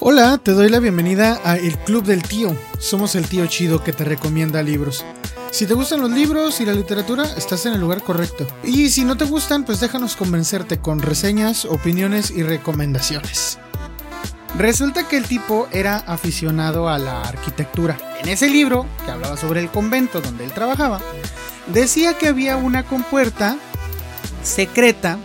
Hola, 0.00 0.38
te 0.38 0.52
doy 0.52 0.68
la 0.68 0.78
bienvenida 0.78 1.40
a 1.44 1.56
El 1.56 1.78
Club 1.78 2.04
del 2.04 2.22
Tío. 2.22 2.56
Somos 2.78 3.14
el 3.14 3.26
tío 3.26 3.46
chido 3.46 3.82
que 3.82 3.92
te 3.92 4.04
recomienda 4.04 4.62
libros. 4.62 5.04
Si 5.50 5.66
te 5.66 5.74
gustan 5.74 6.00
los 6.00 6.10
libros 6.10 6.60
y 6.60 6.66
la 6.66 6.74
literatura, 6.74 7.24
estás 7.36 7.66
en 7.66 7.74
el 7.74 7.80
lugar 7.80 8.02
correcto. 8.02 8.46
Y 8.64 8.90
si 8.90 9.04
no 9.04 9.16
te 9.16 9.24
gustan, 9.24 9.64
pues 9.64 9.80
déjanos 9.80 10.16
convencerte 10.16 10.80
con 10.80 11.00
reseñas, 11.00 11.64
opiniones 11.64 12.30
y 12.30 12.42
recomendaciones. 12.42 13.58
Resulta 14.58 15.08
que 15.08 15.16
el 15.16 15.26
tipo 15.26 15.66
era 15.72 15.96
aficionado 15.96 16.88
a 16.88 16.98
la 16.98 17.22
arquitectura. 17.22 17.96
En 18.20 18.28
ese 18.28 18.50
libro, 18.50 18.86
que 19.04 19.10
hablaba 19.10 19.36
sobre 19.36 19.60
el 19.60 19.70
convento 19.70 20.20
donde 20.20 20.44
él 20.44 20.52
trabajaba, 20.52 21.00
decía 21.68 22.18
que 22.18 22.28
había 22.28 22.56
una 22.56 22.84
compuerta 22.84 23.56
secreta 24.42 25.18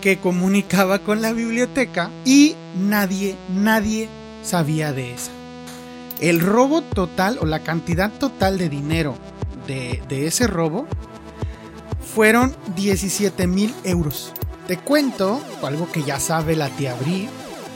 que 0.00 0.18
comunicaba 0.18 1.00
con 1.00 1.20
la 1.20 1.32
biblioteca 1.32 2.10
y 2.24 2.54
nadie, 2.76 3.36
nadie 3.48 4.08
sabía 4.42 4.92
de 4.92 5.14
esa. 5.14 5.32
El 6.20 6.40
robo 6.40 6.82
total 6.82 7.38
o 7.40 7.46
la 7.46 7.60
cantidad 7.60 8.10
total 8.12 8.56
de 8.56 8.68
dinero 8.68 9.16
de, 9.66 10.02
de 10.08 10.26
ese 10.26 10.46
robo 10.46 10.86
fueron 12.14 12.54
17 12.76 13.46
mil 13.46 13.74
euros. 13.84 14.32
Te 14.66 14.76
cuento 14.76 15.42
algo 15.62 15.90
que 15.90 16.02
ya 16.02 16.20
sabe 16.20 16.56
la 16.56 16.68
tía 16.68 16.94
Bri, 16.94 17.28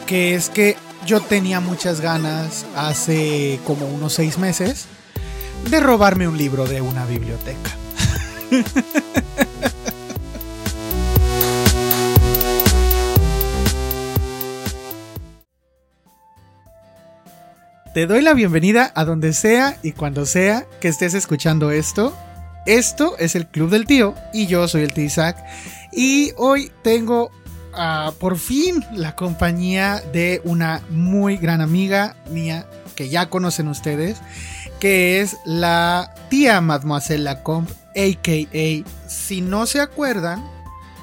que 0.07 0.35
es 0.35 0.49
que 0.51 0.77
yo 1.07 1.21
tenía 1.21 1.61
muchas 1.61 2.01
ganas 2.01 2.65
hace 2.77 3.61
como 3.65 3.87
unos 3.87 4.15
seis 4.15 4.39
meses 4.39 4.87
de 5.71 5.81
robarme 5.81 6.29
un 6.29 6.39
libro 6.39 6.67
de 6.67 6.81
una 6.81 7.05
biblioteca. 7.07 7.71
Te 17.95 18.07
doy 18.07 18.23
la 18.23 18.35
bienvenida 18.35 18.93
a 18.97 19.05
donde 19.05 19.33
sea 19.33 19.79
y 19.83 19.93
cuando 19.93 20.27
sea 20.27 20.67
que 20.81 20.89
estés 20.89 21.15
escuchando 21.15 21.71
esto. 21.71 22.17
Esto 22.67 23.17
es 23.19 23.37
el 23.37 23.47
Club 23.47 23.71
del 23.71 23.87
Tío 23.87 24.15
y 24.33 24.47
yo 24.49 24.67
soy 24.67 24.83
el 24.83 24.93
tío 24.93 25.05
Isaac. 25.05 25.37
Y 25.93 26.33
hoy 26.37 26.73
tengo 26.83 27.31
por 28.19 28.39
fin 28.39 28.85
la 28.93 29.15
compañía 29.17 30.01
de 30.13 30.41
una 30.45 30.83
muy 30.91 31.37
gran 31.37 31.61
amiga 31.61 32.17
mía 32.31 32.67
que 32.95 33.09
ya 33.09 33.29
conocen 33.29 33.69
ustedes, 33.69 34.21
que 34.81 35.21
es 35.21 35.37
la 35.45 36.15
tía 36.29 36.61
Mademoiselle 36.61 37.25
Lacombe, 37.25 37.73
a.k.a. 37.97 39.09
Si 39.09 39.41
no 39.41 39.67
se 39.67 39.81
acuerdan, 39.81 40.45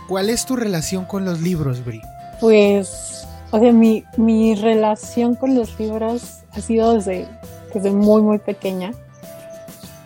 ¿cuál 0.07 0.29
es 0.29 0.45
tu 0.45 0.55
relación 0.55 1.05
con 1.05 1.25
los 1.25 1.41
libros, 1.41 1.83
Bri? 1.83 2.01
Pues, 2.39 3.25
o 3.51 3.59
sea, 3.59 3.71
mi, 3.71 4.03
mi 4.17 4.55
relación 4.55 5.35
con 5.35 5.55
los 5.55 5.79
libros 5.79 6.39
ha 6.51 6.61
sido 6.61 6.93
desde, 6.93 7.27
desde 7.73 7.91
muy, 7.91 8.21
muy 8.21 8.39
pequeña. 8.39 8.91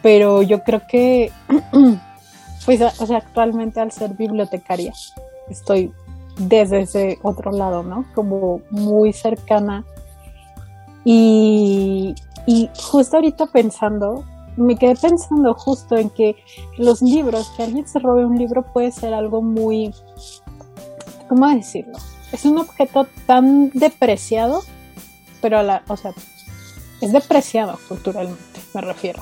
Pero 0.02 0.44
yo 0.44 0.64
creo 0.64 0.84
que, 0.88 1.32
pues, 2.66 2.82
o 2.82 3.06
sea, 3.08 3.18
actualmente 3.18 3.80
al 3.80 3.92
ser 3.92 4.12
bibliotecaria, 4.14 4.94
estoy 5.50 5.92
desde 6.38 6.82
ese 6.82 7.20
otro 7.24 7.52
lado, 7.52 7.84
¿no? 7.84 8.06
Como 8.14 8.62
muy 8.70 9.14
cercana. 9.14 9.86
Y, 11.04 12.16
justo 12.78 13.18
ahorita 13.18 13.48
pensando, 13.48 14.26
me 14.58 14.78
quedé 14.78 14.96
pensando 14.96 15.54
justo 15.54 15.96
en 15.96 16.10
que 16.10 16.36
los 16.78 17.02
libros, 17.02 17.52
que 17.56 17.64
alguien 17.64 17.88
se 17.88 18.00
robe 18.00 18.26
un 18.26 18.38
libro 18.38 18.64
puede 18.74 18.92
ser 18.92 19.14
algo 19.14 19.42
muy, 19.42 19.94
¿cómo 21.30 21.48
decirlo? 21.50 21.98
Es 22.32 22.46
un 22.46 22.58
objeto 22.58 23.08
tan 23.28 23.70
depreciado, 23.72 24.62
pero 25.42 25.60
a 25.60 25.64
la, 25.64 25.84
o 25.88 25.98
sea, 25.98 26.14
es 27.02 27.12
depreciado 27.12 27.78
culturalmente, 27.88 28.60
me 28.74 28.82
refiero. 28.82 29.22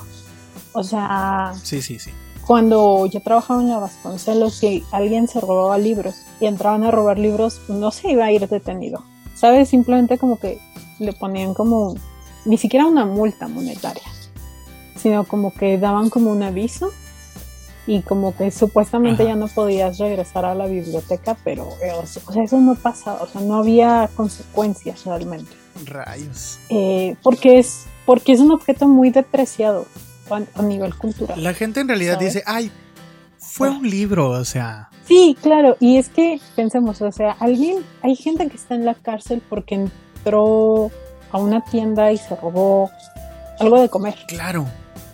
O 0.72 0.82
sea, 0.82 1.52
sí, 1.62 1.82
sí, 1.82 1.98
sí. 1.98 2.10
Cuando 2.46 3.06
yo 3.06 3.20
trabajaba 3.20 3.62
en 3.62 3.70
la 3.70 3.78
Vasconcelos 3.78 4.62
y 4.62 4.84
alguien 4.90 5.28
se 5.28 5.40
robaba 5.40 5.78
libros 5.78 6.16
y 6.40 6.46
entraban 6.46 6.84
a 6.84 6.90
robar 6.90 7.18
libros, 7.18 7.62
no 7.68 7.90
se 7.90 8.10
iba 8.10 8.26
a 8.26 8.32
ir 8.32 8.46
detenido. 8.48 9.02
¿Sabes? 9.34 9.70
Simplemente 9.70 10.18
como 10.18 10.38
que 10.38 10.58
le 10.98 11.12
ponían 11.12 11.54
como, 11.54 11.94
ni 12.44 12.58
siquiera 12.58 12.86
una 12.86 13.06
multa 13.06 13.48
monetaria, 13.48 14.04
sino 14.96 15.24
como 15.24 15.52
que 15.52 15.78
daban 15.78 16.10
como 16.10 16.30
un 16.30 16.42
aviso 16.42 16.92
y 17.86 18.02
como 18.02 18.36
que 18.36 18.50
supuestamente 18.50 19.24
ya 19.24 19.36
no 19.36 19.48
podías 19.48 19.98
regresar 19.98 20.44
a 20.44 20.54
la 20.54 20.66
biblioteca, 20.66 21.36
pero 21.44 21.68
o 21.68 22.06
sea, 22.06 22.44
eso 22.44 22.58
no 22.58 22.74
pasaba, 22.74 23.22
o 23.22 23.26
sea, 23.26 23.40
no 23.40 23.56
había 23.56 24.08
consecuencias 24.14 25.04
realmente. 25.04 25.52
Rayos. 25.84 26.58
Eh, 26.68 27.16
porque, 27.22 27.58
es, 27.58 27.86
porque 28.06 28.32
es 28.32 28.40
un 28.40 28.52
objeto 28.52 28.86
muy 28.86 29.10
depreciado 29.10 29.86
a, 30.30 30.62
nivel 30.62 30.94
cultural. 30.94 31.42
La 31.42 31.54
gente 31.54 31.80
en 31.80 31.88
realidad 31.88 32.18
dice, 32.18 32.42
ay, 32.46 32.70
fue 33.38 33.70
un 33.70 33.88
libro, 33.88 34.30
o 34.30 34.44
sea. 34.44 34.88
Sí, 35.06 35.36
claro, 35.40 35.76
y 35.80 35.98
es 35.98 36.08
que 36.08 36.40
pensemos, 36.56 37.00
o 37.02 37.12
sea, 37.12 37.32
alguien, 37.38 37.84
hay 38.02 38.16
gente 38.16 38.48
que 38.48 38.56
está 38.56 38.74
en 38.74 38.84
la 38.84 38.94
cárcel 38.94 39.42
porque 39.48 39.74
entró 39.74 40.90
a 41.30 41.38
una 41.38 41.62
tienda 41.64 42.10
y 42.12 42.16
se 42.16 42.34
robó 42.36 42.90
algo 43.58 43.80
de 43.80 43.88
comer. 43.88 44.16
Claro. 44.28 44.66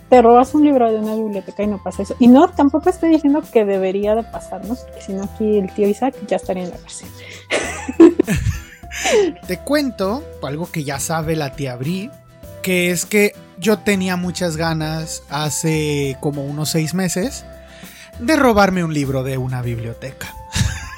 Te 0.09 0.21
robas 0.21 0.53
un 0.53 0.65
libro 0.65 0.91
de 0.91 0.99
una 0.99 1.15
biblioteca 1.15 1.63
y 1.63 1.67
no 1.67 1.81
pasa 1.81 2.03
eso. 2.03 2.15
Y 2.19 2.27
no, 2.27 2.49
tampoco 2.49 2.89
estoy 2.89 3.11
diciendo 3.11 3.41
que 3.51 3.63
debería 3.63 4.13
de 4.13 4.23
pasarnos, 4.23 4.79
porque 4.79 5.01
si 5.01 5.13
no 5.13 5.23
aquí 5.23 5.57
el 5.57 5.73
tío 5.73 5.87
Isaac 5.87 6.15
ya 6.27 6.35
estaría 6.35 6.63
en 6.63 6.71
la 6.71 6.77
cárcel. 6.77 7.09
Te 9.47 9.57
cuento 9.57 10.23
algo 10.43 10.69
que 10.69 10.83
ya 10.83 10.99
sabe 10.99 11.35
la 11.35 11.53
tía 11.53 11.75
Bri, 11.75 12.09
que 12.61 12.91
es 12.91 13.05
que 13.05 13.33
yo 13.57 13.79
tenía 13.79 14.15
muchas 14.15 14.57
ganas 14.57 15.23
hace 15.29 16.17
como 16.19 16.43
unos 16.43 16.69
seis 16.69 16.93
meses 16.93 17.45
de 18.19 18.35
robarme 18.35 18.83
un 18.83 18.93
libro 18.93 19.23
de 19.23 19.37
una 19.37 19.61
biblioteca. 19.61 20.33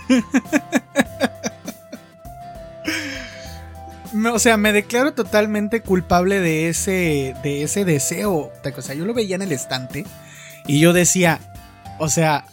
o 4.34 4.40
sea, 4.40 4.57
me 4.57 4.73
declaro 4.73 5.13
totalmente 5.13 5.81
culpable 5.81 6.40
de 6.40 6.69
ese, 6.69 7.35
de 7.44 7.63
ese 7.63 7.85
deseo. 7.85 8.52
O 8.75 8.81
sea, 8.81 8.96
yo 8.96 9.06
lo 9.06 9.13
veía 9.13 9.35
en 9.35 9.41
el 9.41 9.52
estante 9.52 10.06
y 10.68 10.79
yo 10.79 10.94
decía, 10.94 11.40
o 12.00 12.09
sea, 12.09 12.46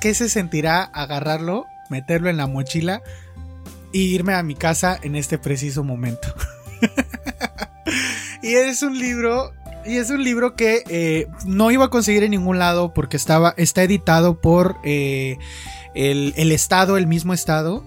¿qué 0.00 0.14
se 0.14 0.28
sentirá 0.28 0.82
agarrarlo, 0.82 1.66
meterlo 1.88 2.30
en 2.30 2.36
la 2.36 2.46
mochila 2.46 3.02
y 3.94 4.12
irme 4.12 4.34
a 4.34 4.42
mi 4.42 4.56
casa 4.56 4.98
en 5.00 5.14
este 5.14 5.38
preciso 5.38 5.84
momento. 5.84 6.34
y 8.44 8.54
es 8.56 8.82
un 8.82 8.98
libro. 8.98 9.52
Y 9.86 9.98
es 9.98 10.08
un 10.08 10.24
libro 10.24 10.54
que 10.54 10.82
eh, 10.88 11.26
no 11.44 11.70
iba 11.70 11.86
a 11.86 11.90
conseguir 11.90 12.22
en 12.22 12.30
ningún 12.30 12.58
lado 12.58 12.94
porque 12.94 13.18
estaba, 13.18 13.52
está 13.58 13.82
editado 13.82 14.40
por 14.40 14.76
eh, 14.82 15.36
el, 15.94 16.32
el, 16.38 16.52
Estado, 16.52 16.96
el 16.96 17.06
mismo 17.06 17.34
Estado, 17.34 17.84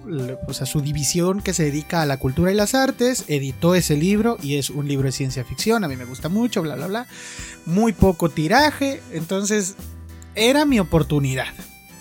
o 0.48 0.54
sea, 0.54 0.68
su 0.68 0.82
división 0.82 1.42
que 1.42 1.54
se 1.54 1.64
dedica 1.64 2.04
a 2.04 2.06
la 2.06 2.18
cultura 2.18 2.52
y 2.52 2.56
las 2.56 2.76
artes, 2.76 3.26
editó 3.28 3.74
ese 3.74 3.98
libro 3.98 4.38
y 4.44 4.58
es 4.58 4.70
un 4.70 4.88
libro 4.88 5.08
de 5.08 5.12
ciencia 5.12 5.44
ficción, 5.44 5.84
a 5.84 5.88
mí 5.88 5.96
me 5.96 6.06
gusta 6.06 6.30
mucho, 6.30 6.62
bla, 6.62 6.76
bla, 6.76 6.86
bla. 6.86 7.08
Muy 7.66 7.94
poco 7.94 8.30
tiraje, 8.30 9.02
entonces 9.12 9.74
era 10.36 10.66
mi 10.66 10.80
oportunidad. 10.80 11.48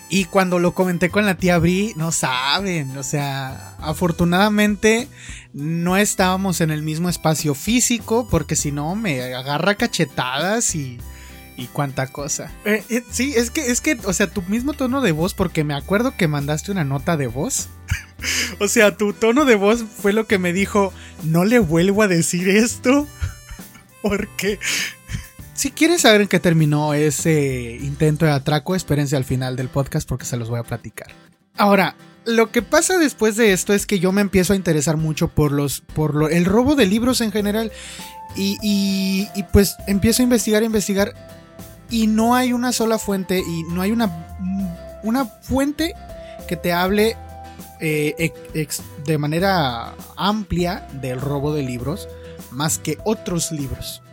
Y 0.09 0.25
cuando 0.25 0.59
lo 0.59 0.73
comenté 0.73 1.09
con 1.09 1.25
la 1.25 1.35
tía 1.35 1.57
Bri, 1.57 1.93
no 1.97 2.11
saben, 2.13 2.97
o 2.97 3.03
sea, 3.03 3.75
afortunadamente 3.79 5.09
no 5.53 5.97
estábamos 5.97 6.61
en 6.61 6.71
el 6.71 6.81
mismo 6.81 7.09
espacio 7.09 7.53
físico, 7.53 8.27
porque 8.29 8.55
si 8.55 8.71
no 8.71 8.95
me 8.95 9.21
agarra 9.33 9.75
cachetadas 9.75 10.75
y, 10.75 10.97
y 11.57 11.65
cuánta 11.65 12.07
cosa. 12.07 12.51
Eh, 12.63 12.83
eh, 12.89 13.03
sí, 13.09 13.33
es 13.35 13.51
que, 13.51 13.69
es 13.69 13.81
que, 13.81 13.97
o 14.05 14.13
sea, 14.13 14.27
tu 14.27 14.43
mismo 14.43 14.73
tono 14.73 15.01
de 15.01 15.11
voz, 15.11 15.33
porque 15.33 15.65
me 15.65 15.73
acuerdo 15.73 16.15
que 16.15 16.29
mandaste 16.29 16.71
una 16.71 16.85
nota 16.85 17.17
de 17.17 17.27
voz. 17.27 17.67
o 18.59 18.67
sea, 18.69 18.95
tu 18.95 19.11
tono 19.11 19.43
de 19.43 19.55
voz 19.55 19.83
fue 19.83 20.13
lo 20.13 20.25
que 20.25 20.37
me 20.37 20.53
dijo, 20.53 20.93
no 21.23 21.43
le 21.43 21.59
vuelvo 21.59 22.03
a 22.03 22.07
decir 22.07 22.47
esto, 22.47 23.07
porque 24.01 24.59
si 25.57 25.71
quieren 25.71 25.97
saber 25.97 26.21
en 26.21 26.27
qué 26.27 26.39
terminó 26.39 26.93
ese 26.93 27.79
intento 27.81 28.25
de 28.25 28.31
atraco, 28.31 28.75
espérense 28.75 29.15
al 29.15 29.25
final 29.25 29.55
del 29.55 29.69
podcast 29.69 30.07
porque 30.07 30.25
se 30.25 30.37
los 30.37 30.49
voy 30.51 30.59
a 30.59 30.63
platicar. 30.63 31.07
Ahora, 31.57 31.95
lo 32.25 32.51
que 32.51 32.61
pasa 32.61 32.99
después 32.99 33.37
de 33.37 33.53
esto 33.53 33.73
es 33.73 33.87
que 33.87 33.99
yo 33.99 34.11
me 34.11 34.21
empiezo 34.21 34.53
a 34.53 34.55
interesar 34.55 34.97
mucho 34.97 35.29
por 35.29 35.51
los 35.51 35.81
por 35.81 36.31
el 36.31 36.45
robo 36.45 36.75
de 36.75 36.85
libros 36.85 37.21
en 37.21 37.31
general 37.31 37.71
y, 38.35 38.57
y, 38.61 39.43
pues 39.51 39.75
empiezo 39.87 40.21
a 40.21 40.25
investigar, 40.25 40.61
investigar 40.61 41.15
y 41.89 42.05
no 42.05 42.35
hay 42.35 42.53
una 42.53 42.71
sola 42.71 42.99
fuente 42.99 43.39
y 43.39 43.63
no 43.63 43.81
hay 43.81 43.91
una 43.91 44.37
una 45.01 45.25
fuente 45.25 45.95
que 46.47 46.55
te 46.55 46.71
hable 46.71 47.17
eh, 47.79 48.31
de 49.05 49.17
manera 49.17 49.95
amplia 50.17 50.87
del 51.01 51.19
robo 51.19 51.51
de 51.51 51.63
libros 51.63 52.07
más 52.51 52.77
que 52.77 52.99
otros 53.05 53.51
libros. 53.51 54.03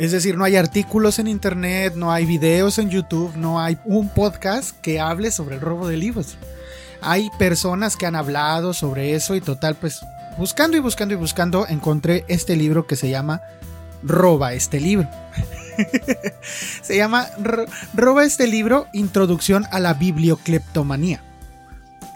Es 0.00 0.12
decir, 0.12 0.38
no 0.38 0.44
hay 0.44 0.56
artículos 0.56 1.18
en 1.18 1.26
internet, 1.26 1.92
no 1.94 2.10
hay 2.10 2.24
videos 2.24 2.78
en 2.78 2.88
YouTube, 2.88 3.36
no 3.36 3.60
hay 3.60 3.76
un 3.84 4.08
podcast 4.08 4.74
que 4.80 4.98
hable 4.98 5.30
sobre 5.30 5.56
el 5.56 5.60
robo 5.60 5.86
de 5.88 5.98
libros. 5.98 6.38
Hay 7.02 7.28
personas 7.38 7.98
que 7.98 8.06
han 8.06 8.16
hablado 8.16 8.72
sobre 8.72 9.14
eso 9.14 9.34
y 9.34 9.42
total, 9.42 9.74
pues 9.74 10.00
buscando 10.38 10.78
y 10.78 10.80
buscando 10.80 11.12
y 11.12 11.18
buscando 11.18 11.66
encontré 11.68 12.24
este 12.28 12.56
libro 12.56 12.86
que 12.86 12.96
se 12.96 13.10
llama 13.10 13.42
Roba 14.02 14.54
este 14.54 14.80
libro. 14.80 15.06
se 16.82 16.96
llama 16.96 17.26
Roba 17.92 18.24
este 18.24 18.46
libro, 18.46 18.86
Introducción 18.94 19.66
a 19.70 19.80
la 19.80 19.92
Bibliocleptomanía. 19.92 21.22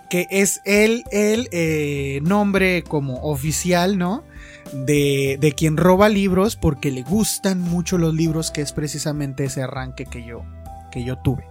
Que 0.09 0.27
es 0.31 0.63
el, 0.65 1.05
el 1.11 1.51
eh, 1.53 2.21
nombre 2.23 2.83
como 2.83 3.17
oficial, 3.25 3.99
¿no? 3.99 4.25
De, 4.73 5.55
quien 5.57 5.77
roba 5.77 6.09
libros 6.09 6.57
porque 6.57 6.91
le 6.91 7.03
gustan 7.03 7.61
mucho 7.61 7.99
los 7.99 8.15
libros, 8.15 8.51
que 8.51 8.63
es 8.63 8.73
precisamente 8.73 9.45
ese 9.45 9.63
arranque 9.63 10.07
que 10.07 10.25
yo, 10.25 10.45
que 10.91 11.05
yo 11.05 11.19
tuve. 11.19 11.47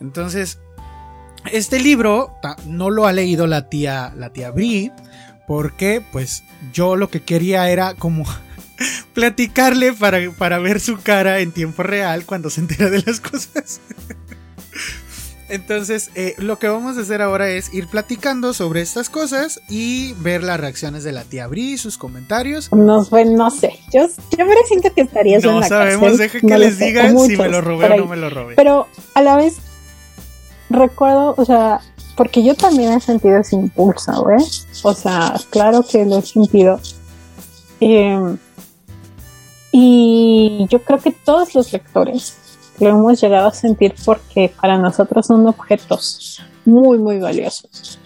Entonces, 0.00 0.58
este 1.52 1.80
libro 1.80 2.34
no 2.66 2.90
lo 2.90 3.06
ha 3.06 3.12
leído 3.12 3.46
la 3.46 3.68
tía, 3.68 4.12
la 4.16 4.30
tía 4.30 4.50
Bri, 4.50 4.92
porque 5.46 6.02
pues 6.12 6.42
yo 6.72 6.96
lo 6.96 7.08
que 7.08 7.22
quería 7.22 7.70
era 7.70 7.94
como 7.94 8.24
platicarle 9.14 9.92
para, 9.92 10.18
para 10.32 10.58
ver 10.58 10.80
su 10.80 10.98
cara 10.98 11.40
en 11.40 11.52
tiempo 11.52 11.82
real 11.82 12.24
cuando 12.26 12.50
se 12.50 12.60
entera 12.60 12.90
de 12.90 13.02
las 13.02 13.20
cosas. 13.22 13.80
Entonces, 15.48 16.10
eh, 16.14 16.34
lo 16.38 16.58
que 16.58 16.68
vamos 16.68 16.96
a 16.96 17.02
hacer 17.02 17.22
ahora 17.22 17.48
es 17.48 17.72
ir 17.72 17.86
platicando 17.86 18.52
sobre 18.52 18.80
estas 18.80 19.08
cosas 19.08 19.60
y 19.68 20.14
ver 20.14 20.42
las 20.42 20.58
reacciones 20.58 21.04
de 21.04 21.12
la 21.12 21.24
tía 21.24 21.46
Bri, 21.46 21.78
sus 21.78 21.98
comentarios. 21.98 22.72
No, 22.72 23.04
pues, 23.08 23.30
no 23.30 23.50
sé. 23.50 23.78
Yo, 23.92 24.08
yo 24.36 24.46
me 24.46 24.54
siento 24.66 24.92
que 24.92 25.02
estarías 25.02 25.44
en 25.44 25.60
la 25.60 25.68
sabemos, 25.68 26.18
deja 26.18 26.40
que 26.40 26.58
les 26.58 26.78
digan 26.78 27.18
si 27.18 27.36
me 27.36 27.48
lo 27.48 27.60
robé 27.60 27.86
o 27.86 27.96
no 27.96 28.06
me 28.06 28.16
lo 28.16 28.30
robé. 28.30 28.54
Pero 28.56 28.88
a 29.14 29.22
la 29.22 29.36
vez, 29.36 29.56
recuerdo, 30.68 31.34
o 31.36 31.44
sea, 31.44 31.80
porque 32.16 32.42
yo 32.42 32.54
también 32.54 32.92
he 32.92 33.00
sentido 33.00 33.38
ese 33.38 33.56
impulso, 33.56 34.28
¿eh? 34.30 34.44
O 34.82 34.94
sea, 34.94 35.34
claro 35.50 35.84
que 35.88 36.04
lo 36.04 36.18
he 36.18 36.22
sentido. 36.22 36.80
Em, 37.78 38.38
y 39.70 40.66
yo 40.70 40.82
creo 40.82 40.98
que 40.98 41.12
todos 41.12 41.54
los 41.54 41.72
lectores 41.72 42.36
lo 42.80 42.90
hemos 42.90 43.20
llegado 43.20 43.48
a 43.48 43.52
sentir 43.52 43.94
porque 44.04 44.52
para 44.60 44.78
nosotros 44.78 45.26
son 45.26 45.46
objetos 45.46 46.42
muy, 46.64 46.98
muy 46.98 47.18
valiosos. 47.18 47.98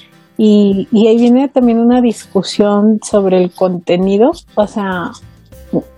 Y, 0.42 0.88
ahí 1.06 1.16
viene 1.18 1.48
también 1.48 1.78
una 1.78 2.00
discusión 2.00 2.98
sobre 3.02 3.42
el 3.42 3.50
contenido, 3.50 4.32
o 4.54 4.66
sea, 4.66 5.10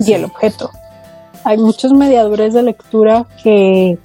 y 0.00 0.12
el 0.12 0.24
objeto. 0.24 0.70
Hay 1.44 1.58
muchos 1.58 1.92
mediadores 1.92 2.52
de 2.54 2.62
lectura 2.62 3.26
que, 3.42 3.98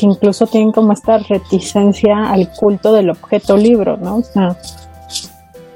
incluso 0.00 0.46
tienen 0.46 0.72
como 0.72 0.94
esta 0.94 1.18
reticencia 1.18 2.30
al 2.30 2.50
culto 2.52 2.94
del 2.94 3.10
objeto 3.10 3.56
libro, 3.58 3.98
¿no? 3.98 4.16
O 4.16 4.22
sea, 4.22 4.56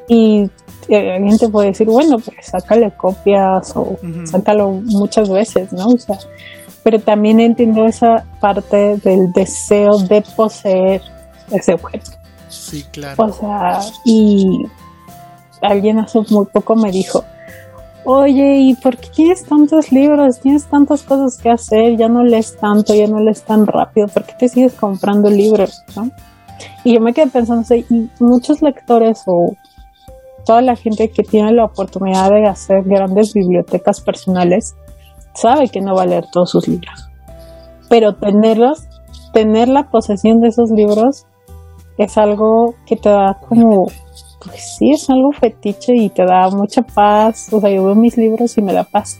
y 0.08 0.48
eh, 0.88 1.12
alguien 1.12 1.36
te 1.36 1.50
puede 1.50 1.68
decir, 1.68 1.86
bueno, 1.86 2.18
pues 2.18 2.46
sácale 2.46 2.92
copias 2.96 3.72
o 3.74 3.98
sácalo 4.24 4.70
muchas 4.70 5.28
veces, 5.28 5.74
¿no? 5.74 5.88
O 5.88 5.98
sea, 5.98 6.18
pero 6.86 7.00
también 7.00 7.40
entiendo 7.40 7.84
esa 7.84 8.24
parte 8.38 8.98
del 8.98 9.32
deseo 9.32 9.98
de 9.98 10.22
poseer 10.36 11.02
ese 11.50 11.74
objeto. 11.74 12.12
Sí, 12.48 12.84
claro. 12.92 13.24
O 13.24 13.32
sea, 13.32 13.80
y 14.04 14.64
alguien 15.62 15.98
hace 15.98 16.20
muy 16.30 16.46
poco 16.46 16.76
me 16.76 16.92
dijo, 16.92 17.24
oye, 18.04 18.58
¿y 18.58 18.74
por 18.74 18.96
qué 18.98 19.08
tienes 19.08 19.44
tantos 19.44 19.90
libros? 19.90 20.38
Tienes 20.38 20.66
tantas 20.66 21.02
cosas 21.02 21.42
que 21.42 21.50
hacer, 21.50 21.96
ya 21.96 22.08
no 22.08 22.22
lees 22.22 22.56
tanto, 22.56 22.94
ya 22.94 23.08
no 23.08 23.18
lees 23.18 23.42
tan 23.42 23.66
rápido, 23.66 24.06
¿por 24.06 24.24
qué 24.24 24.34
te 24.38 24.48
sigues 24.48 24.74
comprando 24.74 25.28
libros? 25.28 25.82
¿no? 25.96 26.12
Y 26.84 26.94
yo 26.94 27.00
me 27.00 27.12
quedé 27.12 27.26
pensando, 27.26 27.66
y 27.74 28.08
muchos 28.20 28.62
lectores 28.62 29.24
o 29.26 29.56
toda 30.44 30.62
la 30.62 30.76
gente 30.76 31.10
que 31.10 31.24
tiene 31.24 31.50
la 31.50 31.64
oportunidad 31.64 32.30
de 32.30 32.46
hacer 32.46 32.84
grandes 32.84 33.34
bibliotecas 33.34 34.00
personales, 34.00 34.76
sabe 35.36 35.68
que 35.68 35.80
no 35.80 35.94
va 35.94 36.02
a 36.02 36.06
leer 36.06 36.26
todos 36.32 36.50
sus 36.50 36.66
libros. 36.68 37.08
Pero 37.88 38.16
tenerlos, 38.16 38.86
tener 39.32 39.68
la 39.68 39.90
posesión 39.90 40.40
de 40.40 40.48
esos 40.48 40.70
libros 40.70 41.26
es 41.98 42.18
algo 42.18 42.74
que 42.86 42.96
te 42.96 43.08
da 43.08 43.38
como, 43.48 43.86
pues 44.44 44.76
sí, 44.78 44.92
es 44.92 45.08
algo 45.08 45.32
fetiche 45.32 45.94
y 45.94 46.08
te 46.10 46.24
da 46.24 46.48
mucha 46.50 46.82
paz. 46.82 47.52
O 47.52 47.60
sea, 47.60 47.70
yo 47.70 47.84
veo 47.84 47.94
mis 47.94 48.16
libros 48.16 48.56
y 48.58 48.62
me 48.62 48.72
da 48.72 48.84
paz. 48.84 49.18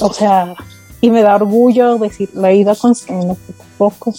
O 0.00 0.12
sea, 0.12 0.54
y 1.00 1.10
me 1.10 1.22
da 1.22 1.36
orgullo 1.36 1.98
decir, 1.98 2.30
lo 2.34 2.46
he 2.46 2.56
ido 2.56 2.74
construyendo 2.74 3.34
poco 3.34 3.62
a 3.62 3.78
poco. 3.78 4.14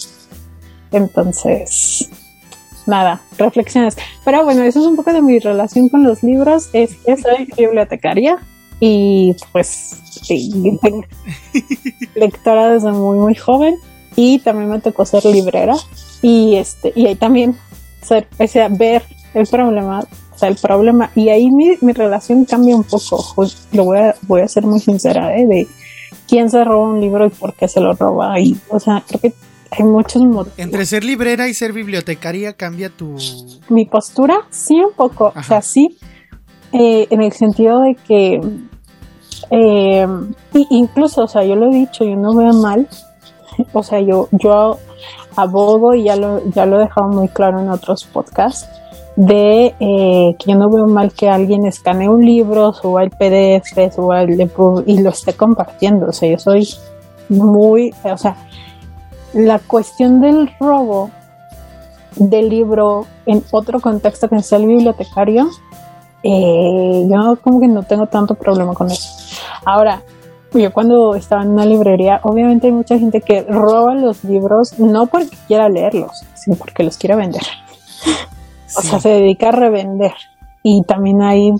Entonces, 0.92 2.10
nada, 2.86 3.20
reflexiones. 3.38 3.96
Pero 4.24 4.44
bueno, 4.44 4.62
eso 4.62 4.80
es 4.80 4.86
un 4.86 4.96
poco 4.96 5.12
de 5.12 5.22
mi 5.22 5.38
relación 5.38 5.88
con 5.88 6.02
los 6.02 6.22
libros. 6.22 6.68
Es 6.72 6.96
que 6.96 7.16
soy 7.16 7.48
bibliotecaria 7.56 8.38
y 8.80 9.36
pues 9.52 9.68
sí, 10.22 10.50
lectora 12.14 12.70
desde 12.70 12.90
muy 12.92 13.18
muy 13.18 13.34
joven 13.34 13.76
y 14.16 14.38
también 14.40 14.70
me 14.70 14.80
tocó 14.80 15.04
ser 15.04 15.24
librera 15.26 15.76
y 16.22 16.56
este 16.56 16.92
y 16.96 17.06
ahí 17.06 17.14
también 17.14 17.56
ser, 18.02 18.26
o 18.38 18.46
sea, 18.46 18.68
ver 18.68 19.02
el 19.34 19.46
problema, 19.46 20.00
o 20.34 20.38
sea, 20.38 20.48
el 20.48 20.56
problema 20.56 21.10
y 21.14 21.28
ahí 21.28 21.50
mi, 21.50 21.76
mi 21.80 21.92
relación 21.92 22.44
cambia 22.44 22.74
un 22.74 22.84
poco, 22.84 23.24
pues, 23.36 23.68
lo 23.72 23.84
voy 23.84 23.98
a, 23.98 24.14
voy 24.22 24.40
a 24.40 24.48
ser 24.48 24.64
muy 24.64 24.80
sincera, 24.80 25.36
¿eh? 25.36 25.46
de 25.46 25.68
quién 26.26 26.50
se 26.50 26.64
roba 26.64 26.88
un 26.88 27.00
libro 27.00 27.26
y 27.26 27.30
por 27.30 27.54
qué 27.54 27.68
se 27.68 27.80
lo 27.80 27.92
roba 27.92 28.40
y, 28.40 28.56
o 28.70 28.80
sea, 28.80 29.04
creo 29.06 29.20
que 29.20 29.34
hay 29.70 29.84
muchos 29.84 30.22
motivos. 30.22 30.58
Entre 30.58 30.84
ser 30.84 31.04
librera 31.04 31.46
y 31.48 31.54
ser 31.54 31.72
bibliotecaria 31.72 32.54
cambia 32.54 32.90
tu... 32.90 33.16
Mi 33.68 33.84
postura, 33.84 34.38
sí, 34.50 34.80
un 34.80 34.92
poco, 34.94 35.32
o 35.36 35.42
sea, 35.44 35.62
sí, 35.62 35.96
eh, 36.72 37.06
en 37.10 37.22
el 37.22 37.32
sentido 37.32 37.80
de 37.80 37.94
que 37.94 38.40
eh, 39.50 40.06
incluso, 40.70 41.24
o 41.24 41.28
sea, 41.28 41.44
yo 41.44 41.56
lo 41.56 41.66
he 41.66 41.74
dicho, 41.74 42.04
yo 42.04 42.16
no 42.16 42.34
veo 42.34 42.52
mal, 42.52 42.88
o 43.72 43.82
sea, 43.82 44.00
yo, 44.00 44.28
yo 44.32 44.78
abogo 45.36 45.94
y 45.94 46.04
ya 46.04 46.16
lo, 46.16 46.44
ya 46.50 46.66
lo 46.66 46.76
he 46.76 46.84
dejado 46.84 47.08
muy 47.08 47.28
claro 47.28 47.60
en 47.60 47.70
otros 47.70 48.04
podcasts, 48.04 48.68
de 49.16 49.74
eh, 49.80 50.36
que 50.38 50.52
yo 50.52 50.56
no 50.56 50.70
veo 50.70 50.86
mal 50.86 51.12
que 51.12 51.28
alguien 51.28 51.66
escanee 51.66 52.08
un 52.08 52.24
libro, 52.24 52.72
suba 52.72 53.02
el 53.02 53.10
PDF, 53.10 53.94
suba 53.94 54.22
el 54.22 54.50
y 54.86 54.98
lo 55.00 55.10
esté 55.10 55.34
compartiendo. 55.34 56.06
O 56.06 56.12
sea, 56.12 56.30
yo 56.30 56.38
soy 56.38 56.66
muy, 57.28 57.92
o 58.04 58.16
sea, 58.16 58.36
la 59.32 59.58
cuestión 59.58 60.20
del 60.20 60.50
robo 60.58 61.10
del 62.16 62.48
libro 62.48 63.06
en 63.26 63.44
otro 63.50 63.80
contexto 63.80 64.28
que 64.28 64.42
sea 64.42 64.58
el 64.58 64.66
bibliotecario, 64.66 65.48
eh, 66.22 67.06
yo 67.08 67.36
como 67.42 67.60
que 67.60 67.68
no 67.68 67.82
tengo 67.82 68.06
tanto 68.06 68.34
problema 68.34 68.74
con 68.74 68.90
eso. 68.90 69.19
Ahora, 69.64 70.02
yo 70.52 70.72
cuando 70.72 71.14
estaba 71.14 71.42
en 71.42 71.50
una 71.50 71.64
librería, 71.64 72.20
obviamente 72.24 72.66
hay 72.66 72.72
mucha 72.72 72.98
gente 72.98 73.20
que 73.20 73.42
roba 73.42 73.94
los 73.94 74.24
libros 74.24 74.78
no 74.78 75.06
porque 75.06 75.36
quiera 75.46 75.68
leerlos, 75.68 76.24
sino 76.34 76.56
porque 76.56 76.82
los 76.82 76.96
quiere 76.96 77.16
vender. 77.16 77.42
O 78.78 78.82
sea, 78.82 79.00
se 79.00 79.08
dedica 79.08 79.48
a 79.48 79.50
revender. 79.50 80.12
Y 80.62 80.84
también 80.84 81.20
hay, 81.22 81.50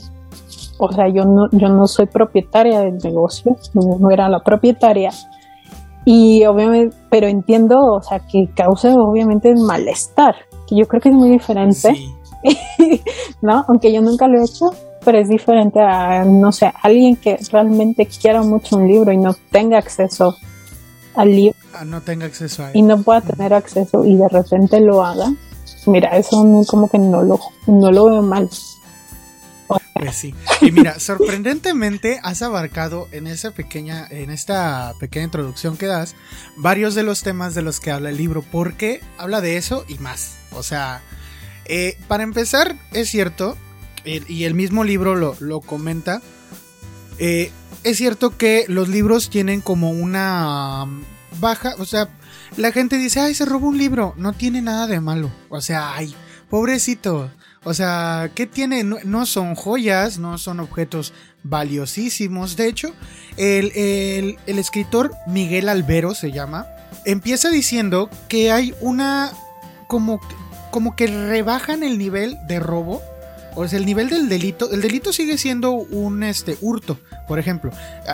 o 0.78 0.92
sea, 0.92 1.08
yo 1.08 1.24
no, 1.24 1.48
yo 1.50 1.68
no 1.68 1.88
soy 1.88 2.06
propietaria 2.06 2.78
del 2.82 2.98
negocio, 3.02 3.56
no, 3.74 4.10
era 4.12 4.28
la 4.28 4.38
propietaria. 4.44 5.10
Y 6.04 6.44
obviamente, 6.44 6.96
pero 7.10 7.26
entiendo, 7.26 7.80
o 7.80 8.00
sea, 8.00 8.20
que 8.20 8.48
causa 8.54 8.94
obviamente 8.94 9.52
malestar, 9.56 10.36
que 10.68 10.76
yo 10.76 10.86
creo 10.86 11.00
que 11.00 11.08
es 11.08 11.14
muy 11.16 11.30
diferente. 11.30 11.96
¿no? 13.42 13.64
Aunque 13.68 13.92
yo 13.92 14.00
nunca 14.02 14.28
lo 14.28 14.38
he 14.38 14.44
hecho, 14.44 14.70
pero 15.04 15.18
es 15.18 15.28
diferente 15.28 15.80
a, 15.80 16.24
no 16.24 16.52
sé, 16.52 16.72
alguien 16.82 17.16
que 17.16 17.38
realmente 17.50 18.06
quiera 18.06 18.42
mucho 18.42 18.76
un 18.76 18.86
libro 18.86 19.12
y 19.12 19.16
no 19.16 19.34
tenga 19.50 19.78
acceso 19.78 20.36
al 21.14 21.30
libro. 21.34 21.56
Ah, 21.74 21.84
no 21.84 22.00
tenga 22.00 22.26
acceso 22.26 22.64
a 22.64 22.70
Y 22.74 22.82
no 22.82 23.02
pueda 23.02 23.20
tener 23.20 23.54
acceso 23.54 24.04
y 24.04 24.16
de 24.16 24.28
repente 24.28 24.80
lo 24.80 25.04
haga. 25.04 25.32
Mira, 25.86 26.16
eso 26.16 26.64
como 26.66 26.88
que 26.88 26.98
no 26.98 27.22
lo, 27.22 27.40
no 27.66 27.90
lo 27.90 28.04
veo 28.06 28.22
mal. 28.22 28.48
Pues 29.94 30.16
sí. 30.16 30.34
Y 30.62 30.72
mira, 30.72 30.98
sorprendentemente 30.98 32.20
has 32.22 32.42
abarcado 32.42 33.08
en 33.12 33.26
esa 33.26 33.52
pequeña, 33.52 34.06
en 34.10 34.30
esta 34.30 34.94
pequeña 34.98 35.26
introducción 35.26 35.76
que 35.76 35.86
das, 35.86 36.16
varios 36.56 36.94
de 36.94 37.02
los 37.02 37.22
temas 37.22 37.54
de 37.54 37.62
los 37.62 37.80
que 37.80 37.90
habla 37.90 38.10
el 38.10 38.16
libro, 38.16 38.42
porque 38.42 39.00
habla 39.18 39.40
de 39.40 39.56
eso 39.56 39.84
y 39.88 39.98
más. 39.98 40.36
O 40.52 40.62
sea, 40.62 41.02
eh, 41.66 41.98
para 42.08 42.22
empezar, 42.22 42.76
es 42.92 43.10
cierto, 43.10 43.56
y 44.04 44.44
el 44.44 44.54
mismo 44.54 44.84
libro 44.84 45.14
lo, 45.14 45.60
comenta, 45.60 46.22
eh, 47.18 47.52
es 47.84 47.98
cierto 47.98 48.36
que 48.36 48.64
los 48.68 48.88
libros 48.88 49.30
tienen 49.30 49.60
como 49.60 49.90
una 49.90 50.86
baja, 51.40 51.74
o 51.78 51.84
sea, 51.84 52.08
la 52.56 52.72
gente 52.72 52.96
dice, 52.96 53.20
ay, 53.20 53.34
se 53.34 53.44
robó 53.44 53.68
un 53.68 53.78
libro, 53.78 54.14
no 54.16 54.32
tiene 54.32 54.62
nada 54.62 54.86
de 54.86 55.00
malo, 55.00 55.30
o 55.48 55.60
sea, 55.60 55.94
ay, 55.94 56.14
pobrecito, 56.48 57.30
O 57.62 57.74
sea, 57.74 58.30
¿qué 58.34 58.46
tiene? 58.46 58.84
No, 58.84 59.26
son 59.26 59.54
joyas, 59.54 60.18
no 60.18 60.38
son 60.38 60.60
objetos 60.60 61.12
valiosísimos. 61.42 62.56
De 62.56 62.66
hecho, 62.66 62.94
el, 63.36 64.38
el 64.46 64.58
escritor 64.58 65.12
Miguel 65.26 65.68
Albero 65.68 66.14
se 66.14 66.32
llama, 66.32 66.66
empieza 67.04 67.50
diciendo 67.50 68.08
que 68.28 68.50
hay 68.50 68.74
una 68.80 69.30
como, 69.88 70.20
como 70.70 70.96
que 70.96 71.06
rebajan 71.06 71.82
el 71.82 71.98
nivel 71.98 72.38
de 72.46 72.60
robo 72.60 73.02
o 73.60 73.64
el 73.64 73.84
nivel 73.84 74.08
del 74.08 74.28
delito, 74.30 74.70
el 74.72 74.80
delito 74.80 75.12
sigue 75.12 75.36
siendo 75.36 75.72
un 75.72 76.22
este, 76.22 76.56
hurto, 76.62 76.98
por 77.28 77.38
ejemplo. 77.38 77.70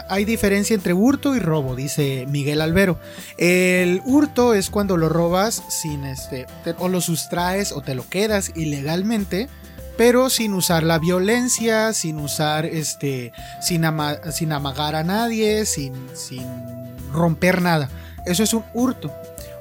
Hay 0.08 0.24
diferencia 0.24 0.74
entre 0.74 0.92
hurto 0.92 1.36
y 1.36 1.38
robo, 1.38 1.76
dice 1.76 2.26
Miguel 2.28 2.60
Albero. 2.60 2.98
El 3.38 4.02
hurto 4.04 4.54
es 4.54 4.70
cuando 4.70 4.96
lo 4.96 5.08
robas 5.08 5.62
sin 5.68 6.04
este, 6.04 6.46
o 6.78 6.88
lo 6.88 7.00
sustraes 7.00 7.70
o 7.70 7.80
te 7.80 7.94
lo 7.94 8.08
quedas 8.08 8.50
ilegalmente, 8.56 9.48
pero 9.96 10.30
sin 10.30 10.52
usar 10.52 10.82
la 10.82 10.98
violencia, 10.98 11.92
sin 11.92 12.18
usar 12.18 12.66
este, 12.66 13.32
sin, 13.62 13.84
sin 14.32 14.52
amagar 14.52 14.96
a 14.96 15.04
nadie, 15.04 15.64
sin, 15.64 15.94
sin 16.14 16.44
romper 17.12 17.62
nada. 17.62 17.88
Eso 18.24 18.42
es 18.42 18.52
un 18.52 18.64
hurto. 18.74 19.12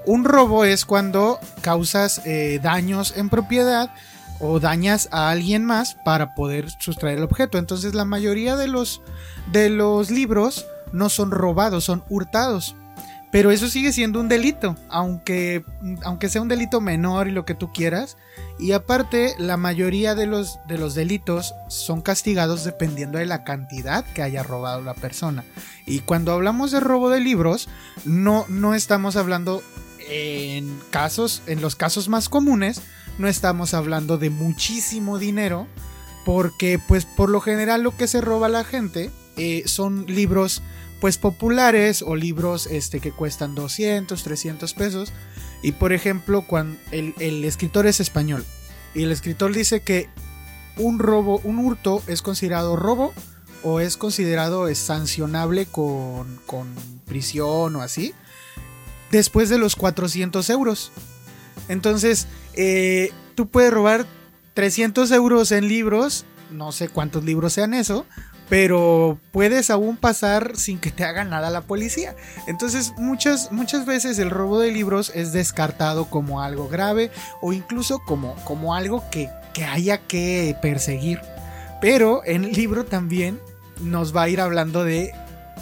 Un 0.07 0.23
robo 0.23 0.65
es 0.65 0.83
cuando 0.85 1.39
causas 1.61 2.21
eh, 2.25 2.59
daños 2.61 3.13
en 3.17 3.29
propiedad 3.29 3.91
o 4.39 4.59
dañas 4.59 5.09
a 5.11 5.29
alguien 5.29 5.65
más 5.65 5.95
para 6.05 6.35
poder 6.35 6.69
sustraer 6.79 7.17
el 7.17 7.23
objeto. 7.23 7.57
Entonces 7.57 7.93
la 7.93 8.05
mayoría 8.05 8.55
de 8.55 8.67
los, 8.67 9.01
de 9.51 9.69
los 9.69 10.11
libros 10.11 10.65
no 10.91 11.09
son 11.09 11.31
robados, 11.31 11.83
son 11.83 12.03
hurtados. 12.09 12.75
Pero 13.31 13.51
eso 13.51 13.67
sigue 13.67 13.91
siendo 13.91 14.21
un 14.21 14.29
delito, 14.29 14.77
aunque, 14.87 15.65
aunque 16.03 16.29
sea 16.29 16.41
un 16.41 16.47
delito 16.47 16.79
menor 16.79 17.27
y 17.27 17.31
lo 17.31 17.43
que 17.43 17.53
tú 17.53 17.73
quieras. 17.73 18.15
Y 18.59 18.71
aparte, 18.71 19.35
la 19.37 19.57
mayoría 19.57 20.15
de 20.15 20.25
los, 20.25 20.59
de 20.67 20.77
los 20.77 20.95
delitos 20.95 21.53
son 21.67 22.01
castigados 22.01 22.63
dependiendo 22.63 23.17
de 23.17 23.25
la 23.25 23.43
cantidad 23.43 24.05
que 24.05 24.21
haya 24.21 24.41
robado 24.41 24.81
la 24.81 24.93
persona. 24.93 25.43
Y 25.85 25.99
cuando 25.99 26.31
hablamos 26.31 26.71
de 26.71 26.79
robo 26.79 27.09
de 27.09 27.19
libros, 27.19 27.67
no, 28.05 28.45
no 28.47 28.73
estamos 28.73 29.17
hablando 29.17 29.61
en 30.07 30.79
casos, 30.89 31.41
en 31.45 31.59
los 31.59 31.75
casos 31.75 32.07
más 32.07 32.29
comunes, 32.29 32.81
no 33.17 33.27
estamos 33.27 33.73
hablando 33.73 34.17
de 34.17 34.29
muchísimo 34.29 35.19
dinero, 35.19 35.67
porque 36.25 36.79
pues 36.79 37.05
por 37.05 37.29
lo 37.29 37.39
general 37.41 37.83
lo 37.83 37.95
que 37.95 38.07
se 38.07 38.21
roba 38.21 38.49
la 38.49 38.63
gente 38.63 39.11
eh, 39.37 39.63
son 39.65 40.05
libros 40.07 40.61
pues 40.99 41.17
populares 41.17 42.01
o 42.01 42.15
libros 42.15 42.67
este, 42.67 42.99
que 42.99 43.11
cuestan 43.11 43.53
200, 43.53 44.23
300 44.23 44.73
pesos. 44.73 45.13
Y 45.61 45.73
por 45.73 45.93
ejemplo, 45.93 46.43
cuando 46.47 46.77
el, 46.91 47.43
escritor 47.43 47.85
es 47.87 47.99
español 47.99 48.45
y 48.93 49.03
el 49.03 49.11
escritor 49.11 49.53
dice 49.53 49.81
que 49.81 50.09
un 50.77 50.99
robo, 50.99 51.39
un 51.43 51.59
hurto 51.59 52.01
es 52.07 52.21
considerado 52.21 52.75
robo 52.75 53.13
o 53.63 53.79
es 53.79 53.97
considerado 53.97 54.73
sancionable 54.75 55.65
con, 55.65 56.39
con 56.45 56.73
prisión 57.05 57.75
o 57.75 57.81
así, 57.81 58.13
después 59.11 59.49
de 59.49 59.57
los 59.57 59.75
400 59.75 60.49
euros. 60.49 60.91
Entonces, 61.69 62.27
eh, 62.53 63.11
tú 63.35 63.47
puedes 63.47 63.73
robar 63.73 64.05
300 64.53 65.11
euros 65.11 65.51
en 65.51 65.67
libros, 65.67 66.25
no 66.51 66.71
sé 66.71 66.87
cuántos 66.87 67.23
libros 67.23 67.53
sean 67.53 67.73
eso, 67.73 68.05
pero 68.49 69.17
puedes 69.31 69.69
aún 69.69 69.97
pasar 69.97 70.55
sin 70.55 70.79
que 70.79 70.91
te 70.91 71.03
haga 71.03 71.23
nada 71.23 71.49
la 71.49 71.61
policía. 71.61 72.15
Entonces 72.47 72.93
muchas, 72.97 73.51
muchas 73.51 73.85
veces 73.85 74.19
el 74.19 74.29
robo 74.29 74.59
de 74.59 74.71
libros 74.71 75.11
es 75.15 75.33
descartado 75.33 76.05
como 76.05 76.41
algo 76.41 76.67
grave 76.67 77.11
o 77.41 77.53
incluso 77.53 77.99
como, 77.99 78.35
como 78.43 78.75
algo 78.75 79.03
que, 79.09 79.29
haya 79.65 79.99
que 79.99 80.55
perseguir. 80.61 81.21
Pero 81.81 82.21
en 82.25 82.43
el 82.43 82.51
libro 82.53 82.85
también 82.85 83.39
nos 83.81 84.15
va 84.15 84.23
a 84.23 84.29
ir 84.29 84.41
hablando 84.41 84.83
de 84.83 85.13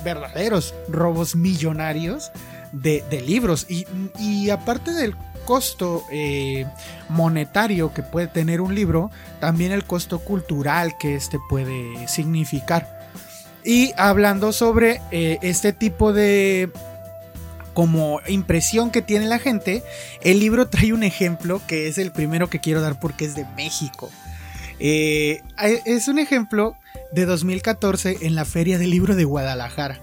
verdaderos 0.03 0.74
robos 0.89 1.36
millonarios 1.36 2.31
de, 2.72 3.03
libros. 3.25 3.65
Y, 3.69 3.86
y 4.19 4.50
aparte 4.50 4.91
del 4.91 5.15
costo 5.46 6.06
eh, 6.12 6.66
monetario 7.10 7.94
que 7.94 8.04
puede 8.04 8.28
tener 8.28 8.62
un 8.62 8.76
libro, 8.76 9.12
también 9.40 9.72
el 9.72 9.86
costo 9.86 10.20
cultural 10.20 10.98
que 10.98 11.16
este 11.16 11.40
puede 11.50 12.08
significar. 12.08 13.02
Y 13.64 13.94
hablando 13.98 14.52
sobre 14.52 15.02
eh, 15.12 15.38
este 15.42 15.74
tipo 15.74 16.14
de 16.14 16.70
como 17.74 18.20
impresión 18.28 18.92
que 18.92 19.02
tiene 19.02 19.26
la 19.26 19.40
gente, 19.40 19.84
el 20.22 20.40
libro 20.40 20.68
trae 20.70 20.94
un 20.94 21.04
ejemplo 21.04 21.62
que 21.68 21.88
es 21.88 21.98
el 21.98 22.12
primero 22.12 22.50
que 22.50 22.60
quiero 22.60 22.82
dar 22.82 23.00
porque 23.00 23.26
es 23.26 23.36
de 23.36 23.46
México. 23.56 24.10
Eh, 24.80 25.42
es 25.86 26.08
un 26.08 26.20
ejemplo 26.20 26.76
de 27.12 27.26
2014 27.26 28.18
en 28.22 28.36
la 28.36 28.44
Feria 28.44 28.78
del 28.78 28.90
Libro 28.90 29.16
de 29.16 29.24
Guadalajara. 29.24 30.02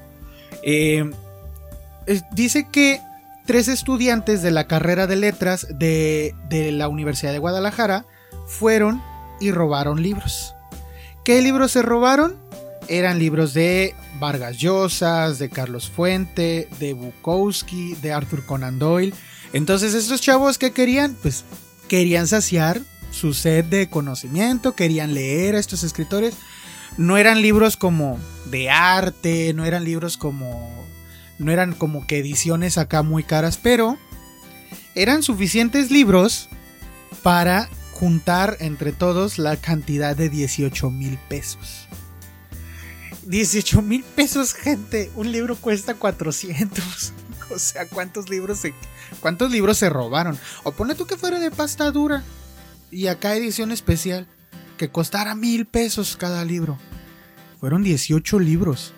dice 2.33 2.67
que 2.71 3.01
tres 3.47 3.69
estudiantes 3.69 4.43
de 4.43 4.51
la 4.51 4.67
carrera 4.67 5.07
de 5.07 5.17
letras 5.17 5.67
de, 5.71 6.35
la 6.73 6.89
Universidad 6.89 7.33
de 7.33 7.39
Guadalajara 7.39 8.07
fueron 8.47 9.03
y 9.41 9.51
robaron 9.53 10.03
libros. 10.03 10.55
¿Qué 11.25 11.43
libros 11.43 11.73
se 11.73 11.83
robaron? 11.83 12.37
Eran 12.89 13.19
libros 13.19 13.55
de 13.55 13.95
Vargas 14.19 14.59
Llosa, 14.59 15.33
de 15.33 15.49
Carlos 15.49 15.91
Fuente, 15.91 16.69
de 16.79 16.93
Bukowski, 16.93 17.95
de 17.97 18.13
Arthur 18.13 18.45
Conan 18.45 18.79
Doyle. 18.79 19.15
Entonces 19.53 19.95
estos 19.95 20.21
chavos 20.21 20.59
que 20.59 20.73
querían, 20.73 21.15
pues 21.21 21.45
querían 21.89 22.27
saciar 22.27 22.81
su 23.11 23.35
sed 23.35 23.65
de 23.65 23.89
conocimiento, 23.89 24.75
querían 24.75 25.15
leer 25.15 25.57
a 25.57 25.59
estos 25.59 25.83
escritores. 25.83 26.35
No 26.97 27.17
eran 27.17 27.43
libros 27.43 27.77
como 27.77 28.19
de 28.47 28.71
arte, 28.71 29.53
no 29.55 29.65
eran 29.65 29.85
libros 29.85 30.17
como 30.17 30.80
no 31.41 31.51
eran 31.51 31.73
como 31.73 32.07
que 32.07 32.19
ediciones 32.19 32.77
acá 32.77 33.03
muy 33.03 33.25
caras, 33.25 33.57
pero 33.57 33.99
eran 34.95 35.23
suficientes 35.23 35.91
libros 35.91 36.51
para 37.23 37.71
juntar 37.93 38.59
entre 38.61 38.93
todos 38.93 39.39
la 39.39 39.57
cantidad 39.57 40.15
de 40.15 40.29
18 40.29 40.91
mil 40.91 41.19
pesos. 41.29 41.89
18 43.25 43.81
mil 43.81 44.03
pesos, 44.03 44.53
gente. 44.53 45.11
Un 45.17 45.33
libro 45.33 45.57
cuesta 45.57 45.95
400. 45.95 47.13
O 47.53 47.59
sea, 47.59 47.85
¿cuántos 47.89 48.31
libros 48.31 48.59
se, 48.59 48.73
cuántos 49.19 49.51
libros 49.51 49.77
se 49.77 49.91
robaron? 49.91 50.39
O 50.63 50.71
pone 50.71 50.95
tú 50.95 51.09
que 51.09 51.17
fuera 51.17 51.41
de 51.41 51.51
pasta 51.51 51.91
dura. 51.91 52.23
Y 52.93 53.09
acá 53.09 53.35
edición 53.35 53.73
especial. 53.73 54.29
Que 54.79 54.89
costara 54.89 55.35
mil 55.35 55.67
pesos 55.67 56.17
cada 56.17 56.45
libro. 56.45 56.79
Fueron 57.59 57.83
18 57.83 58.39
libros. 58.39 58.95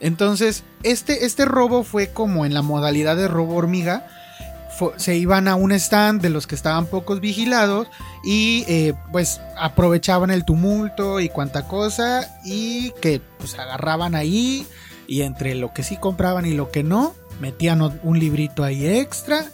Entonces, 0.00 0.64
este, 0.82 1.26
este 1.26 1.44
robo 1.44 1.84
fue 1.84 2.08
como 2.08 2.46
en 2.46 2.54
la 2.54 2.62
modalidad 2.62 3.16
de 3.16 3.28
robo 3.28 3.56
hormiga. 3.56 4.06
se 4.96 5.16
iban 5.16 5.48
a 5.48 5.56
un 5.56 5.72
stand 5.72 6.22
de 6.22 6.30
los 6.30 6.46
que 6.46 6.54
estaban 6.54 6.86
pocos 6.86 7.20
vigilados 7.20 7.88
y 8.24 8.64
eh, 8.68 8.94
pues 9.10 9.40
aprovechaban 9.56 10.30
el 10.30 10.44
tumulto 10.44 11.18
y 11.18 11.28
cuanta 11.28 11.66
cosa 11.66 12.28
y 12.44 12.92
que 13.00 13.20
pues 13.38 13.58
agarraban 13.58 14.14
ahí 14.14 14.66
y 15.08 15.22
entre 15.22 15.56
lo 15.56 15.72
que 15.72 15.82
sí 15.82 15.96
compraban 15.96 16.46
y 16.46 16.52
lo 16.52 16.70
que 16.70 16.84
no 16.84 17.14
metían 17.40 18.00
un 18.02 18.18
librito 18.18 18.62
ahí 18.62 18.86
extra 18.86 19.46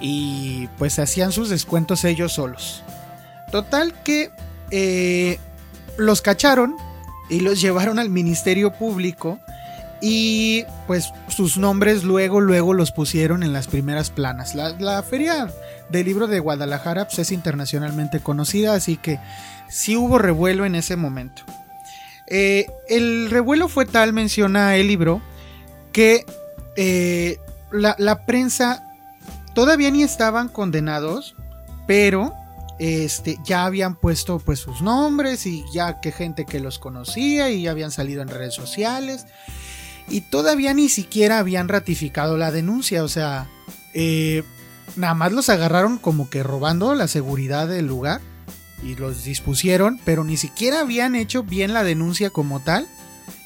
y 0.00 0.68
pues 0.78 0.98
hacían 0.98 1.32
sus 1.32 1.48
descuentos 1.48 2.04
ellos 2.04 2.32
solos. 2.32 2.82
Total 3.52 4.02
que 4.02 4.30
eh, 4.70 5.38
los 5.96 6.22
cacharon 6.22 6.76
y 7.28 7.40
los 7.40 7.60
llevaron 7.60 7.98
al 7.98 8.10
Ministerio 8.10 8.72
Público 8.72 9.38
y 10.00 10.64
pues 10.86 11.12
sus 11.28 11.56
nombres 11.56 12.04
luego, 12.04 12.40
luego 12.40 12.74
los 12.74 12.92
pusieron 12.92 13.42
en 13.42 13.52
las 13.52 13.66
primeras 13.66 14.10
planas. 14.10 14.54
La, 14.54 15.02
feria 15.02 15.50
del 15.88 16.06
libro 16.06 16.26
de 16.26 16.40
Guadalajara 16.40 17.06
pues, 17.06 17.18
es 17.20 17.32
internacionalmente 17.32 18.20
conocida, 18.20 18.74
así 18.74 18.96
que 18.96 19.18
sí 19.68 19.96
hubo 19.96 20.18
revuelo 20.18 20.64
en 20.64 20.74
ese 20.74 20.96
momento. 20.96 21.42
Eh, 22.26 22.66
el 22.88 23.30
revuelo 23.30 23.68
fue 23.68 23.86
tal, 23.86 24.12
menciona 24.12 24.76
el 24.76 24.88
libro, 24.88 25.22
que 25.92 26.26
eh, 26.76 27.38
la, 27.70 28.26
prensa 28.26 28.84
todavía 29.54 29.90
ni 29.90 30.02
estaban 30.02 30.48
condenados, 30.48 31.36
pero 31.86 32.34
este, 32.78 33.38
ya 33.44 33.64
habían 33.64 33.96
puesto 33.96 34.38
pues 34.40 34.58
sus 34.58 34.82
nombres 34.82 35.46
y 35.46 35.64
ya 35.72 36.00
que 36.00 36.12
gente 36.12 36.44
que 36.44 36.60
los 36.60 36.78
conocía 36.78 37.48
y 37.50 37.62
ya 37.62 37.70
habían 37.70 37.92
salido 37.92 38.20
en 38.20 38.28
redes 38.28 38.54
sociales 38.54 39.24
y 40.08 40.20
todavía 40.20 40.74
ni 40.74 40.88
siquiera 40.88 41.38
habían 41.38 41.68
ratificado 41.68 42.36
la 42.36 42.50
denuncia, 42.50 43.02
o 43.02 43.08
sea, 43.08 43.48
eh, 43.94 44.44
nada 44.94 45.14
más 45.14 45.32
los 45.32 45.48
agarraron 45.48 45.98
como 45.98 46.30
que 46.30 46.42
robando 46.42 46.94
la 46.94 47.08
seguridad 47.08 47.68
del 47.68 47.86
lugar 47.86 48.20
y 48.82 48.94
los 48.94 49.24
dispusieron, 49.24 50.00
pero 50.04 50.22
ni 50.24 50.36
siquiera 50.36 50.80
habían 50.80 51.14
hecho 51.14 51.42
bien 51.42 51.72
la 51.72 51.82
denuncia 51.82 52.30
como 52.30 52.60
tal 52.60 52.86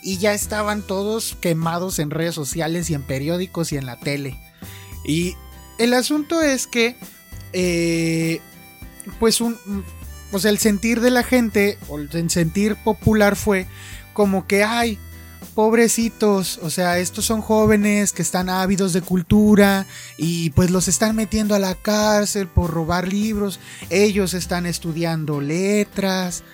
y 0.03 0.19
ya 0.19 0.33
estaban 0.33 0.83
todos 0.83 1.37
quemados 1.41 1.99
en 1.99 2.11
redes 2.11 2.35
sociales 2.35 2.91
y 2.91 2.95
en 2.95 3.03
periódicos 3.03 3.73
y 3.73 3.77
en 3.77 3.87
la 3.87 3.99
tele. 3.99 4.39
Y 5.05 5.37
el 5.79 5.95
asunto 5.95 6.43
es 6.43 6.67
que, 6.67 6.97
eh, 7.53 8.41
pues 9.19 9.41
un, 9.41 9.57
o 10.33 10.39
sea, 10.39 10.51
el 10.51 10.59
sentir 10.59 11.01
de 11.01 11.11
la 11.11 11.23
gente, 11.23 11.79
o 11.89 11.99
el 11.99 12.31
sentir 12.31 12.77
popular 12.77 13.37
fue 13.37 13.67
como 14.13 14.47
que, 14.47 14.65
ay, 14.65 14.99
pobrecitos, 15.61 16.59
o 16.63 16.71
sea, 16.71 17.01
estos 17.01 17.27
son 17.27 17.43
jóvenes 17.43 18.15
que 18.15 18.23
están 18.23 18.49
ávidos 18.49 18.95
de 18.95 19.03
cultura 19.03 19.85
y 20.17 20.49
pues 20.53 20.71
los 20.71 20.89
están 20.89 21.15
metiendo 21.15 21.55
a 21.55 21.59
la 21.59 21.75
cárcel 21.75 22.49
por 22.49 22.71
robar 22.71 23.07
libros, 23.13 23.61
ellos 23.91 24.33
están 24.33 24.65
estudiando 24.65 25.43
letras. 25.43 26.45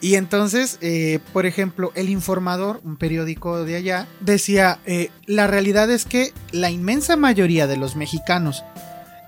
Y 0.00 0.14
entonces, 0.14 0.78
eh, 0.82 1.18
por 1.32 1.46
ejemplo, 1.46 1.90
El 1.96 2.08
Informador, 2.10 2.80
un 2.84 2.96
periódico 2.96 3.64
de 3.64 3.74
allá, 3.74 4.06
decía, 4.20 4.78
eh, 4.86 5.10
la 5.26 5.48
realidad 5.48 5.90
es 5.90 6.04
que 6.04 6.32
la 6.52 6.70
inmensa 6.70 7.16
mayoría 7.16 7.66
de 7.66 7.76
los 7.76 7.96
mexicanos 7.96 8.62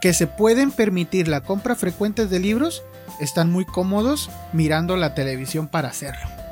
que 0.01 0.15
se 0.15 0.29
pueden 0.29 0.71
permitir 0.71 1.27
la 1.27 1.41
compra 1.41 1.75
frecuente 1.75 2.27
de 2.27 2.39
libros 2.39 2.85
están 3.21 3.51
muy 3.51 3.65
cómodos 3.65 4.31
mirando 4.53 4.97
la 4.97 5.15
televisión 5.15 5.67
para 5.67 5.89
hacerlo 5.89 6.46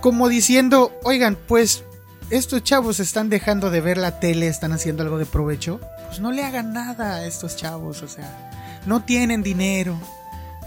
como 0.00 0.28
diciendo, 0.28 0.92
oigan, 1.04 1.36
pues 1.46 1.84
estos 2.30 2.62
chavos 2.62 3.00
están 3.00 3.28
dejando 3.28 3.70
de 3.70 3.80
ver 3.80 3.98
la 3.98 4.20
tele, 4.20 4.46
están 4.46 4.72
haciendo 4.72 5.02
algo 5.02 5.18
de 5.18 5.26
provecho, 5.26 5.80
pues 6.06 6.20
no 6.20 6.32
le 6.32 6.44
hagan 6.44 6.72
nada 6.72 7.16
a 7.16 7.26
estos 7.26 7.56
chavos, 7.56 8.02
o 8.02 8.08
sea, 8.08 8.82
no 8.86 9.02
tienen 9.04 9.42
dinero. 9.42 9.98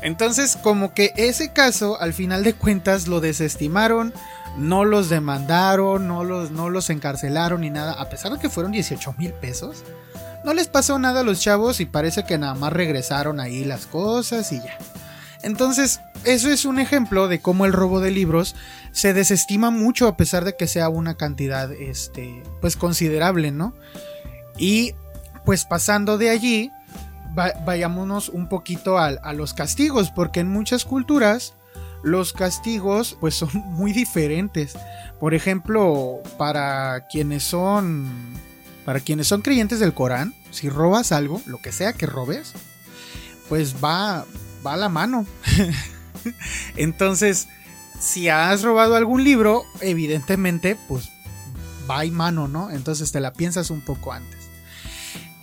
Entonces, 0.01 0.57
como 0.57 0.93
que 0.93 1.13
ese 1.15 1.53
caso, 1.53 1.99
al 2.01 2.13
final 2.13 2.43
de 2.43 2.53
cuentas, 2.53 3.07
lo 3.07 3.21
desestimaron, 3.21 4.13
no 4.57 4.83
los 4.83 5.09
demandaron, 5.09 6.07
no 6.07 6.23
los, 6.23 6.51
no 6.51 6.69
los 6.69 6.89
encarcelaron 6.89 7.61
ni 7.61 7.69
nada, 7.69 7.93
a 7.93 8.09
pesar 8.09 8.33
de 8.33 8.39
que 8.39 8.49
fueron 8.49 8.73
18 8.73 9.15
mil 9.17 9.31
pesos. 9.33 9.83
No 10.43 10.53
les 10.53 10.67
pasó 10.67 10.99
nada 10.99 11.21
a 11.21 11.23
los 11.23 11.39
chavos 11.39 11.79
y 11.79 11.85
parece 11.85 12.25
que 12.25 12.37
nada 12.37 12.53
más 12.53 12.73
regresaron 12.73 13.39
ahí 13.39 13.63
las 13.63 13.85
cosas 13.85 14.51
y 14.51 14.57
ya. 14.57 14.77
Entonces, 15.43 15.99
eso 16.23 16.49
es 16.49 16.65
un 16.65 16.79
ejemplo 16.79 17.27
de 17.27 17.39
cómo 17.39 17.65
el 17.65 17.73
robo 17.73 17.99
de 17.99 18.11
libros 18.11 18.55
se 18.91 19.13
desestima 19.13 19.71
mucho 19.71 20.07
a 20.07 20.17
pesar 20.17 20.45
de 20.45 20.55
que 20.55 20.67
sea 20.67 20.89
una 20.89 21.15
cantidad, 21.15 21.71
este, 21.73 22.41
pues 22.61 22.77
considerable, 22.77 23.51
¿no? 23.51 23.73
Y 24.57 24.95
pues 25.45 25.65
pasando 25.65 26.17
de 26.17 26.29
allí, 26.29 26.71
vayámonos 27.65 28.29
un 28.29 28.47
poquito 28.47 28.97
a, 28.97 29.07
a 29.07 29.33
los 29.33 29.53
castigos, 29.53 30.11
porque 30.11 30.39
en 30.39 30.49
muchas 30.49 30.85
culturas 30.85 31.53
los 32.03 32.31
castigos 32.31 33.17
pues 33.19 33.35
son 33.35 33.49
muy 33.53 33.91
diferentes. 33.91 34.75
Por 35.19 35.33
ejemplo, 35.33 36.21
para 36.37 37.07
quienes 37.07 37.43
son 37.43 38.33
para 38.85 38.99
quienes 38.99 39.27
son 39.27 39.41
creyentes 39.41 39.79
del 39.79 39.93
Corán, 39.93 40.33
si 40.51 40.69
robas 40.69 41.13
algo, 41.13 41.41
lo 41.45 41.61
que 41.61 41.71
sea 41.71 41.93
que 41.93 42.05
robes, 42.05 42.51
pues 43.47 43.75
va 43.81 44.25
va 44.65 44.73
a 44.73 44.77
la 44.77 44.89
mano. 44.89 45.25
Entonces, 46.75 47.47
si 47.99 48.29
has 48.29 48.63
robado 48.63 48.95
algún 48.95 49.23
libro, 49.23 49.65
evidentemente, 49.81 50.77
pues 50.87 51.09
va 51.89 52.05
y 52.05 52.11
mano, 52.11 52.47
¿no? 52.47 52.69
Entonces 52.71 53.11
te 53.11 53.19
la 53.19 53.33
piensas 53.33 53.69
un 53.69 53.81
poco 53.81 54.11
antes. 54.13 54.39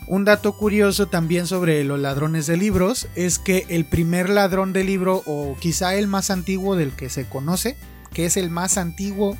Un 0.06 0.24
dato 0.24 0.56
curioso 0.56 1.06
también 1.06 1.46
sobre 1.46 1.84
los 1.84 2.00
ladrones 2.00 2.46
de 2.46 2.56
libros 2.56 3.08
es 3.14 3.38
que 3.38 3.64
el 3.68 3.84
primer 3.84 4.28
ladrón 4.28 4.72
de 4.72 4.82
libro, 4.82 5.22
o 5.26 5.56
quizá 5.60 5.94
el 5.94 6.08
más 6.08 6.30
antiguo 6.30 6.74
del 6.74 6.92
que 6.92 7.08
se 7.08 7.26
conoce, 7.26 7.76
que 8.12 8.26
es 8.26 8.36
el 8.36 8.50
más 8.50 8.76
antiguo 8.76 9.38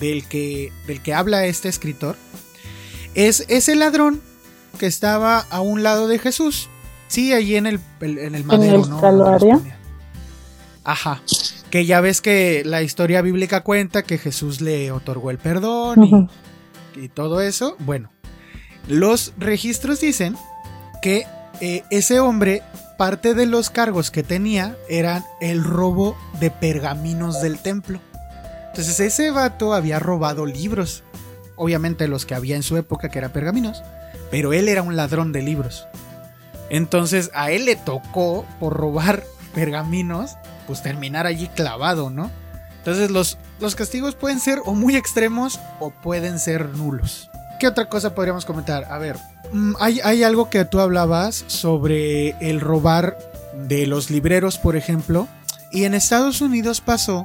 del 0.00 0.24
que, 0.26 0.70
del 0.86 1.00
que 1.00 1.14
habla 1.14 1.46
este 1.46 1.68
escritor, 1.68 2.16
es 3.14 3.46
ese 3.48 3.74
ladrón 3.74 4.20
que 4.78 4.86
estaba 4.86 5.38
a 5.38 5.60
un 5.60 5.82
lado 5.82 6.08
de 6.08 6.18
Jesús 6.18 6.68
Sí, 7.12 7.34
allí 7.34 7.56
en 7.56 7.66
el, 7.66 7.78
en 8.00 8.34
el 8.34 8.42
madero, 8.42 8.86
¿no? 8.86 9.62
Ajá. 10.82 11.20
Que 11.68 11.84
ya 11.84 12.00
ves 12.00 12.22
que 12.22 12.62
la 12.64 12.80
historia 12.80 13.20
bíblica 13.20 13.60
cuenta 13.60 14.02
que 14.02 14.16
Jesús 14.16 14.62
le 14.62 14.90
otorgó 14.92 15.30
el 15.30 15.36
perdón 15.36 16.30
y, 16.96 17.10
todo 17.10 17.42
eso. 17.42 17.76
Bueno, 17.80 18.10
los 18.88 19.34
registros 19.36 20.00
dicen 20.00 20.36
que 21.02 21.26
eh, 21.60 21.84
ese 21.90 22.18
hombre, 22.18 22.62
parte 22.96 23.34
de 23.34 23.44
los 23.44 23.68
cargos 23.68 24.10
que 24.10 24.22
tenía 24.22 24.78
eran 24.88 25.22
el 25.42 25.64
robo 25.64 26.16
de 26.40 26.50
pergaminos 26.50 27.42
del 27.42 27.58
templo. 27.58 28.00
Entonces 28.68 28.98
ese 29.00 29.30
vato 29.32 29.74
había 29.74 29.98
robado 29.98 30.46
libros. 30.46 31.04
Obviamente 31.56 32.08
los 32.08 32.24
que 32.24 32.34
había 32.34 32.56
en 32.56 32.62
su 32.62 32.78
época, 32.78 33.10
que 33.10 33.18
eran 33.18 33.32
pergaminos. 33.32 33.82
Pero 34.30 34.54
él 34.54 34.66
era 34.66 34.80
un 34.80 34.96
ladrón 34.96 35.30
de 35.32 35.42
libros. 35.42 35.86
Entonces 36.72 37.30
a 37.34 37.50
él 37.50 37.66
le 37.66 37.76
tocó, 37.76 38.46
por 38.58 38.72
robar 38.72 39.22
pergaminos, 39.54 40.36
pues 40.66 40.82
terminar 40.82 41.26
allí 41.26 41.48
clavado, 41.48 42.08
¿no? 42.10 42.30
Entonces 42.78 43.10
los, 43.10 43.38
los 43.60 43.76
castigos 43.76 44.16
pueden 44.16 44.40
ser 44.40 44.60
o 44.64 44.74
muy 44.74 44.96
extremos 44.96 45.60
o 45.78 45.90
pueden 45.90 46.40
ser 46.40 46.70
nulos. 46.70 47.30
¿Qué 47.60 47.68
otra 47.68 47.88
cosa 47.88 48.14
podríamos 48.14 48.46
comentar? 48.46 48.86
A 48.90 48.98
ver, 48.98 49.18
mm, 49.52 49.74
hay, 49.78 50.00
hay 50.00 50.24
algo 50.24 50.48
que 50.48 50.64
tú 50.64 50.80
hablabas 50.80 51.44
sobre 51.46 52.30
el 52.40 52.60
robar 52.60 53.18
de 53.68 53.86
los 53.86 54.10
libreros, 54.10 54.56
por 54.56 54.74
ejemplo, 54.74 55.28
y 55.70 55.84
en 55.84 55.92
Estados 55.92 56.40
Unidos 56.40 56.80
pasó, 56.80 57.24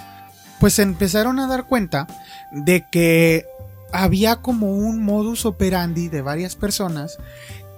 pues 0.59 0.77
empezaron 0.77 1.39
a 1.39 1.47
dar 1.47 1.63
cuenta 1.63 2.05
de 2.51 2.85
que 2.91 3.45
había 3.93 4.35
como 4.35 4.73
un 4.73 5.01
modus 5.01 5.45
operandi 5.45 6.09
de 6.09 6.21
varias 6.21 6.57
personas 6.57 7.17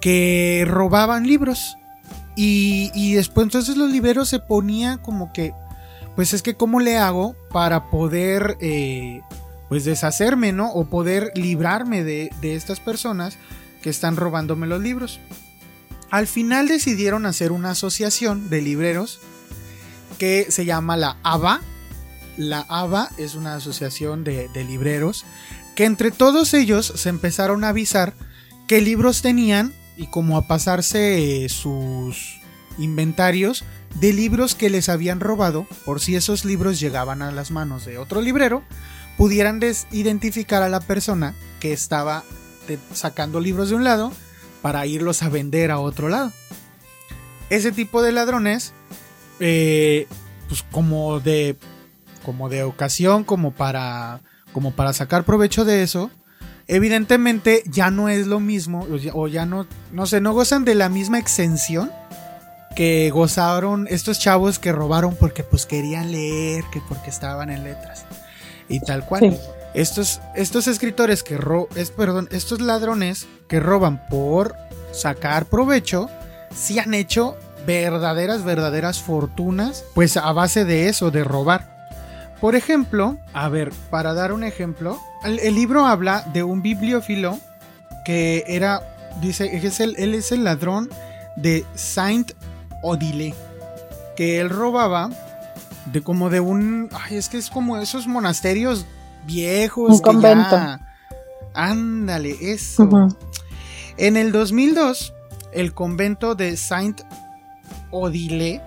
que 0.01 0.65
robaban 0.67 1.27
libros. 1.27 1.77
Y, 2.35 3.13
después 3.15 3.45
entonces 3.45 3.75
los 3.75 3.91
libreros 3.91 4.29
se 4.29 4.39
ponían 4.39 4.99
como 4.99 5.33
que, 5.33 5.53
pues 6.15 6.33
es 6.33 6.41
que 6.41 6.55
cómo 6.55 6.79
le 6.79 6.97
hago 6.97 7.35
para 7.51 7.89
poder, 7.89 8.57
eh, 8.61 9.21
pues 9.67 9.83
deshacerme, 9.83 10.53
¿no? 10.53 10.71
O 10.71 10.85
poder 10.85 11.31
librarme 11.35 12.05
de, 12.05 12.31
de 12.39 12.55
estas 12.55 12.79
personas 12.79 13.37
que 13.81 13.89
están 13.89 14.15
robándome 14.15 14.67
los 14.67 14.81
libros. 14.81 15.19
Al 16.11 16.27
final 16.27 16.69
decidieron 16.69 17.25
hacer 17.25 17.51
una 17.51 17.71
asociación 17.71 18.49
de 18.49 18.61
libreros 18.61 19.19
que 20.17 20.47
se 20.49 20.63
llama 20.63 20.95
la 20.95 21.17
ABA. 21.23 21.59
La 22.37 22.61
ABA 22.69 23.09
es 23.17 23.35
una 23.35 23.55
asociación 23.55 24.23
de, 24.23 24.47
de 24.49 24.63
libreros 24.63 25.25
que 25.75 25.85
entre 25.85 26.11
todos 26.11 26.53
ellos 26.53 26.93
se 26.95 27.09
empezaron 27.09 27.63
a 27.63 27.69
avisar 27.69 28.13
qué 28.67 28.81
libros 28.81 29.21
tenían 29.21 29.73
y 29.99 30.07
como 30.07 30.37
a 30.37 30.47
pasarse 30.47 31.43
eh, 31.43 31.49
sus 31.49 32.39
inventarios 32.77 33.65
de 33.95 34.13
libros 34.13 34.55
que 34.55 34.69
les 34.69 34.87
habían 34.87 35.19
robado, 35.19 35.67
por 35.83 35.99
si 35.99 36.15
esos 36.15 36.45
libros 36.45 36.79
llegaban 36.79 37.21
a 37.21 37.33
las 37.33 37.51
manos 37.51 37.83
de 37.83 37.97
otro 37.97 38.21
librero, 38.21 38.63
pudieran 39.17 39.59
identificar 39.91 40.63
a 40.63 40.69
la 40.69 40.79
persona 40.79 41.35
que 41.59 41.73
estaba 41.73 42.23
sacando 42.93 43.41
libros 43.41 43.69
de 43.69 43.75
un 43.75 43.83
lado 43.83 44.13
para 44.61 44.85
irlos 44.85 45.21
a 45.21 45.27
vender 45.27 45.69
a 45.69 45.79
otro 45.79 46.07
lado. 46.07 46.31
Ese 47.49 47.73
tipo 47.73 48.01
de 48.01 48.13
ladrones, 48.13 48.71
eh, 49.41 50.07
pues 50.47 50.63
como 50.71 51.19
de, 51.19 51.57
como 52.23 52.47
de 52.47 52.63
ocasión, 52.63 53.25
como 53.25 53.51
para, 53.51 54.21
como 54.53 54.71
para 54.71 54.93
sacar 54.93 55.25
provecho 55.25 55.65
de 55.65 55.83
eso, 55.83 56.09
evidentemente 56.69 57.63
ya 57.65 57.89
no 57.89 58.07
es 58.09 58.27
lo 58.27 58.39
mismo, 58.39 58.87
o 59.13 59.27
ya, 59.27 59.45
no, 59.45 59.67
no 59.91 60.05
sé, 60.05 60.21
no 60.21 60.33
gozan 60.33 60.63
de 60.65 60.75
la 60.75 60.87
misma 60.87 61.17
exención 61.17 61.91
que 62.75 63.09
gozaron 63.09 63.87
estos 63.89 64.19
chavos 64.19 64.59
que 64.59 64.71
robaron 64.71 65.15
porque 65.15 65.43
pues 65.43 65.65
querían 65.65 66.11
leer, 66.11 66.63
que 66.71 66.79
porque 66.87 67.09
estaban 67.09 67.49
en 67.49 67.63
letras 67.63 68.05
y 68.69 68.79
tal 68.79 69.05
cual. 69.05 69.37
Estos, 69.73 70.21
estos 70.35 70.67
escritores 70.67 71.23
que 71.23 71.37
ro 71.37 71.67
es, 71.75 71.91
perdón, 71.91 72.29
estos 72.31 72.61
ladrones 72.61 73.27
que 73.47 73.59
roban 73.59 74.07
por 74.07 74.55
sacar 74.91 75.47
provecho, 75.47 76.09
sí 76.55 76.79
han 76.79 76.93
hecho 76.93 77.35
verdaderas, 77.65 78.43
verdaderas 78.43 79.01
fortunas, 79.01 79.83
pues 79.95 80.17
a 80.17 80.31
base 80.33 80.65
de 80.65 80.87
eso, 80.87 81.11
de 81.11 81.23
robar. 81.23 81.78
Por 82.41 82.55
ejemplo, 82.55 83.17
a 83.33 83.49
ver, 83.49 83.71
para 83.89 84.13
dar 84.13 84.31
un 84.31 84.43
ejemplo, 84.43 84.99
el, 85.23 85.55
libro 85.55 85.85
habla 85.85 86.23
de 86.33 86.43
un 86.43 86.61
bibliófilo 86.61 87.37
que 88.05 88.45
era, 88.47 88.81
dice, 89.21 89.55
es 89.55 89.79
el, 89.81 89.95
él 89.97 90.15
es 90.15 90.31
el 90.31 90.45
ladrón 90.45 90.89
de 91.35 91.65
Saint 91.75 92.31
Odile, 92.81 93.33
que 94.15 94.39
él 94.39 94.49
robaba 94.49 95.09
de 95.91 96.01
como 96.01 96.29
de 96.29 96.39
un, 96.39 96.89
ay, 96.93 97.17
es 97.17 97.27
que 97.27 97.37
es 97.37 97.49
como 97.49 97.77
esos 97.77 98.07
monasterios 98.07 98.85
viejos. 99.25 99.91
Un 99.91 99.99
convento. 99.99 100.57
ándale, 101.53 102.37
eso. 102.39 102.89
En 103.97 104.15
el 104.15 104.31
2002, 104.31 105.13
el 105.51 105.73
convento 105.73 106.35
de 106.35 106.55
Saint 106.55 107.01
Odile 107.91 108.61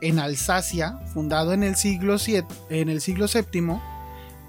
en 0.00 0.18
Alsacia, 0.18 0.98
fundado 1.12 1.52
en 1.52 1.62
el 1.62 1.76
siglo, 1.76 2.16
en 2.70 2.88
el 2.88 3.00
siglo 3.00 3.26
VII, 3.32 3.78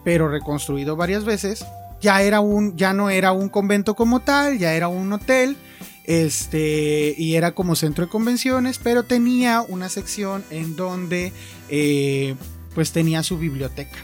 pero 0.03 0.29
reconstruido 0.29 0.95
varias 0.95 1.23
veces. 1.25 1.65
Ya, 2.01 2.21
era 2.21 2.39
un, 2.39 2.77
ya 2.77 2.93
no 2.93 3.09
era 3.09 3.31
un 3.31 3.49
convento 3.49 3.95
como 3.95 4.21
tal, 4.21 4.57
ya 4.57 4.73
era 4.73 4.87
un 4.87 5.11
hotel. 5.11 5.57
Este, 6.05 7.13
y 7.17 7.35
era 7.35 7.51
como 7.51 7.75
centro 7.75 8.05
de 8.05 8.11
convenciones, 8.11 8.79
pero 8.81 9.03
tenía 9.03 9.61
una 9.61 9.89
sección 9.89 10.43
en 10.49 10.75
donde 10.75 11.31
eh, 11.69 12.35
pues 12.73 12.91
tenía 12.91 13.21
su 13.21 13.37
biblioteca. 13.37 13.97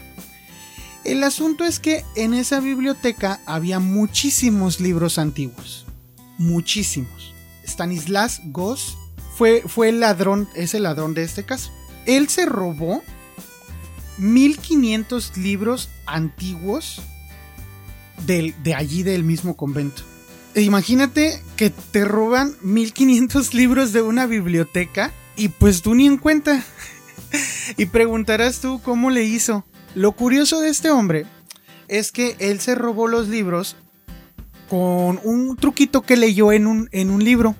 El 1.02 1.24
asunto 1.24 1.64
es 1.64 1.80
que 1.80 2.04
en 2.14 2.34
esa 2.34 2.60
biblioteca 2.60 3.40
había 3.46 3.80
muchísimos 3.80 4.80
libros 4.80 5.18
antiguos. 5.18 5.86
Muchísimos. 6.38 7.32
Stanislas 7.64 8.40
Goss 8.46 8.96
fue, 9.36 9.62
fue 9.66 9.90
el 9.90 10.00
ladrón, 10.00 10.48
es 10.54 10.74
el 10.74 10.84
ladrón 10.84 11.14
de 11.14 11.22
este 11.22 11.44
caso. 11.44 11.70
Él 12.06 12.28
se 12.28 12.46
robó 12.46 13.02
1500 14.18 15.36
libros 15.36 15.90
antiguos 16.06 17.02
de 18.26 18.74
allí 18.74 19.02
del 19.02 19.24
mismo 19.24 19.56
convento. 19.56 20.02
E 20.54 20.62
imagínate 20.62 21.42
que 21.56 21.68
te 21.68 22.06
roban 22.06 22.56
1500 22.62 23.52
libros 23.54 23.92
de 23.92 24.00
una 24.00 24.26
biblioteca 24.26 25.12
y 25.36 25.48
pues 25.48 25.82
tú 25.82 25.94
ni 25.94 26.06
en 26.06 26.16
cuenta. 26.16 26.64
y 27.76 27.86
preguntarás 27.86 28.60
tú 28.60 28.80
cómo 28.82 29.10
le 29.10 29.24
hizo. 29.24 29.66
Lo 29.94 30.12
curioso 30.12 30.60
de 30.60 30.70
este 30.70 30.90
hombre 30.90 31.26
es 31.88 32.10
que 32.10 32.36
él 32.38 32.60
se 32.60 32.74
robó 32.74 33.06
los 33.06 33.28
libros 33.28 33.76
con 34.70 35.20
un 35.22 35.56
truquito 35.56 36.02
que 36.02 36.16
leyó 36.16 36.52
en 36.52 36.66
un, 36.66 36.88
en 36.92 37.10
un 37.10 37.22
libro. 37.22 37.54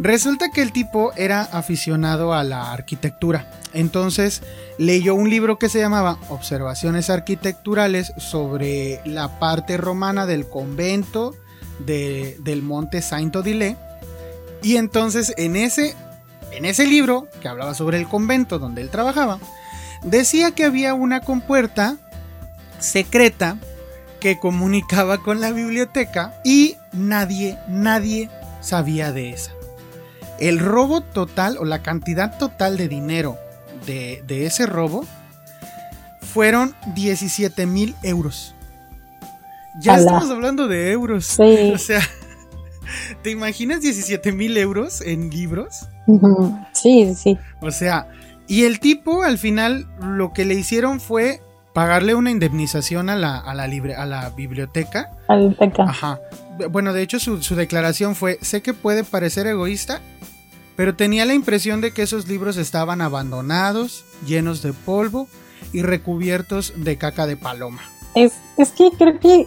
Resulta 0.00 0.48
que 0.48 0.62
el 0.62 0.72
tipo 0.72 1.12
era 1.14 1.42
aficionado 1.42 2.32
a 2.32 2.42
la 2.42 2.72
arquitectura. 2.72 3.50
Entonces 3.74 4.42
leyó 4.78 5.14
un 5.14 5.28
libro 5.28 5.58
que 5.58 5.68
se 5.68 5.78
llamaba 5.78 6.16
Observaciones 6.30 7.10
Arquitecturales 7.10 8.14
sobre 8.16 9.02
la 9.04 9.38
parte 9.38 9.76
romana 9.76 10.24
del 10.24 10.48
convento 10.48 11.34
del 11.80 12.62
monte 12.62 13.02
Saint-Odile. 13.02 13.76
Y 14.62 14.76
entonces 14.76 15.34
en 15.36 15.54
ese, 15.54 15.94
en 16.50 16.64
ese 16.64 16.86
libro, 16.86 17.28
que 17.42 17.48
hablaba 17.48 17.74
sobre 17.74 17.98
el 17.98 18.08
convento 18.08 18.58
donde 18.58 18.80
él 18.80 18.88
trabajaba, 18.88 19.38
decía 20.02 20.52
que 20.52 20.64
había 20.64 20.94
una 20.94 21.20
compuerta 21.20 21.98
secreta 22.78 23.58
que 24.18 24.38
comunicaba 24.38 25.18
con 25.18 25.42
la 25.42 25.52
biblioteca 25.52 26.40
y 26.42 26.76
nadie, 26.92 27.58
nadie 27.68 28.30
sabía 28.62 29.12
de 29.12 29.30
esa. 29.30 29.59
El 30.40 30.58
robo 30.58 31.02
total 31.02 31.58
o 31.58 31.64
la 31.64 31.82
cantidad 31.82 32.38
total 32.38 32.76
de 32.76 32.88
dinero 32.88 33.38
de, 33.86 34.46
ese 34.46 34.66
robo 34.66 35.04
fueron 36.20 36.74
17 36.94 37.66
mil 37.66 37.94
euros. 38.02 38.54
Ya 39.80 39.96
estamos 39.96 40.30
hablando 40.30 40.66
de 40.68 40.90
euros. 40.90 41.38
O 41.74 41.78
sea, 41.78 42.00
¿te 43.22 43.30
imaginas 43.30 43.80
17 43.80 44.32
mil 44.32 44.56
euros 44.56 45.00
en 45.00 45.30
libros? 45.30 45.88
Sí, 46.72 47.14
sí. 47.14 47.38
O 47.60 47.70
sea, 47.70 48.08
y 48.48 48.64
el 48.64 48.80
tipo 48.80 49.22
al 49.22 49.38
final 49.38 49.86
lo 50.00 50.32
que 50.32 50.44
le 50.44 50.54
hicieron 50.54 51.00
fue 51.00 51.40
pagarle 51.72 52.14
una 52.14 52.30
indemnización 52.30 53.10
a 53.10 53.16
la, 53.16 53.38
a 53.38 53.54
la, 53.54 53.66
libre, 53.66 53.94
a 53.94 54.06
la 54.06 54.30
biblioteca. 54.30 55.12
A 55.28 55.36
la 55.36 55.48
biblioteca. 55.48 55.84
Ajá. 55.84 56.20
Bueno, 56.70 56.92
de 56.92 57.02
hecho 57.02 57.18
su, 57.18 57.42
su 57.42 57.54
declaración 57.54 58.14
fue, 58.14 58.38
sé 58.42 58.62
que 58.62 58.74
puede 58.74 59.04
parecer 59.04 59.46
egoísta, 59.46 60.00
pero 60.76 60.94
tenía 60.94 61.24
la 61.24 61.34
impresión 61.34 61.80
de 61.80 61.92
que 61.92 62.02
esos 62.02 62.28
libros 62.28 62.56
estaban 62.56 63.00
abandonados, 63.00 64.04
llenos 64.26 64.62
de 64.62 64.72
polvo 64.72 65.28
y 65.72 65.82
recubiertos 65.82 66.72
de 66.76 66.96
caca 66.96 67.26
de 67.26 67.36
paloma. 67.36 67.82
Es, 68.14 68.32
es 68.56 68.70
que 68.72 68.90
creo 68.90 69.18
que 69.20 69.46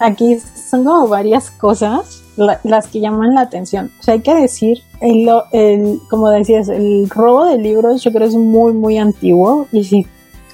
aquí 0.00 0.38
son 0.38 0.84
como 0.84 1.08
varias 1.08 1.50
cosas 1.50 2.22
las 2.36 2.86
que 2.88 3.00
llaman 3.00 3.34
la 3.34 3.42
atención. 3.42 3.90
O 4.00 4.02
sea, 4.02 4.14
hay 4.14 4.20
que 4.22 4.34
decir, 4.34 4.82
el, 5.00 5.28
el, 5.52 6.00
como 6.08 6.30
decías, 6.30 6.68
el 6.68 7.08
robo 7.10 7.46
de 7.46 7.58
libros 7.58 8.02
yo 8.02 8.12
creo 8.12 8.26
es 8.26 8.34
muy, 8.34 8.72
muy 8.72 8.98
antiguo 8.98 9.68
y 9.70 9.84
si 9.84 10.06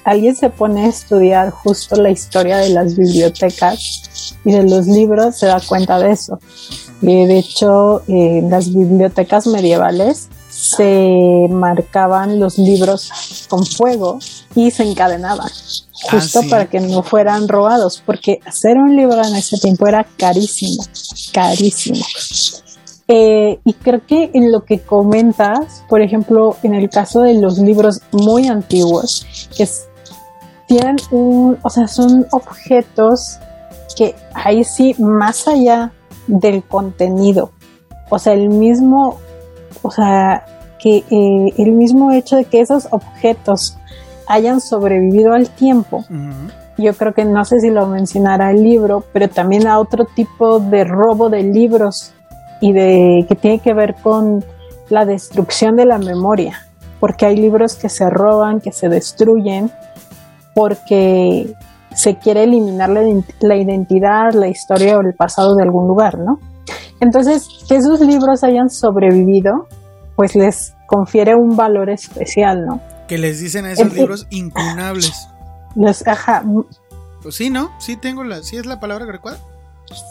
alguien 0.03 0.35
se 0.35 0.49
pone 0.49 0.85
a 0.85 0.87
estudiar 0.87 1.51
justo 1.51 1.95
la 1.95 2.09
historia 2.09 2.57
de 2.57 2.69
las 2.69 2.95
bibliotecas 2.95 4.39
y 4.45 4.51
de 4.51 4.63
los 4.63 4.87
libros, 4.87 5.37
se 5.37 5.47
da 5.47 5.59
cuenta 5.59 5.99
de 5.99 6.11
eso. 6.11 6.39
Y 7.01 7.25
de 7.25 7.39
hecho, 7.39 8.03
en 8.07 8.45
eh, 8.45 8.49
las 8.49 8.73
bibliotecas 8.73 9.47
medievales 9.47 10.29
se 10.49 11.47
marcaban 11.49 12.39
los 12.39 12.57
libros 12.57 13.47
con 13.47 13.65
fuego 13.65 14.19
y 14.55 14.71
se 14.71 14.83
encadenaban 14.83 15.47
ah, 15.47 16.07
justo 16.11 16.41
para 16.49 16.65
que 16.69 16.81
no 16.81 17.01
fueran 17.03 17.47
robados, 17.47 18.03
porque 18.05 18.39
hacer 18.45 18.77
un 18.77 18.95
libro 18.95 19.23
en 19.23 19.35
ese 19.35 19.57
tiempo 19.57 19.87
era 19.87 20.05
carísimo, 20.17 20.83
carísimo. 21.31 22.03
Eh, 23.11 23.59
y 23.65 23.73
creo 23.73 24.05
que 24.05 24.29
en 24.35 24.51
lo 24.51 24.65
que 24.65 24.81
comentas, 24.81 25.83
por 25.89 26.01
ejemplo, 26.01 26.57
en 26.61 26.75
el 26.75 26.91
caso 26.91 27.21
de 27.21 27.33
los 27.33 27.57
libros 27.57 28.01
muy 28.11 28.47
antiguos, 28.47 29.25
que 29.57 29.67
tienen 30.69 30.97
un, 31.09 31.57
o 31.63 31.69
sea, 31.69 31.87
son 31.87 32.27
objetos 32.31 33.39
que 33.97 34.15
ahí 34.35 34.63
sí, 34.63 34.95
más 34.99 35.47
allá 35.47 35.91
del 36.27 36.63
contenido, 36.63 37.51
o 38.09 38.19
sea, 38.19 38.33
el 38.33 38.49
mismo, 38.49 39.17
o 39.81 39.89
sea, 39.89 40.45
que 40.79 40.97
eh, 41.09 41.53
el 41.57 41.71
mismo 41.71 42.11
hecho 42.11 42.35
de 42.35 42.45
que 42.45 42.61
esos 42.61 42.87
objetos 42.91 43.77
hayan 44.27 44.61
sobrevivido 44.61 45.33
al 45.33 45.49
tiempo, 45.49 46.05
yo 46.77 46.93
creo 46.93 47.13
que 47.15 47.25
no 47.25 47.43
sé 47.45 47.59
si 47.59 47.71
lo 47.71 47.87
mencionará 47.87 48.51
el 48.51 48.63
libro, 48.63 49.03
pero 49.11 49.27
también 49.27 49.67
a 49.67 49.79
otro 49.79 50.05
tipo 50.05 50.59
de 50.59 50.83
robo 50.83 51.29
de 51.29 51.41
libros 51.41 52.13
y 52.61 52.73
de 52.73 53.25
que 53.27 53.35
tiene 53.35 53.59
que 53.59 53.73
ver 53.73 53.95
con 53.95 54.45
la 54.89 55.05
destrucción 55.05 55.75
de 55.75 55.85
la 55.85 55.97
memoria, 55.97 56.67
porque 56.99 57.25
hay 57.25 57.37
libros 57.37 57.75
que 57.75 57.89
se 57.89 58.07
roban, 58.07 58.61
que 58.61 58.71
se 58.71 58.87
destruyen, 58.87 59.71
porque 60.59 61.53
se 61.95 62.17
quiere 62.17 62.43
eliminar 62.43 62.89
la, 62.89 63.55
identidad, 63.55 64.33
la 64.33 64.49
historia 64.49 64.97
o 64.97 64.99
el 64.99 65.13
pasado 65.17 65.55
de 65.55 65.63
algún 65.63 65.87
lugar, 65.87 66.17
¿no? 66.17 66.37
Entonces, 66.99 67.47
que 67.69 67.77
esos 67.77 68.01
libros 68.01 68.43
hayan 68.43 68.69
sobrevivido, 68.69 69.69
pues 70.17 70.35
les 70.35 70.75
confiere 70.85 71.33
un 71.33 71.55
valor 71.55 71.89
especial, 71.89 72.65
¿no? 72.65 72.81
Que 73.07 73.17
les 73.17 73.39
dicen 73.39 73.63
a 73.63 73.71
esos 73.71 73.93
libros 73.93 74.27
incunables. 74.31 75.29
Los, 75.77 76.05
ajá. 76.05 76.43
Pues 77.23 77.35
sí, 77.35 77.49
¿no? 77.49 77.69
Sí 77.79 77.95
tengo 77.95 78.25
la, 78.25 78.43
sí 78.43 78.57
es 78.57 78.65
la 78.65 78.81
palabra 78.81 79.05
adecuada. 79.05 79.37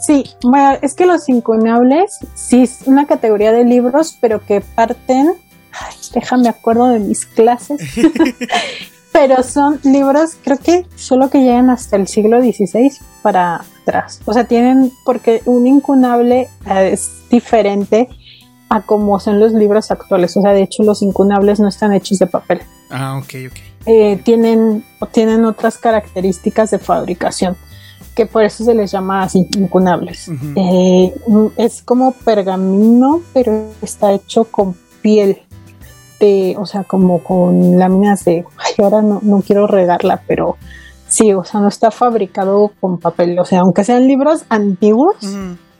Sí, 0.03 0.23
bueno, 0.41 0.79
es 0.81 0.95
que 0.95 1.05
los 1.05 1.29
incunables 1.29 2.17
sí 2.33 2.63
es 2.63 2.87
una 2.87 3.05
categoría 3.05 3.51
de 3.51 3.65
libros, 3.65 4.17
pero 4.19 4.43
que 4.43 4.61
parten, 4.61 5.33
ay, 5.71 5.95
déjame 6.11 6.49
acuerdo 6.49 6.87
de 6.87 6.99
mis 6.99 7.27
clases, 7.27 7.79
pero 9.11 9.43
son 9.43 9.79
libros, 9.83 10.37
creo 10.43 10.57
que 10.57 10.85
solo 10.95 11.29
que 11.29 11.41
llegan 11.41 11.69
hasta 11.69 11.95
el 11.95 12.07
siglo 12.07 12.41
XVI 12.41 12.91
para 13.21 13.65
atrás. 13.81 14.21
O 14.25 14.33
sea, 14.33 14.45
tienen, 14.45 14.91
porque 15.03 15.41
un 15.45 15.67
incunable 15.67 16.49
eh, 16.65 16.89
es 16.93 17.23
diferente 17.29 18.07
a 18.69 18.81
como 18.81 19.19
son 19.19 19.39
los 19.39 19.53
libros 19.53 19.89
actuales. 19.91 20.37
O 20.37 20.41
sea, 20.41 20.51
de 20.51 20.61
hecho, 20.61 20.83
los 20.83 21.01
incunables 21.01 21.59
no 21.59 21.67
están 21.67 21.93
hechos 21.93 22.19
de 22.19 22.27
papel. 22.27 22.61
Ah, 22.91 23.17
ok, 23.17 23.33
ok. 23.47 23.59
Eh, 23.85 24.21
tienen, 24.23 24.83
tienen 25.11 25.45
otras 25.45 25.77
características 25.77 26.71
de 26.71 26.79
fabricación 26.79 27.57
que 28.15 28.25
por 28.25 28.43
eso 28.43 28.65
se 28.65 28.75
les 28.75 28.91
llama 28.91 29.23
así, 29.23 29.47
incunables. 29.57 30.29
Eh, 30.55 31.13
es 31.55 31.81
como 31.81 32.11
pergamino, 32.11 33.21
pero 33.33 33.71
está 33.81 34.11
hecho 34.11 34.43
con 34.43 34.75
piel 35.01 35.41
o 36.57 36.65
sea, 36.65 36.83
como 36.83 37.23
con 37.23 37.77
láminas 37.77 38.25
de, 38.25 38.45
ay, 38.57 38.73
ahora 38.83 39.01
no, 39.01 39.19
no 39.21 39.41
quiero 39.41 39.67
regarla, 39.67 40.21
pero 40.27 40.57
sí, 41.07 41.33
o 41.33 41.43
sea, 41.43 41.59
no 41.59 41.67
está 41.67 41.91
fabricado 41.91 42.71
con 42.79 42.97
papel, 42.97 43.37
o 43.39 43.45
sea, 43.45 43.61
aunque 43.61 43.83
sean 43.83 44.07
libros 44.07 44.45
antiguos, 44.49 45.15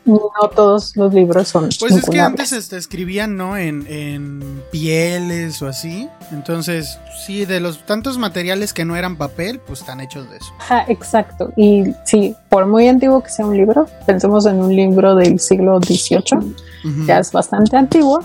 no 0.05 0.19
todos 0.55 0.95
los 0.95 1.13
libros 1.13 1.47
son. 1.47 1.69
Pues 1.79 1.95
es 1.95 2.09
que 2.09 2.19
antes 2.19 2.51
este, 2.51 2.77
escribían, 2.77 3.35
¿no? 3.35 3.57
En, 3.57 3.85
en, 3.87 4.63
pieles 4.71 5.61
o 5.61 5.67
así. 5.67 6.09
Entonces, 6.31 6.99
sí, 7.25 7.45
de 7.45 7.59
los 7.59 7.85
tantos 7.85 8.17
materiales 8.17 8.73
que 8.73 8.85
no 8.85 8.95
eran 8.95 9.17
papel, 9.17 9.59
pues 9.65 9.81
están 9.81 9.99
hechos 9.99 10.29
de 10.29 10.37
eso. 10.37 10.53
Exacto. 10.87 11.51
Y 11.55 11.93
sí, 12.05 12.35
por 12.49 12.67
muy 12.67 12.87
antiguo 12.87 13.21
que 13.21 13.29
sea 13.29 13.45
un 13.45 13.55
libro, 13.55 13.85
pensemos 14.05 14.45
en 14.45 14.59
un 14.59 14.75
libro 14.75 15.15
del 15.15 15.39
siglo 15.39 15.79
XVIII, 15.79 16.55
ya 17.05 17.19
es 17.19 17.31
bastante 17.31 17.77
antiguo, 17.77 18.19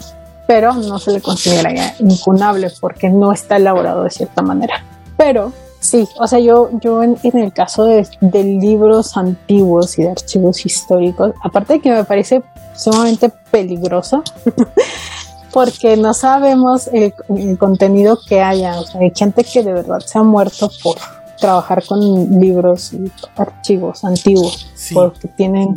pero 0.46 0.74
no 0.74 0.98
se 0.98 1.12
le 1.12 1.20
considera 1.20 1.70
incunable 1.98 2.70
porque 2.80 3.08
no 3.08 3.32
está 3.32 3.56
elaborado 3.56 4.04
de 4.04 4.10
cierta 4.10 4.42
manera. 4.42 4.84
Pero 5.16 5.52
sí, 5.80 6.08
o 6.18 6.26
sea, 6.26 6.38
yo, 6.38 6.70
yo 6.80 7.02
en, 7.02 7.18
el 7.22 7.52
caso 7.52 7.84
de, 7.84 8.06
libros 8.44 9.16
antiguos 9.16 9.98
y 9.98 10.02
de 10.02 10.10
archivos 10.10 10.64
históricos, 10.66 11.32
aparte 11.42 11.74
de 11.74 11.80
que 11.80 11.90
me 11.90 12.04
parece 12.04 12.42
sumamente 12.74 13.30
peligroso, 13.50 14.22
porque 15.52 15.96
no 15.96 16.12
sabemos 16.12 16.88
el, 16.92 17.14
contenido 17.58 18.18
que 18.26 18.42
haya, 18.42 18.80
o 18.80 18.84
sea, 18.84 19.00
hay 19.00 19.12
gente 19.14 19.44
que 19.44 19.62
de 19.62 19.72
verdad 19.72 20.00
se 20.00 20.18
ha 20.18 20.22
muerto 20.22 20.70
por 20.82 20.96
trabajar 21.38 21.84
con 21.86 22.40
libros 22.40 22.92
y 22.92 23.10
archivos 23.36 24.04
antiguos, 24.04 24.66
porque 24.92 25.28
tienen 25.28 25.74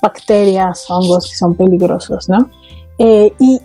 bacterias, 0.00 0.84
hongos 0.88 1.30
que 1.30 1.36
son 1.36 1.54
peligrosos, 1.54 2.28
¿no? 2.28 2.50
Eh, 2.98 3.32
y 3.38 3.60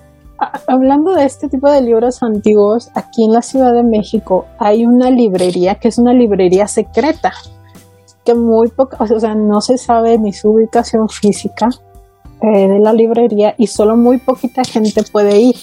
hablando 0.67 1.13
de 1.13 1.26
este 1.26 1.50
tipo 1.50 1.69
de 1.69 1.82
libros 1.82 2.24
antiguos, 2.24 2.89
aquí 2.93 3.24
en 3.26 3.34
la 3.34 3.41
Ciudad 3.41 3.74
de 3.74 3.84
México 3.84 4.46
hay 4.60 4.86
una 4.86 5.10
librería 5.10 5.76
que 5.76 5.88
es 5.88 5.98
una 5.98 6.13
librería 6.13 6.67
secreta, 6.67 7.34
que 8.26 8.34
muy 8.34 8.69
poca, 8.69 8.98
o 9.00 9.19
sea, 9.19 9.36
no 9.36 9.62
se 9.62 9.78
sabe 9.78 10.17
ni 10.17 10.34
su 10.34 10.50
ubicación 10.50 11.10
física 11.10 11.69
eh, 12.41 12.67
de 12.67 12.80
la 12.80 12.93
librería 12.93 13.56
y 13.58 13.67
solo 13.67 13.96
muy 13.96 14.17
poquita 14.17 14.63
gente 14.63 15.04
puede 15.04 15.39
ir. 15.39 15.56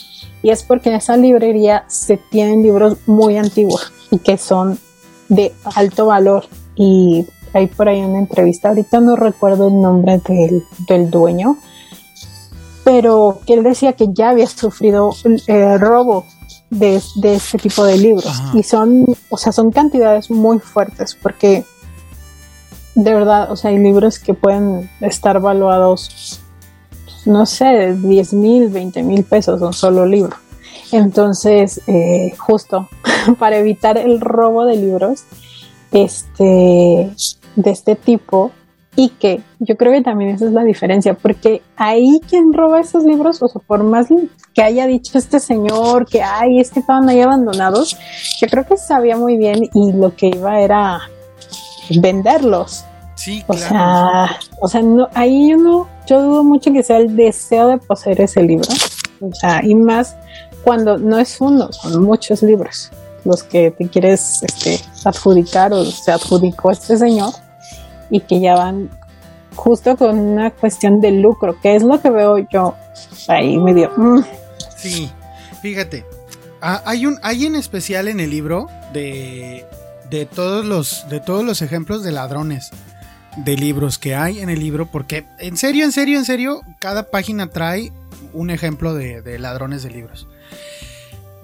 Y 0.42 0.50
es 0.50 0.62
porque 0.62 0.88
en 0.88 0.96
esa 0.96 1.16
librería 1.16 1.84
se 1.88 2.16
tienen 2.16 2.62
libros 2.62 2.96
muy 3.06 3.36
antiguos 3.36 3.92
y 4.10 4.18
que 4.18 4.38
son 4.38 4.78
de 5.28 5.52
alto 5.74 6.06
valor. 6.06 6.44
Y 6.76 7.26
hay 7.52 7.66
por 7.66 7.88
ahí 7.88 8.00
una 8.00 8.18
entrevista, 8.18 8.70
ahorita 8.70 9.00
no 9.00 9.16
recuerdo 9.16 9.68
el 9.68 9.80
nombre 9.80 10.18
del, 10.26 10.64
del 10.88 11.10
dueño, 11.10 11.56
pero 12.84 13.40
que 13.46 13.54
él 13.54 13.62
decía 13.62 13.92
que 13.94 14.08
ya 14.12 14.30
había 14.30 14.46
sufrido 14.46 15.14
eh, 15.46 15.78
robo 15.78 16.26
de, 16.70 17.00
de, 17.16 17.34
este 17.34 17.58
tipo 17.58 17.84
de 17.84 17.98
libros. 17.98 18.40
Y 18.54 18.62
son, 18.62 19.06
o 19.28 19.36
sea, 19.36 19.52
son 19.52 19.70
cantidades 19.70 20.30
muy 20.30 20.58
fuertes 20.58 21.16
porque 21.20 21.64
de 22.94 23.14
verdad, 23.14 23.50
o 23.50 23.56
sea, 23.56 23.70
hay 23.70 23.78
libros 23.78 24.18
que 24.18 24.34
pueden 24.34 24.90
estar 25.00 25.40
valuados, 25.40 26.40
no 27.24 27.46
sé, 27.46 27.94
10 27.94 28.34
mil, 28.34 28.68
20 28.68 29.02
mil 29.02 29.24
pesos 29.24 29.60
un 29.60 29.72
solo 29.72 30.06
libro. 30.06 30.36
Entonces, 30.92 31.80
eh, 31.86 32.34
justo 32.36 32.88
para 33.38 33.58
evitar 33.58 33.96
el 33.96 34.20
robo 34.20 34.64
de 34.64 34.76
libros 34.76 35.24
este, 35.92 37.10
de 37.56 37.70
este 37.70 37.96
tipo, 37.96 38.50
y 39.00 39.08
que 39.08 39.40
yo 39.60 39.78
creo 39.78 39.92
que 39.92 40.02
también 40.02 40.32
esa 40.32 40.44
es 40.44 40.52
la 40.52 40.62
diferencia, 40.62 41.14
porque 41.14 41.62
ahí 41.74 42.20
quien 42.28 42.52
roba 42.52 42.80
esos 42.80 43.02
libros, 43.02 43.42
o 43.42 43.48
sea, 43.48 43.62
por 43.66 43.82
más 43.82 44.08
que 44.52 44.62
haya 44.62 44.86
dicho 44.86 45.16
este 45.16 45.40
señor 45.40 46.06
que, 46.06 46.22
ay, 46.22 46.60
es 46.60 46.70
que 46.70 46.80
estaban 46.80 47.08
ahí 47.08 47.22
abandonados, 47.22 47.96
yo 48.38 48.46
creo 48.48 48.66
que 48.66 48.76
sabía 48.76 49.16
muy 49.16 49.38
bien 49.38 49.70
y 49.72 49.92
lo 49.94 50.14
que 50.14 50.26
iba 50.26 50.60
era 50.60 51.00
venderlos. 51.98 52.84
Sí, 53.14 53.42
claro. 53.46 53.54
O 53.54 53.68
sea, 53.68 54.38
o 54.60 54.68
sea 54.68 54.82
no, 54.82 55.08
ahí 55.14 55.48
yo 55.48 55.56
no, 55.56 55.88
yo 56.06 56.20
dudo 56.20 56.44
mucho 56.44 56.70
que 56.70 56.82
sea 56.82 56.98
el 56.98 57.16
deseo 57.16 57.68
de 57.68 57.78
poseer 57.78 58.20
ese 58.20 58.42
libro. 58.42 58.68
O 59.22 59.34
sea, 59.34 59.62
y 59.64 59.74
más 59.74 60.14
cuando 60.62 60.98
no 60.98 61.18
es 61.18 61.40
uno, 61.40 61.72
son 61.72 62.02
muchos 62.02 62.42
libros 62.42 62.90
los 63.24 63.42
que 63.44 63.70
te 63.70 63.88
quieres 63.88 64.42
este, 64.42 64.78
adjudicar 65.06 65.72
o 65.72 65.86
se 65.86 66.12
adjudicó 66.12 66.70
este 66.70 66.98
señor 66.98 67.32
y 68.10 68.20
que 68.20 68.40
ya 68.40 68.54
van 68.54 68.90
justo 69.54 69.96
con 69.96 70.18
una 70.18 70.50
cuestión 70.50 71.00
de 71.00 71.12
lucro, 71.12 71.60
que 71.60 71.76
es 71.76 71.82
lo 71.82 72.00
que 72.00 72.10
veo 72.10 72.38
yo 72.50 72.74
ahí 73.28 73.58
medio. 73.58 73.90
Mm. 73.96 74.22
Sí, 74.76 75.10
fíjate, 75.60 76.04
ah, 76.60 76.82
hay 76.84 77.06
un, 77.06 77.18
hay 77.22 77.46
en 77.46 77.56
especial 77.56 78.08
en 78.08 78.20
el 78.20 78.30
libro 78.30 78.66
de, 78.92 79.66
de 80.10 80.26
todos 80.26 80.64
los, 80.64 81.08
de 81.08 81.20
todos 81.20 81.44
los 81.44 81.62
ejemplos 81.62 82.02
de 82.02 82.12
ladrones 82.12 82.70
de 83.36 83.56
libros 83.56 83.98
que 83.98 84.14
hay 84.14 84.40
en 84.40 84.50
el 84.50 84.58
libro, 84.60 84.86
porque 84.86 85.26
en 85.38 85.56
serio, 85.56 85.84
en 85.84 85.92
serio, 85.92 86.18
en 86.18 86.24
serio, 86.24 86.62
cada 86.78 87.10
página 87.10 87.48
trae 87.48 87.92
un 88.32 88.50
ejemplo 88.50 88.94
de, 88.94 89.38
ladrones 89.38 89.82
de 89.82 89.90
libros. 89.90 90.26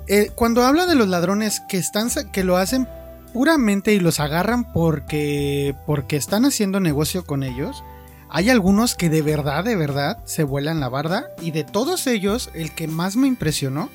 Eh, 0.09 0.31
cuando 0.35 0.63
habla 0.65 0.87
de 0.87 0.95
los 0.95 1.09
ladrones 1.09 1.61
que, 1.69 1.79
están, 1.79 2.09
que 2.33 2.45
lo 2.45 2.57
hacen 2.57 2.89
puramente 3.37 3.93
y 3.93 4.01
los 4.01 4.19
agarran 4.19 4.73
porque, 4.73 5.75
porque 5.85 6.17
están 6.17 6.47
haciendo 6.47 6.81
negocio 6.81 7.27
con 7.27 7.43
ellos, 7.43 7.85
hay 8.31 8.49
algunos 8.49 8.95
que 8.95 9.11
de 9.11 9.21
verdad, 9.21 9.63
de 9.63 9.77
verdad 9.77 10.25
se 10.25 10.43
vuelan 10.43 10.81
la 10.81 10.89
barda 10.89 11.27
y 11.43 11.51
de 11.51 11.63
todos 11.63 12.07
ellos 12.07 12.49
el 12.55 12.75
que 12.75 12.89
más 12.89 13.15
me 13.17 13.29
impresionó 13.29 13.91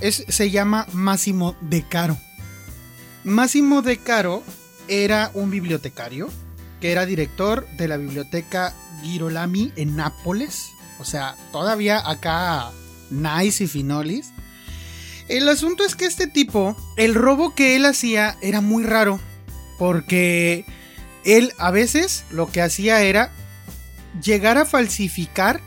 es, 0.00 0.24
se 0.28 0.50
llama 0.50 0.86
Máximo 0.94 1.56
De 1.60 1.82
Caro. 1.82 2.16
Máximo 3.22 3.82
De 3.82 3.98
Caro 3.98 4.42
era 4.88 5.30
un 5.34 5.50
bibliotecario 5.50 6.30
que 6.80 6.90
era 6.90 7.04
director 7.04 7.68
de 7.76 7.88
la 7.88 7.98
biblioteca 7.98 8.72
Girolami 9.02 9.72
en 9.76 9.94
Nápoles. 9.94 10.70
O 10.98 11.04
sea, 11.04 11.36
todavía 11.52 12.00
acá 12.08 12.70
Nice 13.10 13.64
y 13.64 13.66
Finolis. 13.66 14.32
El 15.28 15.48
asunto 15.48 15.84
es 15.84 15.96
que 15.96 16.06
este 16.06 16.26
tipo, 16.26 16.76
el 16.96 17.14
robo 17.14 17.54
que 17.54 17.76
él 17.76 17.84
hacía 17.84 18.36
era 18.40 18.60
muy 18.60 18.84
raro. 18.84 19.20
Porque 19.78 20.64
él 21.24 21.52
a 21.58 21.70
veces 21.70 22.24
lo 22.30 22.50
que 22.50 22.62
hacía 22.62 23.02
era 23.02 23.30
llegar 24.22 24.56
a 24.58 24.66
falsificar 24.66 25.60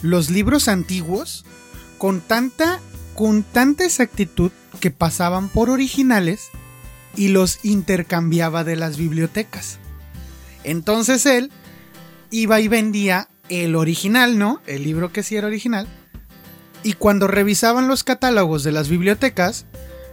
los 0.00 0.30
libros 0.30 0.68
antiguos 0.68 1.44
con 1.98 2.20
tanta, 2.20 2.80
con 3.14 3.42
tanta 3.42 3.84
exactitud 3.84 4.50
que 4.80 4.90
pasaban 4.90 5.48
por 5.48 5.70
originales 5.70 6.48
y 7.14 7.28
los 7.28 7.64
intercambiaba 7.64 8.64
de 8.64 8.76
las 8.76 8.96
bibliotecas. 8.96 9.78
Entonces 10.64 11.26
él 11.26 11.52
iba 12.30 12.60
y 12.60 12.68
vendía 12.68 13.28
el 13.48 13.76
original, 13.76 14.38
¿no? 14.38 14.60
El 14.66 14.84
libro 14.84 15.12
que 15.12 15.22
sí 15.22 15.36
era 15.36 15.46
original. 15.46 15.86
Y 16.82 16.94
cuando 16.94 17.28
revisaban 17.28 17.88
los 17.88 18.04
catálogos 18.04 18.64
de 18.64 18.72
las 18.72 18.88
bibliotecas, 18.88 19.66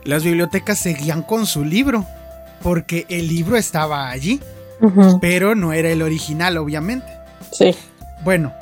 las 0.04 0.24
bibliotecas 0.24 0.80
seguían 0.80 1.24
con 1.24 1.46
su 1.46 1.66
libro, 1.66 2.06
porque 2.62 3.06
el 3.10 3.28
libro 3.28 3.58
estaba 3.58 4.10
allí, 4.10 4.40
pero 5.22 5.56
no 5.56 5.74
era 5.74 5.90
el 5.90 6.02
original, 6.02 6.58
obviamente. 6.58 7.08
Sí. 7.52 7.76
Bueno, 8.24 8.54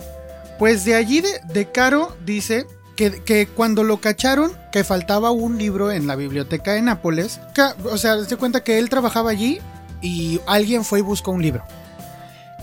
pues 0.58 0.86
de 0.86 0.96
allí 0.96 1.22
de, 1.22 1.72
Caro 1.72 2.15
dice 2.26 2.65
que, 2.96 3.24
que, 3.24 3.48
cuando 3.48 3.84
lo 3.84 3.98
cacharon, 3.98 4.52
que 4.72 4.84
faltaba 4.84 5.32
un 5.32 5.58
libro 5.58 5.91
en 5.91 6.08
la 6.08 6.15
biblioteca 6.15 6.74
de 6.74 6.82
Nápoles, 6.82 7.39
o 7.86 7.98
sea, 7.98 8.24
se 8.24 8.38
cuenta 8.38 8.63
que 8.63 8.80
él 8.80 8.89
trabajaba 8.89 9.32
allí 9.32 9.60
y 10.02 10.39
alguien 10.48 10.84
fue 10.84 11.00
y 11.00 11.04
buscó 11.04 11.32
un 11.32 11.41
libro. 11.41 11.63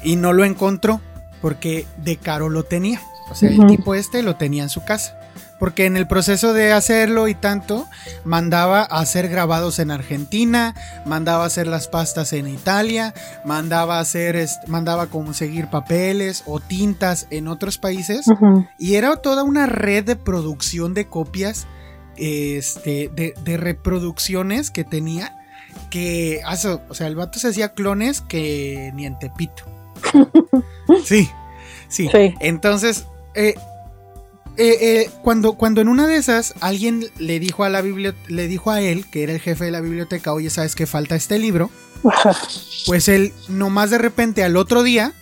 Y 0.03 0.17
no 0.17 0.33
lo 0.33 0.45
encontró 0.45 1.01
porque 1.41 1.87
De 1.99 2.17
Caro 2.17 2.49
lo 2.49 2.63
tenía. 2.65 3.01
O 3.31 3.35
sea, 3.35 3.51
el 3.51 3.67
tipo 3.67 3.95
este 3.95 4.23
lo 4.23 4.37
tenía 4.37 4.63
en 4.63 4.69
su 4.69 4.85
casa. 4.85 5.19
Porque 5.65 5.87
en 5.87 5.97
el 5.97 6.07
proceso 6.07 6.53
de 6.53 6.73
hacerlo 6.73 7.27
y 7.27 7.35
tanto, 7.35 7.89
mandaba 8.23 8.83
a 8.83 8.99
hacer 8.99 9.31
grabados 9.31 9.79
en 9.79 9.91
Argentina, 9.91 10.75
mandaba 11.07 11.45
a 11.45 11.47
hacer 11.47 11.67
las 11.67 11.89
pastas 11.89 12.35
en 12.35 12.49
Italia, 12.49 13.15
mandaba 13.47 13.97
a 13.97 14.01
hacer, 14.01 14.47
mandaba 14.67 15.07
conseguir 15.07 15.69
papeles 15.69 16.43
o 16.45 16.61
tintas 16.61 17.29
en 17.31 17.49
otros 17.49 17.79
países. 17.79 18.27
Y 18.79 18.97
era 18.97 19.17
toda 19.17 19.43
una 19.43 19.65
red 19.65 20.05
de 20.05 20.17
producción 20.17 20.93
de 20.93 21.07
copias, 21.07 21.67
este, 22.19 23.11
de, 23.15 23.33
de 23.43 23.57
reproducciones 23.57 24.71
que 24.71 24.85
tenía 24.85 25.35
que, 25.89 26.43
o 26.91 26.95
sea, 26.95 27.07
el 27.07 27.17
vato 27.17 27.39
se 27.39 27.49
hacía 27.49 27.73
clones 27.73 28.21
que 28.21 28.93
ni 28.95 29.07
en 29.07 29.19
Tepito. 29.19 29.65
sí, 31.07 31.31
sí, 31.89 32.11
Entonces, 32.41 33.07
eh, 33.35 33.55
eh, 34.57 34.79
eh, 34.81 35.11
cuando, 35.23 35.55
cuando 35.55 35.81
en 35.81 35.89
una 35.89 36.07
de 36.07 36.17
esas 36.17 36.55
alguien 36.61 37.07
le 37.19 37.41
dijo 37.41 37.65
a 37.65 37.69
la 37.69 37.83
le 37.83 38.49
dijo 38.49 38.71
a 38.71 38.81
él, 38.81 39.07
que 39.11 39.25
era 39.25 39.33
el 39.33 39.41
jefe 39.41 39.65
de 39.65 39.71
la 39.71 39.81
biblioteca, 39.81 40.33
oye, 40.33 40.49
¿sabes 40.51 40.75
que 40.75 40.87
falta 40.87 41.17
este 41.17 41.39
libro? 41.39 41.71
Pues 42.87 43.09
él, 43.09 43.33
nomás 43.49 43.89
de 43.89 43.97
repente 43.97 44.45
al 44.45 44.57
otro 44.57 44.83
día, 44.83 45.15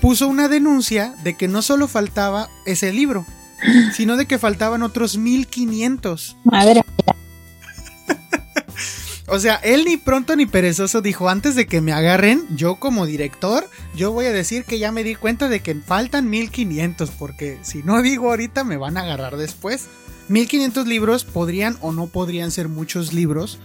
puso 0.00 0.28
una 0.28 0.48
denuncia 0.48 1.14
de 1.24 1.36
que 1.36 1.46
no 1.46 1.60
solo 1.60 1.88
faltaba 1.88 2.48
ese 2.64 2.90
libro, 2.90 3.26
sino 3.92 4.16
de 4.16 4.24
que 4.24 4.38
faltaban 4.38 4.82
otros 4.82 5.18
1500. 5.18 6.38
Madre 6.44 6.82
o 9.28 9.38
sea, 9.38 9.56
él 9.56 9.84
ni 9.84 9.96
pronto 9.96 10.36
ni 10.36 10.46
perezoso 10.46 11.02
dijo, 11.02 11.28
antes 11.28 11.56
de 11.56 11.66
que 11.66 11.80
me 11.80 11.92
agarren, 11.92 12.46
yo 12.54 12.76
como 12.76 13.06
director, 13.06 13.68
yo 13.94 14.12
voy 14.12 14.26
a 14.26 14.32
decir 14.32 14.64
que 14.64 14.78
ya 14.78 14.92
me 14.92 15.02
di 15.02 15.16
cuenta 15.16 15.48
de 15.48 15.60
que 15.60 15.74
faltan 15.74 16.30
1500, 16.30 17.10
porque 17.10 17.58
si 17.62 17.82
no 17.82 18.02
digo 18.02 18.30
ahorita 18.30 18.62
me 18.62 18.76
van 18.76 18.96
a 18.96 19.02
agarrar 19.02 19.36
después. 19.36 19.88
1500 20.28 20.86
libros 20.86 21.24
podrían 21.24 21.76
o 21.80 21.92
no 21.92 22.06
podrían 22.06 22.50
ser 22.50 22.68
muchos 22.68 23.12
libros, 23.12 23.58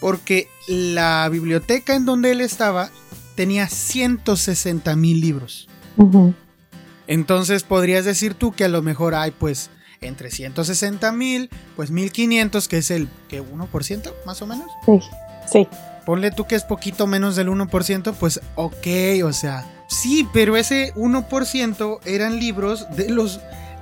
porque 0.00 0.48
la 0.68 1.28
biblioteca 1.28 1.94
en 1.94 2.04
donde 2.04 2.32
él 2.32 2.40
estaba 2.40 2.90
tenía 3.34 3.68
160 3.68 4.94
mil 4.96 5.20
libros. 5.20 5.68
Entonces 7.06 7.64
podrías 7.64 8.04
decir 8.04 8.34
tú 8.34 8.52
que 8.52 8.64
a 8.64 8.68
lo 8.68 8.82
mejor 8.82 9.14
hay 9.14 9.32
pues 9.32 9.70
entre 10.00 10.30
160 10.30 11.12
mil, 11.12 11.50
pues 11.76 11.90
1500, 11.90 12.68
que 12.68 12.78
es 12.78 12.90
el 12.90 13.08
que 13.28 13.42
1% 13.42 14.12
más 14.26 14.42
o 14.42 14.46
menos. 14.46 14.70
Sí, 14.86 15.00
sí. 15.50 15.68
Ponle 16.04 16.30
tú 16.30 16.46
que 16.46 16.54
es 16.54 16.64
poquito 16.64 17.06
menos 17.06 17.36
del 17.36 17.48
1%, 17.48 18.14
pues 18.14 18.40
ok, 18.54 18.86
o 19.24 19.32
sea, 19.32 19.64
sí, 19.88 20.26
pero 20.32 20.56
ese 20.56 20.94
1% 20.94 22.00
eran 22.04 22.38
libros 22.40 22.86
de 22.96 23.10
los, 23.10 23.40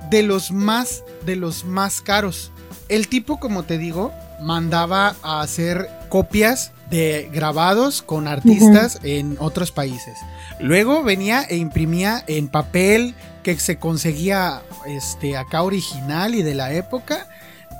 de 0.09 0.23
los 0.23 0.51
más, 0.51 1.03
de 1.25 1.35
los 1.35 1.65
más 1.65 2.01
caros. 2.01 2.51
El 2.89 3.07
tipo, 3.07 3.39
como 3.39 3.63
te 3.63 3.77
digo, 3.77 4.11
mandaba 4.41 5.15
a 5.21 5.41
hacer 5.41 5.89
copias 6.09 6.71
de 6.89 7.29
grabados 7.31 8.01
con 8.01 8.27
artistas 8.27 8.99
en 9.03 9.37
otros 9.39 9.71
países. 9.71 10.17
Luego 10.59 11.03
venía 11.03 11.43
e 11.43 11.55
imprimía 11.55 12.23
en 12.27 12.47
papel 12.47 13.13
que 13.43 13.57
se 13.59 13.77
conseguía 13.77 14.61
este, 14.85 15.37
acá 15.37 15.63
original 15.63 16.35
y 16.35 16.43
de 16.43 16.55
la 16.55 16.73
época, 16.73 17.27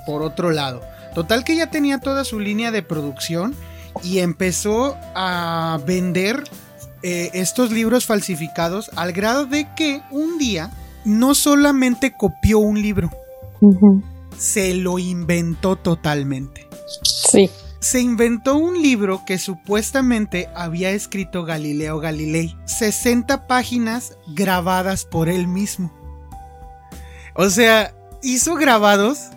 por 0.06 0.22
otro 0.22 0.50
lado. 0.50 0.82
Total 1.14 1.44
que 1.44 1.56
ya 1.56 1.68
tenía 1.68 1.98
toda 1.98 2.24
su 2.24 2.38
línea 2.38 2.70
de 2.70 2.82
producción 2.82 3.54
y 4.02 4.18
empezó 4.18 4.96
a 5.14 5.78
vender 5.84 6.44
eh, 7.02 7.30
estos 7.34 7.72
libros 7.72 8.06
falsificados 8.06 8.90
al 8.96 9.12
grado 9.12 9.46
de 9.46 9.66
que 9.74 10.02
un 10.10 10.38
día 10.38 10.70
no 11.04 11.34
solamente 11.34 12.12
copió 12.16 12.58
un 12.58 12.80
libro, 12.80 13.10
se 14.36 14.74
lo 14.74 14.98
inventó 14.98 15.76
totalmente. 15.76 16.68
Sí. 17.02 17.50
Se 17.80 18.00
inventó 18.00 18.56
un 18.56 18.82
libro 18.82 19.24
que 19.24 19.38
supuestamente 19.38 20.48
había 20.54 20.90
escrito 20.90 21.44
Galileo 21.44 21.98
Galilei, 21.98 22.54
60 22.66 23.46
páginas 23.46 24.18
grabadas 24.28 25.06
por 25.06 25.30
él 25.30 25.48
mismo. 25.48 25.90
O 27.34 27.48
sea, 27.48 27.94
hizo 28.22 28.54
grabados 28.54 29.30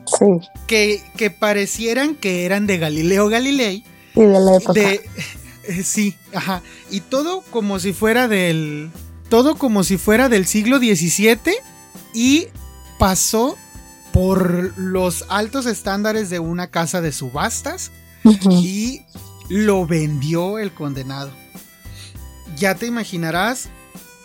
que, 0.67 1.01
que, 1.15 1.29
parecieran 1.29 2.15
que 2.15 2.45
eran 2.45 2.67
de 2.67 2.77
Galileo 2.79 3.29
Galilei. 3.29 3.85
Y 4.15 4.19
de 4.19 4.27
la 4.27 4.57
época. 4.57 4.81
Eh, 4.81 5.83
sí, 5.83 6.15
ajá. 6.33 6.61
Y 6.91 6.99
todo 6.99 7.41
como 7.49 7.79
si 7.79 7.93
fuera 7.93 8.27
del. 8.27 8.91
Todo 9.29 9.55
como 9.55 9.83
si 9.83 9.97
fuera 9.97 10.27
del 10.27 10.45
siglo 10.45 10.79
XVII. 10.79 11.37
Y 12.13 12.47
pasó 12.99 13.57
por 14.11 14.77
los 14.77 15.25
altos 15.29 15.65
estándares 15.65 16.29
de 16.29 16.39
una 16.39 16.67
casa 16.67 17.01
de 17.01 17.11
subastas. 17.11 17.91
Y 18.49 19.01
lo 19.49 19.85
vendió 19.85 20.59
el 20.59 20.73
condenado. 20.73 21.31
Ya 22.57 22.75
te 22.75 22.85
imaginarás 22.85 23.69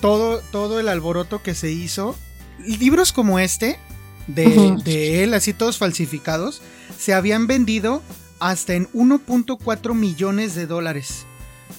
todo, 0.00 0.40
todo 0.52 0.80
el 0.80 0.88
alboroto 0.88 1.42
que 1.42 1.54
se 1.54 1.70
hizo. 1.70 2.16
Libros 2.58 3.12
como 3.12 3.38
este, 3.38 3.78
de, 4.26 4.76
de 4.84 5.24
él, 5.24 5.34
así 5.34 5.52
todos 5.52 5.78
falsificados, 5.78 6.60
se 6.98 7.14
habían 7.14 7.46
vendido 7.46 8.02
hasta 8.40 8.74
en 8.74 8.88
1.4 8.92 9.94
millones 9.94 10.54
de 10.54 10.66
dólares 10.66 11.26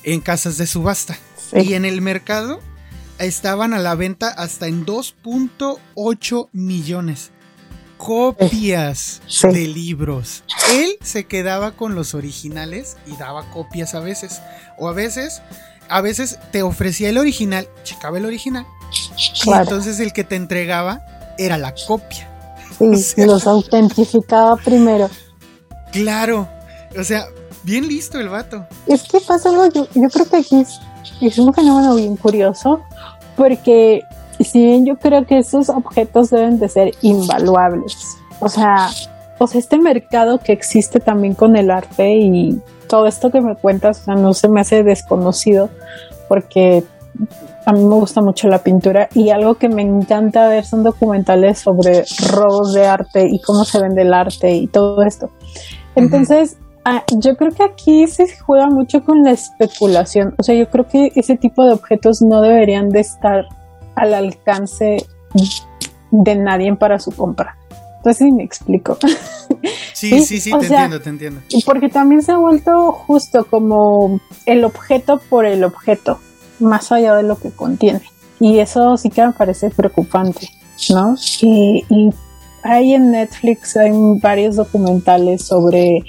en 0.03 0.21
casas 0.21 0.58
de 0.58 0.67
subasta. 0.67 1.17
Y 1.53 1.73
en 1.73 1.86
el 1.86 2.01
mercado 2.01 2.60
estaban 3.17 3.73
a 3.73 3.79
la 3.79 3.95
venta 3.95 4.29
hasta 4.29 4.67
en 4.67 4.86
2.8 4.86 6.49
millones. 6.51 7.32
Copias 7.99 9.21
de 9.43 9.67
libros. 9.67 10.43
Él 10.73 10.97
se 11.01 11.25
quedaba 11.25 11.73
con 11.73 11.95
los 11.95 12.15
originales 12.15 12.95
y 13.05 13.17
daba 13.17 13.49
copias 13.51 13.93
a 13.93 13.99
veces. 13.99 14.41
O 14.77 14.88
a 14.88 14.93
veces, 14.93 15.41
a 15.89 15.99
veces 15.99 16.39
te 16.53 16.63
ofrecía 16.63 17.09
el 17.09 17.17
original, 17.17 17.67
checaba 17.83 18.17
el 18.17 18.25
original. 18.25 18.65
Y 19.45 19.51
entonces 19.51 19.99
el 19.99 20.13
que 20.13 20.23
te 20.23 20.38
entregaba 20.38 21.01
era 21.38 21.57
la 21.57 21.75
copia. 21.75 22.29
Sí, 22.77 23.13
los 23.25 23.45
autentificaba 23.45 24.55
primero. 24.55 25.09
Claro. 25.91 26.47
O 26.97 27.03
sea, 27.03 27.25
bien 27.63 27.85
listo 27.85 28.17
el 28.17 28.29
vato. 28.29 28.65
Es 28.88 29.03
que 29.03 29.19
pasa 29.19 29.49
algo, 29.49 29.67
yo, 29.67 29.88
creo 30.09 30.25
que 30.25 30.38
aquí 30.38 30.65
es, 31.21 31.38
un 31.38 31.53
fenómeno 31.53 31.95
bien 31.95 32.15
curioso, 32.15 32.79
porque 33.35 34.01
si 34.43 34.63
bien 34.63 34.86
yo 34.86 34.97
creo 34.97 35.25
que 35.25 35.38
esos 35.38 35.69
objetos 35.69 36.30
deben 36.30 36.60
de 36.60 36.69
ser 36.69 36.91
invaluables, 37.02 38.17
o 38.39 38.49
sea, 38.49 38.89
pues 39.38 39.56
este 39.56 39.78
mercado 39.78 40.39
que 40.39 40.52
existe 40.52 40.99
también 40.99 41.34
con 41.34 41.56
el 41.56 41.71
arte 41.71 42.13
y 42.13 42.62
todo 42.88 43.06
esto 43.08 43.32
que 43.32 43.41
me 43.41 43.56
cuentas, 43.56 44.02
o 44.02 44.04
sea, 44.06 44.15
no 44.15 44.34
se 44.34 44.49
me 44.49 44.62
hace 44.62 44.84
desconocido, 44.84 45.69
porque 46.28 46.84
a 47.65 47.73
mí 47.73 47.84
me 47.84 47.95
gusta 47.95 48.21
mucho 48.21 48.47
la 48.47 48.60
pintura 48.60 49.10
y 49.13 49.30
algo 49.30 49.56
que 49.56 49.69
me 49.69 49.82
encanta 49.82 50.47
ver 50.47 50.65
son 50.65 50.84
documentales 50.84 51.60
sobre 51.60 52.06
robos 52.32 52.73
de 52.73 52.88
arte 52.88 53.28
y 53.30 53.41
cómo 53.41 53.63
se 53.65 53.80
vende 53.80 54.04
el 54.04 54.13
arte 54.13 54.52
y 54.52 54.67
todo 54.67 55.02
esto. 55.04 55.30
Entonces, 55.95 56.58
Ah, 56.86 57.04
yo 57.19 57.36
creo 57.36 57.52
que 57.52 57.63
aquí 57.63 58.08
se 58.08 58.25
juega 58.39 58.67
mucho 58.67 59.04
con 59.04 59.21
la 59.23 59.32
especulación. 59.32 60.34
O 60.39 60.43
sea, 60.43 60.56
yo 60.56 60.69
creo 60.69 60.88
que 60.88 61.12
ese 61.15 61.36
tipo 61.36 61.63
de 61.65 61.73
objetos 61.73 62.21
no 62.21 62.41
deberían 62.41 62.89
de 62.89 63.02
estar 63.02 63.45
al 63.95 64.13
alcance 64.13 65.06
de 66.12 66.36
nadie 66.36 66.75
para 66.75 66.99
su 66.99 67.12
compra. 67.12 67.58
Entonces, 67.97 68.17
sí 68.17 68.32
me 68.32 68.43
explico. 68.43 68.97
Sí, 69.93 70.23
sí, 70.23 70.39
sí, 70.39 70.52
te 70.52 70.65
entiendo, 70.65 71.02
te 71.02 71.10
entiendo. 71.10 71.41
Porque 71.65 71.89
también 71.89 72.21
se 72.21 72.32
ha 72.32 72.38
vuelto 72.38 72.93
justo 72.93 73.43
como 73.43 74.21
el 74.45 74.63
objeto 74.63 75.19
por 75.30 75.45
el 75.45 75.65
objeto, 75.65 76.19
más 76.60 76.93
allá 76.93 77.15
de 77.15 77.23
lo 77.23 77.38
que 77.38 77.52
contiene. 77.52 78.04
Y 78.39 78.60
eso 78.60 78.95
sí 78.95 79.10
que 79.10 79.25
me 79.25 79.34
parece 79.34 79.69
preocupante, 79.71 80.47
¿no? 80.89 81.17
Y, 81.41 81.84
y 81.89 82.12
hay 82.63 82.93
en 82.93 83.12
Netflix 83.12 83.75
hay 83.75 83.91
varios 84.21 84.56
documentales 84.56 85.43
sobre 85.43 86.06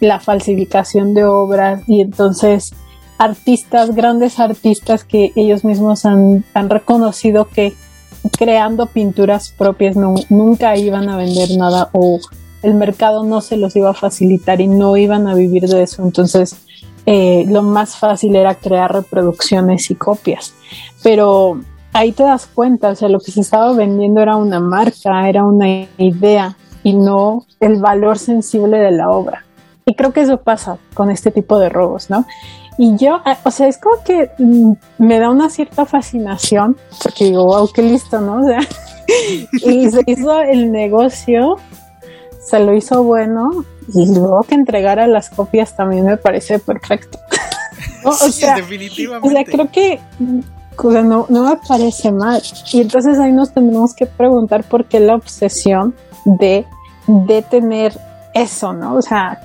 la 0.00 0.20
falsificación 0.20 1.14
de 1.14 1.24
obras 1.24 1.82
y 1.86 2.02
entonces 2.02 2.74
artistas, 3.20 3.94
grandes 3.94 4.40
artistas 4.40 5.04
que 5.04 5.30
ellos 5.36 5.62
mismos 5.62 6.06
han, 6.06 6.42
reconocido 6.54 7.44
que 7.48 7.74
creando 8.38 8.86
pinturas 8.86 9.54
propias 9.56 9.94
nunca 10.30 10.74
iban 10.78 11.10
a 11.10 11.18
vender 11.18 11.50
nada 11.58 11.90
o 11.92 12.18
el 12.62 12.74
mercado 12.74 13.22
no 13.22 13.42
se 13.42 13.58
los 13.58 13.76
iba 13.76 13.90
a 13.90 13.94
facilitar 13.94 14.62
y 14.62 14.68
no 14.68 14.96
iban 14.96 15.28
a 15.28 15.34
vivir 15.34 15.68
de 15.68 15.82
eso. 15.82 16.02
Entonces, 16.02 16.56
eh, 17.04 17.44
lo 17.46 17.62
más 17.62 17.96
fácil 17.96 18.36
era 18.36 18.54
crear 18.54 18.90
reproducciones 18.90 19.90
y 19.90 19.96
copias. 19.96 20.54
Pero 21.02 21.60
ahí 21.92 22.12
te 22.12 22.22
das 22.22 22.46
cuenta, 22.46 22.88
o 22.88 22.94
sea, 22.94 23.10
lo 23.10 23.20
que 23.20 23.32
se 23.32 23.42
estaba 23.42 23.74
vendiendo 23.74 24.22
era 24.22 24.36
una 24.36 24.60
marca, 24.60 25.28
era 25.28 25.44
una 25.44 25.68
idea 25.98 26.56
y 26.82 26.94
no 26.94 27.44
el 27.60 27.80
valor 27.80 28.18
sensible 28.18 28.78
de 28.78 28.92
la 28.92 29.10
obra. 29.10 29.44
Y 29.84 29.94
creo 29.94 30.12
que 30.14 30.22
eso 30.22 30.38
pasa 30.38 30.78
con 30.94 31.10
este 31.10 31.30
tipo 31.30 31.58
de 31.58 31.68
robos, 31.68 32.08
¿no? 32.08 32.24
Y 32.82 32.96
yo, 32.96 33.20
ah, 33.26 33.36
o 33.44 33.50
sea, 33.50 33.68
es 33.68 33.76
como 33.76 34.02
que 34.02 34.30
mm, 34.38 34.72
me 34.96 35.18
da 35.20 35.28
una 35.28 35.50
cierta 35.50 35.84
fascinación, 35.84 36.78
porque 37.02 37.26
digo, 37.26 37.44
wow, 37.44 37.68
qué 37.70 37.82
listo, 37.82 38.22
¿no? 38.22 38.38
O 38.40 38.46
sea, 38.46 38.60
y 39.52 39.90
se 39.90 40.00
hizo 40.06 40.40
el 40.40 40.72
negocio, 40.72 41.56
se 42.40 42.58
lo 42.60 42.74
hizo 42.74 43.02
bueno, 43.02 43.50
y 43.92 44.06
luego 44.14 44.40
que 44.48 44.54
entregara 44.54 45.06
las 45.08 45.28
copias 45.28 45.76
también 45.76 46.06
me 46.06 46.16
parece 46.16 46.58
perfecto. 46.58 47.18
O 48.04 48.12
sea, 48.12 48.54
definitivamente. 48.54 49.28
O 49.28 49.30
sea, 49.30 49.44
creo 49.44 49.70
que 49.70 50.00
no, 51.02 51.26
no 51.28 51.50
me 51.50 51.56
parece 51.68 52.10
mal. 52.10 52.40
Y 52.72 52.80
entonces 52.80 53.18
ahí 53.18 53.30
nos 53.30 53.52
tendremos 53.52 53.92
que 53.94 54.06
preguntar 54.06 54.64
por 54.64 54.86
qué 54.86 55.00
la 55.00 55.16
obsesión 55.16 55.94
de, 56.24 56.64
de 57.06 57.42
tener 57.42 57.92
eso, 58.32 58.72
¿no? 58.72 58.94
O 58.94 59.02
sea, 59.02 59.38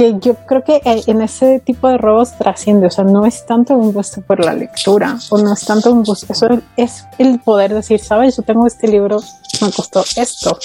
que 0.00 0.14
yo 0.18 0.34
creo 0.46 0.62
que 0.64 0.80
en 0.82 1.20
ese 1.20 1.60
tipo 1.60 1.86
de 1.86 1.98
robos 1.98 2.32
trasciende, 2.38 2.86
o 2.86 2.90
sea, 2.90 3.04
no 3.04 3.26
es 3.26 3.44
tanto 3.44 3.74
un 3.74 3.92
gusto 3.92 4.22
por 4.22 4.42
la 4.42 4.54
lectura, 4.54 5.18
o 5.28 5.36
no 5.36 5.52
es 5.52 5.62
tanto 5.66 5.92
un 5.92 6.02
gusto, 6.02 6.32
eso 6.32 6.46
es 6.74 7.04
el 7.18 7.38
poder 7.40 7.74
decir, 7.74 8.00
sabes, 8.00 8.34
yo 8.34 8.42
tengo 8.42 8.66
este 8.66 8.88
libro, 8.88 9.18
me 9.60 9.70
costó 9.70 10.02
esto, 10.16 10.58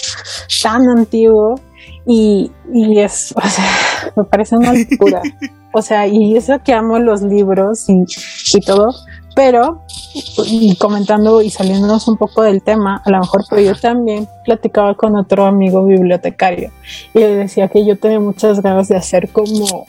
tan 0.63 0.83
antiguo, 0.87 1.55
y, 2.07 2.49
y 2.73 3.01
es, 3.01 3.33
o 3.35 3.41
sea, 3.41 3.65
me 4.15 4.23
parece 4.23 4.55
una 4.55 4.73
locura. 4.73 5.21
O 5.77 5.81
sea, 5.81 6.07
y 6.07 6.37
eso 6.37 6.53
que 6.63 6.71
amo 6.71 6.99
los 6.99 7.21
libros 7.21 7.89
y, 7.89 8.05
y 8.57 8.61
todo, 8.61 8.93
pero, 9.35 9.83
y 10.45 10.75
comentando 10.77 11.41
y 11.41 11.49
saliéndonos 11.49 12.07
un 12.07 12.15
poco 12.15 12.41
del 12.41 12.63
tema, 12.63 13.01
a 13.05 13.09
lo 13.11 13.19
mejor, 13.19 13.43
pero 13.49 13.61
yo 13.61 13.75
también 13.75 14.27
platicaba 14.45 14.95
con 14.95 15.15
otro 15.17 15.45
amigo 15.45 15.85
bibliotecario 15.85 16.71
y 17.13 17.19
le 17.19 17.35
decía 17.35 17.67
que 17.67 17.85
yo 17.85 17.97
tenía 17.99 18.21
muchas 18.21 18.61
ganas 18.61 18.87
de 18.87 18.95
hacer 18.95 19.29
como 19.29 19.87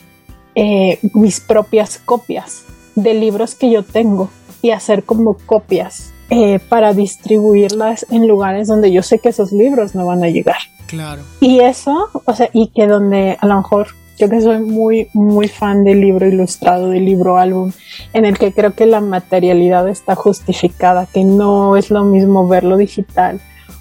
eh, 0.53 0.99
mis 1.13 1.39
propias 1.39 1.97
copias 1.97 2.65
de 2.95 3.13
libros 3.13 3.55
que 3.55 3.71
yo 3.71 3.83
tengo 3.83 4.29
y 4.61 4.71
hacer 4.71 5.03
como 5.03 5.37
copias 5.37 6.11
eh, 6.29 6.59
para 6.59 6.93
distribuirlas 6.93 8.05
en 8.09 8.27
lugares 8.27 8.67
donde 8.67 8.91
yo 8.91 9.01
sé 9.01 9.19
que 9.19 9.29
esos 9.29 9.53
libros 9.53 9.95
no 9.95 10.05
van 10.05 10.25
a 10.25 10.27
llegar. 10.27 10.57
Claro. 10.87 11.21
Y 11.39 11.61
eso, 11.61 12.09
o 12.25 12.35
sea, 12.35 12.49
y 12.51 12.67
que 12.67 12.85
donde 12.85 13.37
a 13.39 13.45
lo 13.47 13.55
mejor 13.55 13.87
yo 14.17 14.29
que 14.29 14.41
soy 14.41 14.59
muy, 14.59 15.09
muy 15.13 15.47
fan 15.47 15.83
del 15.83 16.01
libro 16.01 16.27
ilustrado, 16.27 16.89
del 16.89 17.05
libro 17.05 17.37
álbum, 17.37 17.71
en 18.13 18.25
el 18.25 18.37
que 18.37 18.51
creo 18.51 18.73
que 18.73 18.85
la 18.85 18.99
materialidad 18.99 19.87
está 19.87 20.15
justificada, 20.15 21.05
que 21.05 21.23
no 21.23 21.77
es 21.77 21.91
lo 21.91 22.03
mismo 22.03 22.47
verlo 22.47 22.77
digital 22.77 23.39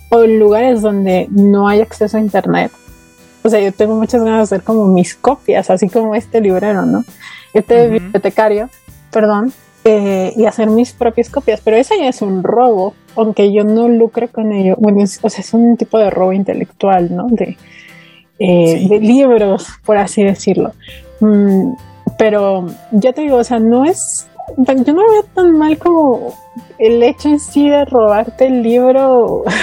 o 0.09 0.23
en 0.23 0.39
lugares 0.39 0.83
donde 0.83 1.27
no 1.31 1.69
hay 1.69 1.81
acceso 1.81 2.17
a 2.17 2.21
internet. 2.21 2.71
O 3.43 3.49
sea, 3.49 3.61
yo 3.61 3.73
tengo 3.73 3.95
muchas 3.95 4.23
ganas 4.23 4.39
de 4.39 4.57
hacer 4.57 4.65
como 4.65 4.87
mis 4.87 5.15
copias, 5.15 5.71
así 5.71 5.89
como 5.89 6.15
este 6.15 6.41
librero, 6.41 6.85
¿no? 6.85 7.05
Este 7.55 7.89
bibliotecario, 7.89 8.69
perdón, 9.11 9.53
eh, 9.85 10.33
y 10.37 10.47
hacer 10.47 10.69
mis 10.69 10.93
propias 10.93 11.31
copias, 11.31 11.61
pero 11.65 11.77
eso 11.77 11.95
ya 11.99 12.09
es 12.09 12.23
un 12.23 12.43
robo, 12.43 12.95
aunque 13.15 13.53
yo 13.53 13.65
no 13.65 13.89
lucre 13.89 14.29
con 14.29 14.53
ello. 14.53 14.75
Bueno, 14.79 15.03
o 15.03 15.31
sea, 15.31 15.41
es 15.41 15.55
un 15.55 15.77
tipo 15.77 15.99
de 15.99 16.11
robo 16.11 16.33
intelectual, 16.33 17.15
¿no? 17.15 17.27
De, 17.31 17.57
eh, 18.39 18.87
de 18.89 19.01
libros, 19.01 19.67
por 19.85 19.99
así 19.99 20.23
decirlo. 20.23 20.73
Mm, 21.21 21.73
pero 22.19 22.67
ya 22.93 23.13
te 23.13 23.23
digo, 23.23 23.37
o 23.37 23.45
sea, 23.45 23.59
no 23.59 23.85
es 23.85 24.27
yo 24.57 24.93
no 24.93 25.03
veo 25.11 25.23
tan 25.35 25.53
mal 25.59 25.77
como 25.79 26.35
el 26.79 27.03
hecho 27.03 27.29
en 27.29 27.41
sí 27.41 27.69
de 27.69 27.85
robarte 27.85 28.47
el 28.47 28.63
libro. 28.63 29.45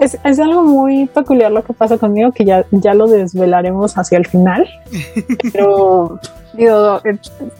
Es, 0.00 0.18
es, 0.24 0.40
algo 0.40 0.64
muy 0.64 1.06
peculiar 1.06 1.52
lo 1.52 1.62
que 1.62 1.74
pasa 1.74 1.98
conmigo, 1.98 2.32
que 2.32 2.44
ya, 2.44 2.64
ya 2.70 2.94
lo 2.94 3.06
desvelaremos 3.06 3.96
hacia 3.96 4.18
el 4.18 4.26
final. 4.26 4.66
Pero 5.52 6.18
digo, 6.54 7.00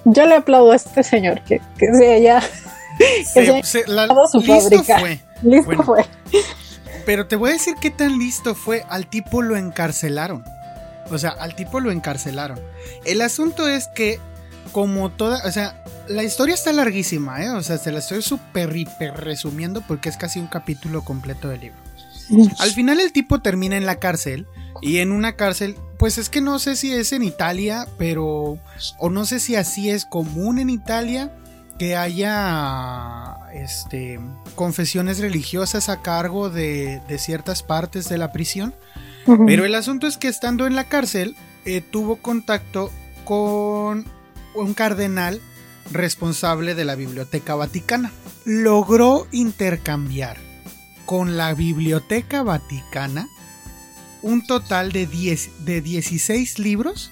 yo 0.04 0.26
le 0.26 0.34
aplaudo 0.34 0.72
a 0.72 0.76
este 0.76 1.02
señor 1.02 1.42
que, 1.42 1.60
que 1.78 1.94
se, 3.24 3.86
la, 3.86 4.08
su 4.30 4.40
listo 4.40 4.82
fue. 4.82 5.20
Listo 5.42 5.82
fue. 5.82 6.04
Pero 7.06 7.26
te 7.26 7.36
voy 7.36 7.50
a 7.50 7.54
decir 7.54 7.74
qué 7.80 7.90
tan 7.90 8.18
listo 8.18 8.54
fue. 8.54 8.84
Al 8.88 9.08
tipo 9.08 9.42
lo 9.42 9.56
encarcelaron. 9.56 10.44
O 11.10 11.18
sea, 11.18 11.30
al 11.30 11.54
tipo 11.54 11.80
lo 11.80 11.90
encarcelaron. 11.90 12.58
El 13.04 13.20
asunto 13.20 13.68
es 13.68 13.88
que, 13.88 14.18
como 14.72 15.10
toda. 15.10 15.46
O 15.46 15.52
sea, 15.52 15.84
la 16.08 16.22
historia 16.22 16.54
está 16.54 16.72
larguísima, 16.72 17.42
¿eh? 17.42 17.50
O 17.50 17.62
sea, 17.62 17.78
se 17.78 17.92
la 17.92 17.98
estoy 17.98 18.22
súper 18.22 18.74
hiper 18.74 19.14
resumiendo 19.14 19.82
porque 19.82 20.08
es 20.08 20.16
casi 20.16 20.38
un 20.38 20.46
capítulo 20.46 21.04
completo 21.04 21.48
del 21.48 21.60
libro. 21.60 21.78
Al 22.58 22.70
final 22.70 23.00
el 23.00 23.12
tipo 23.12 23.40
termina 23.40 23.76
en 23.76 23.84
la 23.84 23.96
cárcel 23.96 24.46
y 24.80 24.98
en 24.98 25.12
una 25.12 25.36
cárcel, 25.36 25.76
pues 25.98 26.16
es 26.16 26.30
que 26.30 26.40
no 26.40 26.58
sé 26.58 26.74
si 26.74 26.90
es 26.92 27.12
en 27.12 27.22
Italia, 27.22 27.86
pero 27.98 28.58
o 28.98 29.10
no 29.10 29.26
sé 29.26 29.40
si 29.40 29.56
así 29.56 29.90
es 29.90 30.06
común 30.06 30.58
en 30.58 30.70
Italia 30.70 31.30
que 31.78 31.96
haya 31.96 33.36
este 33.52 34.20
confesiones 34.54 35.18
religiosas 35.18 35.88
a 35.88 36.02
cargo 36.02 36.50
de, 36.50 37.00
ciertas 37.18 37.62
partes 37.62 38.08
de 38.08 38.18
la 38.18 38.32
prisión. 38.32 38.74
Pero 39.46 39.64
el 39.64 39.74
asunto 39.74 40.06
es 40.06 40.18
que 40.18 40.28
estando 40.28 40.66
en 40.66 40.76
la 40.76 40.84
cárcel 40.84 41.34
eh, 41.64 41.80
tuvo 41.80 42.16
contacto 42.16 42.90
con 43.24 44.04
un 44.54 44.74
cardenal 44.74 45.40
responsable 45.90 46.74
de 46.74 46.84
la 46.84 46.94
Biblioteca 46.94 47.54
Vaticana. 47.54 48.12
Logró 48.44 49.26
intercambiar 49.32 50.36
con 51.06 51.36
la 51.36 51.54
Biblioteca 51.54 52.42
Vaticana 52.42 53.28
un 54.22 54.46
total 54.46 54.92
de, 54.92 55.06
10, 55.06 55.64
de 55.64 55.80
16 55.80 56.58
libros 56.58 57.10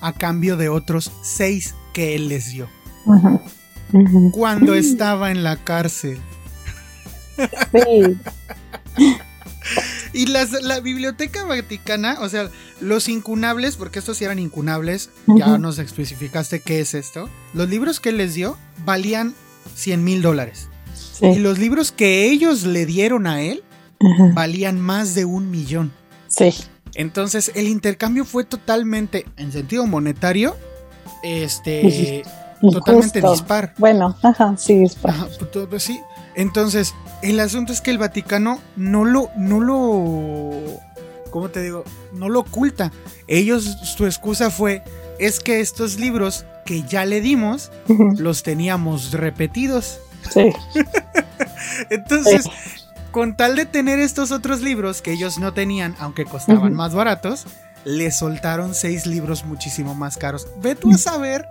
a 0.00 0.12
cambio 0.12 0.56
de 0.56 0.68
otros 0.68 1.10
6 1.22 1.74
que 1.92 2.14
él 2.14 2.28
les 2.28 2.50
dio. 2.50 2.68
Cuando 4.32 4.74
estaba 4.74 5.30
en 5.30 5.44
la 5.44 5.56
cárcel. 5.56 6.18
y 10.12 10.26
la 10.26 10.80
Biblioteca 10.80 11.44
Vaticana, 11.44 12.18
o 12.20 12.28
sea, 12.28 12.50
los 12.80 13.08
incunables, 13.08 13.76
porque 13.76 13.98
estos 13.98 14.16
sí 14.16 14.24
eran 14.24 14.38
incunables, 14.38 15.10
ya 15.26 15.58
nos 15.58 15.78
especificaste 15.78 16.60
qué 16.60 16.80
es 16.80 16.94
esto. 16.94 17.28
Los 17.52 17.68
libros 17.68 18.00
que 18.00 18.10
él 18.10 18.18
les 18.18 18.34
dio 18.34 18.56
valían 18.84 19.34
100 19.74 20.04
mil 20.04 20.22
dólares. 20.22 20.68
Y 21.20 21.36
los 21.36 21.58
libros 21.58 21.92
que 21.92 22.30
ellos 22.30 22.64
le 22.64 22.86
dieron 22.86 23.26
a 23.26 23.42
él 23.42 23.62
valían 24.34 24.80
más 24.80 25.14
de 25.14 25.24
un 25.24 25.50
millón. 25.50 25.92
Sí. 26.28 26.52
Entonces 26.94 27.52
el 27.54 27.68
intercambio 27.68 28.24
fue 28.24 28.44
totalmente, 28.44 29.24
en 29.36 29.52
sentido 29.52 29.86
monetario, 29.86 30.56
este, 31.22 32.22
totalmente 32.70 33.20
dispar. 33.20 33.72
Bueno, 33.78 34.16
ajá, 34.22 34.54
sí, 34.56 34.78
dispar. 34.78 35.14
Pues, 35.38 35.66
pues, 35.68 35.82
sí. 35.82 36.00
Entonces, 36.34 36.94
el 37.22 37.40
asunto 37.40 37.72
es 37.72 37.80
que 37.80 37.90
el 37.90 37.98
Vaticano 37.98 38.60
no 38.76 39.04
lo, 39.04 39.30
no 39.36 39.60
lo, 39.60 40.80
¿cómo 41.30 41.48
te 41.48 41.62
digo? 41.62 41.84
No 42.12 42.28
lo 42.28 42.40
oculta. 42.40 42.92
Ellos, 43.28 43.64
su 43.82 44.06
excusa 44.06 44.50
fue, 44.50 44.82
es 45.18 45.40
que 45.40 45.60
estos 45.60 45.98
libros 45.98 46.44
que 46.64 46.82
ya 46.82 47.04
le 47.04 47.20
dimos, 47.20 47.70
los 48.18 48.42
teníamos 48.42 49.12
repetidos. 49.12 50.00
Sí. 50.30 50.50
Entonces, 51.90 52.46
con 53.10 53.36
tal 53.36 53.56
de 53.56 53.66
tener 53.66 53.98
estos 53.98 54.32
otros 54.32 54.60
libros 54.60 55.02
que 55.02 55.12
ellos 55.12 55.38
no 55.38 55.52
tenían, 55.52 55.94
aunque 55.98 56.24
costaban 56.24 56.74
más 56.74 56.94
baratos, 56.94 57.46
le 57.84 58.10
soltaron 58.10 58.74
seis 58.74 59.06
libros 59.06 59.44
muchísimo 59.44 59.94
más 59.94 60.16
caros. 60.16 60.48
Ve 60.60 60.74
tú 60.74 60.92
a 60.92 60.98
saber. 60.98 61.48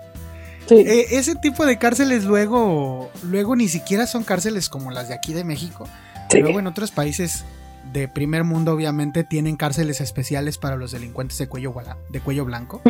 Eh, 0.70 1.08
ese 1.12 1.36
tipo 1.36 1.66
de 1.66 1.78
cárceles 1.78 2.24
luego, 2.24 3.12
luego 3.24 3.56
ni 3.56 3.68
siquiera 3.68 4.08
son 4.08 4.24
cárceles 4.24 4.70
como 4.70 4.92
las 4.92 5.08
de 5.08 5.14
aquí 5.14 5.34
de 5.34 5.44
México. 5.44 5.88
Luego 6.32 6.60
en 6.60 6.68
otros 6.68 6.92
países 6.92 7.46
de 7.92 8.08
primer 8.08 8.44
mundo 8.44 8.74
obviamente 8.74 9.24
tienen 9.24 9.56
cárceles 9.56 10.02
especiales 10.02 10.58
para 10.58 10.78
los 10.78 10.92
delincuentes 10.92 11.38
de 11.38 11.48
cuello, 11.48 11.74
de 12.10 12.20
cuello 12.22 12.46
blanco. 12.46 12.82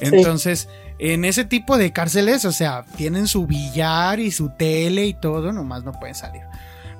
Entonces, 0.00 0.68
en 0.98 1.24
ese 1.24 1.44
tipo 1.44 1.78
de 1.78 1.92
cárceles, 1.92 2.44
o 2.44 2.52
sea, 2.52 2.84
tienen 2.96 3.28
su 3.28 3.46
billar 3.46 4.20
y 4.20 4.30
su 4.30 4.50
tele 4.50 5.06
y 5.06 5.14
todo, 5.14 5.52
nomás 5.52 5.84
no 5.84 5.92
pueden 5.92 6.14
salir. 6.14 6.42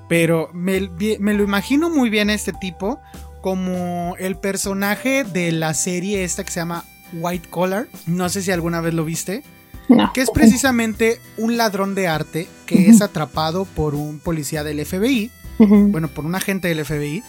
Pero 0.09 0.51
me, 0.53 0.81
lo 0.81 1.43
imagino 1.43 1.91
muy 1.91 2.11
bien 2.11 2.31
este 2.31 2.53
tipo 2.53 3.01
como 3.41 4.15
el 4.19 4.37
personaje 4.37 5.25
de 5.25 5.53
la 5.53 5.75
serie 5.75 6.25
esta 6.25 6.45
que 6.45 6.51
se 6.51 6.61
llama 6.61 6.85
White 7.13 7.49
Collar. 7.51 7.87
No 8.07 8.29
sé 8.29 8.43
si 8.43 8.51
alguna 8.51 8.81
vez 8.81 8.95
lo 8.95 9.05
viste. 9.05 9.43
Que 10.15 10.21
es 10.21 10.31
precisamente 10.31 11.21
un 11.37 11.57
ladrón 11.57 11.95
de 11.95 12.09
arte 12.09 12.49
que 12.67 12.89
es 12.89 13.03
atrapado 13.03 13.65
por 13.65 13.95
un 13.95 14.19
policía 14.19 14.65
del 14.65 14.85
FBI. 14.85 15.31
Bueno, 15.59 16.09
por 16.09 16.25
un 16.25 16.35
agente 16.35 16.69
del 16.69 16.85
FBI 16.85 17.23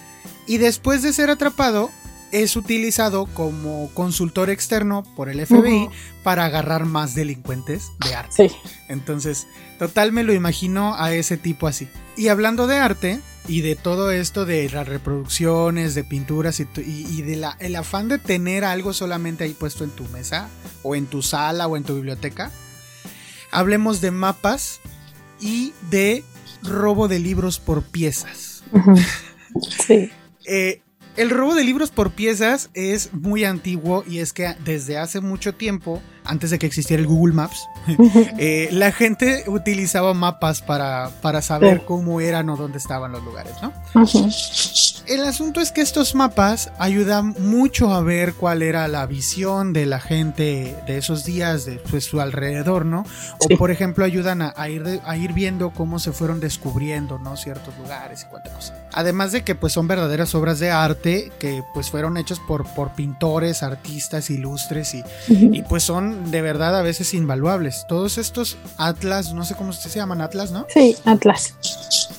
y 0.47 0.57
después 0.57 1.03
de 1.03 1.13
ser 1.13 1.29
atrapado 1.29 1.91
es 2.31 2.55
utilizado 2.55 3.27
como 3.27 3.91
consultor 3.93 4.49
externo 4.49 5.03
por 5.15 5.29
el 5.29 5.45
FBI 5.45 5.87
para 6.23 6.45
agarrar 6.45 6.85
más 6.85 7.13
delincuentes 7.13 7.91
de 8.03 8.15
arte. 8.15 8.49
Sí. 8.49 8.55
Entonces, 8.87 9.45
total 9.77 10.11
me 10.11 10.23
lo 10.23 10.33
imagino 10.33 10.95
a 10.95 11.13
ese 11.13 11.37
tipo 11.37 11.67
así. 11.67 11.87
Y 12.17 12.29
hablando 12.29 12.65
de 12.65 12.77
arte 12.77 13.19
y 13.47 13.61
de 13.61 13.75
todo 13.75 14.11
esto 14.11 14.45
de 14.45 14.69
las 14.69 14.87
reproducciones, 14.87 15.95
de 15.95 16.03
pinturas 16.03 16.59
y, 16.59 16.67
y, 16.77 17.21
de 17.21 17.35
la, 17.35 17.57
el 17.59 17.75
afán 17.75 18.07
de 18.07 18.19
tener 18.19 18.63
algo 18.63 18.93
solamente 18.93 19.43
ahí 19.43 19.53
puesto 19.53 19.83
en 19.83 19.91
tu 19.91 20.05
mesa 20.05 20.49
o 20.81 20.95
en 20.95 21.07
tu 21.07 21.21
sala 21.21 21.67
o 21.67 21.75
en 21.75 21.83
tu 21.83 21.95
biblioteca, 21.95 22.51
hablemos 23.51 24.01
de 24.01 24.11
mapas 24.11 24.79
y 25.39 25.73
de 25.89 26.23
robo 26.61 27.07
de 27.07 27.19
libros 27.19 27.59
por 27.59 27.83
piezas. 27.83 28.63
Sí. 29.85 30.09
Eh, 30.47 30.81
el 31.15 31.29
robo 31.29 31.53
de 31.53 31.63
libros 31.63 31.91
por 31.91 32.11
piezas 32.13 32.71
es 32.73 33.13
muy 33.13 33.43
antiguo 33.43 34.03
y 34.07 34.17
es 34.17 34.33
que 34.33 34.55
desde 34.65 34.97
hace 34.97 35.21
mucho 35.21 35.53
tiempo, 35.53 36.01
antes 36.25 36.49
de 36.49 36.59
que 36.59 36.65
existiera 36.65 37.01
el 37.01 37.07
Google 37.07 37.33
Maps, 37.33 37.69
eh, 38.37 38.69
la 38.71 38.91
gente 38.91 39.43
utilizaba 39.47 40.13
mapas 40.13 40.61
para, 40.61 41.09
para 41.21 41.41
saber 41.41 41.83
cómo 41.85 42.21
eran 42.21 42.49
o 42.49 42.55
dónde 42.55 42.77
estaban 42.77 43.11
los 43.11 43.23
lugares, 43.23 43.53
¿no? 43.61 43.73
El 45.05 45.25
asunto 45.25 45.59
es 45.59 45.71
que 45.71 45.81
estos 45.81 46.15
mapas 46.15 46.71
ayudan 46.77 47.35
mucho 47.39 47.93
a 47.93 48.01
ver 48.01 48.35
cuál 48.35 48.61
era 48.61 48.87
la 48.87 49.05
visión 49.05 49.73
de 49.73 49.85
la 49.85 49.99
gente 49.99 50.75
de 50.87 50.97
esos 50.97 51.25
días, 51.25 51.65
de 51.65 51.73
pues, 51.91 52.05
su 52.05 52.21
alrededor, 52.21 52.85
¿no? 52.85 53.05
O 53.39 53.57
por 53.57 53.69
ejemplo 53.69 54.05
ayudan 54.05 54.41
a, 54.41 54.69
ir 54.69 55.01
a 55.05 55.17
ir 55.17 55.33
viendo 55.33 55.71
cómo 55.71 55.99
se 55.99 56.13
fueron 56.13 56.39
descubriendo, 56.39 57.19
¿no? 57.19 57.35
Ciertos 57.35 57.77
lugares 57.77 58.23
y 58.23 58.25
cuánta 58.27 58.53
cosa. 58.53 58.77
Además 58.93 59.33
de 59.33 59.43
que 59.43 59.55
pues 59.55 59.73
son 59.73 59.87
verdaderas 59.87 60.33
obras 60.35 60.59
de 60.59 60.71
arte 60.71 61.31
que 61.37 61.63
pues 61.73 61.89
fueron 61.89 62.17
hechos 62.17 62.39
por, 62.39 62.65
por 62.73 62.91
pintores, 62.91 63.61
artistas, 63.61 64.29
ilustres 64.29 64.93
y, 64.93 65.03
y 65.27 65.63
pues 65.63 65.83
son 65.83 66.12
de 66.25 66.41
verdad 66.41 66.77
a 66.77 66.81
veces 66.81 67.13
invaluables. 67.13 67.85
Todos 67.87 68.17
estos 68.17 68.57
atlas, 68.77 69.33
no 69.33 69.43
sé 69.45 69.55
cómo 69.55 69.73
se 69.73 69.89
llaman 69.89 70.21
atlas, 70.21 70.51
¿no? 70.51 70.65
Sí, 70.69 70.95
atlas. 71.05 71.55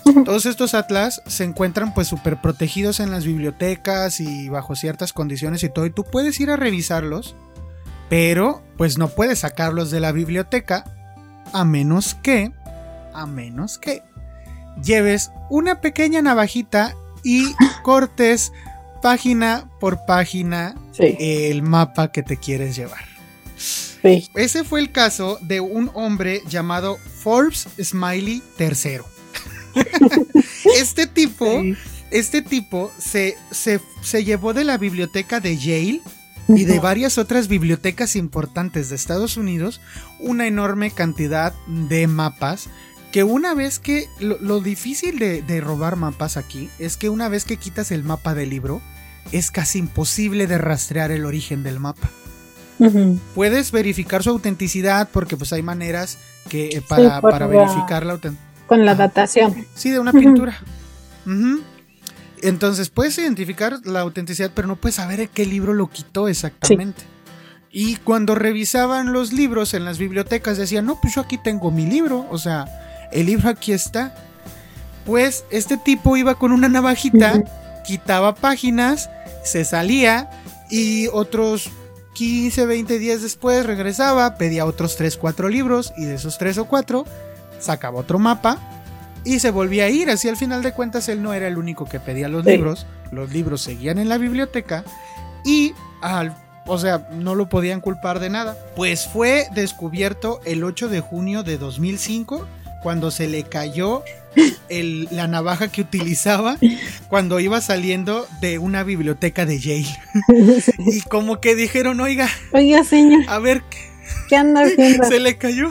Todos 0.24 0.47
estos 0.47 0.74
atlas 0.74 1.22
se 1.26 1.45
encuentran 1.45 1.95
pues 1.95 2.09
súper 2.09 2.40
protegidos 2.40 3.01
en 3.01 3.11
las 3.11 3.24
bibliotecas 3.24 4.20
y 4.20 4.49
bajo 4.49 4.76
ciertas 4.76 5.12
condiciones 5.12 5.62
y 5.62 5.68
todo. 5.68 5.86
Y 5.86 5.90
tú 5.90 6.05
puedes 6.05 6.38
ir 6.40 6.51
a 6.51 6.57
revisarlos, 6.57 7.34
pero 8.09 8.62
pues 8.76 8.99
no 8.99 9.09
puedes 9.09 9.40
sacarlos 9.40 9.90
de 9.90 10.01
la 10.01 10.12
biblioteca 10.12 10.84
a 11.53 11.64
menos 11.64 12.14
que, 12.14 12.53
a 13.12 13.26
menos 13.26 13.78
que 13.78 14.03
lleves 14.82 15.30
una 15.51 15.80
pequeña 15.80 16.20
navajita 16.22 16.95
y 17.22 17.55
cortes 17.82 18.53
página 19.03 19.68
por 19.80 20.07
página 20.07 20.74
el 20.99 21.62
mapa 21.62 22.11
que 22.11 22.22
te 22.22 22.36
quieres 22.36 22.76
llevar. 22.76 23.14
Ese 24.03 24.65
fue 24.65 24.81
el 24.81 24.93
caso 24.93 25.39
de 25.41 25.61
un 25.61 25.91
hombre 25.95 26.43
llamado 26.49 26.99
Forbes 27.23 27.69
Smiley 27.83 28.43
III. 28.59 29.01
este 30.79 31.07
tipo, 31.07 31.63
este 32.11 32.43
tipo 32.43 32.93
se, 32.99 33.37
se, 33.51 34.25
llevó 34.25 34.53
de 34.53 34.65
la 34.65 34.79
biblioteca 34.79 35.41
de 35.41 35.57
Yale 35.57 36.03
y 36.49 36.65
de 36.65 36.79
varias 36.79 37.17
otras 37.17 37.49
bibliotecas 37.49 38.17
importantes 38.17 38.91
de 38.91 38.97
Estados 38.97 39.37
Unidos 39.37 39.81
una 40.21 40.47
enorme 40.47 40.91
cantidad 40.91 41.55
de 41.67 42.07
mapas 42.07 42.69
que 43.11 43.25
una 43.25 43.55
vez 43.55 43.79
que 43.79 44.09
lo, 44.21 44.61
difícil 44.61 45.19
de, 45.19 45.41
de, 45.41 45.61
robar 45.61 45.97
mapas 45.97 46.37
aquí 46.37 46.69
es 46.79 46.97
que 46.97 47.09
una 47.09 47.29
vez 47.29 47.45
que 47.45 47.57
quitas 47.57 47.91
el 47.91 48.05
mapa 48.05 48.35
del 48.35 48.51
libro 48.51 48.83
es 49.33 49.51
casi 49.51 49.79
imposible 49.79 50.47
de 50.47 50.59
rastrear 50.59 51.11
el 51.11 51.25
origen 51.25 51.63
del 51.63 51.81
mapa. 51.81 52.11
Puedes 53.35 53.72
verificar 53.72 54.22
su 54.22 54.30
autenticidad 54.30 55.09
porque 55.12 55.37
pues 55.37 55.53
hay 55.53 55.62
maneras 55.62 56.18
que 56.49 56.68
eh, 56.68 56.82
para, 56.87 57.20
para 57.20 57.47
verificar 57.47 58.05
la 58.05 58.14
autenticidad. 58.14 58.51
Con 58.66 58.85
la 58.85 58.95
datación. 58.95 59.66
Sí, 59.74 59.91
de 59.91 59.99
una 59.99 60.12
pintura. 60.12 60.59
Entonces 62.43 62.91
puedes 62.91 63.16
identificar 63.18 63.78
la 63.85 64.01
autenticidad, 64.01 64.51
pero 64.55 64.68
no 64.68 64.76
puedes 64.76 64.97
saber 64.97 65.28
qué 65.28 65.47
libro 65.47 65.72
lo 65.72 65.89
quitó 65.89 66.28
exactamente. 66.28 67.03
Y 67.70 67.97
cuando 67.97 68.35
revisaban 68.35 69.12
los 69.12 69.32
libros 69.32 69.74
en 69.74 69.85
las 69.85 69.99
bibliotecas 69.99 70.57
decían, 70.57 70.87
no, 70.87 71.01
pues 71.01 71.14
yo 71.14 71.22
aquí 71.22 71.39
tengo 71.39 71.70
mi 71.70 71.87
libro, 71.87 72.26
o 72.30 72.39
sea, 72.39 72.66
el 73.12 73.26
libro 73.26 73.49
aquí 73.49 73.72
está. 73.72 74.14
Pues 75.05 75.45
este 75.51 75.76
tipo 75.76 76.16
iba 76.16 76.37
con 76.37 76.53
una 76.53 76.68
navajita, 76.68 77.43
quitaba 77.85 78.35
páginas, 78.35 79.11
se 79.43 79.64
salía 79.64 80.30
y 80.70 81.09
otros 81.09 81.70
15, 82.15 82.67
20 82.67 82.99
días 82.99 83.23
después 83.23 83.67
regresaba, 83.67 84.37
pedía 84.37 84.65
otros 84.65 84.97
3, 84.97 85.17
4 85.17 85.49
libros 85.49 85.93
y 85.97 86.05
de 86.05 86.15
esos 86.15 86.39
3 86.39 86.59
o 86.59 86.65
4 86.67 87.05
sacaba 87.61 87.99
otro 87.99 88.19
mapa 88.19 88.59
y 89.25 89.41
se 89.41 89.51
volvía 89.51 89.85
a 89.85 89.91
ir. 89.91 90.11
Así 90.11 90.29
al 90.29 90.37
final 90.37 90.62
de 90.62 90.73
cuentas 90.73 91.09
él 91.09 91.23
no 91.23 91.35
era 91.35 91.49
el 91.49 91.59
único 91.59 91.85
que 91.85 92.01
pedía 92.01 92.29
los 92.29 92.45
libros, 92.45 92.87
los 93.11 93.33
libros 93.33 93.61
seguían 93.61 93.99
en 93.99 94.09
la 94.09 94.19
biblioteca 94.19 94.85
y 95.45 95.75
al 96.01 96.37
o 96.67 96.79
sea, 96.79 97.09
no 97.12 97.35
lo 97.35 97.49
podían 97.49 97.81
culpar 97.81 98.21
de 98.21 98.31
nada. 98.31 98.57
Pues 98.75 99.07
fue 99.07 99.49
descubierto 99.55 100.41
el 100.45 100.65
8 100.65 100.89
de 100.89 101.01
junio 101.01 101.43
de 101.43 101.59
2005 101.59 102.47
cuando 102.83 103.11
se 103.11 103.29
le 103.29 103.45
cayó 103.45 104.03
la 104.68 105.26
navaja 105.26 105.70
que 105.70 105.82
utilizaba 105.82 106.57
cuando 107.09 107.41
iba 107.41 107.61
saliendo 107.61 108.26
de 108.41 108.59
una 108.59 108.82
biblioteca 108.82 109.47
de 109.47 109.59
Yale. 109.59 109.97
y 110.78 111.01
como 111.03 111.41
que 111.41 111.55
dijeron, 111.55 112.01
oiga, 112.01 112.28
oiga 112.53 112.85
señor, 112.85 113.24
a 113.28 113.39
ver, 113.39 113.62
¿qué 114.28 114.37
anda 114.37 114.62
haciendo? 114.62 115.05
Se 115.05 115.20
le 115.20 115.37
cayó. 115.39 115.68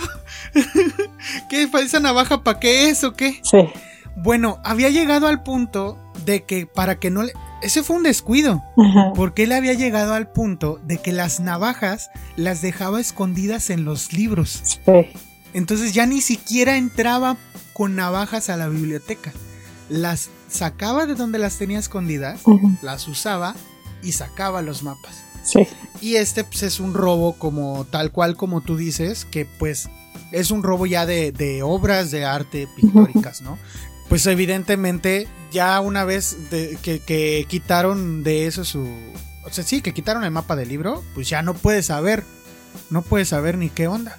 ¿Qué 1.50 1.70
esa 1.82 2.00
navaja 2.00 2.44
para 2.44 2.60
qué 2.60 2.90
es 2.90 3.04
o 3.04 3.14
qué? 3.14 3.40
Sí. 3.44 3.70
Bueno, 4.16 4.60
había 4.64 4.90
llegado 4.90 5.28
al 5.28 5.42
punto 5.42 5.98
de 6.26 6.44
que 6.44 6.68
para 6.68 7.00
que 7.00 7.10
no 7.10 7.24
le 7.24 7.34
ese 7.64 7.82
fue 7.82 7.96
un 7.96 8.04
descuido, 8.04 8.62
porque 9.16 9.44
él 9.44 9.54
había 9.54 9.74
llegado 9.74 10.14
al 10.14 10.28
punto 10.28 10.82
de 10.84 10.98
que 10.98 11.14
las 11.14 11.40
navajas 11.40 12.12
las 12.36 12.62
dejaba 12.62 13.00
escondidas 13.00 13.70
en 13.70 13.86
los 13.86 14.12
libros. 14.12 14.80
Sí. 14.86 15.08
Entonces 15.54 15.94
ya 15.94 16.06
ni 16.06 16.20
siquiera 16.20 16.76
entraba 16.76 17.38
con 17.74 17.96
navajas 17.96 18.50
a 18.50 18.58
la 18.58 18.70
biblioteca. 18.70 19.34
Las 19.90 20.30
sacaba 20.50 21.06
de 21.06 21.16
donde 21.16 21.40
las 21.40 21.58
tenía 21.58 21.80
escondidas, 21.80 22.42
las 22.82 23.08
usaba 23.08 23.56
y 24.02 24.14
sacaba 24.14 24.62
los 24.62 24.84
mapas. 24.84 25.24
Sí. 25.44 25.68
Y 26.00 26.16
este 26.16 26.44
pues, 26.44 26.64
es 26.64 26.80
un 26.80 26.94
robo 26.94 27.34
como 27.34 27.86
tal 27.86 28.12
cual 28.12 28.38
como 28.38 28.62
tú 28.62 28.78
dices, 28.78 29.26
que 29.26 29.46
pues 29.46 29.90
es 30.32 30.52
un 30.52 30.64
robo 30.64 30.86
ya 30.86 31.06
de, 31.06 31.62
obras 31.64 32.12
de 32.12 32.26
arte 32.26 32.68
pictóricas, 32.76 33.42
¿no? 33.42 33.58
Pues 34.10 34.26
evidentemente 34.26 35.28
ya 35.52 35.80
una 35.80 36.04
vez 36.04 36.38
que, 36.50 37.46
quitaron 37.48 38.24
de 38.24 38.48
eso 38.48 38.66
su... 38.66 38.88
O 39.46 39.52
sea, 39.52 39.64
sí, 39.64 39.82
que 39.82 39.94
quitaron 39.94 40.24
el 40.24 40.32
mapa 40.32 40.56
del 40.56 40.70
libro, 40.70 41.04
pues 41.14 41.30
ya 41.30 41.42
no 41.42 41.54
puedes 41.54 41.88
saber, 41.88 42.24
no 42.90 43.02
puedes 43.02 43.30
saber 43.30 43.58
ni 43.58 43.70
qué 43.70 43.88
onda. 43.88 44.18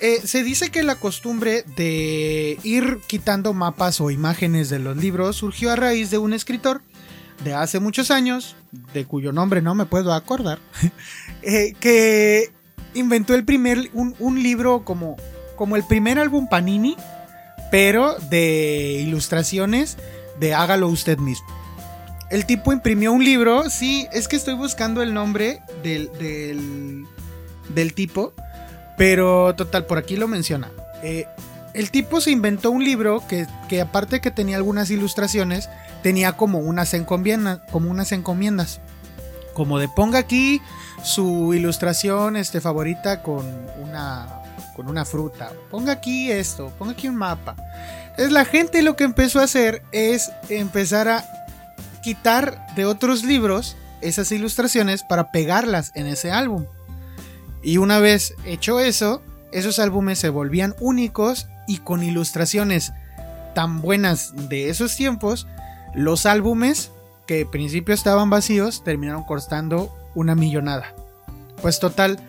Eh, 0.00 0.20
se 0.24 0.42
dice 0.42 0.70
que 0.70 0.82
la 0.82 0.96
costumbre 0.96 1.64
de 1.76 2.58
ir 2.62 2.98
quitando 3.06 3.52
mapas 3.54 4.00
o 4.00 4.10
imágenes 4.10 4.68
de 4.68 4.78
los 4.78 4.96
libros 4.96 5.36
surgió 5.36 5.70
a 5.70 5.76
raíz 5.76 6.10
de 6.10 6.18
un 6.18 6.32
escritor 6.32 6.82
de 7.44 7.54
hace 7.54 7.80
muchos 7.80 8.10
años, 8.10 8.56
de 8.92 9.04
cuyo 9.04 9.32
nombre 9.32 9.62
no 9.62 9.74
me 9.74 9.86
puedo 9.86 10.12
acordar, 10.12 10.58
eh, 11.42 11.74
que 11.80 12.50
inventó 12.94 13.34
el 13.34 13.44
primer, 13.44 13.90
un, 13.92 14.42
libro 14.42 14.84
como, 14.84 15.16
como 15.56 15.76
el 15.76 15.84
primer 15.84 16.18
álbum 16.18 16.48
Panini, 16.48 16.96
pero 17.70 18.16
de 18.30 19.02
ilustraciones 19.06 19.98
de 20.40 20.54
hágalo 20.54 20.88
usted 20.88 21.18
mismo. 21.18 21.46
El 22.30 22.44
tipo 22.44 22.72
imprimió 22.72 23.12
un 23.12 23.24
libro, 23.24 23.70
sí, 23.70 24.06
es 24.12 24.28
que 24.28 24.36
estoy 24.36 24.54
buscando 24.54 25.02
el 25.02 25.14
nombre 25.14 25.60
del, 25.82 26.10
del, 26.18 27.06
del 27.68 27.94
tipo 27.94 28.32
pero 28.96 29.54
total, 29.54 29.86
por 29.86 29.98
aquí 29.98 30.16
lo 30.16 30.28
menciona. 30.28 30.70
Eh, 31.02 31.26
el 31.74 31.90
tipo 31.90 32.20
se 32.20 32.30
inventó 32.30 32.70
un 32.70 32.84
libro 32.84 33.22
que, 33.28 33.46
que, 33.68 33.80
aparte 33.80 34.20
que 34.20 34.30
tenía 34.30 34.56
algunas 34.56 34.90
ilustraciones, 34.90 35.68
tenía 36.02 36.32
como 36.32 36.58
unas, 36.58 36.94
encomiendas, 36.94 37.60
como 37.70 37.90
unas 37.90 38.12
encomiendas. 38.12 38.80
Como 39.52 39.78
de 39.78 39.88
ponga 39.88 40.18
aquí 40.18 40.60
su 41.02 41.52
ilustración 41.54 42.36
este, 42.36 42.60
favorita 42.60 43.22
con 43.22 43.46
una, 43.82 44.42
con 44.74 44.88
una 44.88 45.04
fruta. 45.04 45.52
Ponga 45.70 45.92
aquí 45.92 46.30
esto, 46.30 46.72
ponga 46.78 46.92
aquí 46.92 47.08
un 47.08 47.16
mapa. 47.16 47.56
Es 48.16 48.32
la 48.32 48.44
gente 48.44 48.82
lo 48.82 48.96
que 48.96 49.04
empezó 49.04 49.40
a 49.40 49.44
hacer 49.44 49.82
es 49.92 50.30
empezar 50.48 51.08
a 51.08 51.24
quitar 52.02 52.66
de 52.74 52.86
otros 52.86 53.24
libros 53.24 53.76
esas 54.00 54.30
ilustraciones 54.32 55.02
para 55.02 55.30
pegarlas 55.30 55.92
en 55.94 56.06
ese 56.06 56.30
álbum. 56.30 56.66
Y 57.66 57.78
una 57.78 57.98
vez 57.98 58.36
hecho 58.44 58.78
eso, 58.78 59.22
esos 59.50 59.80
álbumes 59.80 60.20
se 60.20 60.28
volvían 60.28 60.76
únicos 60.78 61.48
y 61.66 61.78
con 61.78 62.04
ilustraciones 62.04 62.92
tan 63.56 63.82
buenas 63.82 64.48
de 64.48 64.70
esos 64.70 64.94
tiempos, 64.94 65.48
los 65.92 66.26
álbumes 66.26 66.92
que 67.26 67.40
en 67.40 67.50
principio 67.50 67.92
estaban 67.92 68.30
vacíos 68.30 68.84
terminaron 68.84 69.24
costando 69.24 69.92
una 70.14 70.36
millonada. 70.36 70.94
Pues 71.60 71.80
total, 71.80 72.20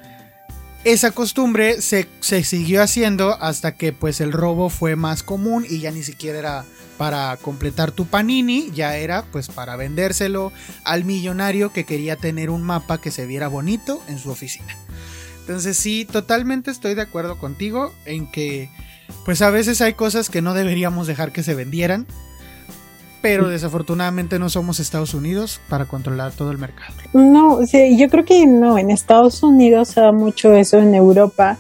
esa 0.84 1.12
costumbre 1.12 1.84
se, 1.84 2.08
se, 2.20 2.44
siguió 2.44 2.82
haciendo 2.82 3.38
hasta 3.40 3.74
que 3.74 3.94
pues 3.94 4.22
el 4.22 4.32
robo 4.32 4.72
fue 4.72 4.96
más 4.96 5.22
común 5.22 5.68
y 5.70 5.82
ya 5.82 5.92
ni 5.92 6.02
siquiera 6.02 6.40
era 6.40 6.66
para 6.98 7.38
completar 7.38 7.92
tu 7.92 8.08
panini, 8.08 8.72
ya 8.74 8.98
era 8.98 9.22
pues 9.32 9.50
para 9.50 9.76
vendérselo 9.76 10.52
al 10.84 11.06
millonario 11.06 11.72
que 11.72 11.84
quería 11.84 12.16
tener 12.16 12.50
un 12.50 12.64
mapa 12.64 13.00
que 13.00 13.12
se 13.12 13.28
viera 13.28 13.48
bonito 13.48 14.02
en 14.08 14.18
su 14.18 14.32
oficina. 14.32 14.76
Entonces 15.48 15.78
sí, 15.78 16.04
totalmente 16.04 16.72
estoy 16.72 16.94
de 16.94 17.04
acuerdo 17.04 17.38
contigo 17.38 17.94
en 18.04 18.30
que 18.30 18.70
pues 19.24 19.42
a 19.42 19.50
veces 19.50 19.80
hay 19.80 19.94
cosas 19.94 20.30
que 20.30 20.42
no 20.42 20.54
deberíamos 20.54 21.08
dejar 21.08 21.32
que 21.32 21.42
se 21.42 21.56
vendieran, 21.56 22.06
pero 23.22 23.48
desafortunadamente 23.48 24.40
no 24.40 24.50
somos 24.50 24.82
Estados 24.82 25.14
Unidos 25.14 25.62
para 25.70 25.86
controlar 25.86 26.34
todo 26.34 26.52
el 26.52 26.58
mercado. 26.58 26.94
No, 27.14 27.66
sí, 27.66 27.98
yo 27.98 28.10
creo 28.10 28.26
que 28.26 28.46
no, 28.46 28.78
en 28.78 28.92
Estados 28.92 29.42
Unidos 29.42 29.88
se 29.88 30.02
da 30.02 30.12
mucho 30.12 30.54
eso, 30.54 30.80
en 30.80 30.94
Europa, 30.94 31.58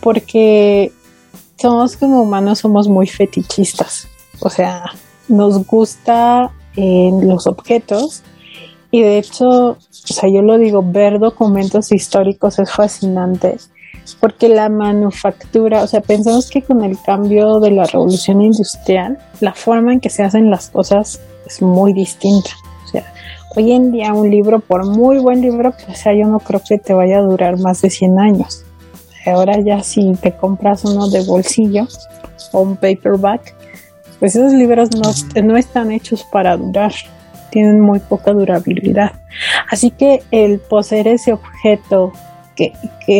porque 0.00 0.92
somos 1.56 1.96
como 1.96 2.20
humanos, 2.20 2.58
somos 2.58 2.86
muy 2.86 3.06
fetichistas, 3.06 4.08
o 4.40 4.50
sea, 4.50 4.84
nos 5.28 5.64
gusta 5.66 6.52
eh, 6.76 7.10
los 7.22 7.46
objetos 7.46 8.24
y 8.92 9.02
de 9.02 9.18
hecho, 9.18 9.48
o 9.48 9.78
sea, 9.88 10.28
yo 10.32 10.42
lo 10.42 10.56
digo, 10.58 10.84
ver 10.84 11.18
documentos 11.18 11.90
históricos 11.90 12.60
es 12.60 12.70
fascinante 12.70 13.56
porque 14.20 14.48
la 14.48 14.68
manufactura, 14.68 15.82
o 15.82 15.86
sea, 15.86 16.00
pensamos 16.00 16.50
que 16.50 16.62
con 16.62 16.84
el 16.84 17.00
cambio 17.00 17.60
de 17.60 17.70
la 17.70 17.84
revolución 17.84 18.42
industrial, 18.42 19.18
la 19.40 19.54
forma 19.54 19.92
en 19.92 20.00
que 20.00 20.10
se 20.10 20.22
hacen 20.22 20.50
las 20.50 20.70
cosas 20.70 21.20
es 21.46 21.62
muy 21.62 21.92
distinta. 21.92 22.50
O 22.84 22.88
sea, 22.88 23.12
hoy 23.56 23.72
en 23.72 23.92
día 23.92 24.12
un 24.12 24.30
libro, 24.30 24.60
por 24.60 24.86
muy 24.86 25.18
buen 25.18 25.40
libro 25.40 25.72
que 25.72 25.94
sea, 25.94 26.12
yo 26.14 26.26
no 26.26 26.38
creo 26.38 26.60
que 26.66 26.78
te 26.78 26.94
vaya 26.94 27.18
a 27.18 27.22
durar 27.22 27.58
más 27.58 27.80
de 27.82 27.90
100 27.90 28.18
años. 28.18 28.64
Ahora 29.24 29.58
ya 29.64 29.82
si 29.82 30.12
te 30.20 30.36
compras 30.36 30.84
uno 30.84 31.08
de 31.08 31.24
bolsillo 31.24 31.86
o 32.52 32.60
un 32.60 32.76
paperback, 32.76 33.54
pues 34.18 34.36
esos 34.36 34.52
libros 34.52 34.90
no, 34.94 35.42
no 35.42 35.56
están 35.56 35.92
hechos 35.92 36.24
para 36.24 36.56
durar 36.56 36.92
tienen 37.52 37.80
muy 37.80 38.00
poca 38.00 38.32
durabilidad. 38.32 39.12
Así 39.70 39.90
que 39.90 40.22
el 40.30 40.58
poseer 40.58 41.06
ese 41.08 41.34
objeto 41.34 42.12
que, 42.56 42.72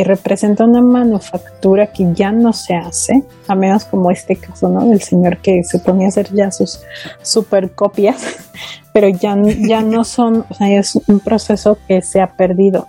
representa 0.05 0.65
una 0.65 0.81
manufactura 0.81 1.89
que 1.89 2.13
ya 2.15 2.33
no 2.33 2.53
se 2.53 2.75
hace, 2.75 3.25
a 3.47 3.55
menos 3.55 3.85
como 3.85 4.11
este 4.11 4.37
caso, 4.37 4.69
¿no? 4.69 4.87
Del 4.87 5.03
señor 5.03 5.39
que 5.39 5.63
se 5.65 5.79
ponía 5.79 6.07
a 6.07 6.09
hacer 6.09 6.33
ya 6.33 6.51
sus 6.51 6.81
super 7.23 7.73
copias, 7.75 8.39
pero 8.95 9.09
ya, 9.09 9.37
ya 9.69 9.83
no 9.83 10.05
son, 10.05 10.45
o 10.49 10.55
sea, 10.55 10.69
es 10.79 10.97
un 11.09 11.21
proceso 11.21 11.79
que 11.87 12.01
se 12.01 12.21
ha 12.21 12.29
perdido. 12.29 12.89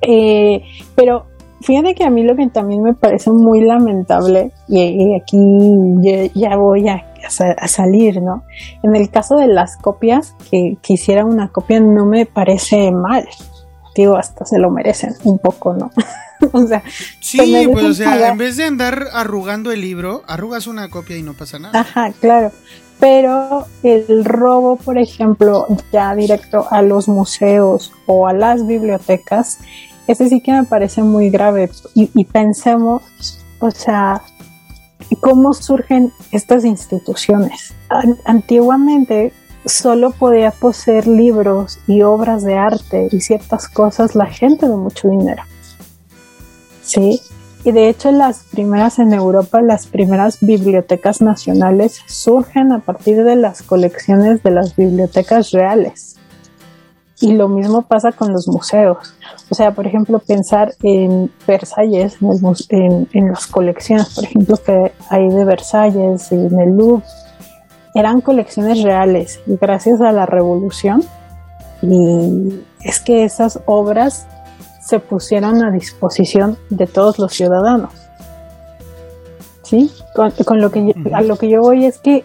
Eh, 0.00 0.62
pero 0.94 1.26
fíjate 1.62 1.94
que 1.94 2.04
a 2.04 2.10
mí 2.10 2.22
lo 2.22 2.36
que 2.36 2.46
también 2.48 2.82
me 2.82 2.94
parece 2.94 3.30
muy 3.30 3.62
lamentable, 3.62 4.52
y, 4.68 5.16
aquí 5.16 5.38
ya, 6.34 6.56
voy 6.56 6.88
a, 6.88 7.07
salir, 7.28 8.22
¿no? 8.22 8.44
En 8.82 8.96
el 8.96 9.10
caso 9.10 9.36
de 9.36 9.46
las 9.46 9.76
copias, 9.76 10.34
que 10.50 10.76
quisiera 10.80 11.24
una 11.24 11.48
copia 11.48 11.80
no 11.80 12.06
me 12.06 12.26
parece 12.26 12.90
mal. 12.92 13.26
Digo, 13.94 14.16
hasta 14.16 14.44
se 14.44 14.58
lo 14.58 14.70
merecen 14.70 15.14
un 15.24 15.38
poco, 15.38 15.74
¿no? 15.74 15.90
o 16.52 16.66
sea, 16.66 16.82
sí, 17.20 17.68
pues 17.72 17.84
o 17.84 17.94
sea, 17.94 18.28
en 18.28 18.38
vez 18.38 18.56
de 18.56 18.64
andar 18.64 19.08
arrugando 19.12 19.72
el 19.72 19.80
libro, 19.80 20.22
arrugas 20.26 20.66
una 20.66 20.88
copia 20.88 21.16
y 21.16 21.22
no 21.22 21.34
pasa 21.34 21.58
nada. 21.58 21.80
Ajá, 21.80 22.12
claro. 22.20 22.52
Pero 23.00 23.66
el 23.84 24.24
robo, 24.24 24.76
por 24.76 24.98
ejemplo, 24.98 25.66
ya 25.92 26.14
directo 26.16 26.66
a 26.70 26.82
los 26.82 27.08
museos 27.08 27.92
o 28.06 28.26
a 28.26 28.32
las 28.32 28.66
bibliotecas, 28.66 29.58
ese 30.08 30.28
sí 30.28 30.40
que 30.40 30.52
me 30.52 30.64
parece 30.64 31.02
muy 31.02 31.30
grave. 31.30 31.70
Y, 31.94 32.10
y 32.14 32.24
pensemos, 32.24 33.02
o 33.60 33.70
sea, 33.70 34.22
cómo 35.16 35.52
surgen 35.54 36.12
estas 36.32 36.64
instituciones. 36.64 37.74
Antiguamente 38.24 39.32
solo 39.64 40.10
podía 40.10 40.50
poseer 40.50 41.06
libros 41.06 41.78
y 41.86 42.02
obras 42.02 42.42
de 42.42 42.56
arte 42.56 43.08
y 43.10 43.20
ciertas 43.20 43.68
cosas 43.68 44.14
la 44.14 44.26
gente 44.26 44.68
de 44.68 44.76
mucho 44.76 45.08
dinero. 45.08 45.42
Sí, 46.82 47.20
y 47.64 47.72
de 47.72 47.88
hecho 47.88 48.12
las 48.12 48.44
primeras 48.44 48.98
en 48.98 49.12
Europa, 49.12 49.60
las 49.60 49.86
primeras 49.86 50.38
bibliotecas 50.40 51.20
nacionales 51.20 52.00
surgen 52.06 52.72
a 52.72 52.78
partir 52.78 53.24
de 53.24 53.36
las 53.36 53.62
colecciones 53.62 54.42
de 54.42 54.50
las 54.52 54.76
bibliotecas 54.76 55.50
reales. 55.50 56.17
Y 57.20 57.32
lo 57.32 57.48
mismo 57.48 57.82
pasa 57.82 58.12
con 58.12 58.32
los 58.32 58.46
museos. 58.48 59.14
O 59.50 59.54
sea, 59.54 59.72
por 59.72 59.86
ejemplo, 59.86 60.20
pensar 60.20 60.74
en 60.82 61.32
Versalles, 61.46 62.18
en, 62.68 63.08
en, 63.12 63.28
las 63.28 63.46
colecciones, 63.48 64.14
por 64.14 64.24
ejemplo, 64.24 64.56
que 64.56 64.92
hay 65.10 65.28
de 65.28 65.44
Versalles, 65.44 66.30
en 66.30 66.60
el 66.60 66.76
Louvre, 66.76 67.02
eran 67.94 68.20
colecciones 68.20 68.82
reales 68.82 69.40
y 69.46 69.56
gracias 69.56 70.00
a 70.00 70.12
la 70.12 70.26
revolución 70.26 71.02
y 71.82 72.62
es 72.82 73.00
que 73.00 73.24
esas 73.24 73.60
obras 73.66 74.26
se 74.80 75.00
pusieron 75.00 75.64
a 75.64 75.70
disposición 75.70 76.56
de 76.70 76.86
todos 76.86 77.18
los 77.18 77.32
ciudadanos. 77.32 77.92
¿Sí? 79.62 79.92
Con, 80.14 80.60
lo 80.60 80.70
que 80.70 80.94
a 81.12 81.20
lo 81.20 81.36
que 81.36 81.50
yo 81.50 81.60
voy 81.60 81.84
es 81.84 81.98
que 81.98 82.24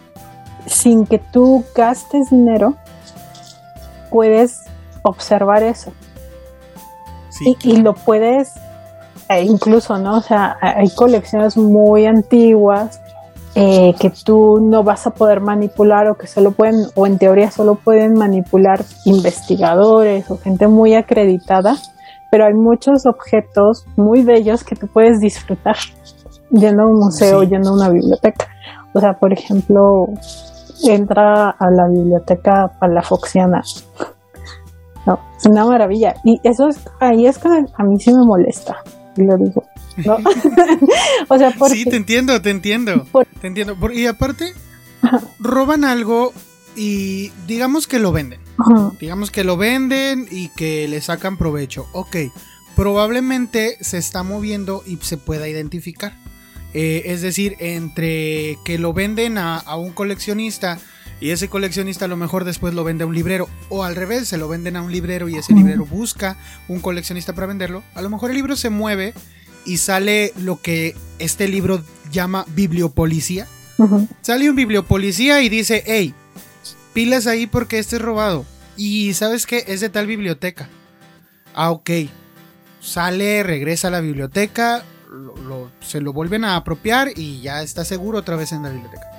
sin 0.66 1.04
que 1.06 1.18
tú 1.18 1.62
gastes 1.74 2.30
dinero 2.30 2.74
puedes 4.10 4.62
observar 5.04 5.62
eso. 5.62 5.92
y, 7.62 7.76
lo 7.76 7.94
puedes, 7.94 8.52
e 9.28 9.42
incluso, 9.42 9.98
¿no? 9.98 10.18
O 10.18 10.20
sea, 10.20 10.56
hay 10.60 10.88
colecciones 10.90 11.56
muy 11.56 12.06
antiguas 12.06 13.00
eh, 13.56 13.94
que 14.00 14.10
tú 14.10 14.58
no 14.60 14.82
vas 14.82 15.06
a 15.06 15.10
poder 15.10 15.40
manipular 15.40 16.08
o 16.08 16.16
que 16.16 16.26
solo 16.26 16.50
pueden, 16.52 16.86
o 16.96 17.06
en 17.06 17.18
teoría 17.18 17.50
solo 17.50 17.76
pueden 17.76 18.14
manipular 18.14 18.84
investigadores 19.04 20.30
o 20.30 20.38
gente 20.38 20.66
muy 20.66 20.94
acreditada, 20.94 21.76
pero 22.30 22.46
hay 22.46 22.54
muchos 22.54 23.06
objetos 23.06 23.86
muy 23.96 24.22
bellos 24.22 24.64
que 24.64 24.74
tú 24.74 24.88
puedes 24.88 25.20
disfrutar 25.20 25.76
yendo 26.50 26.82
a 26.82 26.86
un 26.86 26.98
museo, 26.98 27.42
yendo 27.44 27.70
a 27.70 27.74
una 27.74 27.90
biblioteca. 27.90 28.48
O 28.92 29.00
sea, 29.00 29.14
por 29.14 29.32
ejemplo, 29.32 30.08
entra 30.84 31.50
a 31.50 31.70
la 31.70 31.88
biblioteca 31.88 32.72
palafoxiana 32.78 33.62
no, 35.06 35.20
es 35.36 35.46
una 35.46 35.64
maravilla. 35.64 36.14
Y 36.24 36.40
eso 36.42 36.68
es, 36.68 36.78
ahí 37.00 37.26
es 37.26 37.38
que 37.38 37.48
a 37.48 37.84
mí 37.84 37.98
sí 38.00 38.12
me 38.12 38.24
molesta, 38.24 38.76
y 39.16 39.22
lo 39.22 39.36
digo. 39.36 39.64
¿no? 40.04 40.16
o 41.28 41.38
sea, 41.38 41.54
porque, 41.58 41.74
Sí, 41.74 41.84
te 41.84 41.96
entiendo, 41.96 42.40
te 42.42 42.50
entiendo. 42.50 43.06
te 43.40 43.46
entiendo. 43.46 43.76
y 43.92 44.06
aparte, 44.06 44.54
roban 45.38 45.84
algo 45.84 46.32
y 46.76 47.30
digamos 47.46 47.86
que 47.86 47.98
lo 47.98 48.12
venden. 48.12 48.40
Digamos 49.00 49.30
que 49.30 49.44
lo 49.44 49.56
venden 49.56 50.26
y 50.30 50.48
que 50.48 50.88
le 50.88 51.00
sacan 51.00 51.36
provecho. 51.36 51.86
Ok, 51.92 52.16
probablemente 52.76 53.76
se 53.80 53.98
está 53.98 54.22
moviendo 54.22 54.82
y 54.86 54.96
se 54.98 55.16
pueda 55.16 55.48
identificar. 55.48 56.14
Eh, 56.72 57.02
es 57.12 57.22
decir, 57.22 57.56
entre 57.60 58.58
que 58.64 58.78
lo 58.78 58.92
venden 58.92 59.38
a, 59.38 59.58
a 59.58 59.76
un 59.76 59.92
coleccionista 59.92 60.78
y 61.24 61.30
ese 61.30 61.48
coleccionista 61.48 62.04
a 62.04 62.08
lo 62.08 62.18
mejor 62.18 62.44
después 62.44 62.74
lo 62.74 62.84
vende 62.84 63.04
a 63.04 63.06
un 63.06 63.14
librero 63.14 63.48
o 63.70 63.82
al 63.82 63.96
revés, 63.96 64.28
se 64.28 64.36
lo 64.36 64.46
venden 64.46 64.76
a 64.76 64.82
un 64.82 64.92
librero 64.92 65.26
y 65.26 65.36
ese 65.36 65.54
librero 65.54 65.86
busca 65.86 66.36
un 66.68 66.80
coleccionista 66.80 67.32
para 67.32 67.46
venderlo. 67.46 67.82
A 67.94 68.02
lo 68.02 68.10
mejor 68.10 68.28
el 68.28 68.36
libro 68.36 68.56
se 68.56 68.68
mueve 68.68 69.14
y 69.64 69.78
sale 69.78 70.34
lo 70.36 70.60
que 70.60 70.94
este 71.18 71.48
libro 71.48 71.82
llama 72.12 72.44
bibliopolicía. 72.48 73.46
Sale 74.20 74.50
un 74.50 74.56
bibliopolicía 74.56 75.40
y 75.40 75.48
dice, 75.48 75.82
hey, 75.86 76.12
pilas 76.92 77.26
ahí 77.26 77.46
porque 77.46 77.78
este 77.78 77.96
es 77.96 78.02
robado. 78.02 78.44
Y 78.76 79.14
sabes 79.14 79.46
qué, 79.46 79.64
es 79.66 79.80
de 79.80 79.88
tal 79.88 80.06
biblioteca. 80.06 80.68
Ah, 81.54 81.70
ok. 81.70 81.90
Sale, 82.82 83.42
regresa 83.44 83.88
a 83.88 83.92
la 83.92 84.02
biblioteca, 84.02 84.84
se 85.80 86.02
lo 86.02 86.12
vuelven 86.12 86.44
a 86.44 86.56
apropiar 86.56 87.12
y 87.16 87.40
ya 87.40 87.62
está 87.62 87.86
seguro 87.86 88.18
otra 88.18 88.36
vez 88.36 88.52
en 88.52 88.62
la 88.62 88.68
biblioteca. 88.68 89.13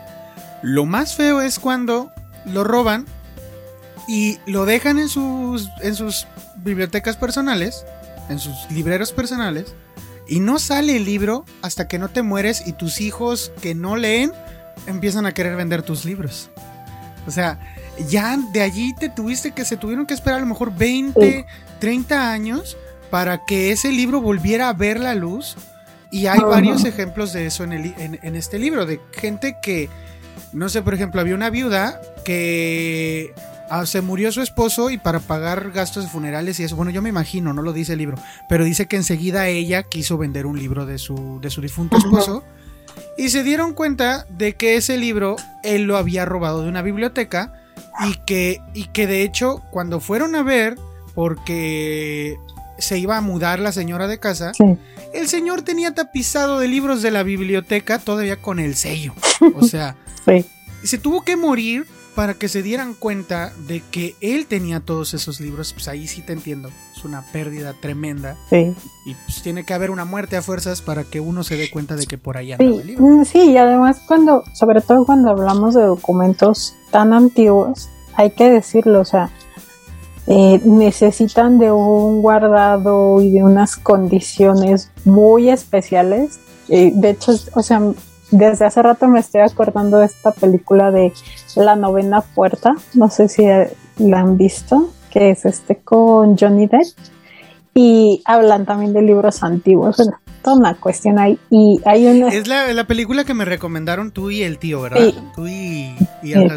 Lo 0.65 0.87
más 0.87 1.15
feo 1.15 1.41
es 1.41 1.59
cuando 1.59 2.11
lo 2.43 2.63
roban 2.63 3.05
y 4.07 4.39
lo 4.47 4.65
dejan 4.65 4.97
en 4.97 5.09
sus, 5.09 5.69
en 5.83 5.93
sus 5.93 6.25
bibliotecas 6.55 7.17
personales, 7.17 7.85
en 8.29 8.39
sus 8.39 8.71
libreros 8.71 9.11
personales, 9.11 9.75
y 10.27 10.39
no 10.39 10.57
sale 10.57 10.97
el 10.97 11.05
libro 11.05 11.45
hasta 11.61 11.87
que 11.87 11.99
no 11.99 12.09
te 12.09 12.23
mueres 12.23 12.65
y 12.65 12.73
tus 12.73 12.99
hijos 12.99 13.51
que 13.61 13.75
no 13.75 13.95
leen 13.95 14.31
empiezan 14.87 15.27
a 15.27 15.35
querer 15.35 15.55
vender 15.55 15.83
tus 15.83 16.03
libros. 16.03 16.49
O 17.27 17.31
sea, 17.31 17.59
ya 18.09 18.35
de 18.51 18.63
allí 18.63 18.95
te 18.95 19.09
tuviste 19.09 19.51
que 19.51 19.65
se 19.65 19.77
tuvieron 19.77 20.07
que 20.07 20.15
esperar 20.15 20.39
a 20.39 20.41
lo 20.41 20.47
mejor 20.47 20.75
20, 20.75 21.45
30 21.77 22.31
años 22.31 22.75
para 23.11 23.45
que 23.45 23.71
ese 23.71 23.91
libro 23.91 24.19
volviera 24.19 24.69
a 24.69 24.73
ver 24.73 24.99
la 24.99 25.13
luz. 25.13 25.57
Y 26.09 26.25
hay 26.25 26.39
varios 26.39 26.85
ejemplos 26.85 27.33
de 27.33 27.45
eso 27.45 27.63
en, 27.63 27.73
el, 27.73 27.93
en 27.99 28.35
este 28.35 28.57
libro, 28.57 28.87
de 28.87 28.99
gente 29.11 29.57
que 29.61 29.89
no 30.55 30.69
sé, 30.69 30.81
por 30.81 30.93
ejemplo, 30.93 31.19
había 31.19 31.35
una 31.35 31.49
viuda 31.49 31.99
que 32.23 33.33
ah, 33.69 33.85
se 33.85 34.01
murió 34.01 34.31
su 34.31 34.41
esposo 34.41 34.89
y 34.89 34.97
para 34.97 35.19
pagar 35.19 35.71
gastos 35.71 36.05
de 36.05 36.09
funerales 36.09 36.59
y 36.59 36.63
eso, 36.63 36.77
bueno, 36.77 36.91
yo 36.91 37.01
me 37.01 37.09
imagino, 37.09 37.53
no 37.53 37.61
lo 37.61 37.73
dice 37.73 37.93
el 37.93 37.99
libro, 37.99 38.17
pero 38.47 38.63
dice 38.63 38.87
que 38.87 38.95
enseguida 38.95 39.47
ella 39.47 39.83
quiso 39.83 40.17
vender 40.17 40.45
un 40.45 40.57
libro 40.57 40.85
de 40.85 40.97
su, 40.97 41.39
de 41.41 41.49
su 41.49 41.61
difunto 41.61 41.97
esposo. 41.97 42.43
Y 43.17 43.29
se 43.29 43.43
dieron 43.43 43.73
cuenta 43.73 44.25
de 44.29 44.55
que 44.55 44.77
ese 44.77 44.97
libro 44.97 45.35
él 45.63 45.83
lo 45.83 45.97
había 45.97 46.23
robado 46.23 46.63
de 46.63 46.69
una 46.69 46.81
biblioteca 46.81 47.53
y 48.07 48.15
que, 48.25 48.61
y 48.73 48.85
que 48.85 49.07
de 49.07 49.23
hecho 49.23 49.61
cuando 49.71 49.99
fueron 49.99 50.35
a 50.35 50.43
ver, 50.43 50.77
porque 51.13 52.37
se 52.77 52.97
iba 52.97 53.17
a 53.17 53.21
mudar 53.21 53.59
la 53.59 53.73
señora 53.73 54.07
de 54.07 54.19
casa, 54.19 54.53
el 55.13 55.27
señor 55.27 55.63
tenía 55.63 55.93
tapizado 55.93 56.59
de 56.59 56.69
libros 56.69 57.01
de 57.01 57.11
la 57.11 57.23
biblioteca 57.23 57.99
todavía 57.99 58.37
con 58.37 58.59
el 58.59 58.75
sello. 58.75 59.13
O 59.55 59.63
sea, 59.63 59.95
se 60.83 60.97
tuvo 60.97 61.21
que 61.21 61.35
morir 61.35 61.85
para 62.15 62.33
que 62.33 62.47
se 62.47 62.63
dieran 62.63 62.93
cuenta 62.93 63.51
de 63.67 63.83
que 63.91 64.15
él 64.21 64.47
tenía 64.47 64.79
todos 64.79 65.13
esos 65.13 65.41
libros. 65.41 65.73
Pues 65.73 65.87
ahí 65.87 66.07
sí 66.07 66.21
te 66.21 66.33
entiendo. 66.33 66.69
Es 66.95 67.03
una 67.03 67.21
pérdida 67.33 67.73
tremenda. 67.73 68.37
Sí. 68.49 68.73
Y 69.05 69.13
pues 69.25 69.41
tiene 69.43 69.65
que 69.65 69.73
haber 69.73 69.91
una 69.91 70.05
muerte 70.05 70.37
a 70.37 70.41
fuerzas 70.41 70.81
para 70.81 71.03
que 71.03 71.19
uno 71.19 71.43
se 71.43 71.57
dé 71.57 71.69
cuenta 71.69 71.95
de 71.95 72.07
que 72.07 72.17
por 72.17 72.37
ahí 72.37 72.53
anda 72.53 72.63
el 72.63 72.87
libro. 72.87 73.05
Mm, 73.05 73.25
sí, 73.25 73.51
y 73.51 73.57
además 73.57 74.01
cuando, 74.07 74.43
sobre 74.53 74.81
todo 74.81 75.05
cuando 75.05 75.29
hablamos 75.29 75.75
de 75.75 75.83
documentos 75.83 76.75
tan 76.89 77.11
antiguos, 77.13 77.89
hay 78.15 78.31
que 78.31 78.49
decirlo, 78.49 79.01
o 79.01 79.05
sea, 79.05 79.29
eh, 80.27 80.61
necesitan 80.63 81.59
de 81.59 81.71
un 81.71 82.21
guardado 82.21 83.21
y 83.21 83.29
de 83.29 83.43
unas 83.43 83.75
condiciones 83.75 84.89
muy 85.03 85.49
especiales. 85.49 86.39
Eh, 86.69 86.91
de 86.95 87.09
hecho, 87.11 87.33
o 87.53 87.61
sea, 87.61 87.81
desde 88.37 88.65
hace 88.65 88.81
rato 88.81 89.07
me 89.07 89.19
estoy 89.19 89.41
acordando 89.41 89.99
de 89.99 90.05
esta 90.05 90.31
película 90.31 90.91
de 90.91 91.13
La 91.55 91.75
novena 91.75 92.21
puerta, 92.21 92.75
no 92.93 93.09
sé 93.09 93.29
si 93.29 93.45
la 93.97 94.19
han 94.19 94.37
visto, 94.37 94.89
que 95.09 95.31
es 95.31 95.45
este 95.45 95.77
con 95.77 96.37
Johnny 96.37 96.67
Depp. 96.67 96.97
Y 97.73 98.21
hablan 98.23 98.65
también 98.65 98.93
de 98.93 99.01
libros 99.01 99.43
antiguos, 99.43 99.97
bueno, 99.97 100.17
toda 100.41 100.57
una 100.57 100.75
cuestión 100.75 101.19
ahí. 101.19 101.37
Y 101.49 101.81
hay 101.85 102.05
una... 102.05 102.29
Es 102.29 102.47
la, 102.47 102.87
película 102.87 103.25
que 103.25 103.33
me 103.33 103.43
recomendaron 103.43 104.11
tú 104.11 104.31
y 104.31 104.43
el 104.43 104.59
tío, 104.59 104.81
¿verdad? 104.81 105.11
Tú 105.35 105.47
y, 105.47 105.93
y 106.23 106.33
el 106.33 106.49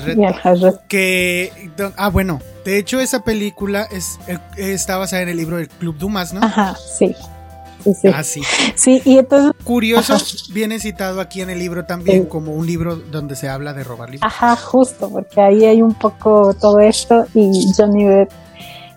Que, 0.88 1.70
ah, 1.96 2.10
bueno, 2.10 2.40
de 2.64 2.78
hecho 2.78 3.00
esa 3.00 3.24
película 3.24 3.88
es, 3.90 4.20
eh, 4.28 4.38
está 4.58 4.98
basada 4.98 5.22
en 5.22 5.30
el 5.30 5.38
libro 5.38 5.56
del 5.56 5.68
Club 5.68 5.96
Dumas, 5.96 6.32
¿no? 6.32 6.40
Ajá, 6.42 6.76
sí. 6.76 7.16
Ah, 8.14 8.22
sí. 8.22 8.43
Sí, 8.74 9.03
y 9.05 9.18
entonces. 9.18 9.53
Curioso, 9.64 10.16
viene 10.53 10.78
citado 10.78 11.20
aquí 11.20 11.41
en 11.41 11.51
el 11.51 11.59
libro 11.59 11.84
también 11.84 12.26
como 12.26 12.53
un 12.53 12.66
libro 12.66 12.97
donde 12.97 13.36
se 13.36 13.49
habla 13.49 13.72
de 13.72 13.84
robar 13.84 14.11
libros. 14.11 14.30
Ajá, 14.32 14.57
justo, 14.57 15.11
porque 15.11 15.41
ahí 15.41 15.64
hay 15.64 15.82
un 15.82 15.95
poco 15.95 16.55
todo 16.55 16.80
esto 16.80 17.26
y 17.34 17.51
Johnny 17.76 18.05
Depp 18.05 18.30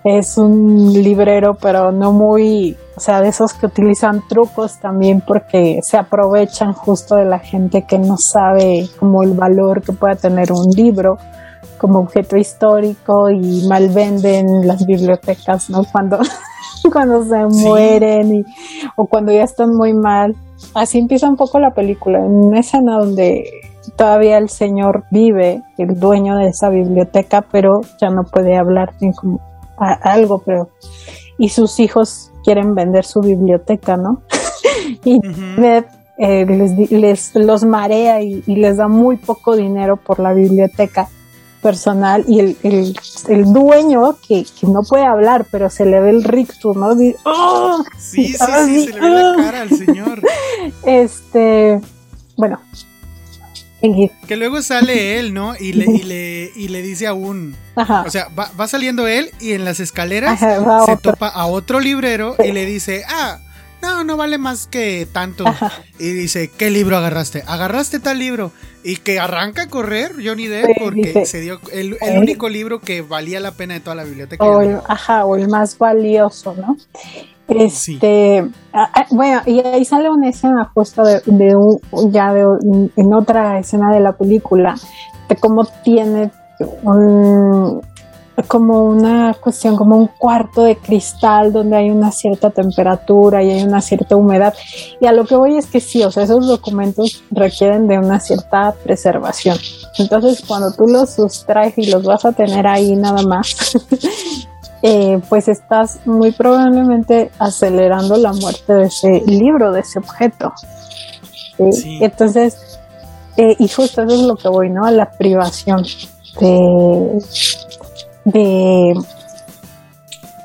es 0.04 0.38
un 0.38 0.94
librero, 0.94 1.56
pero 1.62 1.92
no 1.92 2.12
muy, 2.12 2.76
o 2.96 3.00
sea, 3.00 3.22
de 3.22 3.30
esos 3.30 3.54
que 3.54 3.68
utilizan 3.68 4.28
trucos 4.28 4.80
también 4.80 5.22
porque 5.22 5.80
se 5.84 5.98
aprovechan 5.98 6.74
justo 6.74 7.16
de 7.16 7.26
la 7.26 7.39
gente 7.39 7.86
que 7.88 8.00
no 8.00 8.18
sabe 8.18 8.89
como 9.00 9.22
el 9.24 9.34
valor 9.34 9.82
que 9.84 9.94
pueda 9.94 10.16
tener 10.16 10.52
un 10.52 10.72
libro 10.76 11.18
como 11.78 12.00
objeto 12.00 12.38
histórico 12.38 13.30
y 13.30 13.68
mal 13.68 13.89
venden 13.89 14.68
las 14.68 14.86
bibliotecas, 14.86 15.70
¿no? 15.70 15.84
Cuando 15.92 16.20
cuando 16.91 17.23
se 17.23 17.45
mueren 17.65 18.36
y, 18.36 18.43
o 18.95 19.05
cuando 19.05 19.32
ya 19.32 19.43
están 19.43 19.75
muy 19.75 19.93
mal. 19.93 20.36
Así 20.73 20.99
empieza 20.99 21.27
un 21.27 21.36
poco 21.36 21.59
la 21.59 21.71
película, 21.71 22.19
en 22.19 22.32
una 22.32 22.59
escena 22.59 22.97
donde 22.99 23.49
todavía 23.95 24.38
el 24.38 24.49
señor 24.49 25.05
vive, 25.11 25.63
el 25.77 25.99
dueño 25.99 26.36
de 26.38 26.47
esa 26.47 26.69
biblioteca, 26.69 27.41
pero 27.51 27.82
ya 27.99 28.09
no 28.09 28.23
puede 28.23 28.57
hablar, 28.57 28.93
tiene 28.97 29.13
como 29.15 29.39
algo, 29.77 30.43
pero 30.45 30.69
y 31.38 31.49
sus 31.49 31.79
hijos 31.79 32.32
quieren 32.43 32.75
vender 32.75 33.03
su 33.03 33.21
biblioteca, 33.21 33.97
¿no? 33.97 34.21
y 35.03 35.19
Beth 35.57 35.88
eh, 36.17 36.45
les, 36.45 37.34
los 37.34 37.63
marea 37.63 38.21
y, 38.21 38.43
les 38.45 38.77
da 38.77 38.88
muy 38.88 39.17
poco 39.17 39.55
dinero 39.55 39.97
por 39.97 40.19
la 40.19 40.34
biblioteca 40.34 41.07
personal 41.62 42.26
y 42.28 42.39
el, 42.39 42.57
el, 42.64 43.53
dueño 43.53 44.18
que, 44.28 44.45
no 44.64 44.82
puede 44.84 45.05
hablar 45.05 45.45
pero 45.51 45.70
se 45.70 45.86
le 45.86 45.99
ve 45.99 46.09
el 46.09 46.24
rictus, 46.24 46.76
¿no? 46.76 46.89
¡Oh! 47.26 47.84
Sí, 47.97 48.28
sí, 48.28 48.38
sí, 48.66 48.86
se 48.86 48.93
le 48.93 48.99
ve 48.99 49.09
la 49.09 49.36
cara 49.38 49.62
al 49.62 49.70
señor. 49.70 50.22
Este, 50.84 51.80
bueno, 52.38 52.59
que 54.28 54.36
luego 54.36 54.62
sale 54.62 55.20
él, 55.20 55.34
¿no? 55.34 55.55
Y 55.59 55.74
le, 55.74 55.86
y 55.86 56.03
le, 56.03 56.51
y 56.55 56.68
le 56.68 56.82
dice 56.82 57.07
a 57.07 57.14
un... 57.14 57.55
O 57.76 58.09
sea, 58.09 58.28
va, 58.30 58.68
saliendo 58.68 59.07
él 59.07 59.32
y 59.39 59.53
en 59.53 59.66
las 59.66 59.80
escaleras 59.80 60.39
se 60.39 60.97
topa 60.97 61.28
a 61.28 61.47
otro 61.47 61.80
librero 61.80 62.36
y 62.43 62.51
le 62.51 62.66
dice, 62.66 63.03
ah, 63.09 63.39
no, 63.82 64.03
no 64.03 64.17
vale 64.17 64.38
más 64.38 64.67
que 64.67 65.07
tanto. 65.11 65.45
Y 65.99 66.11
dice, 66.13 66.49
¿qué 66.49 66.69
libro 66.69 66.97
agarraste? 66.97 67.43
Agarraste 67.47 67.99
tal 67.99 68.19
libro. 68.19 68.51
Y 68.84 68.97
que 68.97 69.19
arranca 69.19 69.63
a 69.63 69.67
correr 69.67 70.13
Johnny 70.23 70.47
Depp 70.47 70.69
porque 70.79 71.25
se 71.25 71.39
dio 71.39 71.59
el, 71.71 71.97
único 72.17 72.49
libro 72.49 72.79
que 72.79 73.01
valía 73.01 73.39
la 73.39 73.51
pena 73.51 73.75
de 73.75 73.79
toda 73.79 73.95
la 73.95 74.03
biblioteca. 74.03 74.43
ajá, 74.88 75.25
o 75.25 75.36
el 75.36 75.47
más 75.47 75.77
valioso, 75.77 76.55
¿no? 76.55 76.77
Este, 77.47 78.49
ah, 78.73 78.89
ah, 78.93 79.05
bueno, 79.09 79.41
y 79.45 79.59
ahí 79.59 79.84
sale 79.84 80.09
una 80.09 80.29
escena 80.29 80.71
justo 80.73 81.03
de, 81.03 81.21
un, 81.55 81.79
ya 82.11 82.34
de, 82.34 82.45
en 82.95 83.13
otra 83.13 83.59
escena 83.59 83.93
de 83.93 83.99
la 83.99 84.13
película, 84.13 84.75
de 85.27 85.36
cómo 85.36 85.65
tiene 85.84 86.32
un, 86.84 87.82
como 88.47 88.84
una 88.84 89.34
cuestión, 89.34 89.75
como 89.75 89.97
un 89.97 90.07
cuarto 90.07 90.63
de 90.63 90.77
cristal 90.77 91.51
donde 91.51 91.77
hay 91.77 91.89
una 91.89 92.11
cierta 92.11 92.49
temperatura 92.49 93.43
y 93.43 93.51
hay 93.51 93.63
una 93.63 93.82
cierta 93.82 94.15
humedad. 94.15 94.53
Y 94.99 95.05
a 95.05 95.11
lo 95.11 95.25
que 95.25 95.36
voy 95.36 95.57
es 95.57 95.67
que 95.67 95.79
sí, 95.79 96.03
o 96.03 96.11
sea, 96.11 96.23
esos 96.23 96.47
documentos 96.47 97.23
requieren 97.32 97.88
de 97.88 97.97
una 97.97 98.19
cierta 98.19 98.73
preservación. 98.84 99.57
Entonces, 99.97 100.43
cuando 100.47 100.71
tú 100.71 100.86
los 100.86 101.11
sustraes 101.11 101.77
y 101.77 101.91
los 101.91 102.03
vas 102.03 102.25
a 102.25 102.32
tener 102.32 102.65
ahí 102.67 102.95
nada 102.95 103.21
más, 103.23 103.55
Eh, 104.84 105.21
pues 105.29 105.47
estás 105.47 105.99
muy 106.05 106.32
probablemente 106.32 107.29
acelerando 107.38 108.17
la 108.17 108.34
muerte 108.34 108.73
de 108.73 108.86
ese 108.86 109.21
libro, 109.27 109.71
de 109.71 109.82
ese 109.82 109.99
objeto. 109.99 110.51
Entonces, 111.59 112.79
eh, 113.38 113.55
y 113.59 113.67
justo 113.67 114.01
eso 114.01 114.15
es 114.15 114.21
lo 114.21 114.36
que 114.36 114.49
voy, 114.49 114.69
¿no? 114.71 114.84
A 114.84 114.91
la 114.91 115.11
privación 115.11 115.84
de, 116.39 117.19
de, 118.26 118.93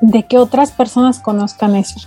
de 0.01 0.22
que 0.24 0.39
otras 0.39 0.72
personas 0.72 1.20
conozcan 1.20 1.77
eso. 1.77 2.01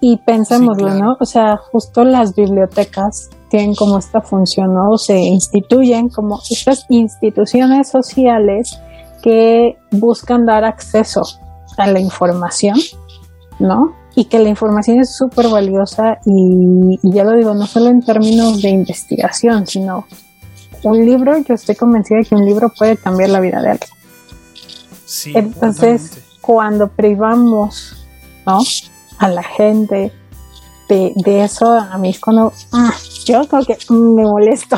Y 0.00 0.16
pensémoslo, 0.18 0.94
¿no? 0.94 1.16
O 1.20 1.26
sea, 1.26 1.58
justo 1.58 2.04
las 2.04 2.34
bibliotecas 2.34 3.28
tienen 3.50 3.74
como 3.74 3.98
esta 3.98 4.22
función, 4.22 4.72
¿no? 4.72 4.96
Se 4.96 5.18
instituyen 5.18 6.08
como 6.08 6.40
estas 6.48 6.86
instituciones 6.88 7.88
sociales 7.88 8.80
que 9.22 9.76
buscan 9.90 10.46
dar 10.46 10.64
acceso 10.64 11.22
a 11.76 11.86
la 11.86 12.00
información, 12.00 12.78
¿no? 13.58 13.94
Y 14.14 14.24
que 14.24 14.38
la 14.38 14.48
información 14.48 15.00
es 15.00 15.14
súper 15.14 15.48
valiosa 15.48 16.18
y, 16.24 16.98
ya 17.02 17.24
lo 17.24 17.36
digo, 17.36 17.54
no 17.54 17.66
solo 17.66 17.90
en 17.90 18.00
términos 18.00 18.62
de 18.62 18.70
investigación, 18.70 19.66
sino 19.66 20.06
un 20.82 21.04
libro, 21.04 21.36
yo 21.38 21.54
estoy 21.54 21.74
convencida 21.74 22.18
de 22.18 22.24
que 22.24 22.34
un 22.34 22.46
libro 22.46 22.72
puede 22.76 22.96
cambiar 22.96 23.30
la 23.30 23.40
vida 23.40 23.60
de 23.60 23.70
alguien. 23.72 23.90
Sí, 25.10 25.32
Entonces, 25.34 26.20
cuando 26.40 26.86
privamos, 26.86 28.06
¿no? 28.46 28.62
A 29.18 29.28
la 29.28 29.42
gente 29.42 30.12
de, 30.88 31.12
de 31.16 31.42
eso, 31.42 31.68
a 31.72 31.98
mí 31.98 32.10
es 32.10 32.20
cuando 32.20 32.52
ah, 32.70 32.94
yo 33.24 33.44
creo 33.48 33.64
que 33.64 33.76
me 33.92 34.22
molesto. 34.22 34.76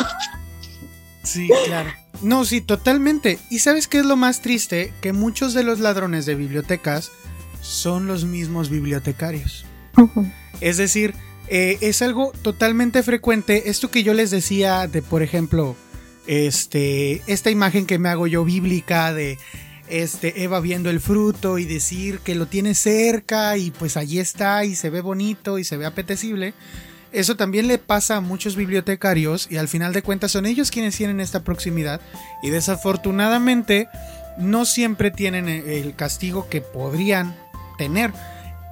Sí, 1.23 1.51
claro. 1.67 1.91
No, 2.23 2.47
sí, 2.47 2.63
totalmente. 2.63 3.41
¿Y 3.51 3.59
sabes 3.59 3.89
qué 3.89 3.99
es 3.99 4.07
lo 4.07 4.17
más 4.17 4.41
triste? 4.41 4.95
Que 5.03 5.13
muchos 5.13 5.53
de 5.53 5.65
los 5.65 5.81
ladrones 5.81 6.25
de 6.25 6.35
bibliotecas 6.35 7.11
son 7.61 8.07
los 8.07 8.25
mismos 8.25 8.71
bibliotecarios. 8.71 9.67
Es 10.63 10.79
decir, 10.79 11.15
eh, 11.49 11.77
es 11.83 12.01
algo 12.01 12.33
totalmente 12.41 13.03
frecuente. 13.03 13.69
Esto 13.69 13.91
que 13.91 14.03
yo 14.03 14.15
les 14.15 14.31
decía 14.31 14.89
de, 14.89 15.03
por 15.03 15.23
ejemplo, 15.23 15.77
este, 16.27 17.23
esta 17.27 17.51
imagen 17.51 17.85
que 17.85 17.99
me 17.99 18.09
hago 18.09 18.27
yo 18.27 18.45
bíblica 18.45 19.13
de 19.13 19.39
este, 19.93 20.43
Eva 20.43 20.61
viendo 20.61 20.89
el 20.89 21.01
fruto 21.01 21.59
y 21.59 21.65
decir 21.65 22.21
que 22.21 22.35
lo 22.35 22.47
tiene 22.47 22.75
cerca 22.75 23.57
y 23.57 23.71
pues 23.71 23.97
allí 23.97 24.19
está 24.19 24.65
y 24.65 24.75
se 24.75 24.91
ve 24.91 25.01
bonito 25.01 25.59
y 25.59 25.65
se 25.65 25.77
ve 25.77 25.85
apetecible. 25.85 26.55
Eso 27.13 27.37
también 27.37 27.69
le 27.69 27.77
pasa 27.77 28.17
a 28.17 28.21
muchos 28.23 28.57
bibliotecarios 28.57 29.47
y 29.51 29.59
al 29.59 29.69
final 29.69 29.93
de 29.93 30.03
cuentas 30.03 30.33
son 30.33 30.47
ellos 30.47 30.71
quienes 30.71 30.97
tienen 30.97 31.21
esta 31.21 31.45
proximidad 31.45 32.01
y 32.43 32.49
desafortunadamente 32.49 33.89
no 34.39 34.65
siempre 34.65 35.11
tienen 35.11 35.49
eh, 35.49 35.81
el 35.81 35.95
castigo 35.95 36.49
que 36.49 36.63
podrían 36.63 37.37
tener. 37.77 38.13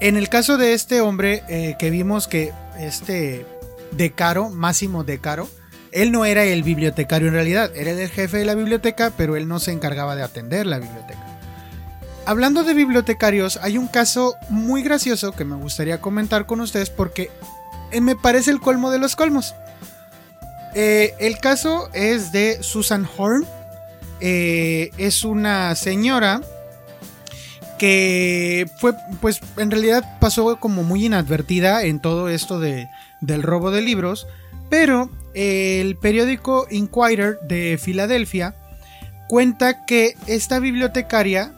En 0.01 0.17
el 0.17 0.31
caso 0.31 0.57
de 0.57 0.73
este 0.73 1.03
hombre 1.03 1.43
eh, 1.51 1.77
que 1.79 1.91
vimos 1.91 2.29
que 2.29 2.53
este 2.79 3.45
Decaro, 3.93 4.49
Máximo 4.49 5.05
Decaro, 5.05 5.49
él 5.93 6.13
no 6.13 6.25
era 6.25 6.45
el 6.45 6.63
bibliotecario 6.63 7.29
en 7.29 7.35
realidad, 7.35 7.71
era 7.75 7.91
el 7.91 8.09
jefe 8.09 8.39
de 8.39 8.45
la 8.45 8.55
biblioteca, 8.55 9.13
pero 9.17 9.37
él 9.37 9.49
no 9.49 9.59
se 9.59 9.73
encargaba 9.73 10.17
de 10.17 10.23
atender 10.23 10.67
la 10.67 10.79
biblioteca. 10.79 11.21
Hablando 12.27 12.63
de 12.65 12.75
bibliotecarios, 12.75 13.59
hay 13.63 13.79
un 13.79 13.89
caso 13.89 14.37
muy 14.51 14.83
gracioso 14.83 15.33
que 15.33 15.45
me 15.45 15.57
gustaría 15.57 16.01
comentar 16.01 16.47
con 16.47 16.61
ustedes 16.61 16.91
porque 16.91 17.31
eh, 17.91 18.01
me 18.01 18.15
parece 18.15 18.51
el 18.51 18.61
colmo 18.61 18.91
de 18.91 18.99
los 18.99 19.17
colmos. 19.17 19.55
Eh, 20.75 21.15
el 21.19 21.39
caso 21.39 21.91
es 21.93 22.31
de 22.31 22.63
Susan 22.63 23.09
Horn. 23.17 23.47
Eh, 24.21 24.91
es 24.99 25.25
una 25.25 25.75
señora 25.75 26.43
que 27.79 28.71
fue, 28.77 28.93
pues 29.23 29.41
en 29.57 29.71
realidad 29.71 30.19
pasó 30.21 30.61
como 30.61 30.83
muy 30.83 31.07
inadvertida 31.07 31.83
en 31.85 31.99
todo 31.99 32.29
esto 32.29 32.61
de, 32.61 32.91
del 33.23 33.43
robo 33.43 33.71
de 33.71 33.81
libros, 33.81 34.27
pero 34.71 35.11
el 35.35 35.97
periódico 35.97 36.67
Inquirer 36.71 37.39
de 37.43 37.79
Filadelfia 37.83 38.57
cuenta 39.29 39.85
que 39.85 40.15
esta 40.27 40.59
bibliotecaria 40.59 41.53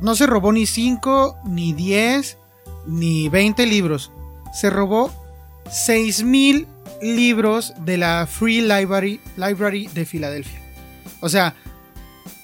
no 0.00 0.14
se 0.14 0.26
robó 0.26 0.52
ni 0.52 0.66
5, 0.66 1.38
ni 1.46 1.72
10, 1.72 2.36
ni 2.86 3.28
20 3.28 3.66
libros, 3.66 4.12
se 4.52 4.70
robó 4.70 5.12
6.000 5.66 6.66
libros 7.00 7.74
de 7.84 7.96
la 7.96 8.26
Free 8.26 8.60
Library, 8.60 9.20
Library 9.36 9.88
de 9.94 10.04
Filadelfia. 10.04 10.60
O 11.20 11.28
sea, 11.28 11.54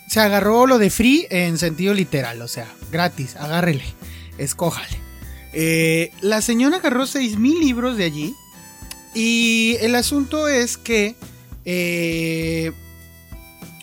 se 0.09 0.21
agarró 0.21 0.67
lo 0.67 0.79
de 0.79 0.91
free 0.91 1.27
en 1.31 1.59
sentido 1.59 1.95
literal, 1.95 2.43
o 2.43 2.49
sea, 2.49 2.67
gratis, 2.91 3.37
agárrele, 3.37 3.85
escójale. 4.39 4.99
Eh, 5.53 6.13
la 6.21 6.43
señora 6.43 6.79
agarró 6.79 7.05
6.000 7.05 7.61
libros 7.61 7.97
de 7.97 8.05
allí 8.05 8.35
y 9.15 9.77
el 9.81 9.95
asunto 9.95 10.49
es 10.49 10.77
que 10.77 11.17
eh, 11.65 12.73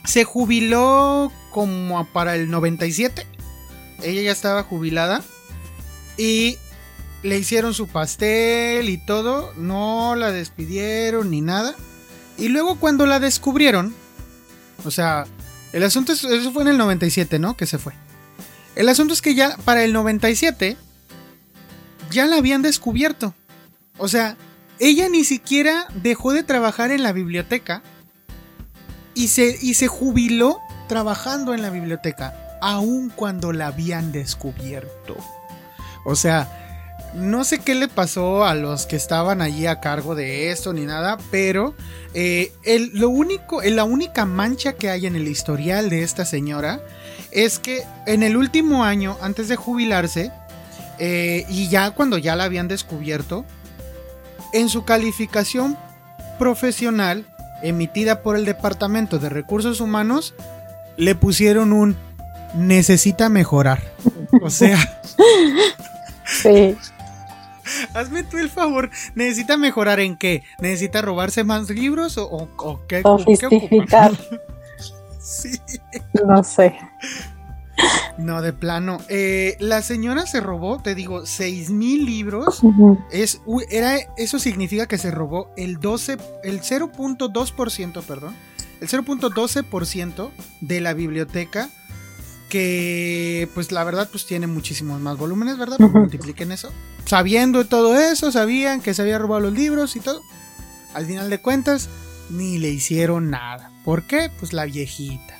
se 0.05 0.23
jubiló 0.23 1.31
como 1.51 2.05
para 2.07 2.35
el 2.35 2.49
97. 2.49 3.25
Ella 4.03 4.21
ya 4.21 4.31
estaba 4.31 4.63
jubilada 4.63 5.23
y 6.17 6.57
le 7.23 7.37
hicieron 7.37 7.73
su 7.73 7.87
pastel 7.87 8.89
y 8.89 8.97
todo, 8.97 9.53
no 9.57 10.15
la 10.15 10.31
despidieron 10.31 11.31
ni 11.31 11.41
nada. 11.41 11.75
Y 12.37 12.49
luego 12.49 12.79
cuando 12.79 13.05
la 13.05 13.19
descubrieron, 13.19 13.93
o 14.85 14.91
sea, 14.91 15.25
el 15.73 15.83
asunto 15.83 16.13
es, 16.13 16.23
eso 16.23 16.51
fue 16.51 16.61
en 16.61 16.69
el 16.69 16.77
97, 16.77 17.39
¿no? 17.39 17.57
Que 17.57 17.65
se 17.65 17.77
fue. 17.77 17.93
El 18.75 18.89
asunto 18.89 19.13
es 19.13 19.21
que 19.21 19.35
ya 19.35 19.57
para 19.65 19.83
el 19.83 19.91
97 19.91 20.77
ya 22.11 22.27
la 22.27 22.37
habían 22.37 22.61
descubierto. 22.61 23.33
O 23.97 24.07
sea, 24.07 24.37
ella 24.79 25.09
ni 25.09 25.23
siquiera 25.23 25.87
dejó 25.95 26.33
de 26.33 26.43
trabajar 26.43 26.91
en 26.91 27.03
la 27.03 27.11
biblioteca 27.11 27.81
y 29.13 29.29
se, 29.29 29.57
y 29.61 29.73
se 29.73 29.87
jubiló 29.87 30.59
trabajando 30.87 31.53
en 31.53 31.61
la 31.61 31.69
biblioteca, 31.69 32.57
aun 32.61 33.09
cuando 33.09 33.51
la 33.51 33.67
habían 33.67 34.11
descubierto. 34.11 35.17
O 36.05 36.15
sea, 36.15 36.47
no 37.13 37.43
sé 37.43 37.59
qué 37.59 37.75
le 37.75 37.87
pasó 37.87 38.45
a 38.45 38.53
los 38.53 38.85
que 38.85 38.95
estaban 38.95 39.41
allí 39.41 39.65
a 39.65 39.79
cargo 39.79 40.15
de 40.15 40.51
esto 40.51 40.73
ni 40.73 40.85
nada, 40.85 41.17
pero 41.31 41.75
eh, 42.13 42.51
lo 42.93 43.09
único, 43.09 43.61
la 43.63 43.83
única 43.83 44.25
mancha 44.25 44.73
que 44.73 44.89
hay 44.89 45.05
en 45.05 45.15
el 45.15 45.27
historial 45.27 45.89
de 45.89 46.03
esta 46.03 46.25
señora 46.25 46.79
es 47.31 47.59
que 47.59 47.83
en 48.05 48.23
el 48.23 48.37
último 48.37 48.83
año, 48.83 49.17
antes 49.21 49.47
de 49.47 49.55
jubilarse, 49.55 50.31
eh, 50.99 51.45
y 51.49 51.69
ya 51.69 51.91
cuando 51.91 52.17
ya 52.17 52.35
la 52.35 52.45
habían 52.45 52.67
descubierto, 52.67 53.45
en 54.53 54.69
su 54.69 54.83
calificación 54.85 55.77
profesional 56.39 57.25
emitida 57.63 58.21
por 58.21 58.35
el 58.35 58.45
Departamento 58.45 59.19
de 59.19 59.29
Recursos 59.29 59.81
Humanos, 59.81 60.35
le 60.97 61.15
pusieron 61.15 61.73
un 61.73 61.95
necesita 62.55 63.29
mejorar. 63.29 63.81
O 64.41 64.49
sea, 64.49 64.77
Sí. 66.27 66.77
Hazme 67.93 68.23
tú 68.23 68.37
el 68.37 68.49
favor. 68.49 68.89
¿Necesita 69.15 69.57
mejorar 69.57 69.99
en 69.99 70.17
qué? 70.17 70.43
¿Necesita 70.59 71.01
robarse 71.01 71.43
más 71.43 71.69
libros 71.69 72.17
o, 72.17 72.25
o, 72.27 72.49
o 72.57 72.87
qué? 72.87 73.01
Sofisticar. 73.01 74.11
sí. 75.19 75.59
No 76.25 76.43
sé. 76.43 76.77
No, 78.17 78.41
de 78.41 78.53
plano. 78.53 78.97
Eh, 79.09 79.55
la 79.59 79.81
señora 79.81 80.25
se 80.25 80.41
robó, 80.41 80.79
te 80.81 80.95
digo, 80.95 81.25
seis 81.25 81.69
mil 81.69 82.05
libros. 82.05 82.61
Es, 83.11 83.41
era, 83.69 83.97
eso 84.17 84.39
significa 84.39 84.87
que 84.87 84.97
se 84.97 85.11
robó 85.11 85.51
el 85.55 85.79
12, 85.79 86.17
el 86.43 86.61
0.2%, 86.61 88.03
perdón. 88.03 88.35
El 88.81 88.87
0.12% 88.87 90.29
de 90.61 90.81
la 90.81 90.93
biblioteca. 90.93 91.69
Que, 92.49 93.49
pues 93.53 93.73
la 93.73 93.83
verdad, 93.83 94.07
pues 94.09 94.25
tiene 94.25 94.47
muchísimos 94.47 95.01
más 95.01 95.17
volúmenes, 95.17 95.57
¿verdad? 95.57 95.75
Pues 95.77 95.91
multipliquen 95.91 96.53
eso. 96.53 96.71
Sabiendo 97.03 97.65
todo 97.65 97.99
eso, 97.99 98.31
sabían 98.31 98.79
que 98.79 98.93
se 98.93 99.01
había 99.01 99.19
robado 99.19 99.41
los 99.41 99.53
libros 99.53 99.97
y 99.97 99.99
todo. 99.99 100.21
Al 100.93 101.05
final 101.05 101.29
de 101.29 101.39
cuentas, 101.39 101.89
ni 102.29 102.57
le 102.57 102.69
hicieron 102.69 103.29
nada. 103.29 103.71
¿Por 103.83 104.03
qué? 104.03 104.31
Pues 104.39 104.53
la 104.53 104.63
viejita. 104.63 105.35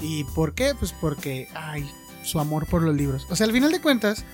¿Y 0.00 0.24
por 0.24 0.54
qué? 0.54 0.74
Pues 0.78 0.92
porque, 0.92 1.48
ay, 1.54 1.90
su 2.22 2.40
amor 2.40 2.66
por 2.66 2.82
los 2.82 2.94
libros. 2.94 3.26
O 3.30 3.36
sea, 3.36 3.46
al 3.46 3.52
final 3.52 3.72
de 3.72 3.80
cuentas, 3.80 4.24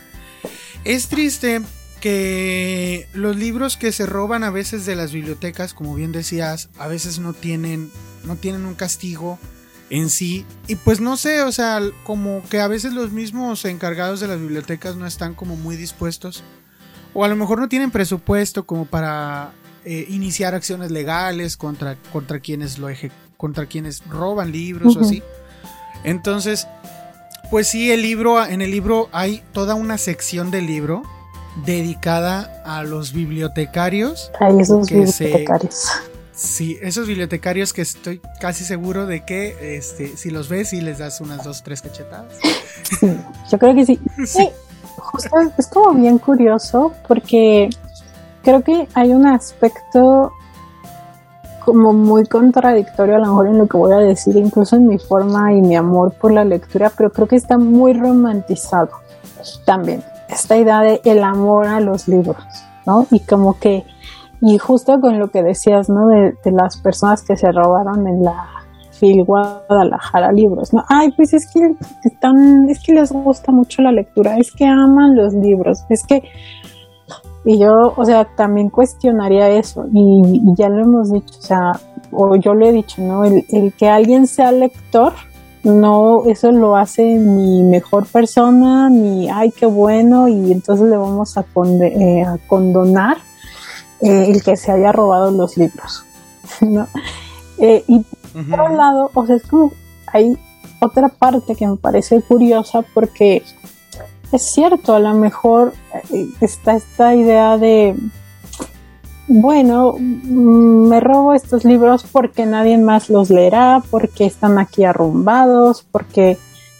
es 0.84 1.08
triste 1.08 1.62
que 2.00 3.06
los 3.12 3.36
libros 3.36 3.76
que 3.76 3.92
se 3.92 4.06
roban 4.06 4.42
a 4.42 4.50
veces 4.50 4.86
de 4.86 4.96
las 4.96 5.12
bibliotecas, 5.12 5.74
como 5.74 5.94
bien 5.94 6.10
decías, 6.10 6.68
a 6.78 6.88
veces 6.88 7.20
no 7.20 7.32
tienen, 7.32 7.90
no 8.24 8.36
tienen 8.36 8.66
un 8.66 8.74
castigo 8.74 9.38
en 9.88 10.10
sí. 10.10 10.44
Y 10.66 10.76
pues 10.76 11.00
no 11.00 11.16
sé, 11.16 11.42
o 11.42 11.52
sea, 11.52 11.80
como 12.02 12.42
que 12.50 12.60
a 12.60 12.66
veces 12.66 12.92
los 12.92 13.12
mismos 13.12 13.64
encargados 13.64 14.20
de 14.20 14.26
las 14.26 14.40
bibliotecas 14.40 14.96
no 14.96 15.06
están 15.06 15.34
como 15.34 15.54
muy 15.54 15.76
dispuestos. 15.76 16.42
O 17.14 17.24
a 17.24 17.28
lo 17.28 17.36
mejor 17.36 17.60
no 17.60 17.68
tienen 17.68 17.90
presupuesto 17.90 18.64
como 18.64 18.86
para 18.86 19.52
eh, 19.84 20.06
iniciar 20.08 20.54
acciones 20.54 20.90
legales 20.90 21.56
contra, 21.56 21.96
contra 22.10 22.40
quienes 22.40 22.78
lo 22.78 22.88
contra 23.36 23.66
quienes 23.66 24.02
roban 24.06 24.50
libros 24.50 24.96
o 24.96 25.00
así. 25.00 25.22
Entonces, 26.04 26.66
pues 27.50 27.68
sí, 27.68 27.92
el 27.92 28.02
libro, 28.02 28.44
en 28.44 28.62
el 28.62 28.70
libro 28.70 29.08
hay 29.12 29.42
toda 29.52 29.74
una 29.74 29.98
sección 29.98 30.50
del 30.50 30.66
libro 30.66 31.02
dedicada 31.66 32.62
a 32.64 32.82
los 32.82 33.12
bibliotecarios. 33.12 34.30
A 34.40 34.48
esos 34.48 34.88
bibliotecarios. 34.88 35.86
sí, 36.34 36.78
esos 36.80 37.06
bibliotecarios 37.06 37.72
que 37.72 37.82
estoy 37.82 38.20
casi 38.40 38.64
seguro 38.64 39.06
de 39.06 39.24
que 39.24 39.76
este, 39.76 40.16
si 40.16 40.30
los 40.30 40.48
ves 40.48 40.72
y 40.72 40.80
les 40.80 40.98
das 40.98 41.20
unas 41.20 41.44
dos, 41.44 41.62
tres 41.62 41.82
cachetadas. 41.82 42.32
Sí, 42.98 43.12
yo 43.50 43.58
creo 43.58 43.74
que 43.74 43.86
sí. 43.86 44.00
sí. 44.24 44.48
Justo 44.96 45.30
es 45.58 45.66
como 45.66 45.94
bien 45.94 46.18
curioso 46.18 46.94
porque 47.06 47.68
creo 48.42 48.62
que 48.62 48.88
hay 48.94 49.12
un 49.12 49.26
aspecto 49.26 50.32
como 51.64 51.92
muy 51.92 52.26
contradictorio 52.26 53.16
a 53.16 53.18
lo 53.18 53.26
mejor 53.26 53.46
en 53.48 53.58
lo 53.58 53.66
que 53.66 53.76
voy 53.76 53.92
a 53.92 53.98
decir, 53.98 54.36
incluso 54.36 54.76
en 54.76 54.86
mi 54.88 54.98
forma 54.98 55.52
y 55.52 55.62
mi 55.62 55.76
amor 55.76 56.12
por 56.12 56.32
la 56.32 56.44
lectura, 56.44 56.90
pero 56.96 57.10
creo 57.10 57.28
que 57.28 57.36
está 57.36 57.58
muy 57.58 57.92
romantizado 57.92 58.90
también. 59.64 60.02
Esta 60.28 60.56
idea 60.56 60.80
de 60.80 61.00
el 61.04 61.22
amor 61.22 61.66
a 61.66 61.80
los 61.80 62.08
libros, 62.08 62.42
¿no? 62.86 63.06
Y 63.10 63.20
como 63.20 63.58
que, 63.58 63.84
y 64.40 64.58
justo 64.58 65.00
con 65.00 65.18
lo 65.18 65.28
que 65.28 65.42
decías, 65.42 65.88
¿no? 65.88 66.08
De, 66.08 66.34
las 66.52 66.78
personas 66.78 67.22
que 67.22 67.36
se 67.36 67.50
robaron 67.52 68.06
en 68.06 68.22
la 68.22 68.48
Fil 68.92 69.24
Guadalajara 69.24 70.32
libros, 70.32 70.72
¿no? 70.72 70.84
Ay, 70.88 71.12
pues 71.12 71.34
es 71.34 71.50
que 71.52 71.74
están, 72.04 72.68
es 72.68 72.82
que 72.82 72.92
les 72.92 73.12
gusta 73.12 73.52
mucho 73.52 73.82
la 73.82 73.92
lectura, 73.92 74.38
es 74.38 74.52
que 74.52 74.64
aman 74.64 75.16
los 75.16 75.34
libros, 75.34 75.84
es 75.88 76.04
que 76.06 76.22
y 77.44 77.58
yo, 77.58 77.94
o 77.96 78.04
sea, 78.04 78.24
también 78.24 78.70
cuestionaría 78.70 79.48
eso, 79.48 79.86
y, 79.92 80.40
ya 80.56 80.68
lo 80.68 80.82
hemos 80.82 81.10
dicho, 81.10 81.34
o 81.38 81.42
sea, 81.42 81.80
o 82.12 82.36
yo 82.36 82.54
lo 82.54 82.66
he 82.66 82.72
dicho, 82.72 83.02
¿no? 83.02 83.24
El, 83.24 83.72
que 83.76 83.88
alguien 83.88 84.26
sea 84.26 84.52
lector, 84.52 85.12
no, 85.64 86.24
eso 86.26 86.52
lo 86.52 86.76
hace 86.76 87.02
ni 87.02 87.62
mejor 87.62 88.06
persona, 88.06 88.90
ni, 88.90 89.28
ay, 89.28 89.50
qué 89.50 89.66
bueno, 89.66 90.28
y 90.28 90.52
entonces 90.52 90.88
le 90.88 90.96
vamos 90.96 91.36
a, 91.36 91.44
eh, 91.84 92.24
condonar 92.46 93.18
eh, 94.00 94.26
el 94.28 94.42
que 94.42 94.56
se 94.56 94.70
haya 94.70 94.92
robado 94.92 95.30
los 95.30 95.56
libros, 95.56 96.04
¿no? 96.60 96.86
Eh, 97.58 97.84
y 97.88 98.04
por 98.32 98.42
otro 98.42 98.76
lado, 98.76 99.10
o 99.14 99.26
sea, 99.26 99.36
es 99.36 99.42
como, 99.46 99.72
hay 100.06 100.36
otra 100.80 101.08
parte 101.08 101.54
que 101.54 101.66
me 101.66 101.76
parece 101.76 102.20
curiosa 102.22 102.82
porque 102.94 103.42
es 104.32 104.52
cierto, 104.52 104.94
a 104.94 104.98
lo 104.98 105.14
mejor 105.14 105.74
eh, 106.12 106.26
está 106.40 106.74
esta 106.74 107.14
idea 107.14 107.58
de, 107.58 107.94
bueno, 109.28 109.94
mm, 109.98 110.88
me 110.88 111.00
robo 111.00 111.34
estos 111.34 111.64
libros 111.64 112.04
porque 112.10 112.46
nadie 112.46 112.78
más 112.78 113.10
los 113.10 113.30
leerá, 113.30 113.82
porque 113.90 114.24
están 114.24 114.58
aquí 114.58 114.84
arrumbados, 114.84 115.86
porque 115.90 116.38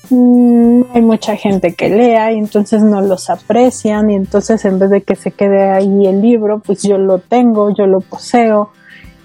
mm, 0.09 0.82
hay 0.94 1.03
mucha 1.03 1.36
gente 1.36 1.74
que 1.74 1.90
lea 1.90 2.32
y 2.32 2.38
entonces 2.38 2.82
no 2.82 3.03
los 3.03 3.28
aprecian 3.28 4.11
y 4.11 4.14
entonces 4.14 4.64
en 4.64 4.78
vez 4.78 4.90
de 4.90 5.03
que 5.03 5.14
se 5.14 5.30
quede 5.30 5.70
ahí 5.70 6.07
el 6.07 6.22
libro, 6.22 6.61
pues 6.61 6.82
yo 6.82 6.96
lo 6.96 7.18
tengo, 7.18 7.74
yo 7.74 7.86
lo 7.86 8.00
poseo, 8.00 8.70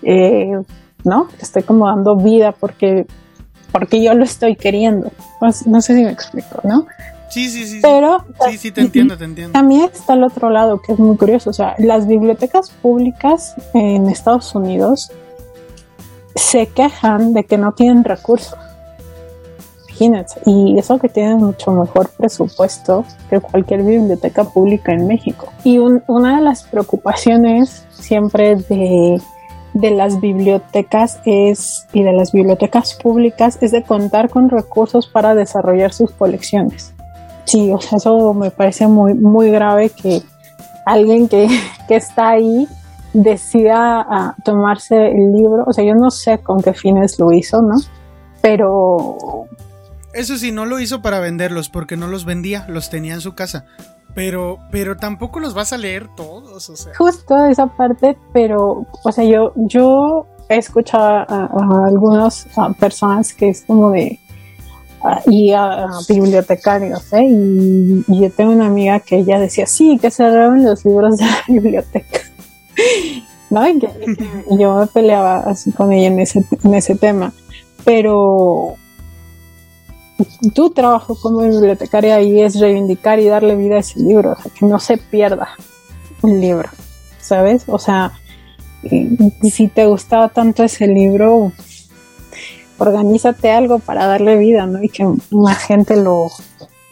eh, 0.04 0.52
¿no? 1.06 1.30
Estoy 1.40 1.64
como 1.64 1.88
dando 1.88 2.18
vida 2.18 2.52
porque, 2.52 3.08
porque 3.72 4.04
yo 4.04 4.14
lo 4.14 4.26
estoy 4.26 4.58
queriendo. 4.58 5.12
No 5.66 5.82
sé 5.82 5.96
si 5.96 6.04
me 6.04 6.12
explico, 6.12 6.60
¿no? 6.64 6.86
Sí, 7.30 7.50
sí, 7.50 7.68
sí. 7.68 7.80
Pero 7.82 8.24
sí, 8.50 8.58
sí, 8.58 8.72
te 8.72 8.82
entiendo, 8.82 9.18
te 9.18 9.26
entiendo. 9.26 9.54
También 9.54 9.90
está 9.94 10.14
el 10.14 10.24
otro 10.24 10.50
lado, 10.50 10.82
que 10.82 10.94
es 10.94 11.00
muy 11.00 11.18
curioso. 11.18 11.50
O 11.50 11.54
sea, 11.54 11.76
las 11.78 12.08
bibliotecas 12.08 12.70
públicas 12.70 13.56
en 13.74 14.08
Estados 14.08 14.56
Unidos 14.56 15.12
se 16.36 16.68
quejan 16.68 17.34
de 17.34 17.44
que 17.44 17.58
no 17.58 17.74
tienen 17.74 18.04
recursos. 18.04 18.58
Imagínense. 19.90 20.40
Y 20.46 20.78
eso 20.78 21.00
que 21.00 21.10
tienen 21.10 21.38
mucho 21.38 21.72
mejor 21.72 22.10
presupuesto 22.10 23.04
que 23.30 23.40
cualquier 23.40 23.84
biblioteca 23.84 24.44
pública 24.44 24.94
en 24.94 25.08
México. 25.08 25.52
Y 25.64 25.80
una 25.80 26.38
de 26.38 26.44
las 26.44 26.64
preocupaciones 26.64 27.84
siempre 27.90 28.56
de, 28.56 29.20
de 29.74 29.92
las 29.92 30.22
bibliotecas 30.22 31.20
es, 31.26 31.88
y 31.94 32.04
de 32.04 32.14
las 32.14 32.32
bibliotecas 32.32 32.94
públicas 32.94 33.58
es 33.62 33.72
de 33.72 33.84
contar 33.84 34.30
con 34.30 34.50
recursos 34.50 35.08
para 35.08 35.34
desarrollar 35.34 35.92
sus 35.94 36.12
colecciones 36.12 36.94
sí, 37.48 37.72
o 37.72 37.80
sea, 37.80 37.98
eso 37.98 38.34
me 38.34 38.52
parece 38.52 38.88
muy, 38.88 39.14
muy 39.14 39.50
grave 39.50 39.90
que 39.90 40.22
alguien 40.86 41.28
que, 41.30 41.48
está 41.90 42.30
ahí 42.30 42.68
decida 43.14 44.02
ah, 44.02 44.36
tomarse 44.44 44.96
el 44.96 45.32
libro. 45.34 45.64
O 45.66 45.74
sea, 45.74 45.84
yo 45.84 45.96
no 45.96 46.12
sé 46.12 46.40
con 46.40 46.62
qué 46.62 46.74
fines 46.74 47.18
lo 47.20 47.32
hizo, 47.32 47.62
¿no? 47.62 47.76
Pero... 48.42 49.18
Eso 50.14 50.38
sí, 50.38 50.52
no 50.52 50.66
lo 50.66 50.80
hizo 50.80 51.02
para 51.02 51.20
venderlos, 51.20 51.70
porque 51.70 51.96
no 51.96 52.08
los 52.08 52.26
vendía, 52.26 52.66
los 52.68 52.90
tenía 52.90 53.14
en 53.14 53.22
su 53.22 53.36
casa. 53.36 53.66
Pero, 54.16 54.58
pero 54.72 54.98
tampoco 54.98 55.40
los 55.40 55.54
vas 55.54 55.74
a 55.74 55.78
leer 55.78 56.08
todos, 56.16 56.70
o 56.70 56.76
sea. 56.76 56.94
Justo 56.98 57.46
esa 57.46 57.68
parte, 57.68 58.18
pero, 58.34 58.88
o 59.04 59.12
sea, 59.12 59.24
yo, 59.26 59.52
yo 59.56 60.26
he 60.50 60.58
escuchado 60.58 61.06
a, 61.06 61.26
a 61.30 61.88
algunas 61.88 62.48
personas 62.80 63.34
que 63.34 63.50
es 63.50 63.64
como 63.68 63.92
de, 63.92 64.20
y 65.28 65.52
a, 65.54 65.88
bibliotecarios, 66.08 67.14
¿eh? 67.14 67.26
Y, 67.26 68.04
yo 68.08 68.32
tengo 68.32 68.52
una 68.52 68.68
amiga 68.68 69.00
que 69.00 69.18
ella 69.18 69.40
decía, 69.40 69.66
sí, 69.66 70.00
que 70.00 70.10
roben 70.10 70.64
los 70.64 70.84
libros 70.86 71.18
de 71.18 71.26
la 71.26 71.44
biblioteca. 71.48 72.20
¿No? 73.50 73.68
Y, 73.68 73.80
yo 74.60 74.76
me 74.76 74.88
peleaba 74.88 75.40
así 75.40 75.72
con 75.72 75.92
ella 75.92 76.08
en 76.08 76.20
ese, 76.20 76.44
en 76.64 76.74
ese 76.74 76.96
tema. 76.96 77.34
Pero 77.86 78.76
tu 80.54 80.72
trabajo 80.72 81.16
como 81.22 81.40
bibliotecaria 81.40 82.16
ahí 82.16 82.42
es 82.42 82.60
reivindicar 82.60 83.20
y 83.20 83.28
darle 83.28 83.56
vida 83.56 83.76
a 83.76 83.80
ese 83.80 84.00
libro, 84.00 84.34
o 84.34 84.42
sea, 84.42 84.52
que 84.52 84.66
no 84.66 84.80
se 84.80 84.98
pierda 84.98 85.50
un 86.22 86.42
libro, 86.42 86.70
¿sabes? 87.20 87.66
O 87.68 87.78
sea, 87.78 88.14
si 89.44 89.68
te 89.68 89.86
gustaba 89.86 90.30
tanto 90.30 90.64
ese 90.64 90.88
libro, 90.88 91.52
organízate 92.78 93.52
algo 93.52 93.80
para 93.80 94.06
darle 94.08 94.38
vida, 94.38 94.66
¿no? 94.66 94.84
Y 94.84 94.90
que 94.90 95.08
más 95.32 95.64
gente 95.64 95.96
lo, 95.96 96.30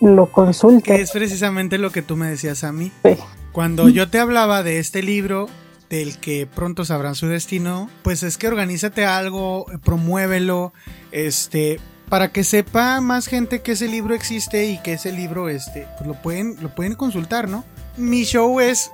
lo 0.01 0.31
consulte. 0.31 1.01
es 1.01 1.11
precisamente 1.11 1.77
lo 1.77 1.91
que 1.91 2.01
tú 2.01 2.15
me 2.15 2.27
decías 2.27 2.63
a 2.63 2.71
mí. 2.71 2.91
Sí. 3.03 3.17
Cuando 3.51 3.88
yo 3.89 4.09
te 4.09 4.19
hablaba 4.19 4.63
de 4.63 4.79
este 4.79 5.01
libro, 5.01 5.47
del 5.89 6.17
que 6.17 6.47
pronto 6.47 6.86
sabrán 6.86 7.15
su 7.15 7.27
destino, 7.27 7.89
pues 8.03 8.23
es 8.23 8.38
que 8.38 8.47
organízate 8.47 9.05
algo, 9.05 9.65
promuévelo, 9.83 10.73
este, 11.11 11.79
para 12.09 12.31
que 12.31 12.43
sepa 12.43 13.01
más 13.01 13.27
gente 13.27 13.61
que 13.61 13.73
ese 13.73 13.88
libro 13.88 14.13
existe 14.13 14.65
y 14.65 14.77
que 14.79 14.93
ese 14.93 15.11
libro, 15.11 15.49
este, 15.49 15.88
pues 15.97 16.07
lo 16.07 16.21
pueden, 16.21 16.57
lo 16.61 16.73
pueden 16.73 16.95
consultar, 16.95 17.47
¿no? 17.47 17.63
Mi 17.97 18.23
show 18.23 18.59
es, 18.59 18.91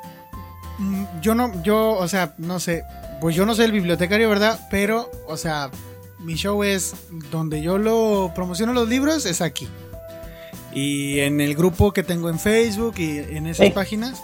mm, 0.80 1.06
yo 1.22 1.36
no, 1.36 1.62
yo, 1.64 1.92
o 1.92 2.08
sea, 2.08 2.36
no 2.38 2.60
sé, 2.60 2.84
pues 3.20 3.36
yo 3.36 3.46
no 3.46 3.56
soy 3.56 3.66
el 3.66 3.72
bibliotecario, 3.72 4.30
¿verdad? 4.30 4.60
Pero, 4.70 5.10
o 5.28 5.38
sea, 5.38 5.72
mi 6.24 6.36
show 6.36 6.64
es 6.64 6.94
donde 7.32 7.62
yo 7.62 7.78
lo 7.78 8.32
promociono 8.36 8.74
los 8.74 8.88
libros, 8.88 9.26
es 9.26 9.42
aquí. 9.42 9.68
y 10.74 11.20
en 11.20 11.42
el 11.42 11.56
grupo 11.56 11.92
que 11.92 12.04
tengo 12.04 12.30
en 12.30 12.40
Facebook 12.40 12.96
y 12.98 13.18
en 13.18 13.48
esas 13.48 13.72
páginas. 13.72 14.22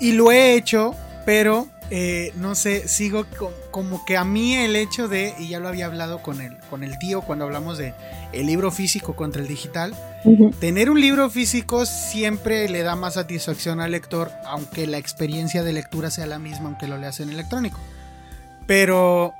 Y 0.00 0.12
lo 0.12 0.32
he 0.32 0.54
hecho, 0.54 0.94
pero 1.26 1.68
eh, 1.90 2.32
no 2.36 2.54
sé, 2.54 2.86
sigo 2.86 3.26
como 3.70 4.04
que 4.04 4.16
a 4.16 4.24
mí 4.24 4.54
el 4.54 4.76
hecho 4.76 5.08
de, 5.08 5.34
y 5.38 5.48
ya 5.48 5.58
lo 5.58 5.68
había 5.68 5.86
hablado 5.86 6.22
con 6.22 6.40
el, 6.40 6.56
con 6.70 6.84
el 6.84 6.98
tío 6.98 7.20
cuando 7.22 7.44
hablamos 7.44 7.78
de 7.78 7.94
el 8.32 8.46
libro 8.46 8.70
físico 8.70 9.16
contra 9.16 9.42
el 9.42 9.48
digital, 9.48 9.94
tener 10.60 10.88
un 10.88 11.00
libro 11.00 11.28
físico 11.30 11.86
siempre 11.86 12.68
le 12.68 12.82
da 12.82 12.94
más 12.94 13.14
satisfacción 13.14 13.80
al 13.80 13.90
lector, 13.90 14.30
aunque 14.46 14.86
la 14.86 14.98
experiencia 14.98 15.64
de 15.64 15.72
lectura 15.72 16.10
sea 16.10 16.26
la 16.26 16.38
misma, 16.38 16.68
aunque 16.68 16.86
lo 16.86 16.96
leas 16.96 17.18
en 17.18 17.30
electrónico. 17.30 17.78
Pero, 18.66 19.34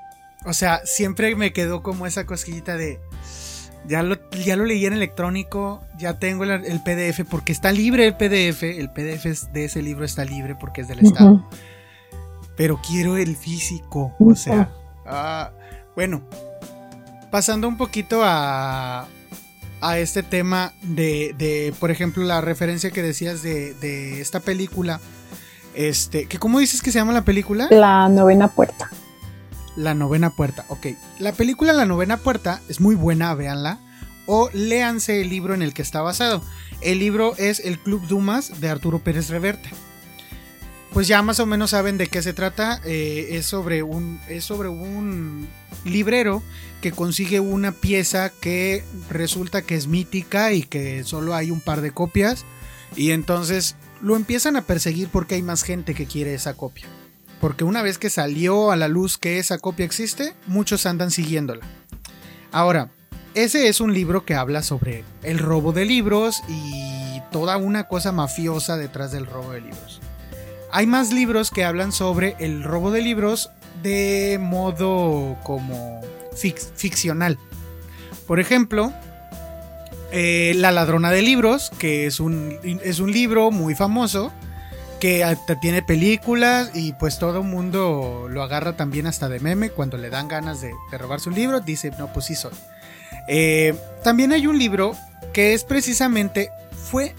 o 0.45 0.53
sea, 0.53 0.81
siempre 0.85 1.35
me 1.37 1.53
quedó 1.53 1.83
como 1.83 2.07
esa 2.07 2.27
cosquillita 2.27 2.77
de, 2.77 3.01
ya 3.87 4.03
lo, 4.03 4.17
ya 4.45 4.57
lo 4.57 4.65
leí 4.65 4.87
en 4.87 4.93
electrónico, 4.93 5.83
ya 5.99 6.19
tengo 6.19 6.45
el, 6.45 6.81
PDF, 6.83 7.29
porque 7.29 7.53
está 7.53 7.73
libre 7.73 8.07
el 8.07 8.17
PDF, 8.17 8.63
el 8.63 8.91
PDF 8.91 9.51
de 9.53 9.65
ese 9.65 9.83
libro 9.83 10.05
está 10.05 10.25
libre 10.25 10.55
porque 10.55 10.83
es 10.83 10.89
del 10.89 11.01
Estado. 11.01 11.47
Pero 12.57 12.81
quiero 12.87 13.17
el 13.17 13.37
físico, 13.37 14.15
o 14.19 14.35
sea, 14.35 14.71
ah, 15.07 15.51
bueno, 15.95 16.23
pasando 17.31 17.69
un 17.69 17.77
poquito 17.77 18.21
a, 18.23 19.09
a 19.81 19.99
este 19.99 20.23
tema 20.23 20.73
de, 20.83 21.35
de, 21.39 21.75
por 21.81 21.91
ejemplo, 21.91 22.23
la 22.25 22.41
referencia 22.41 22.91
que 22.91 23.03
decías 23.03 23.43
de, 23.43 23.75
de 23.75 24.21
esta 24.21 24.41
película, 24.41 25.01
este, 25.75 26.27
que 26.27 26.39
¿cómo 26.39 26.59
dices 26.59 26.83
que 26.83 26.93
se 26.93 26.99
llama 26.99 27.13
la 27.13 27.23
película? 27.23 27.69
La 27.71 28.09
novena 28.09 28.49
puerta. 28.49 28.91
La 29.77 29.95
novena 29.95 30.31
puerta, 30.31 30.65
ok. 30.69 30.89
La 31.19 31.33
película 31.33 31.73
La 31.73 31.87
novena 31.87 32.17
puerta 32.17 32.61
es 32.69 32.81
muy 32.81 32.95
buena, 32.95 33.35
véanla. 33.35 33.79
O 34.27 34.51
léanse 34.53 35.21
el 35.21 35.29
libro 35.29 35.55
en 35.55 35.63
el 35.63 35.75
que 35.75 35.83
está 35.83 36.03
basado. 36.03 36.43
El 36.81 36.99
libro 36.99 37.35
es 37.37 37.61
El 37.61 37.79
Club 37.79 38.07
Dumas 38.07 38.61
de 38.61 38.69
Arturo 38.69 39.01
Pérez 39.01 39.29
Reverte. 39.29 39.71
Pues 40.93 41.09
ya 41.09 41.23
más 41.23 41.41
o 41.41 41.47
menos 41.47 41.71
saben 41.71 41.99
de 41.99 42.09
qué 42.09 42.23
se 42.23 42.33
trata. 42.33 42.81
Eh, 42.85 43.29
es, 43.33 43.47
sobre 43.47 43.83
un, 43.83 44.21
es 44.29 44.45
sobre 44.45 44.69
un 44.69 45.49
librero 45.85 46.43
que 46.81 46.93
consigue 46.93 47.41
una 47.41 47.73
pieza 47.73 48.31
que 48.31 48.85
resulta 49.09 49.63
que 49.63 49.77
es 49.77 49.87
mítica 49.87 50.53
y 50.53 50.63
que 50.63 51.05
solo 51.05 51.35
hay 51.35 51.51
un 51.51 51.61
par 51.61 51.81
de 51.81 51.93
copias. 51.93 52.45
Y 52.97 53.13
entonces 53.13 53.77
lo 54.01 54.17
empiezan 54.17 54.57
a 54.57 54.63
perseguir 54.63 55.09
porque 55.09 55.37
hay 55.37 55.43
más 55.43 55.63
gente 55.63 55.95
que 55.95 56.07
quiere 56.07 56.35
esa 56.35 56.55
copia 56.55 56.87
porque 57.41 57.65
una 57.65 57.83
vez 57.83 57.99
que 57.99 58.11
salió 58.11 58.71
a 58.71 58.77
la 58.77 58.89
luz 58.89 59.19
que 59.19 59.39
esa 59.39 59.59
copia 59.59 59.87
existe, 59.87 60.35
muchos 60.47 60.87
andan 60.87 61.11
siguiéndola. 61.11 61.67
Ahora, 62.53 62.91
ese 63.35 63.69
es 63.69 63.81
un 63.81 63.95
libro 63.95 64.25
que 64.25 64.35
habla 64.35 64.63
sobre 64.63 65.05
el 65.23 65.39
robo 65.39 65.73
de 65.73 65.85
libros 65.85 66.43
y 66.49 67.21
toda 67.31 67.57
una 67.57 67.85
cosa 67.89 68.13
mafiosa 68.13 68.77
detrás 68.77 69.13
del 69.13 69.27
robo 69.27 69.53
de 69.53 69.63
libros. 69.63 70.01
Hay 70.73 70.87
más 70.87 71.13
libros 71.13 71.51
que 71.51 71.65
hablan 71.65 71.93
sobre 71.93 72.37
el 72.39 72.63
robo 72.63 72.91
de 72.91 73.03
libros 73.03 73.51
de 73.83 74.39
modo 74.41 75.37
como 75.43 76.01
ficcional. 76.37 77.39
Por 78.27 78.39
ejemplo, 78.41 78.93
eh, 80.13 80.55
La 80.57 80.73
ladrona 80.73 81.11
de 81.11 81.23
libros, 81.23 81.71
que 81.79 82.07
es 82.07 82.21
un, 82.21 82.59
es 82.63 82.99
un 82.99 83.13
libro 83.13 83.51
muy 83.51 83.75
famoso 83.75 84.33
que 85.01 85.37
tiene 85.61 85.83
películas 85.83 86.71
y 86.75 86.93
pues 86.93 87.19
todo 87.19 87.41
el 87.41 87.47
mundo 87.47 88.27
lo 88.29 88.43
agarra 88.43 88.77
también 88.77 89.07
hasta 89.07 89.29
de 89.29 89.41
meme 89.41 89.71
cuando 89.71 89.97
le 89.97 90.11
dan 90.11 90.29
ganas 90.29 90.61
de, 90.61 90.73
robar 90.93 91.21
su 91.21 91.31
libro, 91.31 91.61
dice, 91.61 91.91
no, 91.99 92.13
pues 92.13 92.27
sí 92.27 92.35
soy. 92.35 92.53
Eh, 93.27 93.75
también 94.05 94.33
hay 94.33 94.47
un 94.47 94.59
libro 94.59 94.95
que 95.33 95.55
es 95.55 95.65
precisamente, 95.65 96.51
fue, 96.71 97.15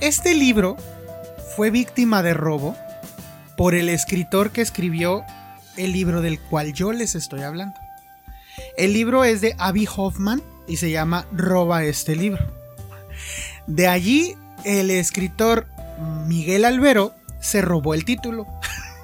este 0.00 0.34
libro 0.34 0.76
fue 1.56 1.70
víctima 1.70 2.22
de 2.22 2.32
robo 2.32 2.76
por 3.56 3.74
el 3.74 3.88
escritor 3.88 4.50
que 4.50 4.62
escribió 4.62 5.24
el 5.76 5.92
libro 5.92 6.22
del 6.22 6.40
cual 6.40 6.72
yo 6.72 6.92
les 6.92 7.14
estoy 7.14 7.42
hablando. 7.42 7.78
El 8.76 8.92
libro 8.92 9.24
es 9.24 9.40
de 9.40 9.54
Abby 9.58 9.88
Hoffman 9.94 10.42
y 10.66 10.76
se 10.76 10.90
llama 10.90 11.26
Roba 11.32 11.84
este 11.84 12.14
libro. 12.14 12.44
De 13.66 13.88
allí 13.88 14.36
el 14.64 14.90
escritor 14.90 15.66
Miguel 16.26 16.64
Albero 16.64 17.14
se 17.40 17.62
robó 17.62 17.94
el 17.94 18.04
título. 18.04 18.46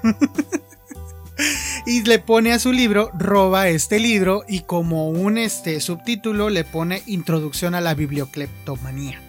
y 1.85 2.03
le 2.03 2.19
pone 2.19 2.53
a 2.53 2.59
su 2.59 2.71
libro, 2.71 3.11
roba 3.13 3.67
este 3.67 3.99
libro 3.99 4.43
y 4.47 4.61
como 4.61 5.09
un 5.09 5.37
este, 5.37 5.79
subtítulo 5.81 6.49
le 6.49 6.63
pone 6.63 7.03
Introducción 7.05 7.75
a 7.75 7.81
la 7.81 7.93
bibliocleptomanía. 7.93 9.21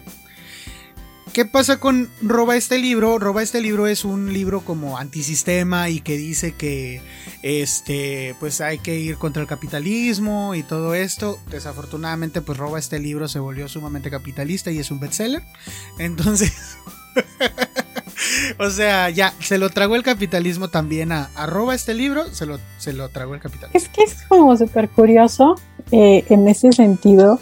¿Qué 1.35 1.43
pasa 1.43 1.81
con 1.81 2.09
Roba 2.21 2.55
este 2.55 2.77
libro? 2.77 3.19
Roba 3.19 3.43
este 3.43 3.59
libro 3.59 3.87
es 3.87 4.05
un 4.05 4.31
libro 4.31 4.61
como 4.61 4.97
antisistema 4.97 5.89
y 5.89 5.99
que 5.99 6.15
dice 6.15 6.53
que 6.53 7.01
este 7.41 8.37
pues 8.39 8.61
hay 8.61 8.79
que 8.79 8.97
ir 8.97 9.17
contra 9.17 9.41
el 9.41 9.47
capitalismo 9.49 10.55
y 10.55 10.63
todo 10.63 10.95
esto. 10.95 11.37
Desafortunadamente 11.51 12.41
pues 12.41 12.57
Roba 12.57 12.79
este 12.79 12.99
libro 12.99 13.27
se 13.27 13.39
volvió 13.39 13.67
sumamente 13.67 14.09
capitalista 14.09 14.71
y 14.71 14.79
es 14.79 14.91
un 14.91 15.01
bestseller. 15.01 15.43
Entonces 15.99 16.77
o 18.59 18.69
sea, 18.69 19.09
ya, 19.09 19.33
se 19.39 19.57
lo 19.57 19.69
tragó 19.69 19.95
el 19.95 20.03
capitalismo 20.03 20.69
también 20.69 21.11
a, 21.11 21.29
arroba 21.35 21.75
este 21.75 21.93
libro, 21.93 22.25
se 22.33 22.45
lo, 22.45 22.59
se 22.77 22.93
lo 22.93 23.09
tragó 23.09 23.33
el 23.33 23.41
capitalismo. 23.41 23.77
Es 23.77 23.89
que 23.89 24.03
es 24.03 24.23
como 24.27 24.55
súper 24.57 24.89
curioso 24.89 25.55
eh, 25.91 26.25
en 26.29 26.47
ese 26.47 26.71
sentido 26.71 27.39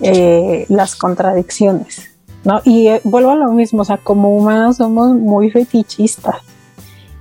eh, 0.00 0.66
las 0.68 0.96
contradicciones, 0.96 2.10
¿no? 2.44 2.60
Y 2.64 2.88
eh, 2.88 3.00
vuelvo 3.04 3.30
a 3.30 3.36
lo 3.36 3.52
mismo, 3.52 3.82
o 3.82 3.84
sea, 3.84 3.98
como 3.98 4.36
humanos 4.36 4.78
somos 4.78 5.14
muy 5.14 5.50
fetichistas. 5.50 6.36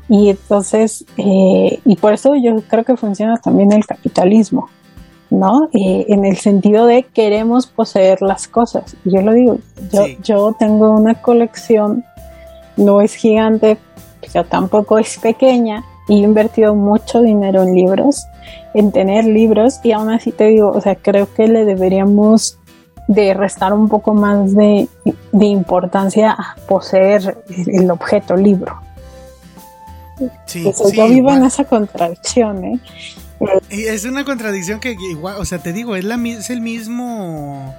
Y 0.08 0.30
entonces, 0.30 1.04
y 1.18 1.96
por 1.96 2.14
eso 2.14 2.34
yo 2.36 2.62
creo 2.70 2.84
que 2.84 2.96
funciona 2.96 3.38
también 3.38 3.72
el 3.72 3.84
capitalismo, 3.88 4.70
¿no? 5.30 5.70
en 5.74 6.26
el 6.26 6.38
sentido 6.38 6.86
de 6.86 7.04
queremos 7.04 7.68
poseer 7.68 8.22
las 8.22 8.48
cosas. 8.48 8.96
Yo 9.04 9.22
lo 9.22 9.34
digo, 9.34 9.58
yo, 9.92 10.06
yo 10.24 10.56
tengo 10.58 10.92
una 10.92 11.22
colección 11.22 12.04
no 12.78 13.02
es 13.02 13.16
gigante, 13.16 13.78
pero 14.22 14.46
tampoco 14.46 14.98
es 14.98 15.18
pequeña. 15.18 15.84
Y 16.08 16.22
he 16.22 16.24
invertido 16.24 16.76
mucho 16.76 17.22
dinero 17.22 17.64
en 17.64 17.74
libros, 17.74 18.28
en 18.74 18.92
tener 18.92 19.26
libros, 19.26 19.80
y 19.84 19.92
aún 19.92 20.10
así 20.10 20.32
te 20.32 20.46
digo, 20.46 20.70
o 20.70 20.82
sea, 20.82 20.96
creo 20.96 21.34
que 21.34 21.48
le 21.48 21.66
deberíamos 21.66 22.60
de 23.08 23.34
restar 23.34 23.74
un 23.74 23.88
poco 23.88 24.14
más 24.14 24.54
de, 24.54 24.88
importancia 25.32 26.32
a 26.32 26.56
poseer 26.68 27.38
el, 27.68 27.90
objeto 27.90 28.36
libro. 28.36 28.80
Sí, 30.46 30.72
yo 30.94 31.08
vivo 31.08 31.32
en 31.32 31.44
esa 31.44 31.66
contradicción, 31.66 32.64
¿eh? 32.66 32.80
Es 33.70 34.06
una 34.06 34.24
contradicción 34.24 34.80
que 34.80 34.96
igual, 35.12 35.36
o 35.40 35.46
sea, 35.46 35.60
te 35.60 35.74
digo, 35.74 35.96
es, 35.96 36.04
la, 36.04 36.16
es 36.16 36.50
el 36.50 36.62
mismo 36.62 37.76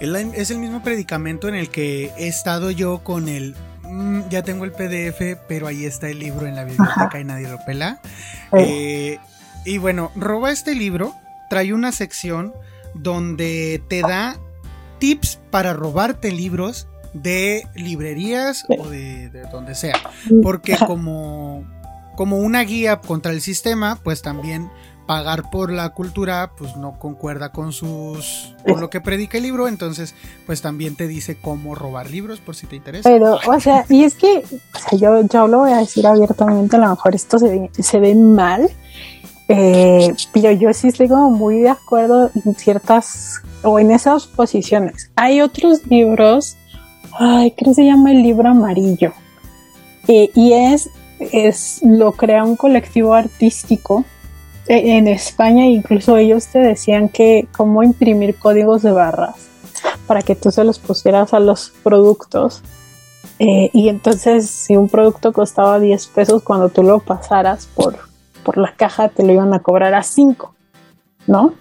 es 0.00 0.50
el 0.50 0.58
mismo 0.58 0.82
predicamento 0.82 1.48
en 1.48 1.54
el 1.54 1.68
que 1.68 2.10
he 2.18 2.26
estado 2.26 2.72
yo 2.72 3.04
con 3.04 3.28
el 3.28 3.54
Mm, 3.92 4.30
ya 4.30 4.42
tengo 4.42 4.64
el 4.64 4.72
PDF, 4.72 5.38
pero 5.46 5.66
ahí 5.66 5.84
está 5.84 6.08
el 6.08 6.18
libro 6.18 6.46
en 6.46 6.56
la 6.56 6.64
biblioteca 6.64 7.20
y 7.20 7.24
nadie 7.24 7.46
lo 7.46 7.58
pela. 7.66 8.00
Eh, 8.56 9.18
y 9.66 9.76
bueno, 9.76 10.10
roba 10.16 10.50
este 10.50 10.74
libro, 10.74 11.14
trae 11.50 11.74
una 11.74 11.92
sección 11.92 12.54
donde 12.94 13.82
te 13.88 14.00
da 14.00 14.38
tips 14.98 15.40
para 15.50 15.74
robarte 15.74 16.32
libros 16.32 16.88
de 17.12 17.68
librerías 17.74 18.64
o 18.78 18.88
de, 18.88 19.28
de, 19.28 19.42
donde 19.52 19.74
sea. 19.74 20.00
Porque 20.42 20.78
como, 20.86 21.66
como 22.16 22.38
una 22.38 22.62
guía 22.62 22.96
contra 22.96 23.32
el 23.32 23.42
sistema, 23.42 24.00
pues 24.02 24.22
también 24.22 24.70
pagar 25.12 25.50
por 25.50 25.70
la 25.70 25.90
cultura 25.90 26.52
pues 26.56 26.74
no 26.78 26.98
concuerda 26.98 27.52
con 27.52 27.72
sus 27.72 28.54
con 28.66 28.80
lo 28.80 28.88
que 28.88 29.02
predica 29.02 29.36
el 29.36 29.42
libro. 29.42 29.68
Entonces 29.68 30.14
pues 30.46 30.62
también 30.62 30.96
te 30.96 31.06
dice 31.06 31.36
cómo 31.36 31.74
robar 31.74 32.08
libros 32.08 32.40
por 32.40 32.56
si 32.56 32.66
te 32.66 32.76
interesa. 32.76 33.10
Pero 33.10 33.38
o 33.46 33.60
sea 33.60 33.84
y 33.90 34.04
es 34.04 34.14
que 34.14 34.42
yo, 34.92 35.20
yo 35.26 35.48
lo 35.48 35.58
voy 35.58 35.72
a 35.72 35.78
decir 35.78 36.06
abiertamente 36.06 36.76
a 36.76 36.78
lo 36.78 36.88
mejor 36.88 37.14
esto 37.14 37.38
se 37.38 37.48
ve, 37.50 37.70
se 37.78 38.00
ve 38.00 38.14
mal. 38.14 38.70
Eh, 39.48 40.14
pero 40.32 40.50
yo 40.52 40.72
sí 40.72 40.88
estoy 40.88 41.08
como 41.08 41.30
muy 41.30 41.58
de 41.60 41.68
acuerdo 41.68 42.30
en 42.46 42.54
ciertas 42.54 43.42
o 43.62 43.78
en 43.78 43.90
esas 43.90 44.26
posiciones. 44.26 45.10
Hay 45.16 45.42
otros 45.42 45.86
libros 45.88 46.56
ay 47.18 47.50
creo 47.50 47.72
que 47.72 47.74
se 47.74 47.84
llama 47.84 48.12
el 48.12 48.22
libro 48.22 48.48
amarillo 48.48 49.12
eh, 50.08 50.30
y 50.34 50.54
es 50.54 50.88
es 51.20 51.80
lo 51.82 52.12
crea 52.12 52.44
un 52.44 52.56
colectivo 52.56 53.12
artístico 53.12 54.06
en 54.66 55.08
España 55.08 55.66
incluso 55.66 56.16
ellos 56.16 56.46
te 56.46 56.58
decían 56.58 57.08
que 57.08 57.48
cómo 57.56 57.82
imprimir 57.82 58.36
códigos 58.36 58.82
de 58.82 58.92
barras 58.92 59.48
para 60.06 60.22
que 60.22 60.34
tú 60.34 60.50
se 60.50 60.64
los 60.64 60.78
pusieras 60.78 61.34
a 61.34 61.40
los 61.40 61.72
productos. 61.82 62.62
Eh, 63.38 63.70
y 63.72 63.88
entonces 63.88 64.48
si 64.48 64.76
un 64.76 64.88
producto 64.88 65.32
costaba 65.32 65.80
10 65.80 66.06
pesos, 66.08 66.42
cuando 66.42 66.68
tú 66.68 66.82
lo 66.82 67.00
pasaras 67.00 67.66
por, 67.74 67.98
por 68.44 68.56
la 68.56 68.74
caja 68.74 69.08
te 69.08 69.24
lo 69.24 69.32
iban 69.32 69.52
a 69.52 69.60
cobrar 69.60 69.94
a 69.94 70.02
5, 70.02 70.54
¿no? 71.26 71.54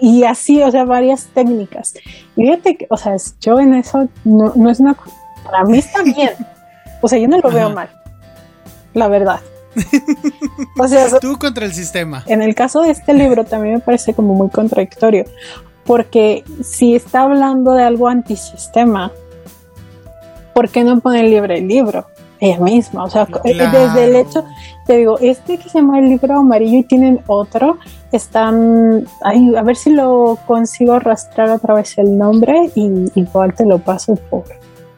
Y 0.00 0.24
así, 0.24 0.62
o 0.62 0.70
sea, 0.70 0.84
varias 0.84 1.26
técnicas. 1.32 1.94
Y 2.36 2.42
fíjate 2.42 2.76
que, 2.76 2.86
o 2.90 2.96
sea, 2.96 3.16
yo 3.40 3.58
en 3.58 3.74
eso 3.74 4.08
no, 4.24 4.52
no 4.54 4.70
es 4.70 4.80
una... 4.80 4.94
Para 5.44 5.64
mí 5.64 5.78
está 5.78 6.02
bien. 6.02 6.32
O 7.00 7.08
sea, 7.08 7.18
yo 7.18 7.28
no 7.28 7.38
lo 7.38 7.50
veo 7.50 7.70
mal. 7.70 7.88
La 8.92 9.08
verdad. 9.08 9.40
O 10.78 10.88
sea, 10.88 11.18
tú 11.20 11.38
contra 11.38 11.64
el 11.66 11.72
sistema. 11.72 12.24
En 12.26 12.42
el 12.42 12.54
caso 12.54 12.82
de 12.82 12.90
este 12.90 13.14
libro 13.14 13.44
también 13.44 13.74
me 13.74 13.80
parece 13.80 14.14
como 14.14 14.34
muy 14.34 14.50
contradictorio, 14.50 15.24
porque 15.84 16.44
si 16.62 16.94
está 16.94 17.22
hablando 17.22 17.72
de 17.72 17.84
algo 17.84 18.08
antisistema, 18.08 19.12
¿por 20.52 20.68
qué 20.70 20.84
no 20.84 21.00
pone 21.00 21.22
libre 21.22 21.58
el 21.58 21.68
libro? 21.68 22.06
Ella 22.40 22.58
misma, 22.60 23.04
o 23.04 23.10
sea, 23.10 23.26
desde 23.44 24.04
el 24.04 24.16
hecho, 24.16 24.44
te 24.86 24.98
digo, 24.98 25.18
este 25.20 25.56
que 25.56 25.68
se 25.68 25.78
llama 25.78 25.98
el 26.00 26.06
libro 26.10 26.38
amarillo 26.38 26.78
y 26.78 26.82
tienen 26.82 27.20
otro, 27.26 27.78
están, 28.12 29.06
a 29.22 29.62
ver 29.62 29.76
si 29.76 29.90
lo 29.90 30.38
consigo 30.46 30.94
arrastrar 30.94 31.50
otra 31.50 31.74
vez 31.74 31.96
el 31.96 32.18
nombre 32.18 32.70
y 32.74 33.10
igual 33.14 33.54
te 33.54 33.64
lo 33.64 33.78
paso 33.78 34.16
por, 34.16 34.44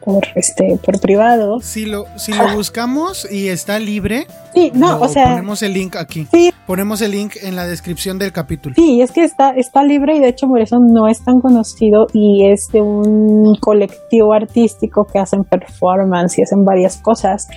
por 0.07 0.23
este 0.35 0.79
por 0.83 1.01
privado. 1.01 1.59
Si 1.59 1.85
lo 1.85 2.05
si 2.15 2.31
lo 2.31 2.55
buscamos 2.55 3.29
y 3.29 3.49
está 3.49 3.77
libre, 3.77 4.25
sí, 4.53 4.71
no, 4.73 5.01
o 5.01 5.07
sea, 5.09 5.31
ponemos 5.31 5.61
el 5.61 5.73
link 5.73 5.97
aquí. 5.97 6.27
Sí. 6.31 6.51
Ponemos 6.65 7.01
el 7.01 7.11
link 7.11 7.35
en 7.41 7.57
la 7.57 7.65
descripción 7.65 8.17
del 8.17 8.31
capítulo. 8.31 8.75
Sí, 8.75 9.01
es 9.01 9.11
que 9.11 9.25
está 9.25 9.51
está 9.51 9.83
libre 9.83 10.15
y 10.15 10.19
de 10.19 10.29
hecho 10.29 10.47
por 10.47 10.61
eso 10.61 10.77
no 10.79 11.09
es 11.09 11.21
tan 11.23 11.41
conocido 11.41 12.07
y 12.13 12.49
es 12.49 12.69
de 12.71 12.81
un 12.81 13.55
colectivo 13.59 14.33
artístico 14.33 15.05
que 15.05 15.19
hacen 15.19 15.43
performance 15.43 16.39
y 16.39 16.43
hacen 16.43 16.63
varias 16.63 16.97
cosas. 16.97 17.49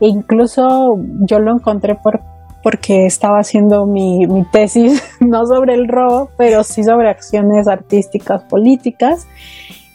E 0.00 0.08
incluso 0.08 0.96
yo 1.28 1.38
lo 1.40 1.52
encontré 1.52 1.94
por 1.94 2.20
porque 2.62 3.06
estaba 3.06 3.38
haciendo 3.38 3.86
mi, 3.86 4.26
mi 4.26 4.44
tesis 4.50 5.02
no 5.20 5.44
sobre 5.44 5.74
el 5.74 5.88
robo, 5.88 6.30
pero 6.38 6.64
sí 6.64 6.82
sobre 6.82 7.10
acciones 7.10 7.68
artísticas 7.68 8.42
políticas 8.44 9.26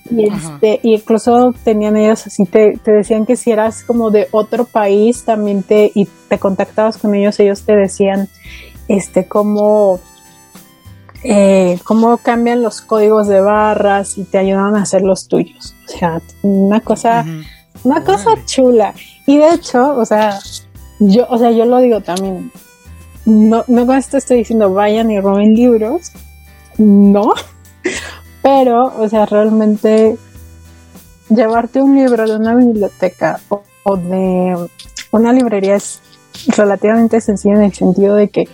y, 0.09 0.27
este, 0.27 0.79
y 0.83 0.95
incluso 0.95 1.53
tenían 1.63 1.95
ellos 1.95 2.27
así, 2.27 2.43
te, 2.43 2.79
decían 2.85 3.25
que 3.25 3.35
si 3.35 3.51
eras 3.51 3.83
como 3.83 4.11
de 4.11 4.27
otro 4.31 4.65
país 4.65 5.23
también 5.23 5.63
te, 5.63 5.91
y 5.95 6.05
te 6.27 6.39
contactabas 6.39 6.97
con 6.97 7.15
ellos, 7.15 7.39
ellos 7.39 7.63
te 7.63 7.75
decían 7.75 8.27
este 8.89 9.27
cómo, 9.27 9.99
eh, 11.23 11.79
cómo 11.85 12.17
cambian 12.17 12.61
los 12.61 12.81
códigos 12.81 13.27
de 13.27 13.41
barras 13.41 14.17
y 14.17 14.25
te 14.25 14.37
ayudan 14.37 14.75
a 14.75 14.81
hacer 14.81 15.03
los 15.03 15.27
tuyos. 15.27 15.73
O 15.87 15.97
sea, 15.97 16.21
una 16.41 16.81
cosa, 16.81 17.25
una 17.83 18.03
cosa 18.03 18.31
chula. 18.45 18.93
Y 19.25 19.37
de 19.37 19.53
hecho, 19.53 19.95
o 19.95 20.05
sea, 20.05 20.37
yo, 20.99 21.25
o 21.29 21.37
sea, 21.37 21.51
yo 21.51 21.65
lo 21.65 21.79
digo 21.79 22.01
también. 22.01 22.51
No, 23.25 23.63
no 23.67 23.85
con 23.85 23.97
esto 23.97 24.17
estoy 24.17 24.39
diciendo 24.39 24.73
vayan 24.73 25.09
y 25.09 25.21
roben 25.21 25.53
libros. 25.53 26.11
No, 26.77 27.33
pero, 28.43 28.93
o 28.99 29.07
sea, 29.07 29.25
realmente 29.25 30.17
llevarte 31.29 31.81
un 31.81 31.95
libro 31.95 32.27
de 32.27 32.35
una 32.35 32.53
biblioteca 32.53 33.39
o, 33.47 33.95
de 33.97 34.67
una 35.11 35.31
librería 35.31 35.75
es 35.75 36.01
relativamente 36.57 37.21
sencillo 37.21 37.55
en 37.55 37.63
el 37.63 37.73
sentido 37.73 38.15
de 38.15 38.29
que 38.29 38.49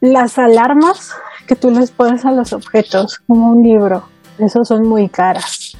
las 0.00 0.38
alarmas 0.38 1.12
que 1.46 1.56
tú 1.56 1.70
les 1.70 1.90
pones 1.90 2.24
a 2.26 2.30
los 2.30 2.52
objetos, 2.52 3.20
como 3.26 3.52
un 3.52 3.62
libro, 3.62 4.04
esos 4.38 4.68
son 4.68 4.86
muy 4.86 5.08
caras. 5.08 5.72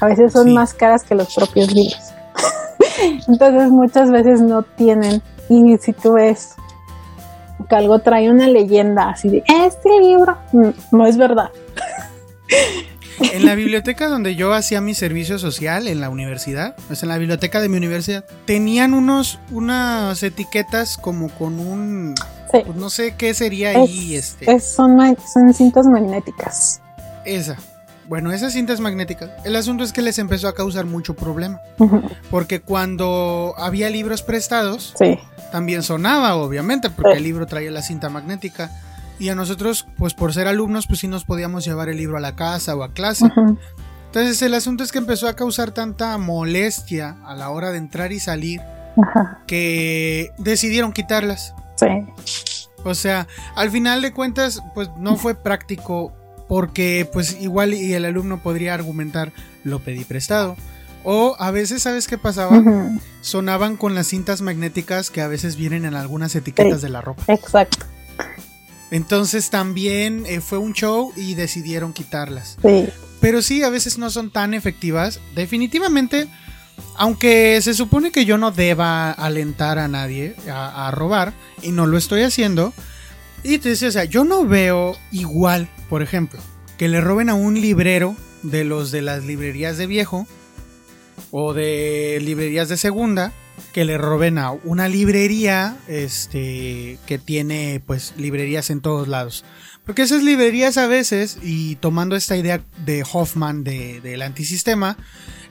A 0.00 0.06
veces 0.06 0.32
son 0.32 0.52
más 0.52 0.74
caras 0.74 1.04
que 1.04 1.14
los 1.14 1.34
propios 1.34 1.72
libros. 1.72 2.00
Entonces 3.28 3.70
muchas 3.70 4.10
veces 4.10 4.40
no 4.40 4.62
tienen. 4.62 5.22
Y 5.48 5.78
si 5.78 5.92
tú 5.92 6.14
ves 6.14 6.56
que 7.68 7.76
algo 7.76 8.00
trae 8.00 8.28
una 8.30 8.48
leyenda 8.48 9.10
así 9.10 9.28
de 9.28 9.44
este 9.46 10.00
libro, 10.00 10.36
mm, 10.52 10.68
no 10.92 11.06
es 11.06 11.16
verdad. 11.16 11.50
En 13.32 13.46
la 13.46 13.54
biblioteca 13.54 14.08
donde 14.08 14.34
yo 14.34 14.52
hacía 14.52 14.80
mi 14.80 14.94
servicio 14.94 15.38
social 15.38 15.88
en 15.88 16.00
la 16.00 16.10
universidad, 16.10 16.76
pues 16.86 17.02
en 17.02 17.08
la 17.08 17.18
biblioteca 17.18 17.60
de 17.60 17.68
mi 17.68 17.76
universidad, 17.78 18.24
tenían 18.44 18.92
unos 18.92 19.38
unas 19.50 20.22
etiquetas 20.22 20.98
como 20.98 21.30
con 21.30 21.58
un 21.58 22.14
pues 22.50 22.76
no 22.76 22.90
sé 22.90 23.14
qué 23.16 23.34
sería 23.34 23.70
ahí 23.70 24.14
este. 24.14 24.60
son, 24.60 24.96
son 25.32 25.54
cintas 25.54 25.86
magnéticas. 25.86 26.80
Esa. 27.24 27.56
Bueno, 28.08 28.30
esas 28.30 28.52
cintas 28.52 28.78
magnéticas. 28.78 29.30
El 29.44 29.56
asunto 29.56 29.82
es 29.82 29.92
que 29.92 30.00
les 30.00 30.18
empezó 30.18 30.46
a 30.46 30.54
causar 30.54 30.86
mucho 30.86 31.14
problema. 31.14 31.60
Porque 32.30 32.60
cuando 32.60 33.54
había 33.58 33.90
libros 33.90 34.22
prestados, 34.22 34.94
también 35.50 35.82
sonaba, 35.82 36.36
obviamente, 36.36 36.88
porque 36.88 37.16
el 37.16 37.24
libro 37.24 37.46
traía 37.46 37.70
la 37.72 37.82
cinta 37.82 38.08
magnética. 38.08 38.70
Y 39.18 39.30
a 39.30 39.34
nosotros, 39.34 39.86
pues 39.96 40.14
por 40.14 40.34
ser 40.34 40.46
alumnos, 40.46 40.86
pues 40.86 41.00
sí 41.00 41.08
nos 41.08 41.24
podíamos 41.24 41.64
llevar 41.64 41.88
el 41.88 41.96
libro 41.96 42.16
a 42.16 42.20
la 42.20 42.36
casa 42.36 42.76
o 42.76 42.82
a 42.82 42.92
clase. 42.92 43.26
Entonces 44.06 44.40
el 44.42 44.54
asunto 44.54 44.84
es 44.84 44.92
que 44.92 44.98
empezó 44.98 45.28
a 45.28 45.34
causar 45.34 45.72
tanta 45.72 46.16
molestia 46.18 47.16
a 47.24 47.34
la 47.34 47.50
hora 47.50 47.70
de 47.70 47.78
entrar 47.78 48.12
y 48.12 48.20
salir 48.20 48.60
que 49.46 50.30
decidieron 50.38 50.92
quitarlas. 50.92 51.54
Sí. 51.76 51.86
O 52.84 52.94
sea, 52.94 53.26
al 53.56 53.70
final 53.70 54.00
de 54.00 54.12
cuentas, 54.12 54.62
pues 54.74 54.88
no 54.98 55.16
fue 55.16 55.34
práctico 55.34 56.12
porque 56.48 57.08
pues 57.12 57.40
igual 57.40 57.74
y 57.74 57.92
el 57.94 58.04
alumno 58.04 58.38
podría 58.38 58.74
argumentar 58.74 59.32
lo 59.64 59.80
pedí 59.80 60.04
prestado. 60.04 60.56
O 61.02 61.36
a 61.38 61.50
veces, 61.50 61.82
¿sabes 61.82 62.08
qué 62.08 62.18
pasaba? 62.18 62.62
Sonaban 63.20 63.76
con 63.76 63.94
las 63.94 64.08
cintas 64.08 64.40
magnéticas 64.40 65.10
que 65.10 65.20
a 65.20 65.28
veces 65.28 65.56
vienen 65.56 65.84
en 65.84 65.94
algunas 65.94 66.34
etiquetas 66.34 66.82
de 66.82 66.88
la 66.88 67.00
ropa. 67.00 67.22
Exacto. 67.28 67.86
Entonces 68.90 69.50
también 69.50 70.24
eh, 70.26 70.40
fue 70.40 70.58
un 70.58 70.72
show 70.72 71.12
y 71.16 71.34
decidieron 71.34 71.92
quitarlas. 71.92 72.56
Sí. 72.62 72.88
Pero 73.20 73.42
sí, 73.42 73.62
a 73.62 73.70
veces 73.70 73.98
no 73.98 74.10
son 74.10 74.30
tan 74.30 74.54
efectivas. 74.54 75.20
Definitivamente, 75.34 76.28
aunque 76.96 77.60
se 77.62 77.74
supone 77.74 78.12
que 78.12 78.24
yo 78.24 78.38
no 78.38 78.52
deba 78.52 79.10
alentar 79.10 79.78
a 79.78 79.88
nadie 79.88 80.36
a, 80.50 80.90
robar, 80.92 81.32
y 81.62 81.72
no 81.72 81.86
lo 81.86 81.98
estoy 81.98 82.22
haciendo, 82.22 82.72
y 83.42 83.58
te 83.58 83.70
decía, 83.70 83.88
o 83.88 83.92
sea, 83.92 84.04
yo 84.04 84.24
no 84.24 84.44
veo 84.44 84.96
igual, 85.10 85.68
por 85.88 86.02
ejemplo, 86.02 86.40
que 86.78 86.88
le 86.88 87.00
roben 87.00 87.28
a 87.28 87.34
un 87.34 87.60
librero 87.60 88.16
de 88.42 88.64
los 88.64 88.92
de 88.92 89.02
las 89.02 89.24
librerías 89.24 89.78
de 89.78 89.86
viejo 89.86 90.26
o 91.30 91.52
de 91.54 92.18
librerías 92.22 92.68
de 92.68 92.76
segunda 92.76 93.32
que 93.72 93.84
le 93.84 93.98
roben 93.98 94.38
a 94.38 94.52
una 94.52 94.88
librería 94.88 95.76
este 95.88 96.98
que 97.06 97.18
tiene 97.18 97.82
pues 97.86 98.14
librerías 98.16 98.70
en 98.70 98.80
todos 98.80 99.08
lados. 99.08 99.44
Porque 99.84 100.02
esas 100.02 100.22
librerías 100.22 100.78
a 100.78 100.88
veces, 100.88 101.38
y 101.42 101.76
tomando 101.76 102.16
esta 102.16 102.36
idea 102.36 102.60
de 102.84 103.04
Hoffman 103.10 103.62
del 103.62 104.22
antisistema, 104.22 104.96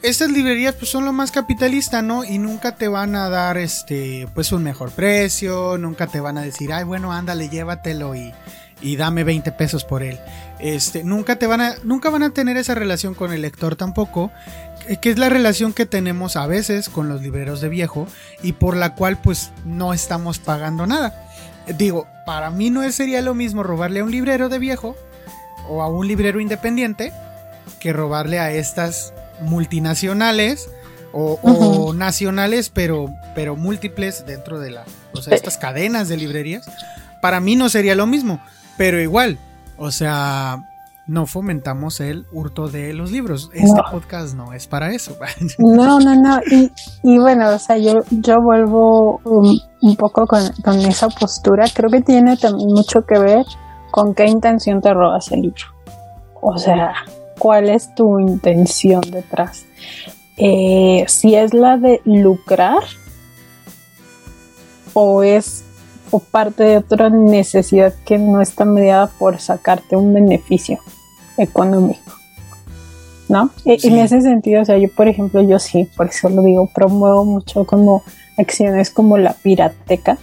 estas 0.01 0.29
librerías 0.29 0.75
pues 0.75 0.91
son 0.91 1.05
lo 1.05 1.13
más 1.13 1.31
capitalista, 1.31 2.01
¿no? 2.01 2.25
Y 2.25 2.37
nunca 2.37 2.75
te 2.75 2.89
van 2.89 3.15
a 3.15 3.29
dar 3.29 3.57
este 3.57 4.27
pues 4.35 4.51
un 4.51 4.61
mejor 4.61 4.91
precio, 4.91 5.77
nunca 5.77 6.07
te 6.07 6.19
van 6.19 6.37
a 6.37 6.41
decir, 6.41 6.73
ay 6.73 6.83
bueno, 6.83 7.13
ándale, 7.13 7.47
llévatelo 7.47 8.13
y, 8.13 8.33
y 8.81 8.97
dame 8.97 9.23
20 9.23 9.51
pesos 9.53 9.83
por 9.83 10.03
él. 10.03 10.19
Este, 10.59 11.03
nunca 11.03 11.37
te 11.37 11.47
van 11.47 11.61
a, 11.61 11.75
nunca 11.83 12.09
van 12.09 12.23
a 12.23 12.29
tener 12.31 12.57
esa 12.57 12.75
relación 12.75 13.13
con 13.13 13.33
el 13.33 13.41
lector 13.41 13.75
tampoco, 13.75 14.31
que 15.01 15.09
es 15.09 15.17
la 15.17 15.29
relación 15.29 15.73
que 15.73 15.85
tenemos 15.85 16.35
a 16.35 16.47
veces 16.47 16.89
con 16.89 17.09
los 17.09 17.21
libreros 17.21 17.61
de 17.61 17.69
viejo 17.69 18.07
y 18.41 18.53
por 18.53 18.77
la 18.77 18.95
cual 18.95 19.17
pues 19.17 19.51
no 19.65 19.93
estamos 19.93 20.39
pagando 20.39 20.85
nada. 20.85 21.27
Digo, 21.77 22.07
para 22.25 22.49
mí 22.49 22.69
no 22.69 22.89
sería 22.91 23.21
lo 23.21 23.33
mismo 23.33 23.63
robarle 23.63 24.01
a 24.01 24.03
un 24.03 24.11
librero 24.11 24.49
de 24.49 24.59
viejo 24.59 24.95
o 25.67 25.81
a 25.81 25.87
un 25.87 26.07
librero 26.07 26.39
independiente 26.39 27.11
que 27.79 27.93
robarle 27.93 28.39
a 28.39 28.51
estas 28.51 29.13
multinacionales 29.41 30.69
o, 31.17 31.93
nacionales, 31.95 32.69
pero, 32.69 33.15
pero 33.35 33.55
múltiples 33.55 34.25
dentro 34.25 34.59
de 34.59 34.71
la, 34.71 34.83
o 35.13 35.21
sea, 35.21 35.33
estas 35.33 35.57
cadenas 35.57 36.09
de 36.09 36.17
librerías. 36.17 36.69
Para 37.21 37.39
mí 37.39 37.55
no 37.55 37.69
sería 37.69 37.95
lo 37.95 38.05
mismo, 38.05 38.41
pero 38.77 39.01
igual, 39.01 39.37
o 39.77 39.91
sea, 39.91 40.63
no 41.07 41.27
fomentamos 41.27 41.99
el 41.99 42.25
hurto 42.31 42.67
de 42.67 42.93
los 42.93 43.11
libros. 43.11 43.51
Este 43.53 43.81
podcast 43.91 44.35
no 44.35 44.53
es 44.53 44.67
para 44.67 44.91
eso. 44.91 45.15
No, 45.59 45.99
no, 45.99 46.15
no. 46.15 46.39
Y, 46.49 46.71
y 47.03 47.19
bueno, 47.19 47.49
o 47.49 47.59
sea, 47.59 47.77
yo, 47.77 48.01
yo 48.09 48.35
vuelvo 48.41 49.21
un, 49.23 49.95
poco 49.95 50.25
con, 50.25 50.79
esa 50.79 51.09
postura. 51.09 51.65
Creo 51.73 51.89
que 51.89 52.01
tiene 52.01 52.37
también 52.37 52.69
mucho 52.69 53.01
que 53.05 53.19
ver 53.19 53.45
con 53.91 54.13
qué 54.15 54.25
intención 54.25 54.81
te 54.81 54.93
robas 54.93 55.31
el 55.31 55.41
libro. 55.41 55.65
O 56.41 56.57
sea, 56.57 56.93
cuál 57.37 57.69
es 57.69 57.93
tu 57.95 58.19
intención 58.19 59.01
detrás. 59.11 59.65
Eh, 60.37 61.05
si 61.07 61.35
es 61.35 61.53
la 61.53 61.77
de 61.77 62.01
lucrar 62.03 62.83
o 64.93 65.23
es 65.23 65.64
o 66.15 66.19
parte 66.19 66.63
de 66.63 66.77
otra 66.77 67.09
necesidad 67.09 67.93
que 68.05 68.17
no 68.17 68.39
está 68.39 68.63
mediada 68.63 69.07
por 69.07 69.41
sacarte 69.41 69.97
un 69.97 70.13
beneficio 70.13 70.79
económico. 71.37 72.13
¿No? 73.27 73.49
E, 73.65 73.77
en 73.83 73.99
ese 73.99 74.21
sentido, 74.21 74.61
o 74.61 74.65
sea, 74.65 74.77
yo 74.77 74.87
por 74.95 75.09
ejemplo, 75.09 75.41
yo 75.41 75.59
sí, 75.59 75.89
por 75.97 76.07
eso 76.07 76.29
lo 76.29 76.41
digo, 76.41 76.69
promuevo 76.73 77.25
mucho 77.25 77.65
como 77.65 78.01
acciones 78.37 78.91
como 78.91 79.17
la 79.17 79.33
pirateca. 79.33 80.17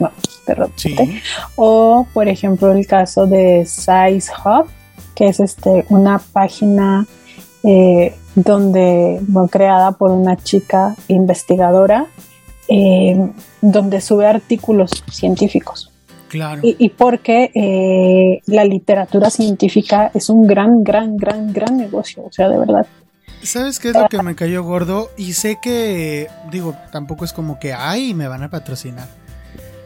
No, 0.00 0.10
de 0.48 0.54
repente. 0.54 1.22
O, 1.54 2.08
por 2.12 2.26
ejemplo, 2.26 2.72
el 2.72 2.88
caso 2.88 3.28
de 3.28 3.66
Size 3.66 4.32
Hub, 4.44 4.66
que 5.14 5.28
es 5.28 5.38
este, 5.38 5.84
una 5.90 6.18
página 6.18 7.06
eh, 7.62 8.16
donde, 8.34 9.20
creada 9.48 9.92
por 9.92 10.10
una 10.10 10.36
chica 10.36 10.96
investigadora, 11.06 12.06
eh, 12.68 13.16
donde 13.60 14.00
sube 14.00 14.26
artículos 14.26 14.90
científicos. 15.10 15.90
Claro. 16.28 16.60
Y, 16.64 16.88
porque 16.90 17.50
eh, 17.54 18.42
la 18.46 18.64
literatura 18.64 19.30
científica 19.30 20.10
es 20.12 20.28
un 20.28 20.46
gran, 20.46 20.82
gran, 20.82 21.16
gran, 21.16 21.52
gran 21.52 21.76
negocio, 21.76 22.24
o 22.24 22.32
sea, 22.32 22.48
de 22.48 22.58
verdad. 22.58 22.86
¿Sabes 23.42 23.78
qué 23.78 23.90
es 23.90 23.94
lo 23.94 24.08
que 24.08 24.20
me 24.22 24.34
cayó 24.34 24.64
gordo? 24.64 25.10
Y 25.16 25.34
sé 25.34 25.58
que, 25.62 26.28
digo, 26.50 26.74
tampoco 26.90 27.24
es 27.24 27.32
como 27.32 27.58
que, 27.60 27.72
ay, 27.72 28.12
me 28.12 28.26
van 28.26 28.42
a 28.42 28.50
patrocinar. 28.50 29.08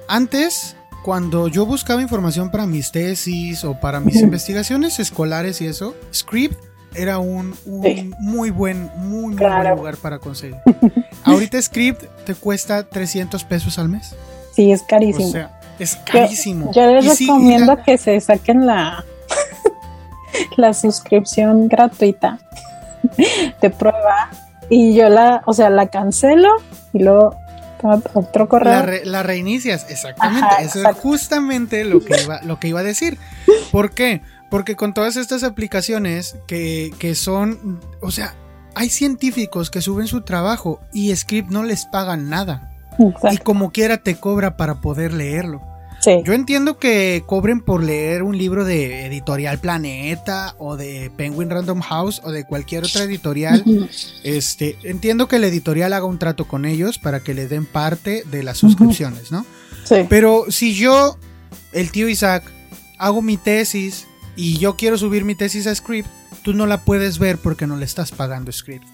Antes, 0.09 0.77
cuando 1.05 1.49
yo 1.49 1.67
buscaba 1.67 2.01
información 2.01 2.51
para 2.51 2.67
mis 2.67 2.91
tesis 2.91 3.65
o 3.65 3.79
para 3.79 4.01
mis 4.01 4.17
investigaciones 4.23 4.99
escolares 4.99 5.61
y 5.61 5.67
eso, 5.67 5.95
Script 6.13 6.70
era 6.95 7.19
un, 7.19 7.55
muy 7.65 8.51
buen, 8.51 8.91
muy, 8.97 9.35
buen 9.35 9.71
lugar 9.77 9.97
para 9.97 10.19
conseguir. 10.19 10.57
Ahorita 11.25 11.61
Script 11.61 12.05
te 12.25 12.35
cuesta 12.35 12.83
300 12.85 13.45
pesos 13.45 13.79
al 13.79 13.89
mes. 13.89 14.15
Sí, 14.55 14.73
es 14.73 14.83
carísimo. 14.83 15.29
O 15.29 15.31
sea, 15.31 15.61
es 15.79 15.97
carísimo. 15.97 16.73
Yo, 16.73 16.87
les 16.93 17.19
recomiendo 17.19 17.77
que 17.85 17.99
se 17.99 18.21
saquen 18.21 18.67
la, 18.67 19.05
la 20.57 20.75
suscripción 20.75 21.69
gratuita 21.69 22.39
de 23.61 23.71
prueba 23.71 24.31
y 24.69 24.95
yo 24.95 25.09
la, 25.09 25.43
o 25.47 25.53
sea, 25.53 25.71
la 25.71 25.89
cancelo 25.89 26.51
y 26.93 27.01
luego 27.01 27.37
otro 28.15 28.49
correo. 28.49 28.85
La, 29.05 29.23
reinicias, 29.23 29.87
exactamente. 29.89 30.49
Eso 30.61 30.87
es 30.87 30.97
justamente 30.97 31.85
lo 31.85 32.01
que, 32.01 32.15
iba, 32.23 32.41
lo 32.43 32.59
que 32.59 32.69
iba 32.69 32.81
a 32.81 32.85
decir. 32.85 33.19
¿Por 33.73 33.93
qué? 33.93 34.23
Porque 34.51 34.77
con 34.77 34.95
todas 34.95 35.17
estas 35.17 35.45
aplicaciones 35.45 36.37
que, 36.47 36.93
que 36.99 37.15
son, 37.15 37.81
o 38.01 38.11
sea, 38.11 38.35
hay 38.75 38.91
científicos 38.91 39.71
que 39.71 39.81
suben 39.81 40.07
su 40.07 40.23
trabajo 40.23 40.81
y 40.93 41.15
Script 41.15 41.51
no 41.51 41.63
les 41.63 41.87
pagan 41.87 42.29
nada. 42.29 42.71
Y 43.31 43.39
como 43.39 43.71
quiera 43.71 43.99
te 43.99 44.17
cobra 44.17 44.57
para 44.57 44.81
poder 44.81 45.13
leerlo. 45.13 45.63
Yo 46.25 46.33
entiendo 46.33 46.79
que 46.79 47.23
cobren 47.27 47.61
por 47.61 47.85
leer 47.85 48.23
un 48.23 48.39
libro 48.39 48.65
de 48.65 49.05
Editorial 49.05 49.59
Planeta 49.59 50.55
o 50.59 50.77
de 50.77 51.13
Penguin 51.15 51.51
Random 51.51 51.81
House 51.81 52.23
o 52.25 52.31
de 52.31 52.45
cualquier 52.45 52.85
otra 52.85 53.05
editorial. 53.05 53.63
Este, 54.23 54.79
entiendo 54.83 55.29
que 55.29 55.39
la 55.39 55.49
editorial 55.49 55.93
haga 55.93 56.07
un 56.07 56.19
trato 56.19 56.49
con 56.49 56.65
ellos 56.65 56.99
para 56.99 57.21
que 57.21 57.35
le 57.35 57.49
den 57.49 57.67
parte 57.67 58.23
de 58.31 58.43
las 58.43 58.57
suscripciones, 58.57 59.31
¿no? 59.31 59.45
Sí. 59.85 60.07
Pero 60.09 60.47
si 60.49 60.75
yo, 60.75 61.19
el 61.73 61.91
tío 61.91 62.09
Isaac, 62.09 62.45
hago 62.97 63.21
mi 63.21 63.37
tesis 63.37 64.07
y 64.41 64.57
yo 64.57 64.75
quiero 64.75 64.97
subir 64.97 65.27
mi 65.27 65.35
tesis 65.35 65.67
a 65.67 65.75
Script, 65.75 66.09
tú 66.43 66.55
no 66.55 66.67
la 66.67 66.81
puedes 66.81 67.19
ver 67.19 67.37
porque 67.37 67.67
no 67.67 67.77
le 67.77 67.85
estás 67.85 68.11
pagando 68.11 68.51
Script. 68.51 68.87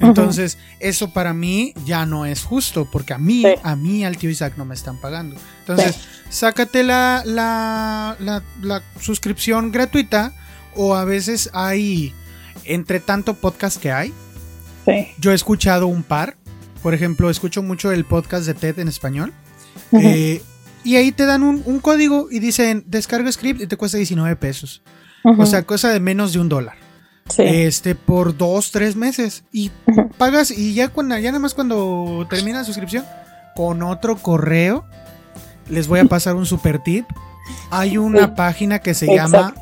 Entonces, 0.00 0.56
eso 0.80 1.12
para 1.12 1.34
mí 1.34 1.74
ya 1.84 2.06
no 2.06 2.24
es 2.24 2.42
justo, 2.42 2.88
porque 2.90 3.12
a 3.12 3.18
mí, 3.18 3.44
a 3.62 3.76
mí, 3.76 4.02
al 4.02 4.16
tío 4.16 4.30
Isaac 4.30 4.54
no 4.56 4.64
me 4.64 4.74
están 4.74 4.96
pagando. 4.96 5.36
Entonces, 5.60 5.96
sácate 6.30 6.82
la, 6.82 7.22
la, 7.26 8.16
la, 8.62 8.82
suscripción 8.98 9.72
gratuita, 9.72 10.32
o 10.74 10.94
a 10.94 11.04
veces 11.04 11.50
hay, 11.52 12.14
entre 12.64 12.98
tanto 12.98 13.34
podcast 13.34 13.78
que 13.78 13.92
hay, 13.92 14.14
yo 15.18 15.32
he 15.32 15.34
escuchado 15.34 15.86
un 15.86 16.02
par. 16.02 16.34
Por 16.82 16.94
ejemplo, 16.94 17.28
escucho 17.28 17.62
mucho 17.62 17.92
el 17.92 18.06
podcast 18.06 18.46
de 18.46 18.54
TED 18.54 18.78
en 18.78 18.88
español. 18.88 19.34
Eh, 19.92 20.42
y 20.84 20.96
ahí 20.96 21.12
te 21.12 21.26
dan 21.26 21.42
un, 21.42 21.62
un, 21.64 21.80
código 21.80 22.28
y 22.30 22.38
dicen, 22.38 22.84
descarga 22.86 23.32
script 23.32 23.60
y 23.62 23.66
te 23.66 23.76
cuesta 23.76 23.96
19 23.96 24.36
pesos. 24.36 24.82
O 25.38 25.46
sea, 25.46 25.62
cosa 25.62 25.88
de 25.90 26.00
menos 26.00 26.34
de 26.34 26.40
un 26.40 26.50
dólar. 26.50 26.76
Este, 27.38 27.94
por 27.94 28.36
dos, 28.36 28.70
tres 28.70 28.96
meses. 28.96 29.44
Y 29.50 29.70
pagas, 30.18 30.50
y 30.50 30.74
ya 30.74 30.88
cuando, 30.88 31.18
ya 31.18 31.30
nada 31.30 31.38
más 31.38 31.54
cuando 31.54 32.26
termina 32.28 32.58
la 32.58 32.64
suscripción, 32.64 33.04
con 33.56 33.82
otro 33.82 34.16
correo, 34.16 34.84
les 35.68 35.88
voy 35.88 36.00
a 36.00 36.04
pasar 36.04 36.34
un 36.34 36.46
super 36.46 36.78
tip. 36.78 37.06
Hay 37.70 37.96
una 37.96 38.34
página 38.34 38.78
que 38.78 38.94
se 38.94 39.06
llama 39.06 39.54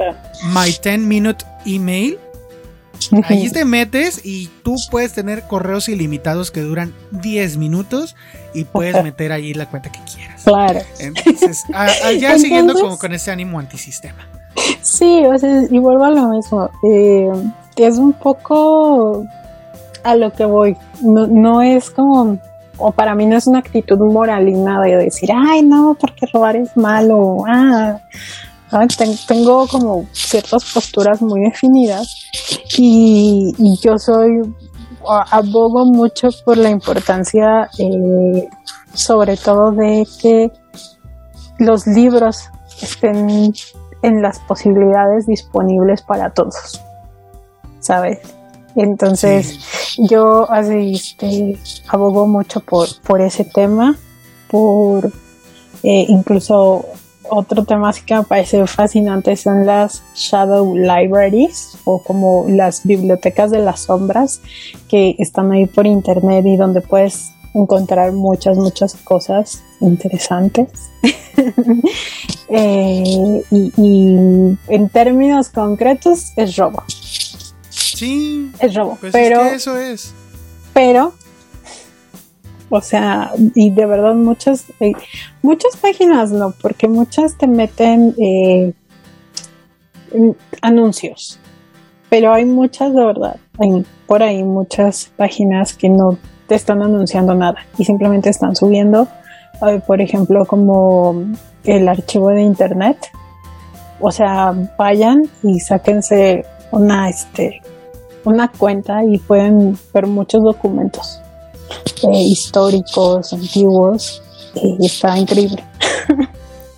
My 0.53 0.74
10 0.82 0.99
Minute 0.99 1.44
Email. 1.65 2.19
Ahí 3.24 3.51
te 3.51 3.65
metes 3.65 4.24
y 4.24 4.49
tú 4.62 4.77
puedes 4.90 5.12
tener 5.12 5.43
correos 5.49 5.89
ilimitados 5.89 6.51
que 6.51 6.61
duran 6.61 6.93
10 7.11 7.57
minutos 7.57 8.15
y 8.55 8.65
puedes 8.65 9.03
meter 9.05 9.33
ahí 9.33 9.55
la 9.55 9.66
cuenta 9.66 9.91
que 9.91 10.01
quieras. 10.01 10.43
Claro. 10.45 10.81
Entonces, 10.99 11.65
ya 12.19 12.39
siguiendo 12.39 12.74
como 12.74 12.99
con 12.99 13.12
ese 13.12 13.31
ánimo 13.31 13.59
antisistema. 13.59 14.27
Sí, 14.83 15.24
o 15.24 15.39
sea, 15.39 15.62
y 15.70 15.79
vuelvo 15.79 16.05
a 16.05 16.11
lo 16.11 16.29
mismo. 16.29 16.70
Eh, 16.85 17.31
es 17.77 17.99
un 17.99 18.12
poco 18.12 19.24
a 20.05 20.16
lo 20.16 20.33
que 20.33 20.45
voy. 20.45 20.77
No, 21.01 21.62
es 21.62 21.91
como, 21.91 22.39
o 22.79 22.93
para 22.93 23.15
mí 23.15 23.27
no 23.27 23.37
es 23.37 23.47
una 23.47 23.61
actitud 23.61 23.99
moralina 23.99 24.81
de 24.81 24.97
decir, 24.97 25.31
ay, 25.35 25.62
no, 25.62 25.97
porque 25.99 26.27
robar 26.33 26.57
es 26.57 26.77
malo. 26.77 27.45
Ah, 27.47 28.01
tengo 29.27 29.66
como 29.66 30.07
ciertas 30.12 30.65
posturas 30.73 31.20
muy 31.20 31.43
definidas 31.43 32.09
y, 32.79 33.55
yo 33.83 33.99
soy, 33.99 34.41
abogo 35.09 35.85
mucho 35.85 36.29
por 36.45 36.57
la 36.57 36.70
importancia, 36.70 37.69
eh, 37.79 38.49
sobre 38.95 39.37
todo 39.37 39.73
de 39.73 40.07
que 40.20 40.51
los 41.59 41.87
libros 41.87 42.49
estén 42.81 43.53
en 44.03 44.23
las 44.23 44.41
posibilidades 44.41 45.27
disponibles 45.27 46.03
para 46.03 46.31
todos, 46.31 46.81
¿sabes? 47.81 48.20
Entonces 48.74 49.97
yo 49.99 50.49
este, 50.53 51.59
abogo 51.89 52.27
mucho 52.27 52.61
por, 52.61 52.89
por 53.03 53.20
ese 53.20 53.45
tema, 53.45 53.97
por 54.51 55.07
eh, 55.83 56.07
incluso 56.09 56.87
otro 57.35 57.65
tema 57.65 57.93
que 57.93 58.15
me 58.15 58.23
parece 58.25 58.67
fascinante 58.67 59.37
son 59.37 59.65
las 59.65 60.03
shadow 60.15 60.77
libraries 60.77 61.79
o 61.85 62.03
como 62.03 62.47
las 62.49 62.85
bibliotecas 62.85 63.51
de 63.51 63.61
las 63.61 63.81
sombras 63.81 64.41
que 64.89 65.17
están 65.19 65.51
ahí 65.51 65.67
por 65.67 65.87
internet 65.87 66.45
y 66.47 66.57
donde 66.57 66.83
puedes 66.83 67.33
encontrar 67.55 68.13
muchas, 68.13 68.57
muchas 68.57 68.95
cosas 68.97 69.63
interesantes. 69.81 70.69
Eh, 72.55 73.43
y, 73.51 74.15
en 74.69 74.89
términos 74.93 75.49
concretos 75.49 76.35
es 76.37 76.55
robo. 76.57 76.85
Sí. 77.71 78.51
Es 78.59 78.75
robo. 78.75 78.99
Pues 79.01 79.11
pero 79.11 79.43
eso 79.45 79.79
es. 79.79 80.13
Pero, 80.75 81.15
o 82.74 82.81
sea, 82.81 83.32
y 83.55 83.69
de 83.69 83.85
verdad 83.85 84.15
muchas, 84.15 84.65
eh, 84.81 84.93
muchas 85.43 85.77
páginas 85.77 86.32
no, 86.32 86.55
porque 86.62 86.89
muchas 86.89 87.36
te 87.36 87.47
meten 87.47 88.15
eh, 88.19 88.73
anuncios. 90.62 91.39
Pero 92.09 92.32
hay 92.32 92.47
muchas 92.47 92.94
de 92.94 93.05
verdad, 93.05 93.36
hay 93.59 93.85
por 94.07 94.23
ahí 94.23 94.43
muchas 94.43 95.12
páginas 95.19 95.74
que 95.74 95.90
no 95.90 96.16
te 96.47 96.55
están 96.55 96.82
anunciando 96.82 97.35
nada 97.35 97.59
y 97.77 97.85
simplemente 97.85 98.31
están 98.31 98.57
subiendo, 98.57 99.07
por 99.86 100.01
ejemplo, 100.01 100.47
como 100.47 101.24
el 101.65 101.89
archivo 101.89 102.31
de 102.31 102.40
internet. 102.40 102.97
O 104.01 104.11
sea, 104.11 104.55
vayan 104.78 105.28
y 105.43 105.61
sáquense 105.61 106.47
una, 106.70 107.11
este, 107.11 107.61
una 108.24 108.49
cuenta 108.49 109.05
y 109.05 109.19
pueden 109.19 109.77
ver 109.93 110.07
muchos 110.07 110.43
documentos 110.43 111.22
eh, 112.05 112.23
históricos, 112.23 113.33
antiguos, 113.33 114.23
y 114.55 114.87
está 114.87 115.16
increíble. 115.19 115.65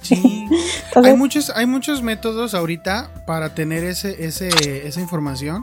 Sí, 0.02 0.46
hay 0.94 1.16
muchos, 1.16 1.50
hay 1.50 1.66
muchos 1.66 2.02
métodos 2.02 2.54
ahorita 2.54 3.10
para 3.26 3.54
tener 3.54 3.84
ese, 3.84 4.24
ese, 4.24 4.86
esa 4.86 5.00
información. 5.00 5.62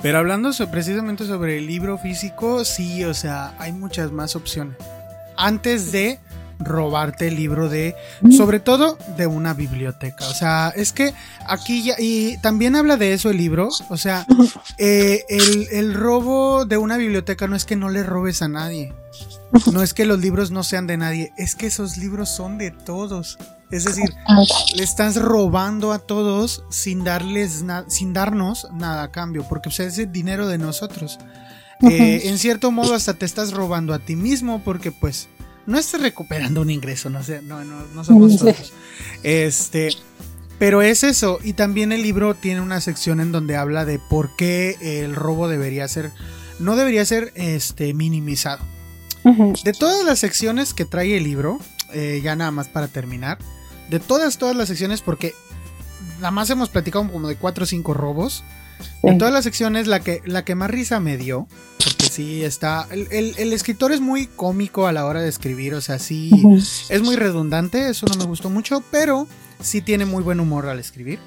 Pero 0.00 0.18
hablando 0.18 0.50
precisamente 0.70 1.26
sobre 1.26 1.58
el 1.58 1.66
libro 1.66 1.98
físico, 1.98 2.64
sí, 2.64 3.04
o 3.04 3.14
sea, 3.14 3.54
hay 3.58 3.72
muchas 3.72 4.12
más 4.12 4.36
opciones. 4.36 4.76
Antes 5.36 5.90
de 5.90 6.20
robarte 6.58 7.28
el 7.28 7.36
libro 7.36 7.68
de, 7.68 7.94
sobre 8.36 8.60
todo 8.60 8.98
de 9.16 9.26
una 9.26 9.54
biblioteca. 9.54 10.26
O 10.28 10.34
sea, 10.34 10.72
es 10.74 10.92
que 10.92 11.14
aquí 11.46 11.84
ya, 11.84 11.94
y 11.98 12.36
también 12.38 12.76
habla 12.76 12.96
de 12.96 13.12
eso 13.12 13.30
el 13.30 13.36
libro, 13.36 13.68
o 13.88 13.96
sea, 13.96 14.26
eh, 14.78 15.24
el, 15.28 15.68
el, 15.72 15.94
robo 15.94 16.64
de 16.64 16.76
una 16.76 16.96
biblioteca 16.96 17.46
no 17.46 17.56
es 17.56 17.64
que 17.64 17.76
no 17.76 17.88
le 17.88 18.02
robes 18.02 18.42
a 18.42 18.48
nadie, 18.48 18.92
no 19.72 19.82
es 19.82 19.94
que 19.94 20.06
los 20.06 20.20
libros 20.20 20.50
no 20.50 20.62
sean 20.62 20.86
de 20.86 20.96
nadie, 20.96 21.32
es 21.36 21.54
que 21.54 21.66
esos 21.66 21.96
libros 21.96 22.28
son 22.28 22.58
de 22.58 22.70
todos. 22.70 23.38
Es 23.70 23.84
decir, 23.84 24.14
le 24.76 24.82
estás 24.82 25.16
robando 25.16 25.92
a 25.92 25.98
todos 25.98 26.64
sin 26.70 27.04
darles 27.04 27.64
sin 27.88 28.14
darnos 28.14 28.66
nada 28.72 29.02
a 29.02 29.10
cambio, 29.12 29.44
porque 29.46 29.68
pues, 29.68 29.80
es 29.80 29.98
el 29.98 30.10
dinero 30.10 30.48
de 30.48 30.56
nosotros. 30.56 31.18
Eh, 31.82 32.22
en 32.24 32.38
cierto 32.38 32.72
modo 32.72 32.94
hasta 32.94 33.14
te 33.14 33.24
estás 33.24 33.52
robando 33.52 33.94
a 33.94 34.00
ti 34.00 34.16
mismo 34.16 34.60
porque 34.64 34.90
pues 34.90 35.28
no 35.68 35.78
estés 35.78 36.00
recuperando 36.00 36.62
un 36.62 36.70
ingreso, 36.70 37.10
no 37.10 37.22
sé, 37.22 37.42
no, 37.42 37.62
no, 37.62 37.86
no 37.94 38.02
somos 38.02 38.38
todos. 38.38 38.72
Este, 39.22 39.90
pero 40.58 40.80
es 40.80 41.04
eso, 41.04 41.38
y 41.44 41.52
también 41.52 41.92
el 41.92 42.02
libro 42.02 42.34
tiene 42.34 42.62
una 42.62 42.80
sección 42.80 43.20
en 43.20 43.32
donde 43.32 43.54
habla 43.54 43.84
de 43.84 43.98
por 43.98 44.34
qué 44.34 44.76
el 44.80 45.14
robo 45.14 45.46
debería 45.46 45.86
ser, 45.86 46.10
no 46.58 46.74
debería 46.74 47.04
ser 47.04 47.32
este, 47.34 47.92
minimizado. 47.92 48.64
De 49.62 49.74
todas 49.74 50.06
las 50.06 50.20
secciones 50.20 50.72
que 50.72 50.86
trae 50.86 51.18
el 51.18 51.24
libro, 51.24 51.60
eh, 51.92 52.22
ya 52.24 52.34
nada 52.34 52.50
más 52.50 52.68
para 52.68 52.88
terminar, 52.88 53.36
de 53.90 54.00
todas, 54.00 54.38
todas 54.38 54.56
las 54.56 54.68
secciones, 54.68 55.02
porque 55.02 55.34
nada 56.16 56.30
más 56.30 56.48
hemos 56.48 56.70
platicado 56.70 57.06
como 57.12 57.28
de 57.28 57.36
cuatro 57.36 57.64
o 57.64 57.66
cinco 57.66 57.92
robos. 57.92 58.42
En 59.02 59.18
todas 59.18 59.32
las 59.32 59.44
secciones, 59.44 59.86
la 59.86 60.00
que, 60.00 60.22
la 60.24 60.44
que 60.44 60.54
más 60.54 60.70
risa 60.70 61.00
me 61.00 61.16
dio, 61.16 61.46
porque 61.82 62.06
sí 62.12 62.44
está. 62.44 62.86
El, 62.90 63.52
escritor 63.52 63.92
es 63.92 64.00
muy 64.00 64.26
cómico 64.26 64.86
a 64.86 64.92
la 64.92 65.06
hora 65.06 65.20
de 65.20 65.28
escribir, 65.28 65.74
o 65.74 65.80
sea, 65.80 65.98
sí. 65.98 66.30
Es 66.88 67.02
muy 67.02 67.16
redundante, 67.16 67.88
eso 67.88 68.06
no 68.06 68.16
me 68.16 68.24
gustó 68.24 68.50
mucho, 68.50 68.82
pero 68.90 69.26
sí 69.60 69.80
tiene 69.80 70.04
muy 70.04 70.22
buen 70.22 70.40
humor 70.40 70.66
al 70.66 70.78
escribir. 70.78 71.18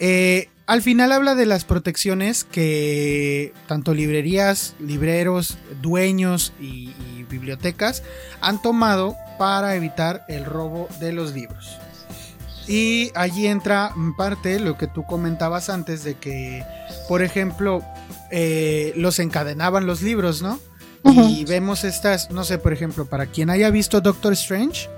Eh, 0.00 0.48
al 0.66 0.82
final 0.82 1.12
habla 1.12 1.34
de 1.34 1.46
las 1.46 1.64
protecciones 1.64 2.44
que 2.44 3.54
tanto 3.66 3.94
librerías, 3.94 4.74
libreros, 4.78 5.56
dueños 5.80 6.52
y 6.60 6.92
bibliotecas 7.30 8.02
han 8.40 8.60
tomado 8.60 9.16
para 9.38 9.76
evitar 9.76 10.24
el 10.28 10.44
robo 10.44 10.88
de 11.00 11.12
los 11.12 11.34
libros. 11.34 11.78
Y 12.68 13.10
allí 13.14 13.46
entra 13.46 13.92
en 13.96 14.14
parte 14.14 14.60
lo 14.60 14.76
que 14.76 14.86
tú 14.86 15.04
comentabas 15.04 15.70
antes 15.70 16.04
de 16.04 16.14
que, 16.16 16.62
por 17.08 17.22
ejemplo, 17.22 17.82
eh, 18.30 18.92
los 18.94 19.18
encadenaban 19.18 19.86
los 19.86 20.02
libros, 20.02 20.42
¿no? 20.42 20.60
Y 21.04 21.44
vemos 21.46 21.84
estas, 21.84 22.30
no 22.30 22.44
sé, 22.44 22.58
por 22.58 22.74
ejemplo, 22.74 23.06
para 23.06 23.26
quien 23.26 23.48
haya 23.48 23.70
visto 23.70 24.02
Doctor 24.02 24.34
Strange, 24.34 24.90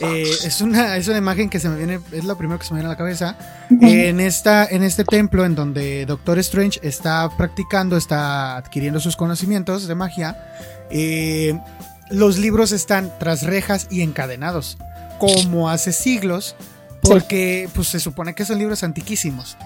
eh, 0.00 0.30
es, 0.44 0.60
una, 0.60 0.96
es 0.96 1.08
una 1.08 1.18
imagen 1.18 1.50
que 1.50 1.58
se 1.58 1.68
me 1.68 1.76
viene, 1.76 2.00
es 2.12 2.24
lo 2.24 2.38
primero 2.38 2.58
que 2.58 2.66
se 2.66 2.72
me 2.72 2.78
viene 2.78 2.88
a 2.88 2.92
la 2.92 2.96
cabeza. 2.96 3.36
en, 3.70 4.20
esta, 4.20 4.64
en 4.64 4.84
este 4.84 5.04
templo 5.04 5.44
en 5.44 5.56
donde 5.56 6.06
Doctor 6.06 6.38
Strange 6.38 6.78
está 6.82 7.28
practicando, 7.36 7.96
está 7.96 8.56
adquiriendo 8.56 9.00
sus 9.00 9.16
conocimientos 9.16 9.88
de 9.88 9.94
magia, 9.96 10.54
eh, 10.90 11.58
los 12.10 12.38
libros 12.38 12.72
están 12.72 13.12
tras 13.18 13.42
rejas 13.42 13.88
y 13.90 14.02
encadenados, 14.02 14.78
como 15.18 15.68
hace 15.68 15.92
siglos 15.92 16.54
porque 17.02 17.68
pues 17.74 17.88
se 17.88 18.00
supone 18.00 18.34
que 18.34 18.44
son 18.44 18.58
libros 18.58 18.82
antiquísimos. 18.82 19.56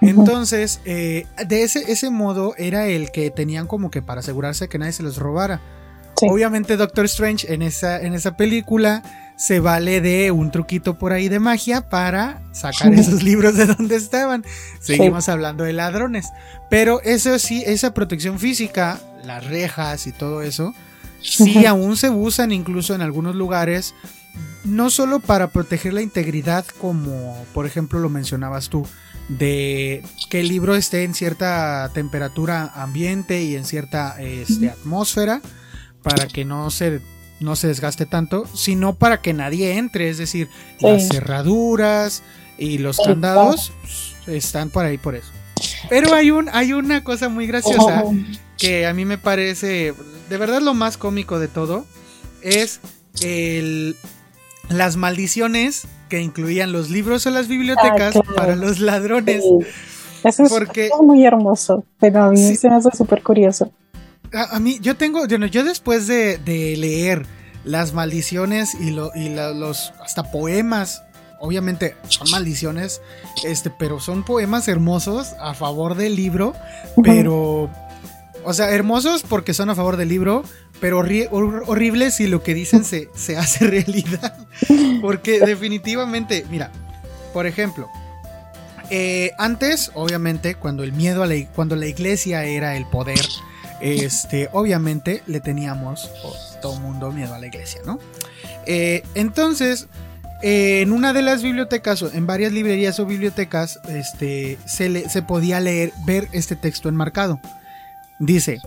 Entonces, 0.00 0.80
eh, 0.84 1.26
de 1.46 1.62
ese, 1.62 1.90
ese 1.92 2.10
modo 2.10 2.54
era 2.58 2.88
el 2.88 3.12
que 3.12 3.30
tenían 3.30 3.68
como 3.68 3.90
que 3.90 4.02
para 4.02 4.20
asegurarse 4.20 4.68
que 4.68 4.78
nadie 4.78 4.92
se 4.92 5.02
los 5.02 5.16
robara. 5.16 5.60
Obviamente 6.22 6.76
Doctor 6.76 7.04
Strange 7.06 7.52
en 7.52 7.62
esa, 7.62 8.00
en 8.00 8.14
esa 8.14 8.36
película 8.36 9.02
se 9.36 9.60
vale 9.60 10.00
de 10.00 10.30
un 10.30 10.50
truquito 10.50 10.98
por 10.98 11.12
ahí 11.12 11.28
de 11.28 11.40
magia 11.40 11.88
para 11.88 12.42
sacar 12.52 12.92
esos 12.94 13.22
libros 13.22 13.56
de 13.56 13.66
donde 13.66 13.96
estaban. 13.96 14.44
Seguimos 14.80 15.28
hablando 15.28 15.64
de 15.64 15.72
ladrones. 15.72 16.28
Pero 16.70 17.00
eso 17.02 17.38
sí, 17.38 17.62
esa 17.66 17.94
protección 17.94 18.38
física, 18.38 19.00
las 19.24 19.44
rejas 19.44 20.06
y 20.06 20.12
todo 20.12 20.42
eso, 20.42 20.74
sí 21.20 21.66
aún 21.66 21.96
se 21.96 22.10
usan 22.10 22.52
incluso 22.52 22.94
en 22.94 23.02
algunos 23.02 23.34
lugares 23.34 23.94
no 24.64 24.90
solo 24.90 25.20
para 25.20 25.50
proteger 25.50 25.92
la 25.92 26.02
integridad, 26.02 26.64
como 26.78 27.44
por 27.52 27.66
ejemplo 27.66 27.98
lo 27.98 28.08
mencionabas 28.08 28.68
tú, 28.68 28.86
de 29.28 30.04
que 30.30 30.40
el 30.40 30.48
libro 30.48 30.74
esté 30.74 31.04
en 31.04 31.14
cierta 31.14 31.90
temperatura 31.94 32.72
ambiente 32.74 33.42
y 33.42 33.56
en 33.56 33.64
cierta 33.64 34.20
este, 34.20 34.70
atmósfera, 34.70 35.40
para 36.02 36.26
que 36.26 36.44
no 36.44 36.70
se, 36.70 37.00
no 37.40 37.56
se 37.56 37.68
desgaste 37.68 38.06
tanto, 38.06 38.46
sino 38.54 38.94
para 38.94 39.20
que 39.20 39.32
nadie 39.32 39.78
entre, 39.78 40.08
es 40.08 40.18
decir, 40.18 40.48
las 40.80 41.08
cerraduras 41.08 42.22
y 42.58 42.78
los 42.78 42.98
candados 42.98 43.72
están 44.26 44.70
por 44.70 44.84
ahí 44.84 44.98
por 44.98 45.14
eso. 45.14 45.30
Pero 45.88 46.14
hay, 46.14 46.30
un, 46.30 46.48
hay 46.52 46.72
una 46.72 47.04
cosa 47.04 47.28
muy 47.28 47.46
graciosa 47.46 48.04
que 48.58 48.86
a 48.86 48.94
mí 48.94 49.04
me 49.04 49.18
parece, 49.18 49.94
de 50.28 50.36
verdad 50.36 50.60
lo 50.60 50.74
más 50.74 50.96
cómico 50.96 51.38
de 51.38 51.48
todo, 51.48 51.86
es 52.42 52.80
el 53.20 53.96
las 54.68 54.96
maldiciones 54.96 55.86
que 56.08 56.20
incluían 56.20 56.72
los 56.72 56.90
libros 56.90 57.26
o 57.26 57.30
las 57.30 57.48
bibliotecas 57.48 58.16
ah, 58.16 58.22
para 58.34 58.56
los 58.56 58.80
ladrones. 58.80 59.42
Eso 60.24 60.44
es 60.44 60.50
porque, 60.50 60.90
muy 61.02 61.24
hermoso, 61.24 61.84
pero 61.98 62.22
a 62.22 62.30
mí 62.30 62.54
se 62.54 62.68
me 62.68 62.76
hace 62.76 62.90
súper 62.96 63.22
curioso. 63.22 63.72
A, 64.32 64.58
mí, 64.60 64.78
yo 64.80 64.96
tengo, 64.96 65.26
yo 65.26 65.64
después 65.64 66.06
de, 66.06 66.38
leer 66.46 67.26
las 67.64 67.92
maldiciones 67.92 68.74
y, 68.74 68.90
lo, 68.90 69.10
y 69.14 69.28
los 69.30 69.92
hasta 70.02 70.30
poemas, 70.30 71.02
obviamente 71.40 71.96
son 72.08 72.30
maldiciones, 72.30 73.02
este, 73.44 73.70
pero 73.70 74.00
son 74.00 74.24
poemas 74.24 74.68
hermosos 74.68 75.34
a 75.40 75.54
favor 75.54 75.96
del 75.96 76.16
libro, 76.16 76.54
pero, 77.02 77.68
o 78.44 78.52
sea, 78.52 78.70
hermosos 78.70 79.22
porque 79.22 79.54
son 79.54 79.70
a 79.70 79.74
favor 79.74 79.96
del 79.96 80.08
libro, 80.08 80.44
pero 80.80 80.98
horrible 80.98 82.10
si 82.10 82.26
lo 82.26 82.42
que 82.42 82.54
dicen 82.54 82.84
se, 82.84 83.08
se 83.14 83.36
hace 83.36 83.66
realidad. 83.68 84.46
Porque 85.00 85.40
definitivamente, 85.40 86.44
mira, 86.50 86.70
por 87.32 87.46
ejemplo, 87.46 87.88
eh, 88.90 89.30
antes, 89.38 89.90
obviamente, 89.94 90.54
cuando 90.54 90.82
el 90.82 90.92
miedo 90.92 91.22
a 91.22 91.26
la, 91.26 91.34
cuando 91.54 91.76
la 91.76 91.86
iglesia 91.86 92.44
era 92.44 92.76
el 92.76 92.86
poder, 92.86 93.24
este, 93.80 94.48
obviamente 94.52 95.22
le 95.26 95.40
teníamos 95.40 96.10
todo 96.20 96.36
todo 96.62 96.80
mundo 96.80 97.10
miedo 97.10 97.34
a 97.34 97.38
la 97.38 97.48
iglesia, 97.48 97.80
¿no? 97.84 97.98
Eh, 98.66 99.02
entonces, 99.14 99.88
en 100.42 100.92
una 100.92 101.12
de 101.12 101.22
las 101.22 101.42
bibliotecas, 101.42 102.02
en 102.02 102.26
varias 102.26 102.52
librerías 102.52 102.98
o 103.00 103.06
bibliotecas, 103.06 103.80
este, 103.88 104.58
se, 104.64 105.08
se 105.08 105.22
podía 105.22 105.60
leer, 105.60 105.92
ver 106.06 106.28
este 106.32 106.56
texto 106.56 106.88
enmarcado. 106.88 107.40
Dice, 108.22 108.60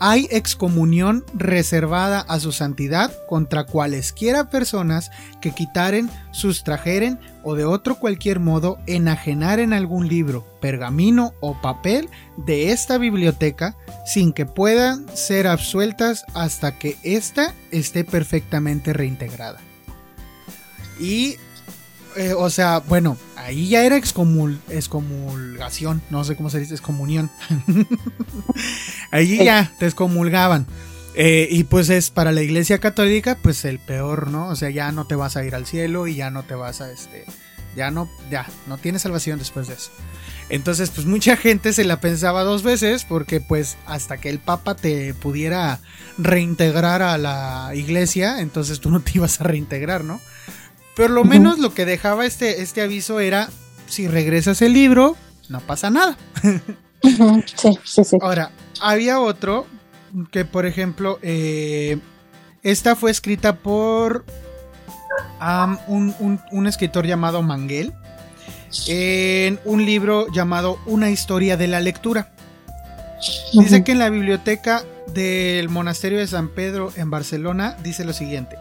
hay 0.00 0.26
excomunión 0.32 1.24
reservada 1.32 2.22
a 2.22 2.40
su 2.40 2.50
santidad 2.50 3.12
contra 3.28 3.64
cualesquiera 3.64 4.50
personas 4.50 5.12
que 5.40 5.52
quitaren, 5.52 6.10
sustrajeren 6.32 7.20
o 7.44 7.54
de 7.54 7.64
otro 7.64 8.00
cualquier 8.00 8.40
modo 8.40 8.78
enajenaren 8.88 9.72
algún 9.72 10.08
libro, 10.08 10.44
pergamino 10.60 11.34
o 11.38 11.60
papel 11.62 12.08
de 12.36 12.72
esta 12.72 12.98
biblioteca 12.98 13.76
sin 14.04 14.32
que 14.32 14.44
puedan 14.44 15.06
ser 15.16 15.46
absueltas 15.46 16.24
hasta 16.34 16.76
que 16.76 16.96
ésta 17.04 17.54
esté 17.70 18.02
perfectamente 18.02 18.92
reintegrada. 18.92 19.60
Y 20.98 21.36
eh, 22.16 22.34
o 22.34 22.50
sea, 22.50 22.78
bueno, 22.80 23.16
ahí 23.36 23.68
ya 23.68 23.84
era 23.84 23.96
excomul 23.96 24.60
excomulgación, 24.68 26.02
no 26.10 26.24
sé 26.24 26.36
cómo 26.36 26.50
se 26.50 26.60
dice, 26.60 26.74
excomunión. 26.74 27.30
ahí 29.10 29.44
ya 29.44 29.72
te 29.78 29.86
excomulgaban. 29.86 30.66
Eh, 31.14 31.48
y 31.50 31.64
pues 31.64 31.88
es 31.88 32.10
para 32.10 32.32
la 32.32 32.42
iglesia 32.42 32.78
católica, 32.78 33.38
pues 33.40 33.64
el 33.64 33.78
peor, 33.78 34.30
¿no? 34.30 34.48
O 34.48 34.56
sea, 34.56 34.68
ya 34.68 34.92
no 34.92 35.06
te 35.06 35.14
vas 35.14 35.36
a 35.36 35.44
ir 35.44 35.54
al 35.54 35.66
cielo 35.66 36.06
y 36.06 36.14
ya 36.16 36.30
no 36.30 36.42
te 36.42 36.54
vas 36.54 36.82
a, 36.82 36.92
este, 36.92 37.24
ya 37.74 37.90
no, 37.90 38.10
ya, 38.30 38.46
no 38.66 38.76
tienes 38.76 39.02
salvación 39.02 39.38
después 39.38 39.68
de 39.68 39.74
eso. 39.74 39.90
Entonces, 40.48 40.90
pues 40.90 41.06
mucha 41.06 41.36
gente 41.36 41.72
se 41.72 41.84
la 41.84 42.00
pensaba 42.00 42.42
dos 42.44 42.62
veces 42.62 43.04
porque 43.04 43.40
pues 43.40 43.76
hasta 43.86 44.18
que 44.18 44.28
el 44.28 44.38
Papa 44.38 44.76
te 44.76 45.12
pudiera 45.14 45.80
reintegrar 46.18 47.02
a 47.02 47.18
la 47.18 47.72
iglesia, 47.74 48.40
entonces 48.40 48.80
tú 48.80 48.90
no 48.90 49.00
te 49.00 49.12
ibas 49.14 49.40
a 49.40 49.44
reintegrar, 49.44 50.04
¿no? 50.04 50.20
Pero 50.96 51.10
lo 51.10 51.24
menos 51.24 51.58
lo 51.58 51.74
que 51.74 51.84
dejaba 51.84 52.24
este, 52.24 52.62
este 52.62 52.80
aviso 52.80 53.20
era, 53.20 53.50
si 53.86 54.08
regresas 54.08 54.62
el 54.62 54.72
libro, 54.72 55.14
no 55.50 55.60
pasa 55.60 55.90
nada. 55.90 56.16
Sí, 57.02 57.78
sí, 57.84 58.04
sí. 58.04 58.16
Ahora, 58.20 58.50
había 58.80 59.20
otro 59.20 59.66
que, 60.32 60.46
por 60.46 60.64
ejemplo, 60.64 61.18
eh, 61.22 61.98
esta 62.62 62.96
fue 62.96 63.10
escrita 63.10 63.56
por 63.56 64.24
un, 65.86 66.66
escritor 66.66 67.06
llamado 67.06 67.42
Manguel 67.42 67.92
en 68.88 69.60
un 69.64 69.84
libro 69.84 70.26
llamado 70.32 70.78
Una 70.86 71.10
historia 71.10 71.56
de 71.56 71.68
la 71.68 71.80
lectura. 71.80 72.32
Dice 73.52 73.84
que 73.84 73.92
en 73.92 73.98
la 73.98 74.10
biblioteca 74.10 74.82
del 75.12 75.68
monasterio 75.68 76.18
de 76.18 76.26
San 76.26 76.48
Pedro 76.48 76.90
en 76.96 77.10
Barcelona 77.10 77.76
dice 77.82 78.04
lo 78.04 78.14
siguiente. 78.14 78.56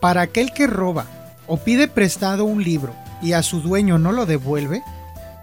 Para 0.00 0.22
aquel 0.22 0.52
que 0.52 0.66
roba 0.66 1.06
o 1.46 1.56
pide 1.56 1.88
prestado 1.88 2.44
un 2.44 2.62
libro 2.62 2.94
y 3.22 3.32
a 3.32 3.42
su 3.42 3.60
dueño 3.60 3.98
no 3.98 4.12
lo 4.12 4.26
devuelve, 4.26 4.82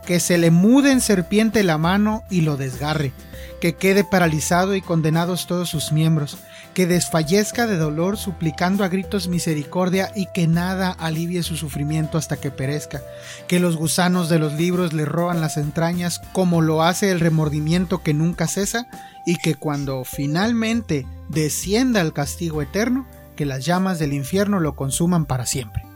que 0.05 0.19
se 0.19 0.37
le 0.37 0.51
mude 0.51 0.91
en 0.91 1.01
serpiente 1.01 1.63
la 1.63 1.77
mano 1.77 2.23
y 2.29 2.41
lo 2.41 2.57
desgarre, 2.57 3.11
que 3.59 3.75
quede 3.75 4.03
paralizado 4.03 4.75
y 4.75 4.81
condenados 4.81 5.47
todos 5.47 5.69
sus 5.69 5.91
miembros, 5.91 6.37
que 6.73 6.87
desfallezca 6.87 7.67
de 7.67 7.77
dolor 7.77 8.17
suplicando 8.17 8.83
a 8.83 8.87
gritos 8.87 9.27
misericordia 9.27 10.11
y 10.15 10.27
que 10.33 10.47
nada 10.47 10.89
alivie 10.91 11.43
su 11.43 11.57
sufrimiento 11.57 12.17
hasta 12.17 12.37
que 12.37 12.49
perezca, 12.49 13.01
que 13.47 13.59
los 13.59 13.77
gusanos 13.77 14.29
de 14.29 14.39
los 14.39 14.53
libros 14.53 14.93
le 14.93 15.05
roban 15.05 15.41
las 15.41 15.57
entrañas 15.57 16.21
como 16.33 16.61
lo 16.61 16.81
hace 16.81 17.11
el 17.11 17.19
remordimiento 17.19 18.01
que 18.01 18.13
nunca 18.13 18.47
cesa 18.47 18.87
y 19.25 19.35
que 19.35 19.55
cuando 19.55 20.03
finalmente 20.03 21.05
descienda 21.29 22.01
el 22.01 22.13
castigo 22.13 22.61
eterno, 22.61 23.05
que 23.35 23.45
las 23.45 23.65
llamas 23.65 23.99
del 23.99 24.13
infierno 24.13 24.59
lo 24.59 24.75
consuman 24.75 25.25
para 25.25 25.45
siempre. 25.45 25.90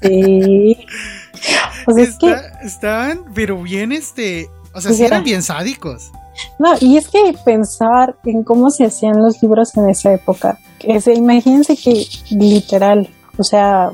Sí. 0.00 0.86
O 1.86 1.92
sea, 1.92 2.04
es 2.04 2.18
que... 2.18 2.36
Estaban, 2.62 3.24
pero 3.34 3.60
bien, 3.62 3.92
este. 3.92 4.48
O 4.74 4.80
sea, 4.80 4.92
sí 4.92 5.04
eran 5.04 5.24
bien 5.24 5.42
sádicos. 5.42 6.12
No, 6.58 6.74
y 6.80 6.96
es 6.96 7.08
que 7.08 7.34
pensar 7.44 8.16
en 8.24 8.42
cómo 8.42 8.70
se 8.70 8.84
hacían 8.84 9.20
los 9.20 9.42
libros 9.42 9.76
en 9.76 9.90
esa 9.90 10.12
época. 10.12 10.58
imagínense 10.80 11.76
que 11.76 12.06
literal, 12.30 13.08
o 13.38 13.44
sea, 13.44 13.90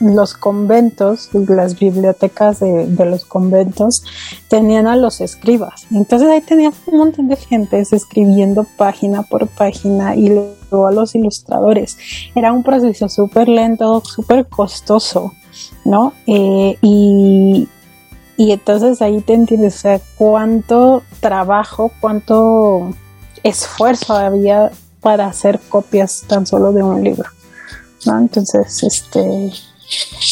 los 0.00 0.34
conventos, 0.34 1.30
las 1.32 1.78
bibliotecas 1.78 2.60
de, 2.60 2.86
los 3.04 3.24
conventos 3.24 4.04
tenían 4.48 4.86
a 4.86 4.96
los 4.96 5.20
escribas. 5.20 5.86
Entonces 5.92 6.28
ahí 6.28 6.40
tenían 6.40 6.72
un 6.86 6.98
montón 6.98 7.28
de 7.28 7.36
gente 7.36 7.80
escribiendo 7.80 8.66
página 8.76 9.22
por 9.22 9.46
página 9.46 10.16
y 10.16 10.28
luego 10.28 10.88
a 10.88 10.92
los 10.92 11.14
ilustradores. 11.14 11.98
Era 12.34 12.52
un 12.52 12.62
proceso 12.62 13.08
súper 13.08 13.48
lento, 13.48 14.02
súper 14.04 14.46
costoso, 14.48 15.34
¿no? 15.84 16.12
Eh, 16.26 16.76
y, 16.82 17.68
y 18.36 18.52
entonces 18.52 19.00
ahí 19.02 19.20
te 19.20 19.34
entiendes, 19.34 19.76
o 19.76 19.78
sea, 19.78 20.00
cuánto 20.16 21.02
trabajo, 21.20 21.92
cuánto 22.00 22.92
esfuerzo 23.44 24.14
había 24.14 24.72
para 25.00 25.26
hacer 25.26 25.60
copias 25.68 26.24
tan 26.26 26.44
solo 26.44 26.72
de 26.72 26.82
un 26.82 27.04
libro. 27.04 27.28
¿No? 28.06 28.18
Entonces, 28.18 28.82
este. 28.82 29.52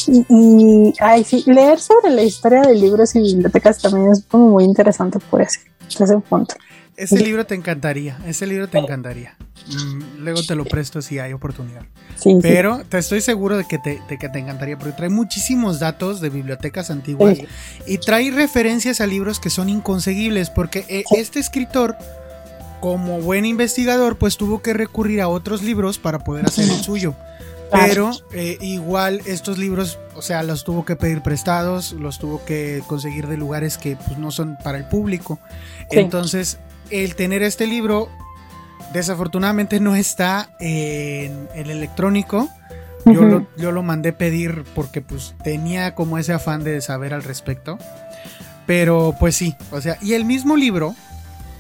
Y, 0.07 0.95
ay, 1.01 1.25
sí, 1.25 1.43
leer 1.47 1.81
sobre 1.81 2.11
la 2.11 2.23
historia 2.23 2.63
de 2.63 2.75
libros 2.75 3.17
y 3.17 3.21
bibliotecas 3.21 3.79
también 3.79 4.07
es 4.13 4.25
como 4.29 4.51
muy 4.51 4.65
interesante 4.65 5.19
por 5.19 5.43
ese, 5.43 5.61
ese 5.89 6.19
punto. 6.29 6.55
Ese 6.97 7.21
libro 7.21 7.47
te 7.47 7.55
encantaría, 7.55 8.19
ese 8.27 8.45
libro 8.47 8.69
te 8.69 8.79
encantaría. 8.79 9.37
Mm, 9.69 10.23
luego 10.23 10.43
te 10.43 10.57
lo 10.57 10.65
presto 10.65 11.01
si 11.01 11.21
hay 11.21 11.33
oportunidad. 11.33 11.83
Pero 12.43 12.83
te 12.89 12.99
estoy 12.99 13.21
seguro 13.21 13.57
de 13.57 13.65
que 13.65 13.79
te, 13.79 14.01
que 14.09 14.29
te 14.29 14.39
encantaría, 14.41 14.77
porque 14.77 14.95
trae 14.95 15.09
muchísimos 15.09 15.79
datos 15.79 16.21
de 16.21 16.31
bibliotecas 16.31 16.91
antiguas 16.91 17.39
y 17.87 17.99
trae 17.99 18.33
referencias 18.33 19.01
a 19.01 19.07
libros 19.07 19.39
que 19.39 19.51
son 19.51 19.69
inconseguibles, 19.69 20.51
porque 20.51 20.85
eh, 20.89 21.05
este 21.17 21.39
escritor, 21.39 21.97
como 22.81 23.21
buen 23.21 23.45
investigador, 23.45 24.19
pues 24.19 24.37
tuvo 24.37 24.61
que 24.61 24.73
recurrir 24.73 25.21
a 25.21 25.29
otros 25.29 25.63
libros 25.63 25.99
para 25.99 26.19
poder 26.19 26.47
hacer 26.47 26.65
el 26.65 26.83
suyo. 26.83 27.15
Pero 27.71 28.11
eh, 28.33 28.59
igual 28.61 29.21
estos 29.27 29.59
libros, 29.59 29.99
o 30.15 30.23
sea, 30.23 30.43
los 30.43 30.65
tuvo 30.65 30.85
que 30.85 30.97
pedir 30.97 31.23
prestados, 31.23 31.93
los 31.93 32.19
tuvo 32.19 32.45
que 32.45 32.83
conseguir 32.87 33.27
de 33.27 33.37
lugares 33.37 33.79
que 33.79 33.97
pues, 33.97 34.19
no 34.19 34.31
son 34.31 34.57
para 34.63 34.79
el 34.79 34.85
público. 34.85 35.39
Entonces, 35.91 36.59
el 36.91 37.15
tener 37.15 37.43
este 37.43 37.67
libro, 37.67 38.09
desafortunadamente 38.93 39.81
no 39.81 39.95
está 39.95 40.51
en 40.61 41.49
el 41.55 41.71
electrónico. 41.71 42.49
Yo, 43.05 43.23
lo, 43.23 43.47
yo 43.57 43.73
lo 43.73 43.83
mandé 43.83 44.13
pedir 44.13 44.65
porque 44.75 45.01
pues 45.01 45.35
tenía 45.43 45.95
como 45.95 46.19
ese 46.19 46.35
afán 46.35 46.63
de 46.63 46.81
saber 46.83 47.15
al 47.15 47.23
respecto. 47.23 47.79
Pero 48.67 49.15
pues 49.19 49.35
sí, 49.35 49.55
o 49.71 49.81
sea, 49.81 49.97
y 50.03 50.13
el 50.13 50.27
mismo 50.27 50.55
libro, 50.55 50.95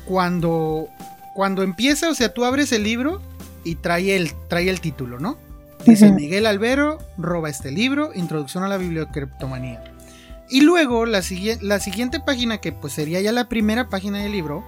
cuando, 0.04 0.88
cuando 1.34 1.62
empieza, 1.62 2.10
o 2.10 2.14
sea, 2.14 2.34
tú 2.34 2.44
abres 2.44 2.70
el 2.72 2.82
libro 2.82 3.22
y 3.64 3.76
trae 3.76 4.14
el, 4.14 4.34
trae 4.48 4.68
el 4.68 4.82
título, 4.82 5.18
¿no? 5.18 5.38
Dice 5.84 6.12
Miguel 6.12 6.46
Albero 6.46 6.98
roba 7.16 7.48
este 7.48 7.70
libro, 7.70 8.10
Introducción 8.14 8.64
a 8.64 8.68
la 8.68 8.76
Bibliocriptomanía. 8.76 9.82
Y 10.50 10.62
luego 10.62 11.06
la, 11.06 11.22
la 11.60 11.80
siguiente 11.80 12.20
página, 12.20 12.58
que 12.58 12.72
pues 12.72 12.92
sería 12.92 13.20
ya 13.20 13.32
la 13.32 13.48
primera 13.48 13.88
página 13.88 14.18
del 14.18 14.32
libro, 14.32 14.64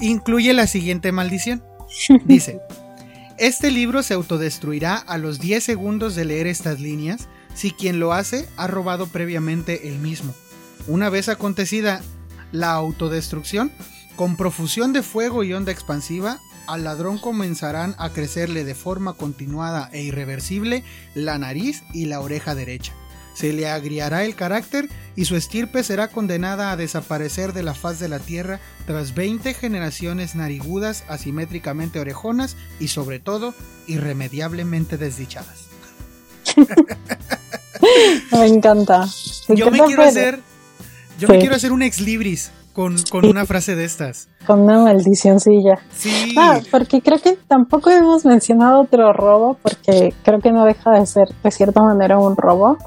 incluye 0.00 0.52
la 0.52 0.66
siguiente 0.66 1.12
maldición. 1.12 1.62
Dice, 2.24 2.60
este 3.38 3.70
libro 3.70 4.02
se 4.02 4.14
autodestruirá 4.14 4.96
a 4.96 5.16
los 5.16 5.38
10 5.40 5.62
segundos 5.62 6.14
de 6.14 6.24
leer 6.24 6.46
estas 6.46 6.80
líneas 6.80 7.28
si 7.54 7.70
quien 7.70 7.98
lo 7.98 8.12
hace 8.12 8.48
ha 8.56 8.66
robado 8.66 9.06
previamente 9.06 9.88
el 9.88 9.98
mismo. 9.98 10.34
Una 10.86 11.08
vez 11.08 11.28
acontecida 11.28 12.02
la 12.52 12.72
autodestrucción, 12.72 13.72
con 14.16 14.36
profusión 14.36 14.92
de 14.92 15.02
fuego 15.02 15.44
y 15.44 15.52
onda 15.52 15.72
expansiva, 15.72 16.40
al 16.68 16.84
ladrón 16.84 17.18
comenzarán 17.18 17.94
a 17.98 18.10
crecerle 18.10 18.64
de 18.64 18.74
forma 18.74 19.14
continuada 19.14 19.88
e 19.92 20.02
irreversible 20.02 20.84
la 21.14 21.38
nariz 21.38 21.82
y 21.92 22.04
la 22.04 22.20
oreja 22.20 22.54
derecha. 22.54 22.92
Se 23.34 23.52
le 23.52 23.68
agriará 23.68 24.24
el 24.24 24.34
carácter 24.34 24.88
y 25.16 25.24
su 25.24 25.36
estirpe 25.36 25.82
será 25.82 26.08
condenada 26.08 26.72
a 26.72 26.76
desaparecer 26.76 27.52
de 27.52 27.62
la 27.62 27.72
faz 27.72 28.00
de 28.00 28.08
la 28.08 28.18
tierra 28.18 28.60
tras 28.86 29.14
20 29.14 29.54
generaciones 29.54 30.34
narigudas, 30.34 31.04
asimétricamente 31.08 32.00
orejonas 32.00 32.56
y 32.80 32.88
sobre 32.88 33.20
todo 33.20 33.54
irremediablemente 33.86 34.98
desdichadas. 34.98 35.68
me 38.32 38.46
encanta. 38.46 39.06
yo 39.48 39.70
me 39.70 39.78
quiero 39.80 40.02
hacer 40.02 40.40
yo 41.18 41.28
me 41.28 41.38
quiero 41.38 41.54
hacer 41.54 41.72
un 41.72 41.82
ex 41.82 42.00
libris 42.00 42.50
con, 42.78 43.26
una 43.26 43.44
frase 43.44 43.74
de 43.74 43.84
estas. 43.84 44.28
Con 44.46 44.60
una 44.60 44.78
maldicióncilla. 44.78 45.80
Sí. 45.96 46.32
Ah, 46.38 46.60
porque 46.70 47.00
creo 47.00 47.18
que 47.18 47.36
tampoco 47.48 47.90
hemos 47.90 48.24
mencionado 48.24 48.82
otro 48.82 49.12
robo, 49.12 49.58
porque 49.60 50.14
creo 50.22 50.38
que 50.38 50.52
no 50.52 50.64
deja 50.64 50.92
de 50.92 51.04
ser 51.06 51.26
de 51.42 51.50
cierta 51.50 51.82
manera 51.82 52.18
un 52.18 52.36
robo 52.36 52.78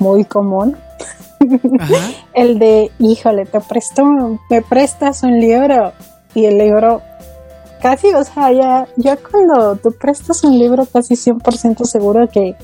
muy 0.00 0.24
común. 0.24 0.76
Ajá. 1.78 2.10
el 2.34 2.58
de, 2.58 2.90
híjole, 2.98 3.44
te 3.46 3.60
presto, 3.60 4.04
me 4.50 4.60
prestas 4.62 5.22
un 5.22 5.38
libro 5.38 5.92
y 6.34 6.46
el 6.46 6.58
libro 6.58 7.00
casi, 7.80 8.08
o 8.08 8.24
sea, 8.24 8.50
ya, 8.50 8.88
ya 8.96 9.16
cuando 9.16 9.76
tú 9.76 9.92
prestas 9.92 10.42
un 10.42 10.58
libro 10.58 10.84
casi 10.84 11.14
100% 11.14 11.84
seguro 11.84 12.28
que... 12.28 12.56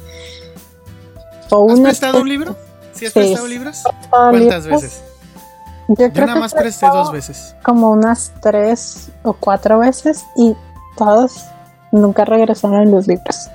¿Has 1.70 1.78
prestado 1.78 2.20
un 2.20 2.28
libro? 2.28 2.56
¿Sí 2.94 3.06
has 3.06 3.12
prestado 3.12 3.46
libros? 3.46 3.84
¿Cuántas 4.10 4.66
veces? 4.66 5.13
Yo, 5.88 6.10
creo 6.12 6.26
nada 6.26 6.40
más 6.40 6.54
presté 6.54 6.86
dos 6.86 7.12
veces. 7.12 7.54
Como 7.62 7.90
unas 7.90 8.32
tres 8.40 9.10
o 9.22 9.34
cuatro 9.34 9.78
veces 9.78 10.24
y 10.36 10.56
todos 10.96 11.44
nunca 11.92 12.24
regresaron 12.24 12.90
los 12.90 13.06
libros. 13.06 13.48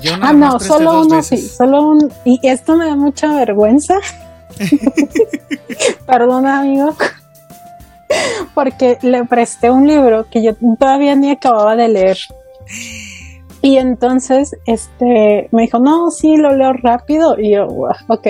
Yo 0.00 0.16
nada 0.16 0.30
ah, 0.30 0.32
no, 0.32 0.60
solo 0.60 1.02
uno 1.02 1.22
sí, 1.22 1.36
solo 1.36 1.82
un. 1.82 2.12
Y 2.24 2.40
esto 2.48 2.76
me 2.76 2.86
da 2.86 2.96
mucha 2.96 3.32
vergüenza. 3.34 3.94
Perdona, 6.06 6.60
amigo. 6.60 6.94
Porque 8.54 8.98
le 9.02 9.24
presté 9.24 9.70
un 9.70 9.86
libro 9.86 10.26
que 10.30 10.42
yo 10.42 10.54
todavía 10.78 11.14
ni 11.14 11.30
acababa 11.30 11.76
de 11.76 11.88
leer. 11.88 12.18
Y 13.60 13.76
entonces, 13.76 14.56
este, 14.66 15.48
me 15.50 15.62
dijo, 15.62 15.78
no, 15.78 16.10
sí, 16.10 16.36
lo 16.36 16.54
leo 16.54 16.72
rápido. 16.74 17.38
Y 17.38 17.54
yo, 17.54 17.66
ok. 18.06 18.26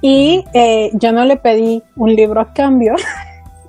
Y 0.00 0.44
eh, 0.52 0.90
yo 0.94 1.12
no 1.12 1.24
le 1.24 1.36
pedí 1.36 1.82
un 1.96 2.14
libro 2.14 2.40
a 2.40 2.52
cambio. 2.52 2.94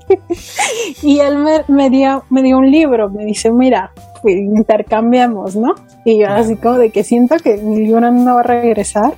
y 1.02 1.20
él 1.20 1.38
me, 1.68 1.90
dio, 1.90 2.24
me 2.30 2.44
dio 2.44 2.58
un 2.58 2.70
libro. 2.70 3.10
Me 3.10 3.26
dice, 3.26 3.52
mira, 3.52 3.92
intercambiamos, 4.24 5.56
¿no? 5.56 5.74
Y 6.06 6.20
yo 6.20 6.28
así 6.30 6.56
como 6.58 6.78
de 6.78 6.92
que 6.92 7.04
siento 7.04 7.38
que 7.38 7.58
mi 7.58 7.78
libro 7.78 8.12
no 8.12 8.36
va 8.36 8.42
a 8.42 8.44
regresar. 8.44 9.16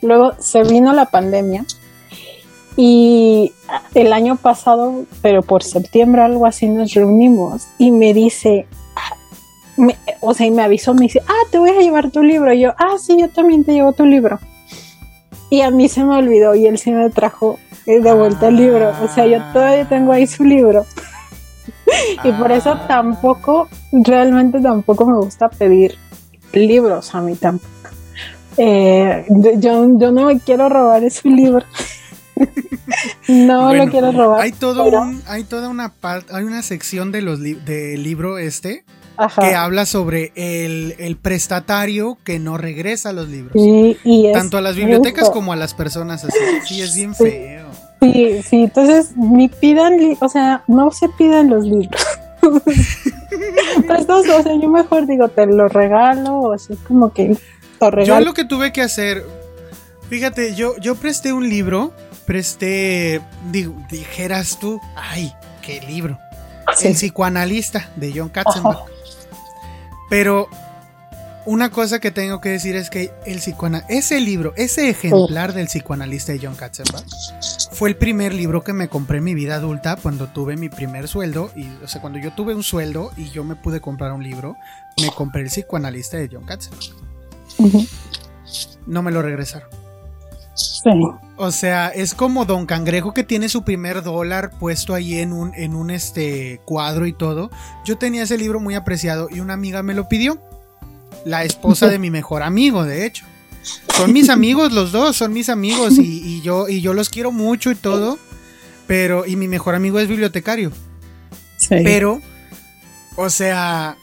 Luego 0.00 0.32
se 0.38 0.62
vino 0.62 0.94
la 0.94 1.04
pandemia. 1.04 1.64
Y 2.76 3.52
el 3.94 4.12
año 4.14 4.36
pasado, 4.36 5.04
pero 5.20 5.42
por 5.42 5.62
septiembre 5.62 6.22
algo 6.22 6.46
así, 6.46 6.66
nos 6.66 6.94
reunimos 6.94 7.66
y 7.76 7.90
me 7.90 8.14
dice, 8.14 8.66
o 10.20 10.34
sea, 10.34 10.46
y 10.46 10.50
me 10.50 10.62
avisó, 10.62 10.94
me 10.94 11.02
dice, 11.02 11.20
ah, 11.26 11.48
te 11.50 11.58
voy 11.58 11.70
a 11.70 11.80
llevar 11.80 12.10
tu 12.10 12.22
libro. 12.22 12.52
Y 12.52 12.62
yo, 12.62 12.70
ah, 12.78 12.96
sí, 12.98 13.16
yo 13.18 13.28
también 13.28 13.64
te 13.64 13.72
llevo 13.72 13.92
tu 13.92 14.04
libro. 14.04 14.38
Y 15.50 15.62
a 15.62 15.70
mí 15.70 15.88
se 15.88 16.04
me 16.04 16.16
olvidó 16.16 16.54
y 16.54 16.66
él 16.66 16.78
sí 16.78 16.92
me 16.92 17.10
trajo 17.10 17.58
eh, 17.86 18.00
de 18.00 18.12
vuelta 18.12 18.48
el 18.48 18.56
libro. 18.56 18.92
O 19.02 19.08
sea, 19.08 19.26
yo 19.26 19.38
ah. 19.40 19.50
todavía 19.52 19.88
tengo 19.88 20.12
ahí 20.12 20.26
su 20.26 20.44
libro. 20.44 20.86
y 22.24 22.32
por 22.32 22.52
eso 22.52 22.70
ah. 22.70 22.86
tampoco, 22.86 23.68
realmente 23.92 24.60
tampoco 24.60 25.06
me 25.06 25.18
gusta 25.18 25.48
pedir 25.48 25.96
libros 26.52 27.14
a 27.14 27.20
mí 27.20 27.34
tampoco. 27.36 27.70
Eh, 28.56 29.24
yo, 29.28 29.88
yo 29.98 30.12
no 30.12 30.26
me 30.26 30.38
quiero 30.38 30.68
robar 30.68 31.02
ese 31.04 31.28
libro. 31.28 31.64
no 33.28 33.74
lo 33.74 33.86
quiero 33.86 34.12
robar. 34.12 34.40
Hay 34.40 34.52
todo 34.52 34.84
un, 34.84 35.22
hay 35.26 35.44
toda 35.44 35.68
una 35.68 35.88
parte, 35.88 36.34
hay 36.34 36.44
una 36.44 36.62
sección 36.62 37.12
de 37.12 37.22
los 37.22 37.40
del 37.40 38.02
libro 38.02 38.38
este 38.38 38.84
que 39.40 39.54
habla 39.54 39.86
sobre 39.86 40.32
el, 40.34 41.16
prestatario 41.20 42.18
que 42.24 42.38
no 42.38 42.56
regresa 42.56 43.10
a 43.10 43.12
los 43.12 43.28
libros. 43.28 43.54
Tanto 44.32 44.58
a 44.58 44.60
las 44.60 44.76
bibliotecas 44.76 45.30
como 45.30 45.52
a 45.52 45.56
las 45.56 45.74
personas 45.74 46.24
así. 46.24 46.38
Sí, 46.66 46.82
es 46.82 46.94
bien 46.94 47.14
feo. 47.14 47.66
Sí, 48.00 48.42
sí, 48.42 48.62
entonces 48.62 49.14
ni 49.16 49.48
pidan, 49.48 49.94
o 50.20 50.28
sea, 50.28 50.64
no 50.66 50.90
se 50.90 51.08
pidan 51.10 51.50
los 51.50 51.64
libros. 51.64 52.00
Prestos, 53.86 54.26
o 54.28 54.42
sea, 54.42 54.54
yo 54.54 54.68
mejor 54.70 55.06
digo, 55.06 55.28
te 55.28 55.46
lo 55.46 55.68
regalo, 55.68 56.40
o 56.40 56.58
sea, 56.58 56.76
como 56.88 57.12
que 57.12 57.36
lo 57.78 57.90
regalo. 57.90 58.20
Yo 58.20 58.24
lo 58.24 58.32
que 58.32 58.44
tuve 58.44 58.72
que 58.72 58.80
hacer, 58.80 59.24
fíjate, 60.08 60.54
yo, 60.54 60.76
yo 60.78 60.94
presté 60.94 61.34
un 61.34 61.48
libro, 61.48 61.92
presté, 62.24 63.20
dijeras 63.90 64.58
tú, 64.58 64.80
ay, 64.96 65.32
qué 65.60 65.80
libro. 65.82 66.18
El 66.82 66.94
psicoanalista 66.94 67.90
de 67.96 68.12
John 68.14 68.28
Katzenbach. 68.28 68.84
Pero 70.08 70.48
una 71.46 71.70
cosa 71.70 72.00
que 72.00 72.10
tengo 72.10 72.40
que 72.40 72.50
decir 72.50 72.76
es 72.76 72.90
que 72.90 73.12
el 73.26 73.40
ese 73.88 74.20
libro, 74.20 74.52
ese 74.56 74.90
ejemplar 74.90 75.52
del 75.52 75.66
psicoanalista 75.66 76.32
de 76.32 76.40
John 76.42 76.54
Katzenbach, 76.54 77.04
fue 77.72 77.88
el 77.88 77.96
primer 77.96 78.34
libro 78.34 78.62
que 78.62 78.72
me 78.72 78.88
compré 78.88 79.18
en 79.18 79.24
mi 79.24 79.34
vida 79.34 79.56
adulta 79.56 79.96
cuando 79.96 80.26
tuve 80.28 80.56
mi 80.56 80.68
primer 80.68 81.08
sueldo. 81.08 81.50
Y, 81.56 81.68
o 81.82 81.88
sea, 81.88 82.00
cuando 82.00 82.18
yo 82.18 82.32
tuve 82.32 82.54
un 82.54 82.62
sueldo 82.62 83.10
y 83.16 83.30
yo 83.30 83.42
me 83.44 83.56
pude 83.56 83.80
comprar 83.80 84.12
un 84.12 84.22
libro, 84.22 84.56
me 85.00 85.10
compré 85.10 85.42
el 85.42 85.48
psicoanalista 85.48 86.18
de 86.18 86.28
John 86.30 86.44
Katzenbach. 86.44 86.90
No 88.86 89.02
me 89.02 89.10
lo 89.10 89.22
regresaron. 89.22 89.79
Sí. 90.54 90.90
O 91.36 91.50
sea, 91.50 91.88
es 91.88 92.14
como 92.14 92.44
Don 92.44 92.66
Cangrejo 92.66 93.14
que 93.14 93.24
tiene 93.24 93.48
su 93.48 93.64
primer 93.64 94.02
dólar 94.02 94.50
puesto 94.58 94.94
ahí 94.94 95.18
en 95.18 95.32
un, 95.32 95.54
en 95.54 95.74
un 95.74 95.90
este 95.90 96.60
cuadro 96.64 97.06
y 97.06 97.12
todo. 97.12 97.50
Yo 97.84 97.96
tenía 97.96 98.24
ese 98.24 98.36
libro 98.36 98.60
muy 98.60 98.74
apreciado 98.74 99.28
y 99.30 99.40
una 99.40 99.54
amiga 99.54 99.82
me 99.82 99.94
lo 99.94 100.08
pidió. 100.08 100.40
La 101.24 101.44
esposa 101.44 101.88
de 101.88 101.98
mi 102.00 102.10
mejor 102.10 102.42
amigo, 102.42 102.84
de 102.84 103.06
hecho. 103.06 103.24
Son 103.96 104.12
mis 104.12 104.28
amigos 104.28 104.72
los 104.72 104.92
dos, 104.92 105.16
son 105.16 105.32
mis 105.32 105.48
amigos 105.48 105.98
y, 105.98 106.22
y 106.22 106.42
yo, 106.42 106.68
y 106.68 106.80
yo 106.80 106.94
los 106.94 107.08
quiero 107.08 107.32
mucho 107.32 107.70
y 107.70 107.74
todo. 107.74 108.18
Pero, 108.86 109.24
y 109.24 109.36
mi 109.36 109.48
mejor 109.48 109.74
amigo 109.74 109.98
es 109.98 110.08
bibliotecario. 110.08 110.72
Sí. 111.56 111.76
Pero, 111.84 112.20
o 113.16 113.30
sea, 113.30 113.96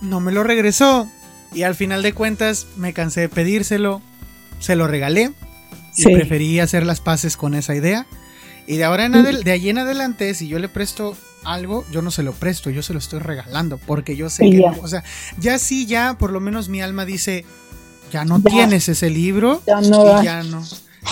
no 0.00 0.20
me 0.20 0.32
lo 0.32 0.44
regresó. 0.44 1.10
Y 1.52 1.64
al 1.64 1.74
final 1.74 2.02
de 2.02 2.12
cuentas 2.12 2.66
me 2.76 2.92
cansé 2.92 3.22
de 3.22 3.28
pedírselo. 3.28 4.00
Se 4.60 4.76
lo 4.76 4.86
regalé. 4.86 5.32
Y 5.96 6.02
Sí. 6.02 6.12
preferí 6.14 6.60
hacer 6.60 6.84
las 6.86 7.00
paces 7.00 7.36
con 7.36 7.54
esa 7.54 7.74
idea. 7.74 8.06
Y 8.66 8.76
de 8.76 8.84
ahora 8.84 9.04
en 9.06 9.14
adel- 9.14 9.42
de 9.42 9.52
allí 9.52 9.70
en 9.70 9.78
adelante, 9.78 10.32
si 10.34 10.46
yo 10.48 10.58
le 10.58 10.68
presto 10.68 11.16
algo, 11.44 11.84
yo 11.90 12.02
no 12.02 12.10
se 12.10 12.22
lo 12.22 12.32
presto, 12.32 12.70
yo 12.70 12.82
se 12.82 12.92
lo 12.92 12.98
estoy 12.98 13.18
regalando. 13.20 13.78
Porque 13.78 14.14
yo 14.16 14.30
sé 14.30 14.46
Y 14.46 14.50
que, 14.52 14.58
ya. 14.62 14.70
no- 14.72 14.82
o 14.82 14.88
sea, 14.88 15.02
ya 15.38 15.58
sí, 15.58 15.86
ya 15.86 16.16
por 16.18 16.30
lo 16.30 16.40
menos 16.40 16.68
mi 16.68 16.80
alma 16.80 17.04
dice, 17.04 17.44
ya 18.12 18.24
no 18.24 18.38
Ya. 18.38 18.50
tienes 18.50 18.88
ese 18.88 19.10
libro. 19.10 19.62
Ya 19.66 19.80
no 19.80 20.20
y 20.20 20.24
ya 20.24 20.42
no. 20.42 20.62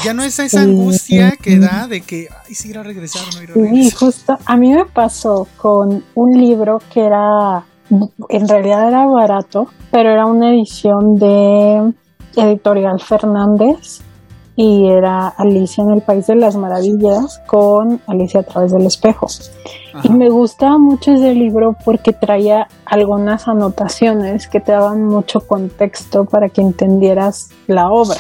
Ya 0.05 0.13
no 0.15 0.23
es 0.23 0.39
esa 0.39 0.63
Sí. 0.63 0.65
angustia 0.69 1.33
que 1.43 1.59
da 1.59 1.87
de 1.89 2.03
que, 2.03 2.29
ay, 2.47 2.55
si 2.55 2.69
ir 2.69 2.79
a 2.79 2.83
regresar 2.83 3.23
o 3.23 3.35
no 3.37 3.43
ir 3.43 3.51
a 3.51 3.55
Sí, 3.55 3.61
regresar. 3.61 3.99
justo. 3.99 4.39
A 4.45 4.57
mí 4.57 4.71
me 4.73 4.85
pasó 4.85 5.49
con 5.57 6.05
un 6.15 6.39
libro 6.39 6.81
que 6.93 7.01
era, 7.01 7.65
en 8.29 8.47
realidad 8.49 8.87
era 8.87 9.07
barato, 9.07 9.69
pero 9.91 10.11
era 10.11 10.27
una 10.27 10.51
edición 10.53 11.15
de 11.17 11.95
Editorial 12.37 13.01
Fernández 13.01 14.01
y 14.61 14.89
era 14.89 15.29
Alicia 15.29 15.85
en 15.85 15.91
el 15.91 16.03
País 16.03 16.27
de 16.27 16.35
las 16.35 16.57
Maravillas 16.57 17.41
con 17.47 18.01
Alicia 18.09 18.41
a 18.41 18.43
través 18.43 18.73
del 18.73 18.87
espejo. 18.87 19.29
Ajá. 19.95 20.01
Y 20.03 20.11
me 20.11 20.29
gustaba 20.31 20.79
mucho 20.79 21.13
ese 21.13 21.33
libro 21.33 21.77
porque 21.85 22.13
traía 22.13 22.67
algunas 22.85 23.47
anotaciones 23.47 24.49
que 24.49 24.59
te 24.59 24.73
daban 24.73 25.05
mucho 25.05 25.47
contexto 25.47 26.25
para 26.25 26.49
que 26.49 26.61
entendieras 26.61 27.51
la 27.69 27.89
obra. 27.89 28.19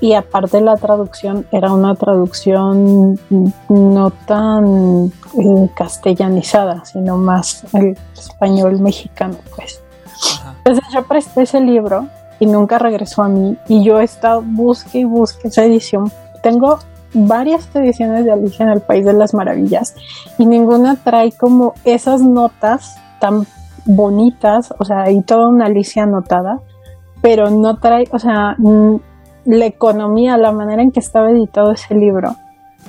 Y 0.00 0.14
aparte 0.14 0.62
la 0.62 0.76
traducción 0.76 1.46
era 1.52 1.74
una 1.74 1.94
traducción 1.94 3.20
no 3.68 4.10
tan 4.26 5.08
eh, 5.08 5.70
castellanizada, 5.76 6.86
sino 6.86 7.18
más 7.18 7.66
el 7.74 7.98
español 8.14 8.80
mexicano, 8.80 9.36
pues. 9.54 9.82
Ajá. 10.06 10.54
Entonces 10.56 10.84
yo 10.90 11.04
presté 11.04 11.42
ese 11.42 11.60
libro 11.60 12.08
y 12.40 12.46
nunca 12.46 12.78
regresó 12.78 13.22
a 13.22 13.28
mí 13.28 13.56
y 13.68 13.84
yo 13.84 14.00
he 14.00 14.04
estado 14.04 14.42
busque 14.42 15.00
y 15.00 15.04
busque 15.04 15.48
esa 15.48 15.64
edición. 15.64 16.10
Tengo 16.42 16.78
varias 17.14 17.68
ediciones 17.74 18.24
de 18.24 18.32
Alicia 18.32 18.64
en 18.64 18.72
el 18.72 18.80
País 18.80 19.04
de 19.04 19.12
las 19.12 19.34
Maravillas 19.34 19.94
y 20.38 20.46
ninguna 20.46 20.96
trae 20.96 21.32
como 21.32 21.74
esas 21.84 22.22
notas 22.22 22.96
tan 23.20 23.46
bonitas, 23.86 24.74
o 24.78 24.84
sea, 24.84 25.02
hay 25.02 25.22
toda 25.22 25.48
una 25.48 25.66
Alicia 25.66 26.02
anotada, 26.02 26.60
pero 27.22 27.50
no 27.50 27.76
trae, 27.78 28.04
o 28.12 28.18
sea, 28.18 28.56
mm, 28.58 28.96
la 29.46 29.66
economía, 29.66 30.36
la 30.36 30.52
manera 30.52 30.82
en 30.82 30.90
que 30.90 31.00
estaba 31.00 31.30
editado 31.30 31.72
ese 31.72 31.94
libro, 31.94 32.34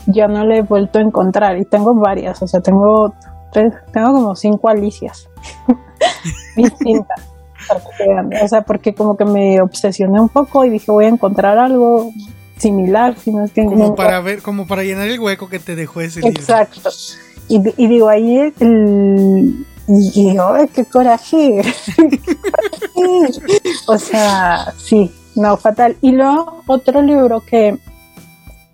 yo 0.07 0.27
no 0.27 0.45
le 0.45 0.59
he 0.59 0.61
vuelto 0.61 0.99
a 0.99 1.01
encontrar 1.01 1.57
y 1.57 1.65
tengo 1.65 1.93
varias, 1.95 2.41
o 2.41 2.47
sea, 2.47 2.61
tengo, 2.61 3.13
tengo 3.51 4.13
como 4.13 4.35
cinco 4.35 4.69
Alicias 4.69 5.29
distintas. 6.55 7.34
O 8.43 8.47
sea, 8.47 8.61
porque 8.61 8.93
como 8.93 9.17
que 9.17 9.25
me 9.25 9.61
obsesioné 9.61 10.19
un 10.19 10.29
poco 10.29 10.65
y 10.65 10.69
dije 10.69 10.91
voy 10.91 11.05
a 11.05 11.09
encontrar 11.09 11.57
algo 11.57 12.11
similar, 12.57 13.15
si 13.17 13.31
no 13.31 13.45
es 13.45 13.51
que 13.51 13.65
Como 13.65 13.95
para 13.95 14.21
ver, 14.21 14.41
como 14.41 14.65
para 14.65 14.83
llenar 14.83 15.07
el 15.07 15.19
hueco 15.19 15.49
que 15.49 15.59
te 15.59 15.75
dejó 15.75 16.01
ese 16.01 16.21
libro. 16.21 16.39
Exacto. 16.39 16.89
Y, 17.47 17.61
y 17.77 17.87
digo, 17.87 18.09
ahí 18.09 18.51
el, 18.59 19.65
y, 19.87 20.29
digo, 20.31 20.53
"Ay, 20.53 20.67
qué 20.73 20.85
coraje. 20.85 21.61
o 23.87 23.97
sea, 23.97 24.73
sí, 24.77 25.11
no, 25.35 25.57
fatal. 25.57 25.95
Y 26.01 26.11
luego 26.11 26.63
otro 26.65 27.01
libro 27.01 27.41
que 27.41 27.77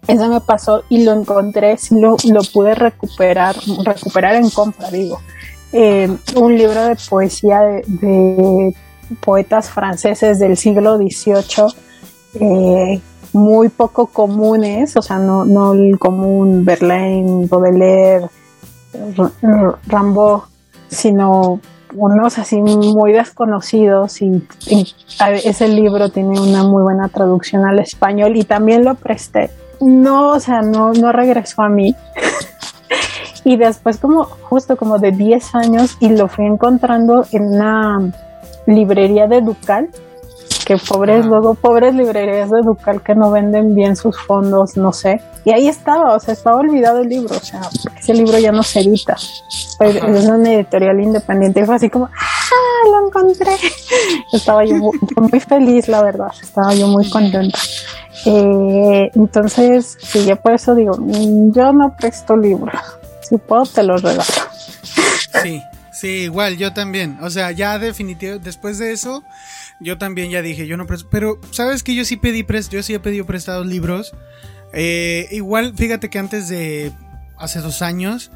ese 0.08 0.28
me 0.28 0.42
pasó 0.42 0.84
y 0.90 1.04
lo 1.04 1.14
encontré, 1.14 1.78
sí 1.78 2.00
lo, 2.00 2.16
lo 2.32 2.42
pude 2.54 2.76
recuperar, 2.76 3.56
recuperar 3.84 4.36
en 4.36 4.50
compra, 4.50 4.90
digo. 4.90 5.20
Eh, 5.74 6.10
un 6.36 6.58
libro 6.58 6.84
de 6.86 6.98
poesía 7.10 7.62
de, 7.88 8.74
poetas 9.22 9.70
franceses 9.70 10.40
del 10.40 10.58
siglo 10.58 10.98
XVIII, 10.98 11.66
eh, 12.40 13.02
muy 13.34 13.70
poco 13.70 14.08
comunes, 14.08 14.96
o 14.98 15.02
sea, 15.02 15.18
no, 15.18 15.46
no 15.46 15.74
el 15.74 15.98
común 16.00 16.64
Verlaine, 16.66 17.48
Baudelaire, 17.48 18.28
R- 18.94 19.30
R- 19.42 19.72
Rimbaud, 19.88 20.42
sino 20.90 21.60
unos 21.94 22.38
así 22.40 22.62
muy 22.62 23.12
desconocidos 23.12 24.22
y, 24.22 24.48
y 24.68 24.94
ese 25.44 25.68
libro 25.68 26.10
tiene 26.10 26.40
una 26.40 26.64
muy 26.64 26.84
buena 26.84 27.10
traducción 27.10 27.66
al 27.66 27.80
español 27.80 28.36
y 28.38 28.44
también 28.44 28.86
lo 28.86 28.96
presté. 28.96 29.50
No, 29.82 30.30
o 30.30 30.40
sea, 30.40 30.62
no, 30.62 30.94
no 30.94 31.12
regresó 31.12 31.64
a 31.64 31.70
mí. 31.70 31.96
Y 33.44 33.58
después 33.58 33.98
como 33.98 34.24
justo 34.24 34.76
como 34.76 34.98
de 34.98 35.12
10 35.12 35.56
años 35.56 35.98
y 36.00 36.10
lo 36.10 36.28
fui 36.28 36.46
encontrando 36.46 37.26
en 37.32 37.44
una 37.56 37.98
librería 38.68 39.28
de 39.28 39.42
Ducal 39.42 39.90
que 40.66 40.78
pobres 40.78 41.26
Ah. 41.26 41.28
luego 41.28 41.56
pobres 41.56 41.94
librerías 41.96 42.50
de 42.50 42.60
Ducal 42.64 43.02
que 43.02 43.16
no 43.16 43.32
venden 43.32 43.74
bien 43.74 43.96
sus 43.96 44.20
fondos 44.20 44.78
no 44.78 44.92
sé. 44.92 45.22
Y 45.44 45.52
ahí 45.52 45.68
estaba 45.68 46.16
o 46.16 46.20
sea 46.20 46.34
estaba 46.34 46.58
olvidado 46.58 47.00
el 47.00 47.10
libro 47.10 47.36
o 47.36 47.40
sea 47.40 47.62
ese 47.98 48.14
libro 48.14 48.38
ya 48.38 48.52
no 48.52 48.64
se 48.64 48.82
edita. 48.82 49.16
Pues, 49.78 49.96
es 49.96 50.28
una 50.28 50.54
editorial 50.54 51.02
independiente 51.02 51.62
y 51.62 51.66
fue 51.66 51.76
así 51.76 51.90
como 51.90 52.06
ah 52.06 52.86
lo 52.92 53.08
encontré 53.08 53.56
estaba 54.34 54.64
yo 54.64 54.76
muy, 54.76 55.00
muy 55.16 55.40
feliz 55.40 55.88
la 55.88 56.04
verdad 56.04 56.32
estaba 56.42 56.74
yo 56.74 56.88
muy 56.88 57.10
contenta. 57.10 57.58
Eh, 58.26 59.10
entonces 59.16 59.98
sí 60.00 60.26
yo 60.28 60.36
por 60.36 60.54
eso 60.54 60.76
digo 60.76 60.94
mm, 60.96 61.54
yo 61.54 61.74
no 61.74 61.96
presto 61.98 62.36
libros 62.36 63.01
si 63.32 63.38
puedo 63.38 63.64
te 63.66 63.82
los 63.84 64.02
regalo 64.04 64.24
Sí, 65.44 65.62
sí, 65.94 66.08
igual, 66.08 66.58
yo 66.58 66.74
también. 66.74 67.18
O 67.22 67.30
sea, 67.30 67.52
ya 67.52 67.80
definitivamente, 67.80 68.46
después 68.46 68.78
de 68.78 68.92
eso, 68.92 69.24
yo 69.80 69.98
también 69.98 70.30
ya 70.30 70.42
dije, 70.42 70.68
yo 70.68 70.78
no 70.78 70.86
presto. 70.86 71.08
Pero, 71.10 71.40
¿sabes 71.52 71.82
que 71.84 71.96
Yo 71.96 72.06
sí 72.06 72.18
pedí 72.18 72.44
pres 72.44 72.70
yo 72.70 72.84
sí 72.84 72.94
he 72.94 73.00
pedido 73.00 73.26
prestados 73.26 73.66
libros. 73.66 74.14
Eh, 74.74 75.28
igual, 75.32 75.74
fíjate 75.76 76.10
que 76.10 76.20
antes 76.20 76.48
de, 76.50 76.92
hace 77.38 77.60
dos 77.62 77.82
años, 77.82 78.32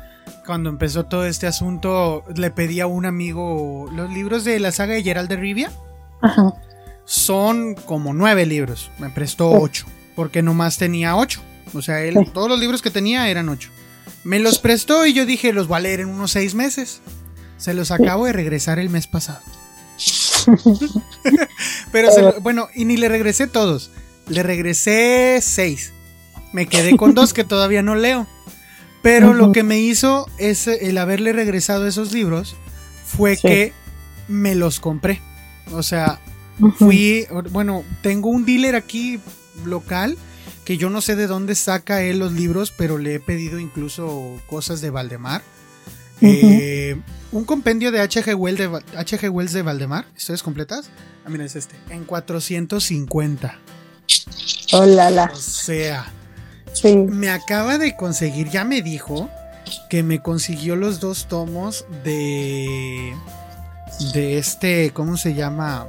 cuando 0.46 0.70
empezó 0.70 1.06
todo 1.06 1.26
este 1.26 1.48
asunto, 1.48 2.24
le 2.36 2.50
pedí 2.52 2.80
a 2.80 2.88
un 2.88 3.06
amigo 3.06 3.90
los 3.94 4.10
libros 4.12 4.44
de 4.44 4.60
la 4.60 4.72
saga 4.72 4.96
de 4.96 5.04
Gerald 5.04 5.30
de 5.30 5.36
Rivia. 5.36 5.72
Ajá. 6.22 6.54
Son 7.06 7.76
como 7.76 8.14
nueve 8.14 8.46
libros. 8.46 8.90
Me 8.98 9.10
prestó 9.10 9.52
Sí. 9.52 9.58
ocho. 9.60 9.86
Porque 10.16 10.42
nomás 10.42 10.78
tenía 10.78 11.16
ocho. 11.16 11.42
O 11.74 11.82
sea, 11.82 12.02
él, 12.02 12.16
Sí. 12.18 12.32
todos 12.34 12.48
los 12.50 12.60
libros 12.60 12.82
que 12.82 12.90
tenía 12.90 13.30
eran 13.30 13.50
ocho. 13.50 13.70
Me 14.26 14.40
los 14.40 14.60
prestó 14.60 15.06
y 15.06 15.14
yo 15.14 15.26
dije, 15.26 15.54
los 15.54 15.68
voy 15.70 15.78
a 15.78 15.82
leer 15.82 16.02
en 16.02 16.10
unos 16.10 16.32
seis 16.32 16.54
meses. 16.56 17.00
Se 17.58 17.74
los 17.74 17.92
acabo 17.92 18.26
de 18.26 18.34
regresar 18.34 18.78
el 18.80 18.90
mes 18.90 19.08
pasado. 19.08 19.40
Pero, 21.92 22.12
se 22.12 22.22
lo- 22.22 22.42
bueno, 22.42 22.68
y 22.76 22.86
ni 22.86 22.98
le 22.98 23.08
regresé 23.10 23.48
todos. 23.48 23.92
Le 24.28 24.44
regresé 24.44 25.40
seis. 25.42 25.94
Me 26.54 26.66
quedé 26.68 26.98
con 26.98 27.14
dos 27.14 27.34
que 27.34 27.44
todavía 27.44 27.82
no 27.82 27.96
leo. 27.96 28.28
Pero 29.02 29.34
lo 29.36 29.52
que 29.52 29.62
me 29.64 29.80
hizo 29.80 30.28
es 30.40 30.68
el 30.68 30.98
haberle 30.98 31.32
regresado 31.32 31.86
esos 31.86 32.12
libros 32.12 32.56
fue 33.06 33.36
Sí. 33.36 33.42
que 33.48 33.74
me 34.28 34.56
los 34.56 34.80
compré. 34.80 35.22
O 35.72 35.84
sea, 35.84 36.20
fui, 36.80 37.28
bueno, 37.52 37.84
tengo 38.02 38.30
un 38.30 38.46
dealer 38.46 38.76
aquí 38.76 39.20
local 39.64 40.18
que 40.66 40.78
yo 40.78 40.90
no 40.90 41.00
sé 41.02 41.16
de 41.16 41.28
dónde 41.28 41.56
saca 41.56 42.02
él 42.02 42.20
los 42.20 42.34
libros, 42.34 42.74
pero 42.76 42.98
le 42.98 43.16
he 43.16 43.20
pedido 43.20 43.60
incluso 43.60 44.42
cosas 44.48 44.82
de 44.82 44.90
Valdemar. 44.90 45.42
Eh, 46.22 47.00
un 47.32 47.44
compendio 47.46 47.92
de 47.92 48.02
H.G. 48.02 48.36
Wells 48.36 48.58
de. 48.58 49.30
Wells 49.30 49.54
de 49.54 49.62
Valdemar, 49.62 50.06
¿historias 50.18 50.42
completas? 50.44 50.90
Ah, 51.26 51.30
mira, 51.30 51.46
es 51.46 51.56
este, 51.56 51.76
en 51.90 52.04
450. 52.06 53.60
Oh, 54.74 54.86
la, 54.86 55.10
la. 55.12 55.26
O 55.26 55.36
sea, 55.36 56.12
Sí. 56.74 56.96
me 56.98 57.30
acaba 57.30 57.78
de 57.78 57.96
conseguir, 57.96 58.50
ya 58.50 58.66
me 58.66 58.82
dijo 58.82 59.30
que 59.90 60.04
me 60.04 60.22
consiguió 60.22 60.76
los 60.76 61.00
dos 61.00 61.28
tomos 61.28 61.86
de 62.04 63.14
de 64.14 64.38
este, 64.38 64.92
¿cómo 64.92 65.16
se 65.16 65.34
llama? 65.36 65.88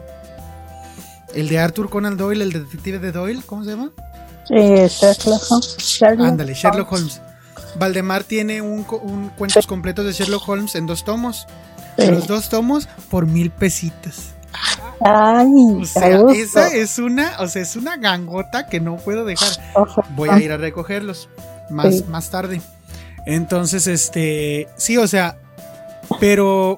El 1.34 1.48
de 1.48 1.58
Arthur 1.58 1.90
Conan 1.90 2.16
Doyle, 2.16 2.42
el 2.42 2.52
detective 2.52 2.98
de 3.00 3.10
Doyle, 3.10 3.42
¿cómo 3.44 3.64
se 3.64 3.70
llama? 3.70 3.90
Eh, 4.50 4.88
Sherlock 4.88 5.42
Holmes. 5.50 6.02
Ándale, 6.02 6.54
Sherlock 6.54 6.92
Holmes. 6.92 7.20
Valdemar 7.78 8.24
tiene 8.24 8.62
un, 8.62 8.86
un 9.02 9.30
cuentos 9.30 9.66
completos 9.66 10.04
de 10.04 10.12
Sherlock 10.12 10.48
Holmes 10.48 10.74
en 10.74 10.86
dos 10.86 11.04
tomos. 11.04 11.46
Los 11.96 12.26
dos 12.26 12.48
tomos 12.48 12.88
por 13.10 13.26
mil 13.26 13.50
pesitos. 13.50 14.32
Ay, 15.00 15.46
o 15.80 15.84
sea, 15.84 16.22
esa 16.34 16.68
es 16.68 16.98
una, 16.98 17.36
o 17.40 17.48
sea, 17.48 17.62
es 17.62 17.76
una 17.76 17.96
gangota 17.96 18.66
que 18.66 18.80
no 18.80 18.96
puedo 18.96 19.24
dejar. 19.24 19.48
Voy 20.14 20.28
a 20.30 20.38
ir 20.40 20.52
a 20.52 20.56
recogerlos 20.56 21.28
más, 21.70 22.06
más 22.08 22.30
tarde. 22.30 22.60
Entonces, 23.26 23.86
este, 23.86 24.68
sí, 24.76 24.96
o 24.96 25.06
sea, 25.06 25.36
pero 26.20 26.76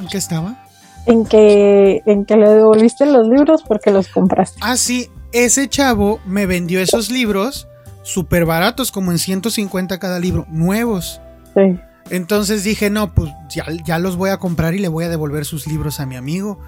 ¿en 0.00 0.08
qué 0.08 0.16
estaba? 0.16 0.64
En 1.06 1.26
que, 1.26 2.02
en 2.06 2.24
que 2.24 2.36
le 2.36 2.48
devolviste 2.48 3.04
los 3.04 3.28
libros 3.28 3.62
porque 3.66 3.90
los 3.90 4.08
compraste. 4.08 4.58
Ah, 4.62 4.76
sí, 4.76 5.10
ese 5.34 5.68
chavo 5.68 6.20
me 6.24 6.46
vendió 6.46 6.80
esos 6.80 7.10
libros 7.10 7.68
súper 8.02 8.46
baratos, 8.46 8.92
como 8.92 9.10
en 9.10 9.18
150 9.18 9.98
cada 9.98 10.18
libro, 10.20 10.46
nuevos. 10.48 11.20
Sí. 11.54 11.78
Entonces 12.10 12.64
dije, 12.64 12.88
no, 12.88 13.14
pues 13.14 13.30
ya, 13.48 13.66
ya, 13.84 13.98
los 13.98 14.16
voy 14.16 14.30
a 14.30 14.38
comprar 14.38 14.74
y 14.74 14.78
le 14.78 14.88
voy 14.88 15.04
a 15.04 15.08
devolver 15.08 15.44
sus 15.44 15.66
libros 15.66 16.00
a 16.00 16.06
mi 16.06 16.16
amigo. 16.16 16.60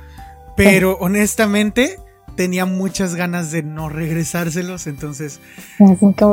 Pero 0.56 0.96
honestamente 0.98 2.00
tenía 2.36 2.66
muchas 2.66 3.14
ganas 3.14 3.50
de 3.50 3.62
no 3.62 3.88
regresárselos, 3.88 4.86
entonces 4.86 5.40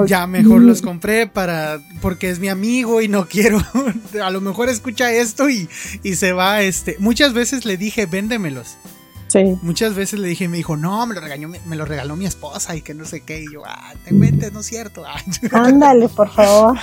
ya 0.05 0.27
mejor 0.27 0.61
los 0.61 0.81
compré 0.81 1.27
para 1.27 1.79
porque 2.01 2.29
es 2.29 2.39
mi 2.39 2.49
amigo 2.49 3.01
y 3.01 3.07
no 3.07 3.25
quiero, 3.27 3.61
a 4.21 4.29
lo 4.29 4.41
mejor 4.41 4.69
escucha 4.69 5.11
esto 5.11 5.49
y, 5.49 5.69
y 6.03 6.15
se 6.15 6.33
va, 6.33 6.61
este, 6.61 6.97
muchas 6.99 7.33
veces 7.33 7.65
le 7.65 7.77
dije, 7.77 8.05
véndemelos. 8.05 8.77
Sí. 9.33 9.57
Muchas 9.63 9.95
veces 9.95 10.19
le 10.19 10.27
dije 10.27 10.43
y 10.43 10.47
me 10.47 10.57
dijo, 10.57 10.77
no, 10.77 11.07
me 11.07 11.15
lo, 11.15 11.21
regañó, 11.21 11.51
me 11.65 11.75
lo 11.75 11.85
regaló 11.85 12.15
mi 12.15 12.27
esposa 12.27 12.75
y 12.75 12.83
que 12.83 12.93
no 12.93 13.03
sé 13.03 13.21
qué. 13.21 13.41
Y 13.41 13.51
yo, 13.51 13.63
ah, 13.65 13.95
te 14.05 14.13
metes, 14.13 14.53
no 14.53 14.59
es 14.59 14.67
cierto. 14.67 15.03
Ándale, 15.51 16.07
por 16.07 16.29
favor. 16.29 16.77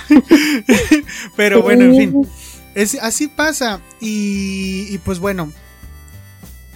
Pero 1.37 1.61
bueno, 1.61 1.85
en 1.85 1.95
fin. 1.95 2.27
Es, 2.75 2.95
así 3.01 3.29
pasa. 3.29 3.79
Y, 4.01 4.87
y, 4.89 4.97
pues 4.97 5.19
bueno, 5.19 5.49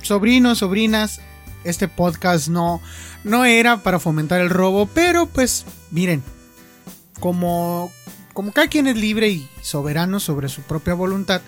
sobrinos, 0.01 0.59
sobrinas, 0.59 1.19
este 1.65 1.89
podcast 1.89 2.47
no, 2.47 2.81
no 3.25 3.43
era 3.43 3.83
para 3.83 3.99
fomentar 3.99 4.39
el 4.39 4.49
robo, 4.49 4.85
pero 4.85 5.25
pues 5.25 5.65
miren, 5.91 6.23
como, 7.19 7.91
como 8.31 8.53
cada 8.53 8.67
quien 8.67 8.87
es 8.87 8.95
libre 8.95 9.27
y 9.27 9.49
soberano 9.61 10.21
sobre 10.21 10.47
su 10.47 10.61
propia 10.61 10.93
voluntad, 10.93 11.41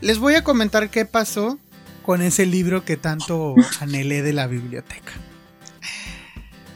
les 0.00 0.18
voy 0.18 0.36
a 0.36 0.44
comentar 0.44 0.88
qué 0.88 1.04
pasó 1.04 1.58
con 2.04 2.22
ese 2.22 2.46
libro 2.46 2.84
que 2.84 2.96
tanto 2.96 3.54
anhelé 3.80 4.22
de 4.22 4.32
la 4.32 4.46
biblioteca. 4.46 5.12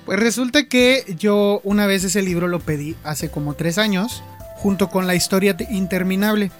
Pues 0.05 0.18
resulta 0.18 0.68
que 0.68 1.05
yo 1.18 1.60
una 1.64 1.86
vez 1.86 2.02
ese 2.02 2.22
libro 2.22 2.48
lo 2.48 2.60
pedí 2.60 2.96
hace 3.05 3.30
como 3.30 3.52
tres 3.52 3.76
años, 3.76 4.22
junto 4.56 4.88
con 4.88 5.06
la 5.06 5.14
historia 5.14 5.55
interminable. 5.68 6.50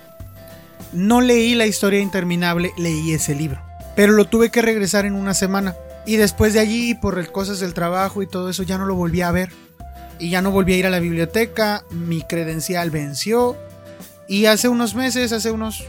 No 0.93 1.23
leí 1.23 1.55
la 1.55 1.67
historia 1.67 2.01
interminable, 2.01 2.73
leí 2.77 3.13
ese 3.13 3.35
libro. 3.35 3.63
Pero 3.97 4.13
lo 4.13 4.27
tuve 4.27 4.51
que 4.51 4.61
regresar 4.61 5.07
en 5.07 5.15
una 5.15 5.33
semana. 5.33 5.75
Y 6.05 6.17
después 6.17 6.53
de 6.53 6.61
allí, 6.61 6.95
por 6.95 7.33
cosas 7.33 7.59
del 7.61 7.73
trabajo 7.73 8.23
y 8.23 8.27
todo 8.27 8.51
eso, 8.51 8.63
ya 8.65 8.77
no 8.77 8.85
lo 8.85 8.95
volví 8.95 9.23
a 9.23 9.31
ver. 9.31 9.51
Y 10.19 10.29
ya 10.29 10.43
no 10.43 10.51
volví 10.51 10.75
a 10.75 10.77
ir 10.77 10.87
a 10.87 10.91
la 10.91 11.01
biblioteca, 11.01 11.85
mi 11.91 12.23
credencial 12.23 12.91
venció. 12.91 13.57
Y 14.29 14.45
hace 14.45 14.69
unos 14.69 14.95
meses, 14.95 15.33
hace 15.33 15.51
unos, 15.51 15.85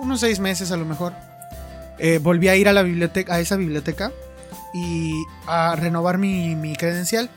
unos 0.00 0.20
seis 0.20 0.40
meses 0.40 0.72
a 0.72 0.78
lo 0.78 0.86
mejor, 0.86 1.12
eh, 2.00 2.18
volví 2.18 2.48
a 2.48 2.56
ir 2.56 2.68
a 2.68 2.72
la 2.72 2.82
biblioteca, 2.82 3.34
a 3.34 3.40
esa 3.40 3.56
biblioteca 3.56 4.10
y 4.72 5.22
a 5.46 5.76
renovar 5.76 6.18
mi, 6.18 6.74
credencial. 6.76 7.30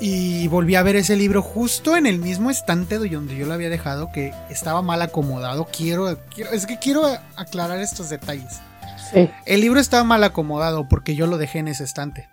Y 0.00 0.48
volví 0.48 0.74
a 0.76 0.82
ver 0.82 0.96
ese 0.96 1.14
libro 1.14 1.42
justo 1.42 1.96
en 1.96 2.06
el 2.06 2.18
mismo 2.18 2.50
estante 2.50 2.98
donde 2.98 3.36
yo 3.36 3.46
lo 3.46 3.52
había 3.52 3.68
dejado, 3.68 4.10
que 4.12 4.32
estaba 4.48 4.82
mal 4.82 5.02
acomodado. 5.02 5.66
Quiero, 5.66 6.18
quiero 6.34 6.50
es 6.52 6.66
que 6.66 6.78
quiero 6.78 7.06
aclarar 7.36 7.78
estos 7.80 8.08
detalles. 8.08 8.60
El 9.44 9.60
libro 9.60 9.78
estaba 9.78 10.04
mal 10.04 10.24
acomodado 10.24 10.88
porque 10.88 11.14
yo 11.14 11.26
lo 11.26 11.36
dejé 11.36 11.58
en 11.58 11.68
ese 11.68 11.84
estante. 11.84 12.28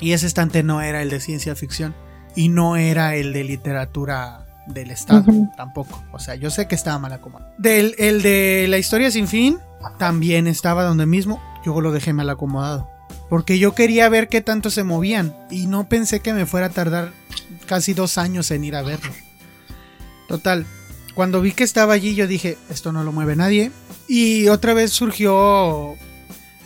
Y 0.00 0.12
ese 0.12 0.26
estante 0.26 0.62
no 0.62 0.80
era 0.80 1.02
el 1.02 1.10
de 1.10 1.20
ciencia 1.20 1.54
ficción 1.54 1.94
y 2.34 2.48
no 2.48 2.76
era 2.76 3.16
el 3.16 3.32
de 3.32 3.44
literatura 3.44 4.47
del 4.68 4.90
Estado 4.90 5.24
tampoco. 5.56 6.02
O 6.12 6.18
sea, 6.18 6.34
yo 6.34 6.50
sé 6.50 6.68
que 6.68 6.74
estaba 6.74 6.98
mal 6.98 7.12
acomodado. 7.12 7.52
Del, 7.58 7.94
el 7.98 8.22
de 8.22 8.66
la 8.68 8.78
historia 8.78 9.10
sin 9.10 9.28
fin 9.28 9.58
también 9.98 10.46
estaba 10.46 10.84
donde 10.84 11.06
mismo, 11.06 11.42
yo 11.64 11.80
lo 11.80 11.92
dejé 11.92 12.12
mal 12.12 12.30
acomodado. 12.30 12.88
Porque 13.28 13.58
yo 13.58 13.74
quería 13.74 14.08
ver 14.08 14.28
qué 14.28 14.40
tanto 14.40 14.70
se 14.70 14.84
movían 14.84 15.34
y 15.50 15.66
no 15.66 15.88
pensé 15.88 16.20
que 16.20 16.32
me 16.32 16.46
fuera 16.46 16.66
a 16.66 16.70
tardar 16.70 17.12
casi 17.66 17.92
dos 17.94 18.18
años 18.18 18.50
en 18.50 18.64
ir 18.64 18.74
a 18.74 18.82
verlo. 18.82 19.12
Total, 20.28 20.66
cuando 21.14 21.40
vi 21.40 21.52
que 21.52 21.64
estaba 21.64 21.94
allí 21.94 22.14
yo 22.14 22.26
dije, 22.26 22.56
esto 22.70 22.92
no 22.92 23.04
lo 23.04 23.12
mueve 23.12 23.36
nadie. 23.36 23.70
Y 24.08 24.48
otra 24.48 24.72
vez 24.72 24.92
surgió 24.92 25.96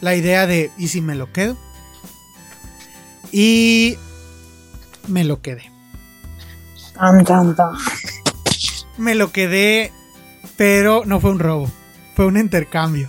la 0.00 0.14
idea 0.14 0.46
de, 0.46 0.70
¿y 0.78 0.88
si 0.88 1.00
me 1.00 1.16
lo 1.16 1.32
quedo? 1.32 1.56
Y 3.32 3.96
me 5.08 5.24
lo 5.24 5.40
quedé. 5.40 5.71
Me 8.98 9.14
lo 9.14 9.32
quedé, 9.32 9.92
pero 10.56 11.02
no 11.04 11.20
fue 11.20 11.30
un 11.30 11.38
robo 11.38 11.70
fue 12.14 12.26
un 12.26 12.36
intercambio. 12.36 13.08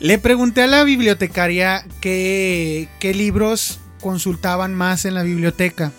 Le 0.00 0.18
pregunté 0.18 0.62
a 0.62 0.66
la 0.66 0.84
bibliotecaria 0.84 1.84
qué, 2.00 2.88
qué 3.00 3.14
libros 3.14 3.80
consultaban 4.00 4.74
más 4.74 5.04
en 5.04 5.14
la 5.14 5.24
biblioteca 5.24 5.92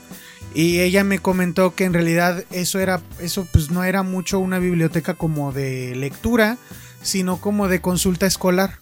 y 0.56 0.80
ella 0.80 1.03
me 1.03 1.19
comentó 1.19 1.76
que 1.76 1.84
en 1.84 1.94
realidad 1.94 2.45
eso 2.49 2.80
era 2.80 3.02
eso 3.19 3.45
pues 3.52 3.72
no 3.72 3.84
era 3.84 4.03
mucho 4.03 4.40
una 4.40 4.57
biblioteca 4.57 5.15
como 5.15 5.52
de 5.52 5.95
lectura 5.98 6.57
sino 7.02 7.41
como 7.41 7.68
de 7.68 7.81
consulta 7.81 8.26
escolar 8.26 8.80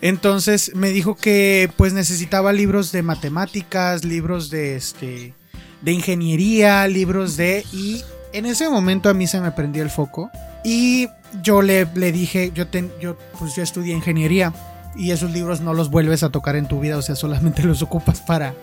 entonces 0.00 0.72
me 0.74 0.90
dijo 0.90 1.14
que 1.14 1.70
pues 1.76 1.92
necesitaba 1.92 2.52
libros 2.52 2.90
de 2.90 3.02
matemáticas 3.02 4.04
libros 4.04 4.50
de 4.50 4.74
este 4.74 5.34
de 5.82 5.92
ingeniería 5.92 6.86
libros 6.88 7.36
de 7.36 7.64
y 7.72 8.02
en 8.32 8.46
ese 8.46 8.68
momento 8.68 9.08
a 9.08 9.14
mí 9.14 9.26
se 9.26 9.40
me 9.40 9.50
prendió 9.52 9.82
el 9.82 9.90
foco 9.90 10.30
y 10.64 11.08
yo 11.42 11.62
le, 11.62 11.86
le 11.94 12.12
dije, 12.12 12.52
yo, 12.54 12.64
yo, 13.00 13.16
pues 13.38 13.54
yo 13.54 13.62
estudié 13.62 13.94
ingeniería 13.94 14.52
y 14.94 15.10
esos 15.10 15.30
libros 15.30 15.60
no 15.60 15.74
los 15.74 15.90
vuelves 15.90 16.22
a 16.22 16.30
tocar 16.30 16.56
en 16.56 16.66
tu 16.66 16.80
vida, 16.80 16.96
o 16.96 17.02
sea, 17.02 17.16
solamente 17.16 17.62
los 17.64 17.82
ocupas 17.82 18.20
para, 18.20 18.54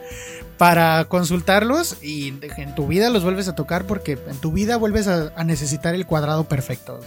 para 0.58 1.06
consultarlos 1.06 1.98
y 2.04 2.34
en 2.58 2.76
tu 2.76 2.88
vida 2.88 3.10
los 3.10 3.24
vuelves 3.24 3.48
a 3.48 3.56
tocar 3.56 3.86
porque 3.86 4.18
en 4.28 4.38
tu 4.38 4.52
vida 4.52 4.78
vuelves 4.78 5.08
a, 5.08 5.32
necesitar 5.44 5.96
el 5.96 6.06
cuadrado 6.06 6.44
perfecto. 6.46 7.00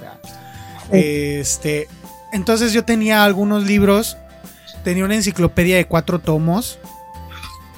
Este, 0.91 1.89
entonces 2.33 2.73
yo 2.73 2.85
tenía 2.85 3.25
algunos 3.25 3.65
libros, 3.65 4.17
tenía 4.85 5.05
una 5.05 5.15
enciclopedia 5.15 5.77
de 5.77 5.87
cuatro 5.87 6.19
tomos. 6.19 6.79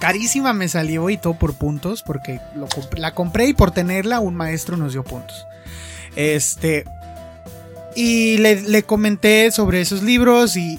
Carísima 0.05 0.53
me 0.53 0.69
salió 0.69 1.09
y 1.09 1.17
todo 1.17 1.33
por 1.33 1.55
puntos, 1.55 2.03
porque 2.03 2.39
la 2.95 3.15
compré 3.15 3.47
y 3.47 3.55
por 3.55 3.71
tenerla 3.71 4.21
un 4.21 4.35
maestro 4.35 4.77
nos 4.77 4.93
dio 4.93 5.03
puntos. 5.03 5.47
Este, 6.15 6.85
y 7.97 8.37
le, 8.37 8.83
comenté 8.83 9.51
sobre 9.51 9.81
esos 9.81 10.03
libros 10.03 10.59
y 10.59 10.79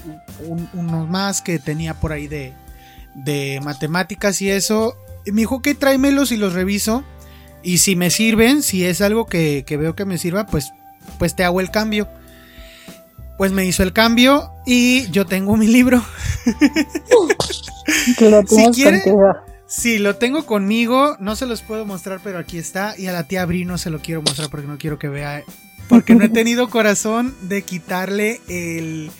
unos 0.74 1.08
más 1.08 1.42
que 1.42 1.58
tenía 1.58 1.94
por 1.94 2.12
ahí 2.12 2.28
de, 2.28 2.52
de 3.16 3.60
matemáticas 3.64 4.40
y 4.42 4.48
eso. 4.48 4.96
Y 5.24 5.32
me 5.32 5.40
dijo 5.40 5.60
que 5.60 5.74
tráemelos 5.74 6.30
y 6.30 6.36
los 6.36 6.52
reviso. 6.52 7.02
Y 7.64 7.78
si 7.78 7.96
me 7.96 8.10
sirven, 8.10 8.62
si 8.62 8.84
es 8.84 9.00
algo 9.00 9.26
que, 9.26 9.64
veo 9.68 9.96
que 9.96 10.04
me 10.04 10.18
sirva, 10.18 10.46
pues, 10.46 10.70
pues 11.18 11.34
te 11.34 11.42
hago 11.42 11.60
el 11.60 11.72
cambio. 11.72 12.06
Pues 13.38 13.52
me 13.52 13.66
hizo 13.66 13.82
el 13.82 13.92
cambio 13.92 14.50
y 14.64 15.10
yo 15.10 15.26
tengo 15.26 15.56
mi 15.56 15.66
libro. 15.66 16.02
si 18.48 18.70
quiere, 18.72 19.02
Sí, 19.66 19.98
lo 19.98 20.16
tengo 20.16 20.46
conmigo. 20.46 21.16
No 21.18 21.36
se 21.36 21.46
los 21.46 21.62
puedo 21.62 21.84
mostrar, 21.84 22.20
pero 22.22 22.38
aquí 22.38 22.56
está. 22.56 22.94
Y 22.96 23.08
a 23.08 23.12
la 23.12 23.24
tía 23.24 23.44
Bri 23.44 23.64
no 23.64 23.78
se 23.78 23.90
lo 23.90 24.00
quiero 24.00 24.22
mostrar 24.22 24.48
porque 24.48 24.66
no 24.66 24.78
quiero 24.78 24.98
que 24.98 25.08
vea 25.08 25.42
porque 25.88 26.14
no 26.14 26.24
he 26.24 26.28
tenido 26.28 26.68
corazón 26.68 27.34
de 27.42 27.62
quitarle 27.62 28.40
el... 28.48 29.10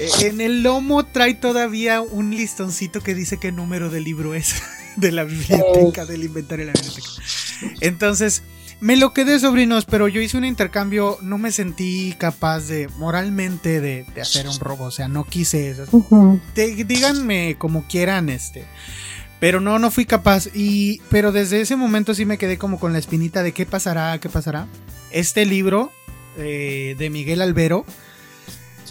Eh, 0.00 0.26
en 0.26 0.40
el 0.40 0.62
lomo 0.62 1.06
trae 1.06 1.34
todavía 1.34 2.00
un 2.00 2.32
listoncito 2.32 3.00
que 3.00 3.14
dice 3.14 3.38
qué 3.38 3.52
número 3.52 3.90
de 3.90 4.00
libro 4.00 4.34
es 4.34 4.54
de 4.96 5.12
la 5.12 5.24
biblioteca, 5.24 6.04
del 6.04 6.24
inventario 6.24 6.66
de 6.66 6.72
la 6.72 6.80
biblioteca. 6.80 7.08
Entonces, 7.80 8.42
me 8.80 8.96
lo 8.96 9.12
quedé, 9.12 9.38
sobrinos, 9.38 9.84
pero 9.84 10.08
yo 10.08 10.20
hice 10.20 10.36
un 10.36 10.44
intercambio, 10.44 11.18
no 11.22 11.38
me 11.38 11.52
sentí 11.52 12.14
capaz 12.18 12.66
de, 12.68 12.88
moralmente, 12.98 13.80
de, 13.80 14.06
hacer 14.20 14.48
un 14.48 14.58
robo, 14.58 14.84
o 14.84 14.90
sea, 14.90 15.08
no 15.08 15.24
quise 15.24 15.70
eso. 15.70 15.86
díganme 16.54 17.56
como 17.58 17.86
quieran, 17.86 18.28
este. 18.28 18.64
Pero 19.38 19.60
no, 19.60 19.78
no 19.78 19.90
fui 19.90 20.06
capaz. 20.06 20.48
Y, 20.54 21.00
pero 21.10 21.30
desde 21.30 21.60
ese 21.60 21.76
momento 21.76 22.14
sí 22.14 22.24
me 22.24 22.38
quedé 22.38 22.58
como 22.58 22.78
con 22.78 22.92
la 22.92 22.98
espinita 22.98 23.42
de 23.42 23.52
qué 23.52 23.66
pasará, 23.66 24.18
qué 24.18 24.28
pasará 24.28 24.66
este 25.10 25.44
libro 25.44 25.92
eh, 26.38 26.96
de 26.98 27.10
Miguel 27.10 27.42
Albero 27.42 27.84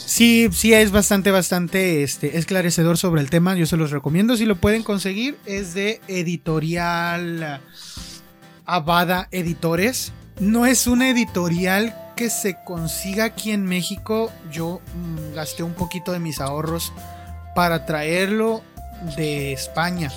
sí, 0.06 0.48
sí 0.52 0.74
es 0.74 0.92
bastante, 0.92 1.32
bastante 1.32 2.04
este, 2.04 2.38
esclarecedor 2.38 2.98
sobre 2.98 3.22
el 3.22 3.30
tema. 3.30 3.56
Yo 3.56 3.66
se 3.66 3.78
los 3.78 3.92
recomiendo. 3.92 4.38
Si 4.38 4.46
lo 4.46 4.56
pueden 4.56 4.84
conseguir, 4.84 5.38
es 5.46 5.74
de 5.74 6.00
editorial 6.08 7.62
Avada 8.66 9.28
Editores. 9.32 10.14
No 10.40 10.66
es 10.66 10.88
una 10.88 11.10
editorial 11.10 11.96
que 12.16 12.30
se 12.30 12.58
consiga 12.64 13.26
aquí 13.26 13.52
en 13.52 13.66
México. 13.66 14.32
Yo 14.52 14.82
mm, 14.96 15.36
gasté 15.36 15.64
un 15.64 15.74
poquito 15.74 16.12
de 16.12 16.20
mis 16.20 16.42
ahorros 16.42 16.92
para 17.56 17.86
traerlo 17.86 18.62
de 19.16 19.54
España. 19.54 20.12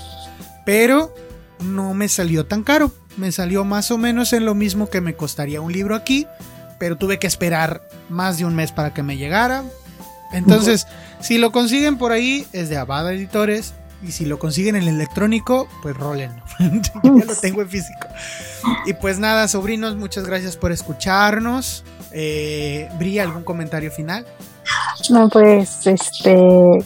Pero 0.64 1.14
no 1.60 1.94
me 1.94 2.08
salió 2.08 2.46
tan 2.46 2.62
caro. 2.62 2.92
Me 3.16 3.32
salió 3.32 3.64
más 3.64 3.90
o 3.90 3.98
menos 3.98 4.32
en 4.32 4.44
lo 4.44 4.54
mismo 4.54 4.88
que 4.88 5.00
me 5.00 5.14
costaría 5.14 5.60
un 5.60 5.72
libro 5.72 5.94
aquí. 5.94 6.26
Pero 6.78 6.96
tuve 6.96 7.18
que 7.18 7.26
esperar 7.26 7.82
más 8.08 8.38
de 8.38 8.44
un 8.44 8.54
mes 8.54 8.72
para 8.72 8.94
que 8.94 9.02
me 9.02 9.16
llegara. 9.16 9.64
Entonces, 10.32 10.86
si 11.20 11.38
lo 11.38 11.52
consiguen 11.52 11.98
por 11.98 12.12
ahí, 12.12 12.46
es 12.52 12.68
de 12.68 12.76
Avada 12.76 13.12
Editores. 13.12 13.74
Y 14.02 14.12
si 14.12 14.26
lo 14.26 14.38
consiguen 14.38 14.76
en 14.76 14.86
electrónico, 14.86 15.66
pues 15.82 15.96
rolen. 15.96 16.30
ya 16.58 17.24
lo 17.24 17.34
tengo 17.34 17.62
en 17.62 17.68
físico. 17.68 18.06
Y 18.86 18.92
pues 18.94 19.18
nada, 19.18 19.48
sobrinos, 19.48 19.96
muchas 19.96 20.24
gracias 20.24 20.56
por 20.56 20.70
escucharnos. 20.70 21.84
Eh, 22.12 22.88
Bri, 22.98 23.18
¿algún 23.18 23.42
comentario 23.42 23.90
final? 23.90 24.24
No, 25.10 25.28
pues 25.28 25.86
este. 25.86 26.84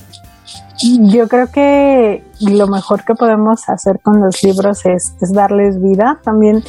Yo 0.82 1.28
creo 1.28 1.48
que 1.51 2.24
lo 2.40 2.66
mejor 2.66 3.05
que 3.05 3.14
podemos 3.14 3.68
hacer 3.68 4.01
con 4.01 4.20
los 4.20 4.43
libros 4.43 4.84
es, 4.86 5.14
darles 5.32 5.80
vida. 5.80 6.18
También 6.24 6.64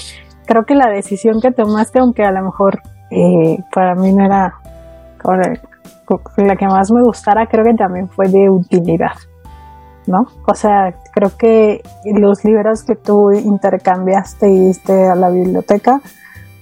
creo 0.46 0.66
que 0.66 0.76
la 0.76 0.90
decisión 0.90 1.42
que 1.42 1.52
tomaste, 1.52 2.00
aunque 2.00 2.24
a 2.24 2.32
lo 2.32 2.44
mejor 2.44 2.82
eh, 3.10 3.58
para 3.74 3.96
mí 3.96 4.12
no 4.14 4.26
era 4.26 4.56
la 6.38 6.56
que 6.56 6.68
más 6.68 6.92
me 6.92 7.02
gustara, 7.02 7.48
creo 7.48 7.64
que 7.64 7.74
también 7.74 8.10
fue 8.10 8.28
de 8.28 8.50
utilidad. 8.50 9.14
¿No? 10.08 10.28
O 10.46 10.56
sea, 10.56 10.96
creo 11.14 11.38
que 11.38 11.82
los 12.06 12.44
libros 12.44 12.84
que 12.84 12.96
tú 12.96 13.32
intercambiaste 13.32 14.50
y 14.50 14.60
diste 14.60 15.08
a 15.08 15.16
la 15.16 15.30
biblioteca, 15.30 16.02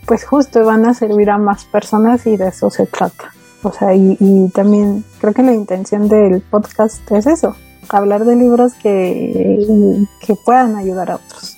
pues 0.06 0.26
justo 0.26 0.66
van 0.66 0.86
a 0.86 0.94
servir 0.94 1.30
a 1.30 1.38
más 1.38 1.66
personas 1.66 2.26
y 2.28 2.38
de 2.38 2.50
eso 2.50 2.70
se 2.70 2.86
trata. 2.86 3.32
O 3.64 3.72
sea, 3.72 3.94
y, 3.94 4.50
también 4.54 5.04
creo 5.20 5.34
que 5.34 5.44
la 5.44 5.54
intención 5.54 6.10
del 6.10 6.42
podcast 6.42 7.10
es 7.12 7.28
eso, 7.28 7.56
hablar 7.90 8.26
de 8.26 8.36
libros 8.36 8.74
que, 8.74 10.06
que 10.26 10.36
puedan 10.36 10.76
ayudar 10.76 11.12
a 11.12 11.16
otros, 11.16 11.58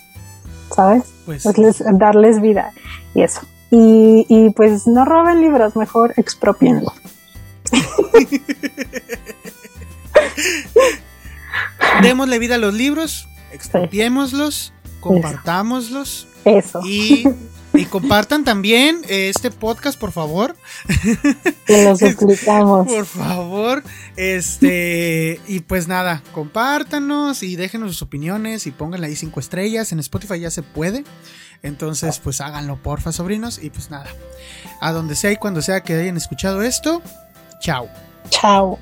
¿sabes? 0.70 1.04
Pues, 1.26 1.44
darles 1.94 2.42
vida 2.42 2.72
y 3.14 3.22
eso. 3.22 3.42
Y, 3.72 4.26
y 4.28 4.50
pues 4.52 4.86
no 4.86 5.06
roben 5.06 5.40
libros, 5.40 5.78
mejor 5.78 6.14
expropienlos. 6.18 6.94
Démosle 12.02 12.40
vida 12.40 12.56
a 12.56 12.58
los 12.58 12.74
libros, 12.74 13.28
expropiémoslos, 13.52 14.74
compartámoslos. 15.00 16.28
Eso. 16.46 16.82
Y, 16.86 17.24
compartan 17.90 18.44
también 18.44 19.02
este 19.08 19.52
podcast, 19.52 20.00
por 20.00 20.12
favor. 20.12 20.56
Que 21.66 21.84
lo 21.84 21.96
suplicamos. 21.98 22.88
Por 22.88 23.06
favor. 23.06 23.84
Este. 24.16 25.40
Y 25.48 25.62
pues 25.62 25.88
nada, 25.88 26.22
compártanos 26.34 27.44
y 27.44 27.56
déjenos 27.56 27.92
sus 27.92 28.02
opiniones 28.02 28.68
y 28.68 28.72
pónganle 28.72 29.08
ahí 29.08 29.16
cinco 29.16 29.40
estrellas. 29.40 29.92
En 29.92 30.00
Spotify 30.00 30.40
ya 30.40 30.52
se 30.52 30.64
puede. 30.64 31.04
Entonces, 31.64 32.20
pues 32.20 32.42
háganlo, 32.42 32.76
porfa, 32.82 33.12
sobrinos. 33.12 33.58
Y 33.62 33.70
pues 33.70 33.90
nada. 33.90 34.10
A 34.82 34.92
donde 34.92 35.16
sea 35.16 35.32
y 35.32 35.38
cuando 35.38 35.62
sea 35.62 35.82
que 35.82 35.94
hayan 35.94 36.18
escuchado 36.18 36.62
esto. 36.62 37.02
Chao. 37.62 37.88
Chao. 38.30 38.80